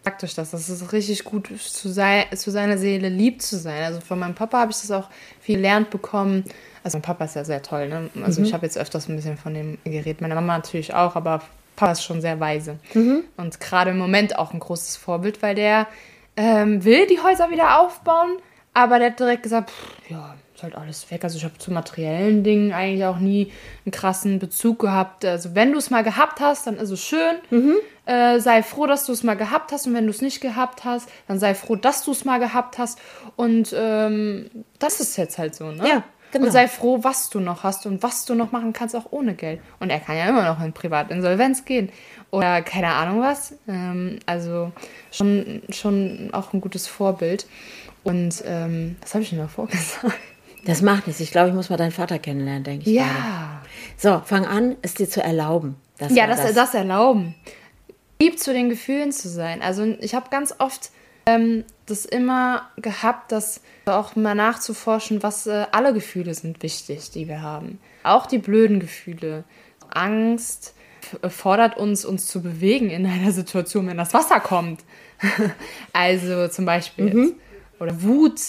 euch 0.06 0.36
das, 0.36 0.52
das 0.52 0.70
ist 0.70 0.94
richtig 0.94 1.24
gut 1.24 1.50
zu, 1.60 1.90
sei, 1.90 2.28
zu 2.36 2.52
seiner 2.52 2.78
Seele 2.78 3.10
lieb 3.10 3.42
zu 3.42 3.58
sein. 3.58 3.82
Also 3.86 4.02
von 4.02 4.20
meinem 4.20 4.36
Papa 4.36 4.60
habe 4.60 4.72
ich 4.72 4.80
das 4.82 4.92
auch 4.92 5.10
viel 5.40 5.56
gelernt 5.56 5.90
bekommen. 5.90 6.44
Also 6.84 7.00
mein 7.00 7.02
Papa 7.02 7.26
ist 7.26 7.36
ja 7.36 7.44
sehr 7.44 7.64
toll, 7.64 7.90
ne? 7.90 8.12
Also 8.24 8.40
mhm. 8.40 8.46
ich 8.46 8.54
habe 8.54 8.68
jetzt 8.68 8.78
öfters 8.78 9.10
ein 9.10 9.16
bisschen 9.16 9.38
von 9.38 9.56
dem 9.56 9.80
geredet. 9.84 10.22
Meine 10.22 10.36
Mama 10.36 10.58
natürlich 10.58 10.94
auch, 10.94 11.16
aber 11.16 11.42
Papa 11.82 11.94
ist 11.94 12.04
schon 12.04 12.22
sehr 12.22 12.40
weise. 12.40 12.78
Mhm. 12.94 13.24
Und 13.38 13.60
gerade 13.60 13.90
im 13.90 13.98
Moment 13.98 14.38
auch 14.38 14.54
ein 14.54 14.60
großes 14.60 14.98
Vorbild, 14.98 15.42
weil 15.42 15.56
der 15.56 15.88
ähm, 16.38 16.84
will 16.86 17.08
die 17.08 17.20
Häuser 17.20 17.50
wieder 17.50 17.80
aufbauen, 17.80 18.38
aber 18.74 19.00
der 19.00 19.10
hat 19.10 19.20
direkt 19.20 19.42
gesagt, 19.42 19.72
pff, 19.72 20.10
ja, 20.10 20.36
ist 20.54 20.62
halt 20.62 20.76
alles 20.76 21.10
weg. 21.10 21.24
Also 21.24 21.38
ich 21.38 21.44
habe 21.44 21.58
zu 21.58 21.72
materiellen 21.72 22.44
Dingen 22.44 22.72
eigentlich 22.72 23.04
auch 23.06 23.18
nie 23.18 23.52
einen 23.84 23.92
krassen 23.92 24.38
Bezug 24.38 24.78
gehabt. 24.78 25.26
Also 25.26 25.56
wenn 25.56 25.72
du 25.72 25.80
es 25.80 25.90
mal 25.90 26.04
gehabt 26.04 26.40
hast, 26.40 26.68
dann 26.68 26.78
ist 26.78 26.92
es 26.92 27.04
schön. 27.04 27.38
Mhm. 27.50 27.76
Äh, 28.06 28.40
sei 28.40 28.62
froh, 28.62 28.86
dass 28.86 29.08
du 29.08 29.12
es 29.12 29.24
mal 29.24 29.36
gehabt 29.36 29.72
hast. 29.72 29.88
Und 29.88 29.96
wenn 29.96 30.06
du 30.06 30.12
es 30.12 30.22
nicht 30.22 30.40
gehabt 30.40 30.86
hast, 30.86 31.10
dann 31.28 31.40
sei 31.40 31.56
froh, 31.56 31.76
dass 31.76 32.06
du 32.06 32.12
es 32.12 32.26
mal 32.26 32.38
gehabt 32.38 32.78
hast. 32.78 33.00
Und 33.36 33.74
ähm, 33.76 34.52
das 34.78 35.00
ist 35.00 35.18
jetzt 35.18 35.40
halt 35.40 35.56
so, 35.56 35.72
ne? 35.72 35.88
Ja. 35.88 36.04
Genau. 36.32 36.46
Und 36.46 36.52
sei 36.52 36.68
froh, 36.68 37.00
was 37.02 37.30
du 37.30 37.40
noch 37.40 37.64
hast 37.64 37.86
und 37.86 38.04
was 38.04 38.26
du 38.26 38.36
noch 38.36 38.52
machen 38.52 38.74
kannst, 38.74 38.96
auch 38.96 39.12
ohne 39.12 39.34
Geld. 39.34 39.60
Und 39.80 39.90
er 39.90 40.00
kann 40.00 40.16
ja 40.16 40.26
immer 40.26 40.44
noch 40.44 40.64
in 40.64 40.74
Privatinsolvenz 40.74 41.66
gehen. 41.66 41.90
Oder 42.32 42.62
keine 42.62 42.88
Ahnung 42.88 43.22
was. 43.22 43.56
Ähm, 43.68 44.20
also 44.26 44.72
schon, 45.12 45.62
schon 45.70 46.30
auch 46.32 46.54
ein 46.54 46.62
gutes 46.62 46.88
Vorbild. 46.88 47.46
Und 48.04 48.44
ähm, 48.46 48.96
was 49.02 49.14
habe 49.14 49.24
ich 49.24 49.30
denn 49.30 49.40
noch 49.40 49.50
vorgesagt? 49.50 50.14
Das 50.66 50.82
macht 50.82 51.08
nichts. 51.08 51.20
Ich 51.20 51.32
glaube, 51.32 51.50
ich 51.50 51.56
muss 51.56 51.70
mal 51.70 51.78
deinen 51.78 51.92
Vater 51.92 52.20
kennenlernen, 52.20 52.64
denke 52.64 52.90
ich. 52.90 52.96
Ja. 52.96 53.06
Gerade. 53.06 53.62
So, 53.98 54.22
fang 54.26 54.46
an, 54.46 54.76
es 54.82 54.94
dir 54.94 55.10
zu 55.10 55.24
erlauben. 55.24 55.76
Das 55.98 56.14
ja, 56.14 56.28
das, 56.28 56.42
das. 56.42 56.54
das 56.54 56.74
erlauben. 56.74 57.36
Lieb 58.20 58.40
zu 58.40 58.54
den 58.54 58.70
Gefühlen 58.70 59.12
zu 59.12 59.30
sein. 59.30 59.62
Also 59.62 59.84
ich 60.00 60.14
habe 60.14 60.30
ganz 60.30 60.54
oft 60.60 60.92
ähm, 61.26 61.64
das 61.86 62.06
immer 62.06 62.70
gehabt, 62.78 63.32
dass 63.32 63.62
auch 63.86 64.16
mal 64.16 64.36
nachzuforschen, 64.36 65.24
was 65.24 65.48
äh, 65.48 65.66
alle 65.72 65.94
Gefühle 65.94 66.34
sind 66.34 66.64
wichtig, 66.64 67.12
die 67.12 67.28
wir 67.28 67.42
haben. 67.42 67.80
Auch 68.04 68.26
die 68.26 68.38
blöden 68.38 68.80
Gefühle. 68.80 69.44
Angst 69.90 70.74
fordert 71.30 71.78
uns, 71.78 72.06
uns 72.06 72.28
zu 72.28 72.42
bewegen 72.42 72.90
in 72.90 73.06
einer 73.08 73.32
Situation, 73.32 73.88
wenn 73.88 73.98
das 73.98 74.14
Wasser 74.14 74.40
kommt. 74.40 74.84
also 75.94 76.48
zum 76.48 76.66
Beispiel. 76.66 77.14
Mhm. 77.14 77.34
Oder 77.80 78.02
Wut. 78.02 78.40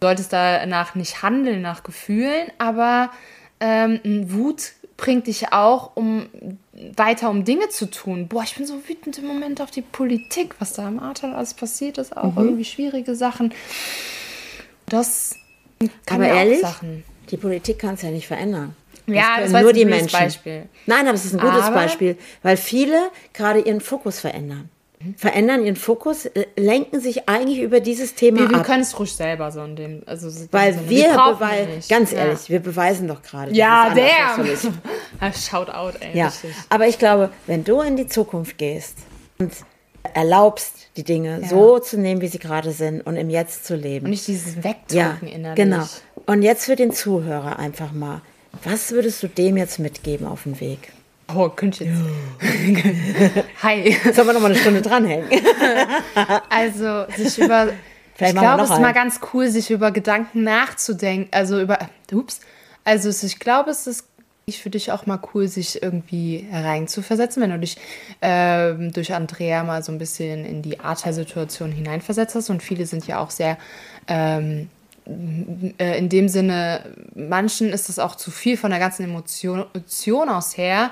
Du 0.00 0.08
solltest 0.08 0.32
danach 0.32 0.96
nicht 0.96 1.22
handeln, 1.22 1.62
nach 1.62 1.84
Gefühlen, 1.84 2.50
aber 2.58 3.10
ähm, 3.60 4.00
Wut 4.32 4.72
bringt 5.02 5.26
dich 5.26 5.52
auch 5.52 5.96
um 5.96 6.28
weiter 6.94 7.28
um 7.28 7.44
Dinge 7.44 7.68
zu 7.70 7.90
tun. 7.90 8.28
Boah, 8.28 8.44
ich 8.44 8.54
bin 8.54 8.66
so 8.66 8.88
wütend 8.88 9.18
im 9.18 9.26
Moment 9.26 9.60
auf 9.60 9.72
die 9.72 9.82
Politik, 9.82 10.54
was 10.60 10.74
da 10.74 10.86
im 10.86 11.00
Ahrtal 11.00 11.34
alles 11.34 11.54
passiert 11.54 11.98
ist, 11.98 12.16
auch 12.16 12.36
mhm. 12.36 12.44
irgendwie 12.44 12.64
schwierige 12.64 13.16
Sachen. 13.16 13.52
Das 14.86 15.34
kann 16.06 16.22
aber 16.22 16.32
ehrlich, 16.32 16.60
Sachen. 16.60 17.02
die 17.32 17.36
Politik 17.36 17.80
kann 17.80 17.94
es 17.94 18.02
ja 18.02 18.10
nicht 18.10 18.28
verändern. 18.28 18.76
Das 19.08 19.16
ja, 19.16 19.40
das 19.40 19.52
war 19.52 19.62
nur 19.62 19.72
die 19.72 19.84
Menschen. 19.84 20.16
Beispiel. 20.16 20.68
Nein, 20.86 21.08
aber 21.08 21.14
es 21.14 21.24
ist 21.24 21.34
ein 21.34 21.40
gutes 21.40 21.64
aber 21.64 21.74
Beispiel, 21.74 22.16
weil 22.44 22.56
viele 22.56 23.10
gerade 23.32 23.58
ihren 23.58 23.80
Fokus 23.80 24.20
verändern 24.20 24.70
verändern 25.16 25.64
ihren 25.64 25.76
Fokus, 25.76 26.26
äh, 26.26 26.46
lenken 26.56 27.00
sich 27.00 27.28
eigentlich 27.28 27.60
über 27.60 27.80
dieses 27.80 28.14
Thema 28.14 28.38
wir, 28.38 28.46
ab. 28.46 28.52
Wir 28.52 28.62
können 28.62 28.82
es 28.82 28.98
ruhig 28.98 29.14
selber 29.14 29.50
so 29.50 29.62
in 29.62 29.76
dem, 29.76 30.02
also 30.06 30.28
weil 30.50 30.74
Sinne. 30.74 30.88
wir, 30.88 31.04
wir 31.04 31.34
beweisen, 31.34 31.82
ganz 31.88 32.12
ehrlich, 32.12 32.40
ja. 32.42 32.48
wir 32.48 32.60
beweisen 32.60 33.08
doch 33.08 33.22
gerade. 33.22 33.52
Ja, 33.52 33.94
der. 33.94 35.32
Shout 35.32 35.70
out, 35.70 35.94
ey. 36.00 36.16
Ja, 36.16 36.32
aber 36.68 36.88
ich 36.88 36.98
glaube, 36.98 37.30
wenn 37.46 37.64
du 37.64 37.80
in 37.80 37.96
die 37.96 38.06
Zukunft 38.06 38.58
gehst 38.58 38.98
und 39.38 39.52
erlaubst, 40.14 40.88
die 40.96 41.04
Dinge 41.04 41.40
Ja. 41.42 41.48
so 41.48 41.78
zu 41.78 41.98
nehmen, 41.98 42.20
wie 42.20 42.28
sie 42.28 42.38
gerade 42.38 42.72
sind 42.72 43.00
und 43.02 43.16
im 43.16 43.30
Jetzt 43.30 43.64
zu 43.64 43.74
leben. 43.76 44.06
Und 44.06 44.10
nicht 44.10 44.26
dieses 44.26 44.56
ja, 44.56 44.64
Wegdrücken 44.64 45.28
innerlich. 45.28 45.56
genau. 45.56 45.84
Und 46.26 46.42
jetzt 46.42 46.66
für 46.66 46.76
den 46.76 46.92
Zuhörer 46.92 47.58
einfach 47.58 47.92
mal. 47.92 48.22
Was 48.64 48.92
würdest 48.92 49.22
du 49.22 49.28
dem 49.28 49.56
jetzt 49.56 49.78
mitgeben 49.78 50.26
auf 50.26 50.42
den 50.44 50.60
Weg? 50.60 50.92
Oh, 51.34 51.48
könnte 51.50 51.84
ich 51.84 51.90
jetzt. 51.90 53.44
Hi. 53.62 53.96
Sollen 54.12 54.26
wir 54.28 54.32
noch 54.34 54.40
mal 54.40 54.50
eine 54.50 54.58
Stunde 54.60 54.82
dranhängen? 54.82 55.26
Also, 56.50 57.04
sich 57.16 57.38
über. 57.38 57.68
Vielleicht 58.14 58.34
ich 58.34 58.40
glaube, 58.40 58.62
es 58.62 58.70
ist 58.70 58.80
mal 58.80 58.92
ganz 58.92 59.20
cool, 59.32 59.48
sich 59.48 59.70
über 59.70 59.90
Gedanken 59.90 60.42
nachzudenken. 60.44 61.28
Also 61.32 61.60
über. 61.60 61.78
Ups. 62.12 62.40
Also, 62.84 63.08
es- 63.08 63.22
ich 63.22 63.38
glaube, 63.38 63.70
es 63.70 63.86
ist 63.86 64.06
für 64.60 64.68
dich 64.70 64.92
auch 64.92 65.06
mal 65.06 65.18
cool, 65.32 65.48
sich 65.48 65.82
irgendwie 65.82 66.46
reinzuversetzen, 66.52 67.42
wenn 67.42 67.50
du 67.50 67.58
dich 67.60 67.78
ähm, 68.20 68.92
durch 68.92 69.14
Andrea 69.14 69.64
mal 69.64 69.82
so 69.82 69.92
ein 69.92 69.98
bisschen 69.98 70.44
in 70.44 70.60
die 70.60 70.78
Arthur-Situation 70.80 71.72
hineinversetzt 71.72 72.34
hast. 72.34 72.50
Und 72.50 72.62
viele 72.62 72.84
sind 72.86 73.06
ja 73.06 73.18
auch 73.18 73.30
sehr. 73.30 73.56
Ähm, 74.08 74.68
äh, 75.78 75.98
in 75.98 76.08
dem 76.08 76.28
Sinne, 76.28 76.80
manchen 77.14 77.70
ist 77.70 77.88
das 77.88 77.98
auch 77.98 78.14
zu 78.14 78.30
viel 78.30 78.56
von 78.56 78.70
der 78.70 78.78
ganzen 78.78 79.02
Emotion, 79.04 79.64
Emotion 79.74 80.28
aus 80.28 80.56
her, 80.56 80.90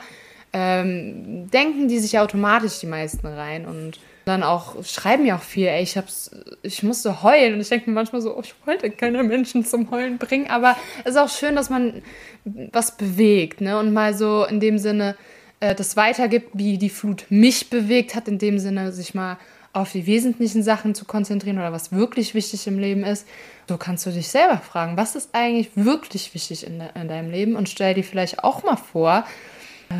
ähm, 0.52 1.50
denken 1.50 1.88
die 1.88 1.98
sich 1.98 2.18
automatisch 2.18 2.80
die 2.80 2.86
meisten 2.86 3.26
rein 3.26 3.66
und 3.66 4.00
dann 4.24 4.42
auch 4.42 4.84
schreiben 4.84 5.24
ja 5.26 5.36
auch 5.36 5.42
viel, 5.42 5.66
ey, 5.66 5.82
ich 5.82 5.96
hab's, 5.96 6.30
ich 6.62 6.82
musste 6.82 7.22
heulen 7.22 7.54
und 7.54 7.60
ich 7.60 7.68
denke 7.68 7.88
mir 7.88 7.94
manchmal 7.94 8.20
so, 8.20 8.36
oh, 8.36 8.40
ich 8.42 8.54
wollte 8.64 8.90
keine 8.90 9.22
Menschen 9.22 9.64
zum 9.64 9.90
Heulen 9.90 10.18
bringen, 10.18 10.48
aber 10.48 10.76
es 11.04 11.12
ist 11.12 11.16
auch 11.16 11.28
schön, 11.28 11.56
dass 11.56 11.70
man 11.70 12.02
was 12.44 12.96
bewegt, 12.96 13.60
ne, 13.60 13.78
und 13.78 13.92
mal 13.92 14.14
so 14.14 14.44
in 14.44 14.60
dem 14.60 14.78
Sinne 14.78 15.16
äh, 15.60 15.74
das 15.74 15.96
weitergibt, 15.96 16.50
wie 16.54 16.78
die 16.78 16.90
Flut 16.90 17.26
mich 17.28 17.70
bewegt 17.70 18.14
hat, 18.14 18.28
in 18.28 18.38
dem 18.38 18.58
Sinne 18.58 18.92
sich 18.92 19.14
mal 19.14 19.38
auf 19.72 19.92
die 19.92 20.06
wesentlichen 20.06 20.62
Sachen 20.64 20.94
zu 20.94 21.04
konzentrieren 21.04 21.58
oder 21.58 21.72
was 21.72 21.92
wirklich 21.92 22.34
wichtig 22.34 22.66
im 22.66 22.78
Leben 22.78 23.04
ist. 23.04 23.26
So 23.68 23.76
kannst 23.76 24.04
du 24.04 24.10
dich 24.10 24.28
selber 24.28 24.58
fragen, 24.58 24.96
was 24.96 25.14
ist 25.14 25.30
eigentlich 25.32 25.70
wirklich 25.76 26.34
wichtig 26.34 26.66
in, 26.66 26.80
de 26.80 26.88
in 27.00 27.06
deinem 27.06 27.30
Leben 27.30 27.54
und 27.54 27.68
stell 27.68 27.94
dir 27.94 28.02
vielleicht 28.02 28.42
auch 28.42 28.64
mal 28.64 28.76
vor, 28.76 29.24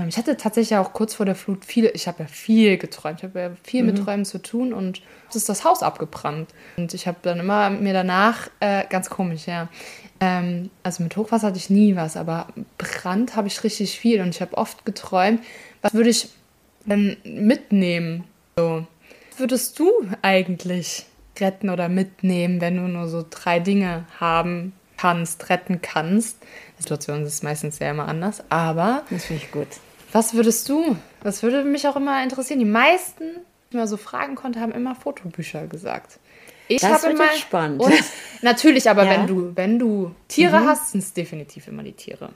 ich 0.09 0.16
hatte 0.16 0.36
tatsächlich 0.36 0.78
auch 0.78 0.93
kurz 0.93 1.14
vor 1.14 1.26
der 1.26 1.34
Flut 1.34 1.64
viele, 1.64 1.91
ich 1.91 2.07
habe 2.07 2.22
ja 2.22 2.28
viel 2.28 2.78
geträumt, 2.78 3.18
ich 3.18 3.24
habe 3.24 3.41
ja 3.41 3.51
viel 3.64 3.82
mit 3.82 3.99
Träumen 3.99 4.24
zu 4.24 4.38
tun 4.38 4.72
und 4.72 5.03
es 5.28 5.36
ist 5.36 5.49
das 5.49 5.64
Haus 5.64 5.82
abgebrannt. 5.82 6.51
Und 6.76 6.95
ich 6.95 7.09
habe 7.09 7.18
dann 7.22 7.41
immer 7.41 7.70
mir 7.70 7.93
danach, 7.93 8.49
äh, 8.61 8.84
ganz 8.88 9.11
komisch, 9.11 9.47
ja, 9.47 9.68
ähm, 10.20 10.70
also 10.84 11.03
mit 11.03 11.16
Hochwasser 11.16 11.49
hatte 11.49 11.59
ich 11.59 11.70
nie 11.70 11.97
was, 11.97 12.16
aber 12.16 12.49
Brand 12.78 13.34
habe 13.34 13.49
ich 13.49 13.64
richtig 13.64 13.99
viel 13.99 14.20
und 14.20 14.28
ich 14.28 14.41
habe 14.41 14.57
oft 14.57 14.84
geträumt, 14.84 15.41
was 15.82 15.93
würde 15.93 16.11
ich 16.11 16.28
dann 16.86 17.16
mitnehmen? 17.24 18.24
So. 18.57 18.86
Was 19.30 19.41
würdest 19.41 19.78
du 19.78 19.91
eigentlich 20.22 21.07
retten 21.41 21.70
oder 21.70 21.88
mitnehmen, 21.88 22.61
wenn 22.61 22.76
du 22.76 22.82
nur 22.82 23.09
so 23.09 23.24
drei 23.28 23.59
Dinge 23.59 24.05
haben 24.20 24.72
kannst, 24.99 25.49
retten 25.49 25.80
kannst? 25.82 26.36
Die 26.81 26.85
Situation 26.85 27.24
ist 27.26 27.45
meistens 27.45 27.78
ja 27.78 27.91
immer 27.91 28.09
anders, 28.09 28.43
aber 28.49 29.03
Das 29.11 29.26
finde 29.26 29.43
ich 29.45 29.53
gut. 29.53 29.68
was 30.12 30.33
würdest 30.35 30.66
du? 30.68 30.97
Das 31.22 31.43
würde 31.43 31.62
mich 31.62 31.87
auch 31.87 31.97
immer 31.97 32.22
interessieren. 32.22 32.59
Die 32.59 32.64
meisten, 32.64 33.24
die 33.70 33.76
man 33.76 33.87
so 33.87 33.99
fragen 33.99 34.35
konnte, 34.35 34.61
haben 34.61 34.72
immer 34.72 34.95
Fotobücher 34.95 35.66
gesagt. 35.66 36.18
Ich 36.68 36.81
Das 36.81 37.03
wird 37.03 37.14
immer 37.14 37.28
spannend. 37.33 37.83
und 37.83 37.93
natürlich, 38.43 38.89
aber 38.89 39.05
Ja. 39.05 39.11
wenn 39.11 39.26
du 39.26 39.53
wenn 39.57 39.78
du 39.78 40.14
Tiere 40.28 40.61
hast, 40.64 40.93
sind 40.93 41.01
es 41.03 41.12
definitiv 41.12 41.68
immer 41.68 41.83
die 41.83 41.93
Tiere. 41.93 42.31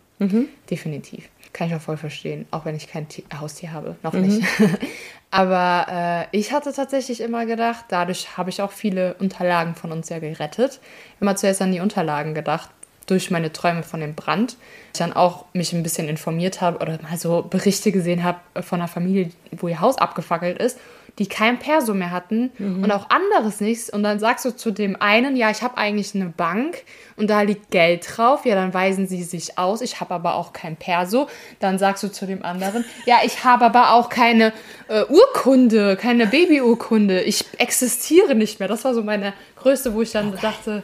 Definitiv. 0.70 1.28
Kann 1.52 1.68
ich 1.68 1.74
auch 1.74 1.80
voll 1.80 1.96
verstehen, 1.96 2.46
auch 2.50 2.64
wenn 2.64 2.74
ich 2.76 2.88
kein 2.88 3.08
Ti- 3.08 3.24
Haustier 3.38 3.72
habe, 3.72 3.96
noch 4.02 4.12
nicht. 4.12 4.42
aber 5.30 6.26
äh, 6.32 6.36
ich 6.36 6.52
hatte 6.52 6.72
tatsächlich 6.72 7.20
immer 7.20 7.46
gedacht, 7.46 7.86
dadurch 7.88 8.36
habe 8.36 8.50
ich 8.50 8.60
auch 8.62 8.72
viele 8.72 9.14
Unterlagen 9.14 9.74
von 9.74 9.90
uns 9.92 10.08
ja 10.08 10.18
gerettet. 10.18 10.80
Immer 11.20 11.36
zuerst 11.36 11.62
an 11.62 11.72
die 11.72 11.80
Unterlagen 11.80 12.34
gedacht, 12.34 12.70
durch 13.06 13.30
meine 13.30 13.52
Träume 13.52 13.82
von 13.82 14.00
dem 14.00 14.14
Brand. 14.14 14.56
Ich 14.92 14.98
dann 14.98 15.12
auch 15.12 15.46
mich 15.52 15.72
ein 15.72 15.82
bisschen 15.82 16.08
informiert 16.08 16.60
habe 16.60 16.78
oder 16.78 16.98
mal 17.02 17.16
so 17.16 17.42
Berichte 17.42 17.92
gesehen 17.92 18.24
habe 18.24 18.38
von 18.62 18.80
einer 18.80 18.88
Familie, 18.88 19.30
wo 19.52 19.68
ihr 19.68 19.80
Haus 19.80 19.98
abgefackelt 19.98 20.58
ist, 20.58 20.78
die 21.18 21.26
kein 21.26 21.60
Perso 21.60 21.94
mehr 21.94 22.10
hatten 22.10 22.50
und 22.58 22.90
auch 22.90 23.08
anderes 23.08 23.60
nichts. 23.60 23.88
Und 23.88 24.02
dann 24.02 24.18
sagst 24.18 24.44
du 24.44 24.50
zu 24.50 24.72
dem 24.72 25.00
einen, 25.00 25.36
ja, 25.36 25.50
ich 25.50 25.62
habe 25.62 25.78
eigentlich 25.78 26.14
eine 26.14 26.26
Bank 26.26 26.82
und 27.16 27.30
da 27.30 27.42
liegt 27.42 27.70
Geld 27.70 28.06
drauf. 28.16 28.44
Ja, 28.44 28.56
dann 28.56 28.74
weisen 28.74 29.06
sie 29.06 29.22
sich 29.22 29.56
aus. 29.56 29.80
Ich 29.80 30.00
habe 30.00 30.12
aber 30.12 30.34
auch 30.34 30.52
kein 30.52 30.74
Perso. 30.76 31.28
Dann 31.60 31.78
sagst 31.78 32.02
du 32.02 32.10
zu 32.10 32.26
dem 32.26 32.44
anderen, 32.44 32.84
ja, 33.06 33.18
ich 33.24 33.44
habe 33.44 33.64
aber 33.64 33.92
auch 33.92 34.08
keine 34.08 34.52
äh, 34.88 35.04
Urkunde, 35.04 35.96
keine 35.96 36.26
Babyurkunde. 36.26 37.22
Ich 37.22 37.44
existiere 37.58 38.34
nicht 38.34 38.58
mehr. 38.58 38.68
Das 38.68 38.84
war 38.84 38.92
so 38.92 39.04
meine 39.04 39.34
größte, 39.56 39.94
wo 39.94 40.02
ich 40.02 40.10
dann 40.10 40.36
dachte, 40.40 40.82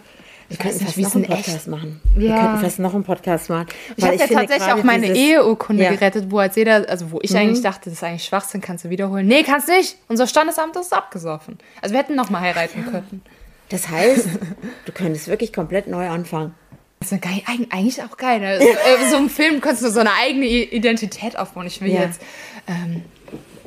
ich 0.51 0.59
weiß 0.59 0.79
könnten 0.79 0.85
fast 0.87 0.99
noch 0.99 1.15
einen 1.15 1.25
in 1.25 1.31
echt 1.33 1.45
Podcast 1.47 1.69
machen. 1.69 2.01
Wir 2.15 2.29
Ja. 2.29 2.41
könnten 2.41 2.59
fast 2.65 2.79
noch 2.81 2.95
einen 2.95 3.05
Podcast 3.05 3.49
machen. 3.51 3.67
Ich 3.97 4.05
habe 4.05 4.17
ja 4.17 4.27
tatsächlich 4.27 4.73
auch 4.73 4.83
meine 4.83 5.15
Eheurkunde 5.15 5.83
Ja. 5.85 5.91
Mhm. 5.93 5.95
gerettet, 5.99 6.31
wo 6.31 6.39
als 6.39 6.57
jeder, 6.57 6.89
also 6.89 7.11
wo 7.13 7.21
ich 7.23 7.35
eigentlich 7.37 7.63
dachte, 7.63 7.85
das 7.91 7.95
ist 7.95 8.05
eigentlich 8.05 8.25
Schwachsinn, 8.25 8.61
kannst 8.61 8.85
du 8.85 8.91
wiederholen. 8.91 9.27
Nee, 9.27 9.43
kannst 9.45 9.69
nicht. 9.69 9.97
Unser 10.09 10.27
Standesamt 10.27 10.77
ist 10.77 10.93
abgesoffen. 10.93 11.59
Also 11.81 11.95
wir 11.95 12.01
hätten 12.01 12.15
noch 12.17 12.29
mal 12.31 12.41
heiraten 12.41 12.85
können. 12.91 13.23
Das 13.71 13.89
heißt, 13.89 14.27
du 14.87 14.93
könntest 14.93 15.29
wirklich 15.29 15.53
komplett 15.53 15.87
neu 15.87 16.09
anfangen. 16.09 16.55
Das 16.99 17.13
ist 17.13 17.23
geil, 17.23 17.41
eig- 17.47 17.71
eigentlich 17.71 18.03
auch 18.03 18.17
geil. 18.19 18.41
Ne? 18.41 18.59
So, 18.61 18.67
äh, 18.69 19.11
so 19.11 19.17
im 19.17 19.31
Film 19.31 19.61
kannst 19.63 19.83
du 19.83 19.91
so 19.91 20.01
eine 20.01 20.13
eigene 20.21 20.45
Identität 20.47 21.39
aufbauen. 21.39 21.67
Ich 21.67 21.81
will 21.81 21.91
Ja. 21.93 22.03
jetzt 22.03 22.21
ähm, 22.67 23.05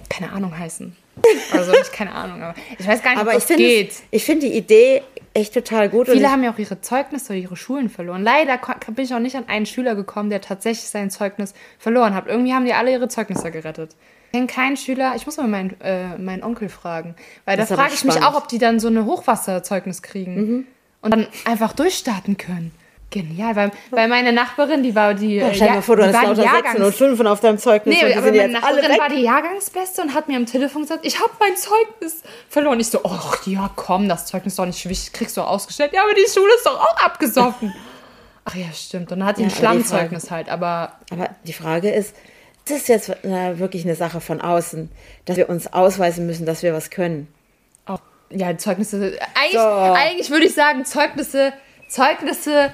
keine 0.09 0.31
Ahnung 0.34 0.55
heißen. 0.55 0.95
Also 1.51 1.71
nicht 1.71 1.93
keine 1.93 2.11
Ahnung, 2.13 2.41
aber 2.43 2.55
ich 2.77 2.86
weiß 2.88 3.01
gar 3.01 3.11
nicht, 3.11 3.19
Aber 3.21 3.29
ob 3.31 3.36
das 3.36 3.45
finde 3.45 3.63
geht. 3.63 3.91
es- 3.91 4.03
ich 4.11 4.23
finde 4.25 4.47
die 4.47 4.53
Idee 4.57 5.01
echt 5.34 5.53
total 5.53 5.89
gut. 5.89 6.07
Viele 6.07 6.31
haben 6.31 6.43
ja 6.43 6.51
auch 6.53 6.57
ihre 6.59 6.81
Zeugnisse 6.81 7.34
oder 7.34 7.39
ihre 7.39 7.55
Schulen 7.55 7.89
verloren. 7.89 8.23
Leider 8.23 8.59
bin 8.88 9.05
ich 9.05 9.13
auch 9.13 9.19
nicht 9.19 9.36
an 9.36 9.47
einen 9.47 9.65
Schüler 9.65 9.95
gekommen, 9.95 10.29
der 10.29 10.41
tatsächlich 10.41 10.89
sein 10.89 11.09
Zeugnis 11.09 11.53
verloren 11.79 12.13
hat. 12.13 12.27
Irgendwie 12.27 12.53
haben 12.53 12.65
die 12.65 12.73
alle 12.73 12.91
ihre 12.91 13.07
Zeugnisse 13.07 13.51
gerettet. 13.51 13.95
Ich 14.31 14.38
kenne 14.38 14.47
keinen 14.47 14.77
Schüler, 14.77 15.13
ich 15.15 15.25
muss 15.25 15.38
mal 15.38 15.47
meinen, 15.47 15.79
äh, 15.81 16.17
meinen 16.17 16.43
Onkel 16.43 16.67
fragen. 16.69 17.15
Weil 17.45 17.57
Das 17.57 17.69
da 17.69 17.75
frage 17.75 17.93
ich 17.93 18.03
mich 18.03 18.13
spannend. 18.13 18.31
Mhm. 18.31 18.36
auch, 18.36 18.41
ob 18.43 18.47
die 18.47 18.57
dann 18.57 18.79
so 18.79 18.88
eine 18.88 19.05
Hochwasserzeugnis 19.05 20.01
kriegen 20.01 20.65
und 21.01 21.11
dann 21.11 21.27
einfach 21.45 21.73
durchstarten 21.73 22.38
können. 22.38 22.71
Genial, 23.14 23.55
weil, 23.55 23.72
weil 23.91 24.07
meine 24.07 24.34
Nachbarin, 24.34 24.82
die 24.82 24.95
war 24.95 25.14
die. 25.14 25.36
Ja, 25.36 25.53
stell 25.53 25.68
dir 25.68 25.74
mal 25.76 25.82
vor, 25.84 25.97
du 25.97 26.05
hast 26.05 26.14
lauter 26.14 26.43
Jahrgangs- 26.43 26.84
und 26.84 26.95
Fünfen 26.95 27.28
auf 27.28 27.39
deinem 27.41 27.59
Zeugnis 27.59 27.95
Nee, 28.01 28.11
aber 28.16 28.32
meine 28.32 28.47
Nachbarin 28.49 28.97
war 28.97 29.09
die 29.09 29.22
Jahrgangsbeste 29.22 30.01
und 30.01 30.16
hat 30.16 30.28
mir 30.28 30.36
am 30.38 30.47
Telefon 30.47 30.82
gesagt, 30.82 31.05
ich 31.05 31.20
habe 31.20 31.30
mein 31.39 31.55
Zeugnis 31.55 32.24
verloren. 32.49 32.80
Ich 32.80 32.88
so, 32.88 33.01
ach 33.05 33.45
ja, 33.45 33.70
komm, 33.76 34.09
das 34.09 34.26
Zeugnis 34.26 34.53
ist 34.53 34.59
doch 34.59 34.66
nicht 34.66 34.89
wichtig, 34.89 35.14
kriegst 35.14 35.38
du 35.38 35.41
ausgestellt. 35.41 35.91
Ja, 35.93 36.01
aber 36.03 36.14
die 36.16 36.26
Schule 36.28 36.51
ist 36.55 36.66
doch 36.66 36.80
auch 36.80 36.97
abgesoffen. 37.05 37.72
ach 38.45 38.55
ja, 38.55 38.66
stimmt. 38.74 39.11
Und 39.11 39.20
dann 39.20 39.28
hat 39.28 39.38
die 39.38 39.43
Ja, 39.43 39.49
ein 39.49 39.53
Schlammzeugnis 39.53 40.32
halt, 40.32 40.49
aber 40.49 40.93
Aber 41.11 41.30
die 41.45 41.53
Frage 41.53 41.91
ist, 41.91 42.16
das 42.66 42.78
ist 42.78 42.88
jetzt 42.88 43.09
äh, 43.24 43.59
wirklich 43.59 43.86
eine 43.86 43.93
Sache 43.95 44.22
von 44.22 44.41
außen, 44.41 44.89
dass 45.26 45.38
wir 45.38 45.49
uns 45.49 45.72
ausweisen 45.72 46.26
müssen, 46.26 46.47
dass 46.47 46.64
wir 46.64 46.74
was 46.74 46.89
können. 46.89 47.28
auch, 47.86 47.99
ja, 48.32 48.57
Zeugnisse, 48.57 49.20
eigentlich, 49.36 49.53
So. 49.53 49.59
eigentlich 49.59 50.30
würde 50.32 50.45
ich 50.45 50.53
sagen, 50.55 50.84
Zeugnisse, 50.86 51.53
Zeugnisse 51.94 52.72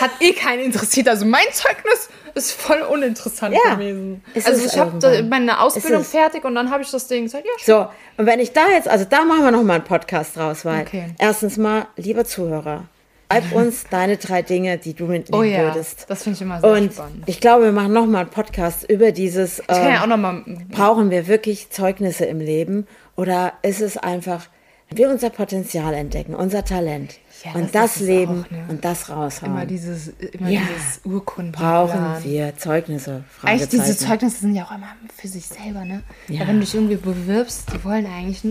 hat 0.00 0.10
eh 0.20 0.32
keinen 0.32 0.64
interessiert. 0.64 1.08
Also 1.08 1.24
mein 1.26 1.44
Zeugnis 1.52 2.08
ist 2.34 2.52
voll 2.52 2.80
uninteressant 2.82 3.54
Ja, 3.64 3.74
gewesen. 3.74 4.22
Also 4.44 4.64
ich 4.64 4.78
habe 4.78 5.22
meine 5.24 5.60
Ausbildung 5.60 6.04
fertig 6.04 6.44
und 6.44 6.54
dann 6.54 6.70
habe 6.70 6.82
ich 6.82 6.90
das 6.90 7.06
Ding 7.08 7.24
gesagt, 7.24 7.44
ja, 7.44 7.52
So, 7.64 7.88
und 8.16 8.26
wenn 8.26 8.38
ich 8.40 8.52
da 8.52 8.68
jetzt, 8.68 8.88
also 8.88 9.04
da 9.04 9.24
machen 9.24 9.42
wir 9.44 9.50
nochmal 9.50 9.76
einen 9.76 9.84
Podcast 9.84 10.36
draus, 10.36 10.64
weil 10.64 10.82
Okay. 10.82 11.06
erstens 11.18 11.56
mal, 11.56 11.86
lieber 11.96 12.24
Zuhörer, 12.24 12.84
schreib 13.32 13.52
uns 13.52 13.84
deine 13.90 14.16
drei 14.16 14.42
Dinge, 14.42 14.78
die 14.78 14.94
du 14.94 15.06
mitnehmen 15.06 15.40
Oh 15.40 15.44
ja, 15.44 15.62
würdest. 15.64 16.06
das 16.08 16.22
finde 16.22 16.36
ich 16.36 16.42
immer 16.42 16.60
sehr 16.60 16.70
Und 16.70 16.92
spannend. 16.92 17.22
ich 17.26 17.40
glaube, 17.40 17.64
wir 17.64 17.72
machen 17.72 17.92
nochmal 17.92 18.22
einen 18.22 18.30
Podcast 18.30 18.88
über 18.88 19.10
dieses, 19.12 19.58
Ich 19.60 19.66
kann 19.66 19.86
ähm, 19.86 19.92
ja 19.94 20.02
auch 20.02 20.06
nochmal 20.06 20.44
brauchen 20.70 21.10
wir 21.10 21.26
wirklich 21.26 21.70
Zeugnisse 21.70 22.24
im 22.26 22.38
Leben 22.40 22.86
oder 23.16 23.52
ist 23.62 23.80
es 23.80 23.96
einfach, 23.96 24.46
wir 24.92 25.08
unser 25.10 25.30
Potenzial 25.30 25.94
entdecken, 25.94 26.34
unser 26.34 26.64
Talent 26.64 27.14
Ja, 27.44 27.52
und 27.52 27.74
das 27.74 27.94
das, 27.94 28.00
Leben 28.00 28.44
auch, 28.46 28.50
ne? 28.50 28.64
und 28.68 28.84
das 28.84 29.08
raushauen. 29.08 29.52
immer 29.52 29.66
dieses, 29.66 30.08
immer 30.08 30.48
Ja. 30.50 30.60
dieses 30.60 31.00
Urkunden. 31.04 31.52
brauchen 31.52 32.16
wir 32.24 32.56
Zeugnisse? 32.56 33.24
Eigentlich 33.42 33.68
diese. 33.68 33.96
Zeugnisse 33.96 34.40
sind 34.40 34.54
ja 34.54 34.64
auch 34.64 34.72
immer 34.72 34.88
für 35.16 35.28
sich 35.28 35.46
selber, 35.46 35.84
ne? 35.84 36.02
Ja. 36.28 36.40
Wenn 36.46 36.56
du 36.56 36.60
dich 36.60 36.74
irgendwie 36.74 36.96
bewirbst, 36.96 37.72
die 37.72 37.84
wollen 37.84 38.06
eigentlich 38.06 38.42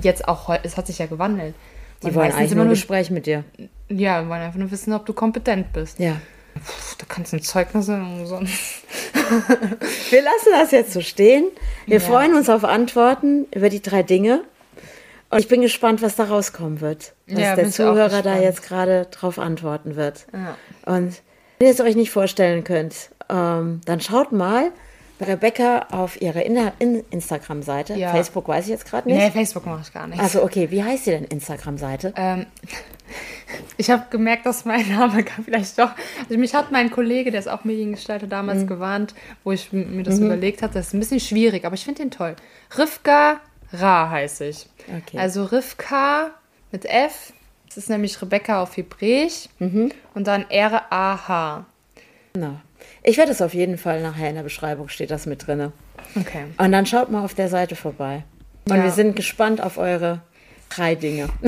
jetzt 0.00 0.26
auch 0.28 0.48
es 0.62 0.76
hat 0.76 0.86
sich 0.86 0.98
ja 0.98 1.06
gewandelt. 1.06 1.54
Die 2.02 2.08
Und 2.08 2.14
wollen 2.16 2.32
eigentlich 2.32 2.52
immer 2.52 2.64
nur 2.64 2.70
ein 2.72 2.74
Gespräch 2.74 3.10
mit 3.10 3.26
dir. 3.26 3.44
ja, 3.88 4.28
wollen 4.28 4.42
einfach 4.42 4.58
nur 4.58 4.70
wissen, 4.70 4.92
ob 4.92 5.06
du 5.06 5.12
kompetent 5.12 5.72
bist. 5.72 5.98
Ja. 5.98 6.16
Puh, 6.54 6.60
da 6.98 7.06
kannst 7.08 7.32
du 7.32 7.36
ein 7.38 7.42
Zeugnis 7.42 7.88
umsonst. 7.88 8.52
Wir 10.10 10.22
lassen 10.22 10.48
das 10.52 10.70
jetzt 10.70 10.92
so 10.92 11.00
stehen. 11.00 11.46
Wir 11.86 11.98
Ja. 11.98 12.04
freuen 12.04 12.34
uns 12.34 12.48
auf 12.48 12.64
Antworten 12.64 13.46
über 13.54 13.68
die 13.70 13.82
drei 13.82 14.02
Dinge. 14.02 14.42
Und 15.34 15.40
ich 15.40 15.48
bin 15.48 15.60
gespannt, 15.62 16.00
was 16.02 16.16
da 16.16 16.24
rauskommen 16.24 16.80
wird. 16.80 17.12
Was 17.26 17.38
Ja, 17.40 17.56
der 17.56 17.70
Zuhörer 17.70 18.22
da 18.22 18.38
jetzt 18.38 18.62
gerade 18.62 19.06
drauf 19.10 19.38
antworten 19.38 19.96
wird. 19.96 20.26
Ja. 20.32 20.56
Und 20.86 21.22
wenn 21.58 21.66
ihr 21.68 21.72
es 21.74 21.80
euch 21.80 21.96
nicht 21.96 22.10
vorstellen 22.10 22.62
könnt, 22.64 23.10
ähm, 23.28 23.80
dann 23.84 24.00
schaut 24.00 24.32
mal 24.32 24.70
Rebecca 25.20 25.86
auf 25.92 26.20
ihrer 26.20 26.44
In 26.44 26.56
In 26.78 27.04
Instagram-Seite. 27.10 27.94
Ja. 27.94 28.10
Facebook 28.10 28.48
weiß 28.48 28.64
ich 28.64 28.70
jetzt 28.70 28.84
gerade 28.86 29.08
nicht. 29.08 29.16
Nee, 29.18 29.30
Facebook 29.30 29.64
mache 29.64 29.82
ich 29.82 29.92
gar 29.92 30.06
nicht. 30.06 30.20
Also 30.20 30.42
okay, 30.42 30.70
wie 30.70 30.82
heißt 30.82 31.04
sie 31.04 31.12
denn 31.12 31.24
Instagram-Seite? 31.24 32.12
Ähm, 32.16 32.46
ich 33.76 33.90
habe 33.90 34.04
gemerkt, 34.10 34.44
dass 34.46 34.64
mein 34.64 34.88
Name 34.88 35.22
kann 35.22 35.44
vielleicht 35.44 35.78
doch. 35.78 35.90
Also 36.22 36.38
mich 36.38 36.54
hat 36.54 36.70
mein 36.72 36.90
Kollege, 36.90 37.30
der 37.30 37.40
ist 37.40 37.48
auch 37.48 37.64
Mediengestalter, 37.64 38.26
damals 38.26 38.62
Mhm. 38.62 38.66
gewarnt, 38.66 39.14
wo 39.44 39.52
ich 39.52 39.72
mir 39.72 40.02
das 40.02 40.18
überlegt 40.18 40.62
habe. 40.62 40.74
Das 40.74 40.88
ist 40.88 40.94
ein 40.94 41.00
bisschen 41.00 41.20
schwierig, 41.20 41.64
aber 41.64 41.74
ich 41.74 41.84
finde 41.84 42.02
den 42.02 42.10
toll. 42.10 42.34
Rivka 42.76 43.40
Ra 43.74 44.10
heiße 44.10 44.46
ich. 44.46 44.66
Okay. 44.88 45.18
Also 45.18 45.44
Rivka 45.44 46.30
mit 46.72 46.84
F. 46.86 47.32
Das 47.66 47.76
ist 47.78 47.90
nämlich 47.90 48.20
Rebecca 48.22 48.62
auf 48.62 48.76
Hebräisch. 48.76 49.48
Mhm. 49.58 49.90
Und 50.14 50.26
dann 50.26 50.48
R-A-H. 50.48 51.66
Genau. 52.34 52.54
Ich 53.02 53.16
werde 53.16 53.32
es 53.32 53.42
auf 53.42 53.54
jeden 53.54 53.78
Fall 53.78 54.02
nachher 54.02 54.28
in 54.28 54.34
der 54.36 54.42
Beschreibung 54.42 54.88
steht 54.88 55.10
das 55.10 55.26
mit 55.26 55.46
drinne. 55.46 55.72
Okay. 56.16 56.44
Und 56.58 56.72
dann 56.72 56.86
schaut 56.86 57.10
mal 57.10 57.24
auf 57.24 57.34
der 57.34 57.48
Seite 57.48 57.76
vorbei. 57.76 58.24
Und 58.68 58.76
Ja. 58.76 58.84
wir 58.84 58.90
sind 58.92 59.16
gespannt 59.16 59.62
auf 59.62 59.78
eure 59.78 60.20
drei 60.70 60.94
Dinge. 60.94 61.28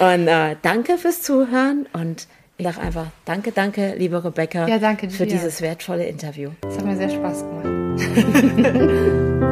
und 0.00 0.28
äh, 0.28 0.56
danke 0.62 0.98
fürs 0.98 1.22
Zuhören 1.22 1.86
und 1.92 2.26
ich 2.56 2.64
sage 2.66 2.80
einfach 2.80 3.06
danke, 3.24 3.50
danke, 3.52 3.94
liebe 3.96 4.22
Rebecca, 4.24 4.66
Ja, 4.68 4.78
danke 4.78 5.10
für 5.10 5.26
dieses 5.26 5.60
wertvolle 5.60 6.06
Interview. 6.06 6.50
Das 6.62 6.78
hat 6.78 6.84
mir 6.84 6.96
sehr 6.96 7.10
Spaß 7.10 7.40
gemacht. 7.40 9.40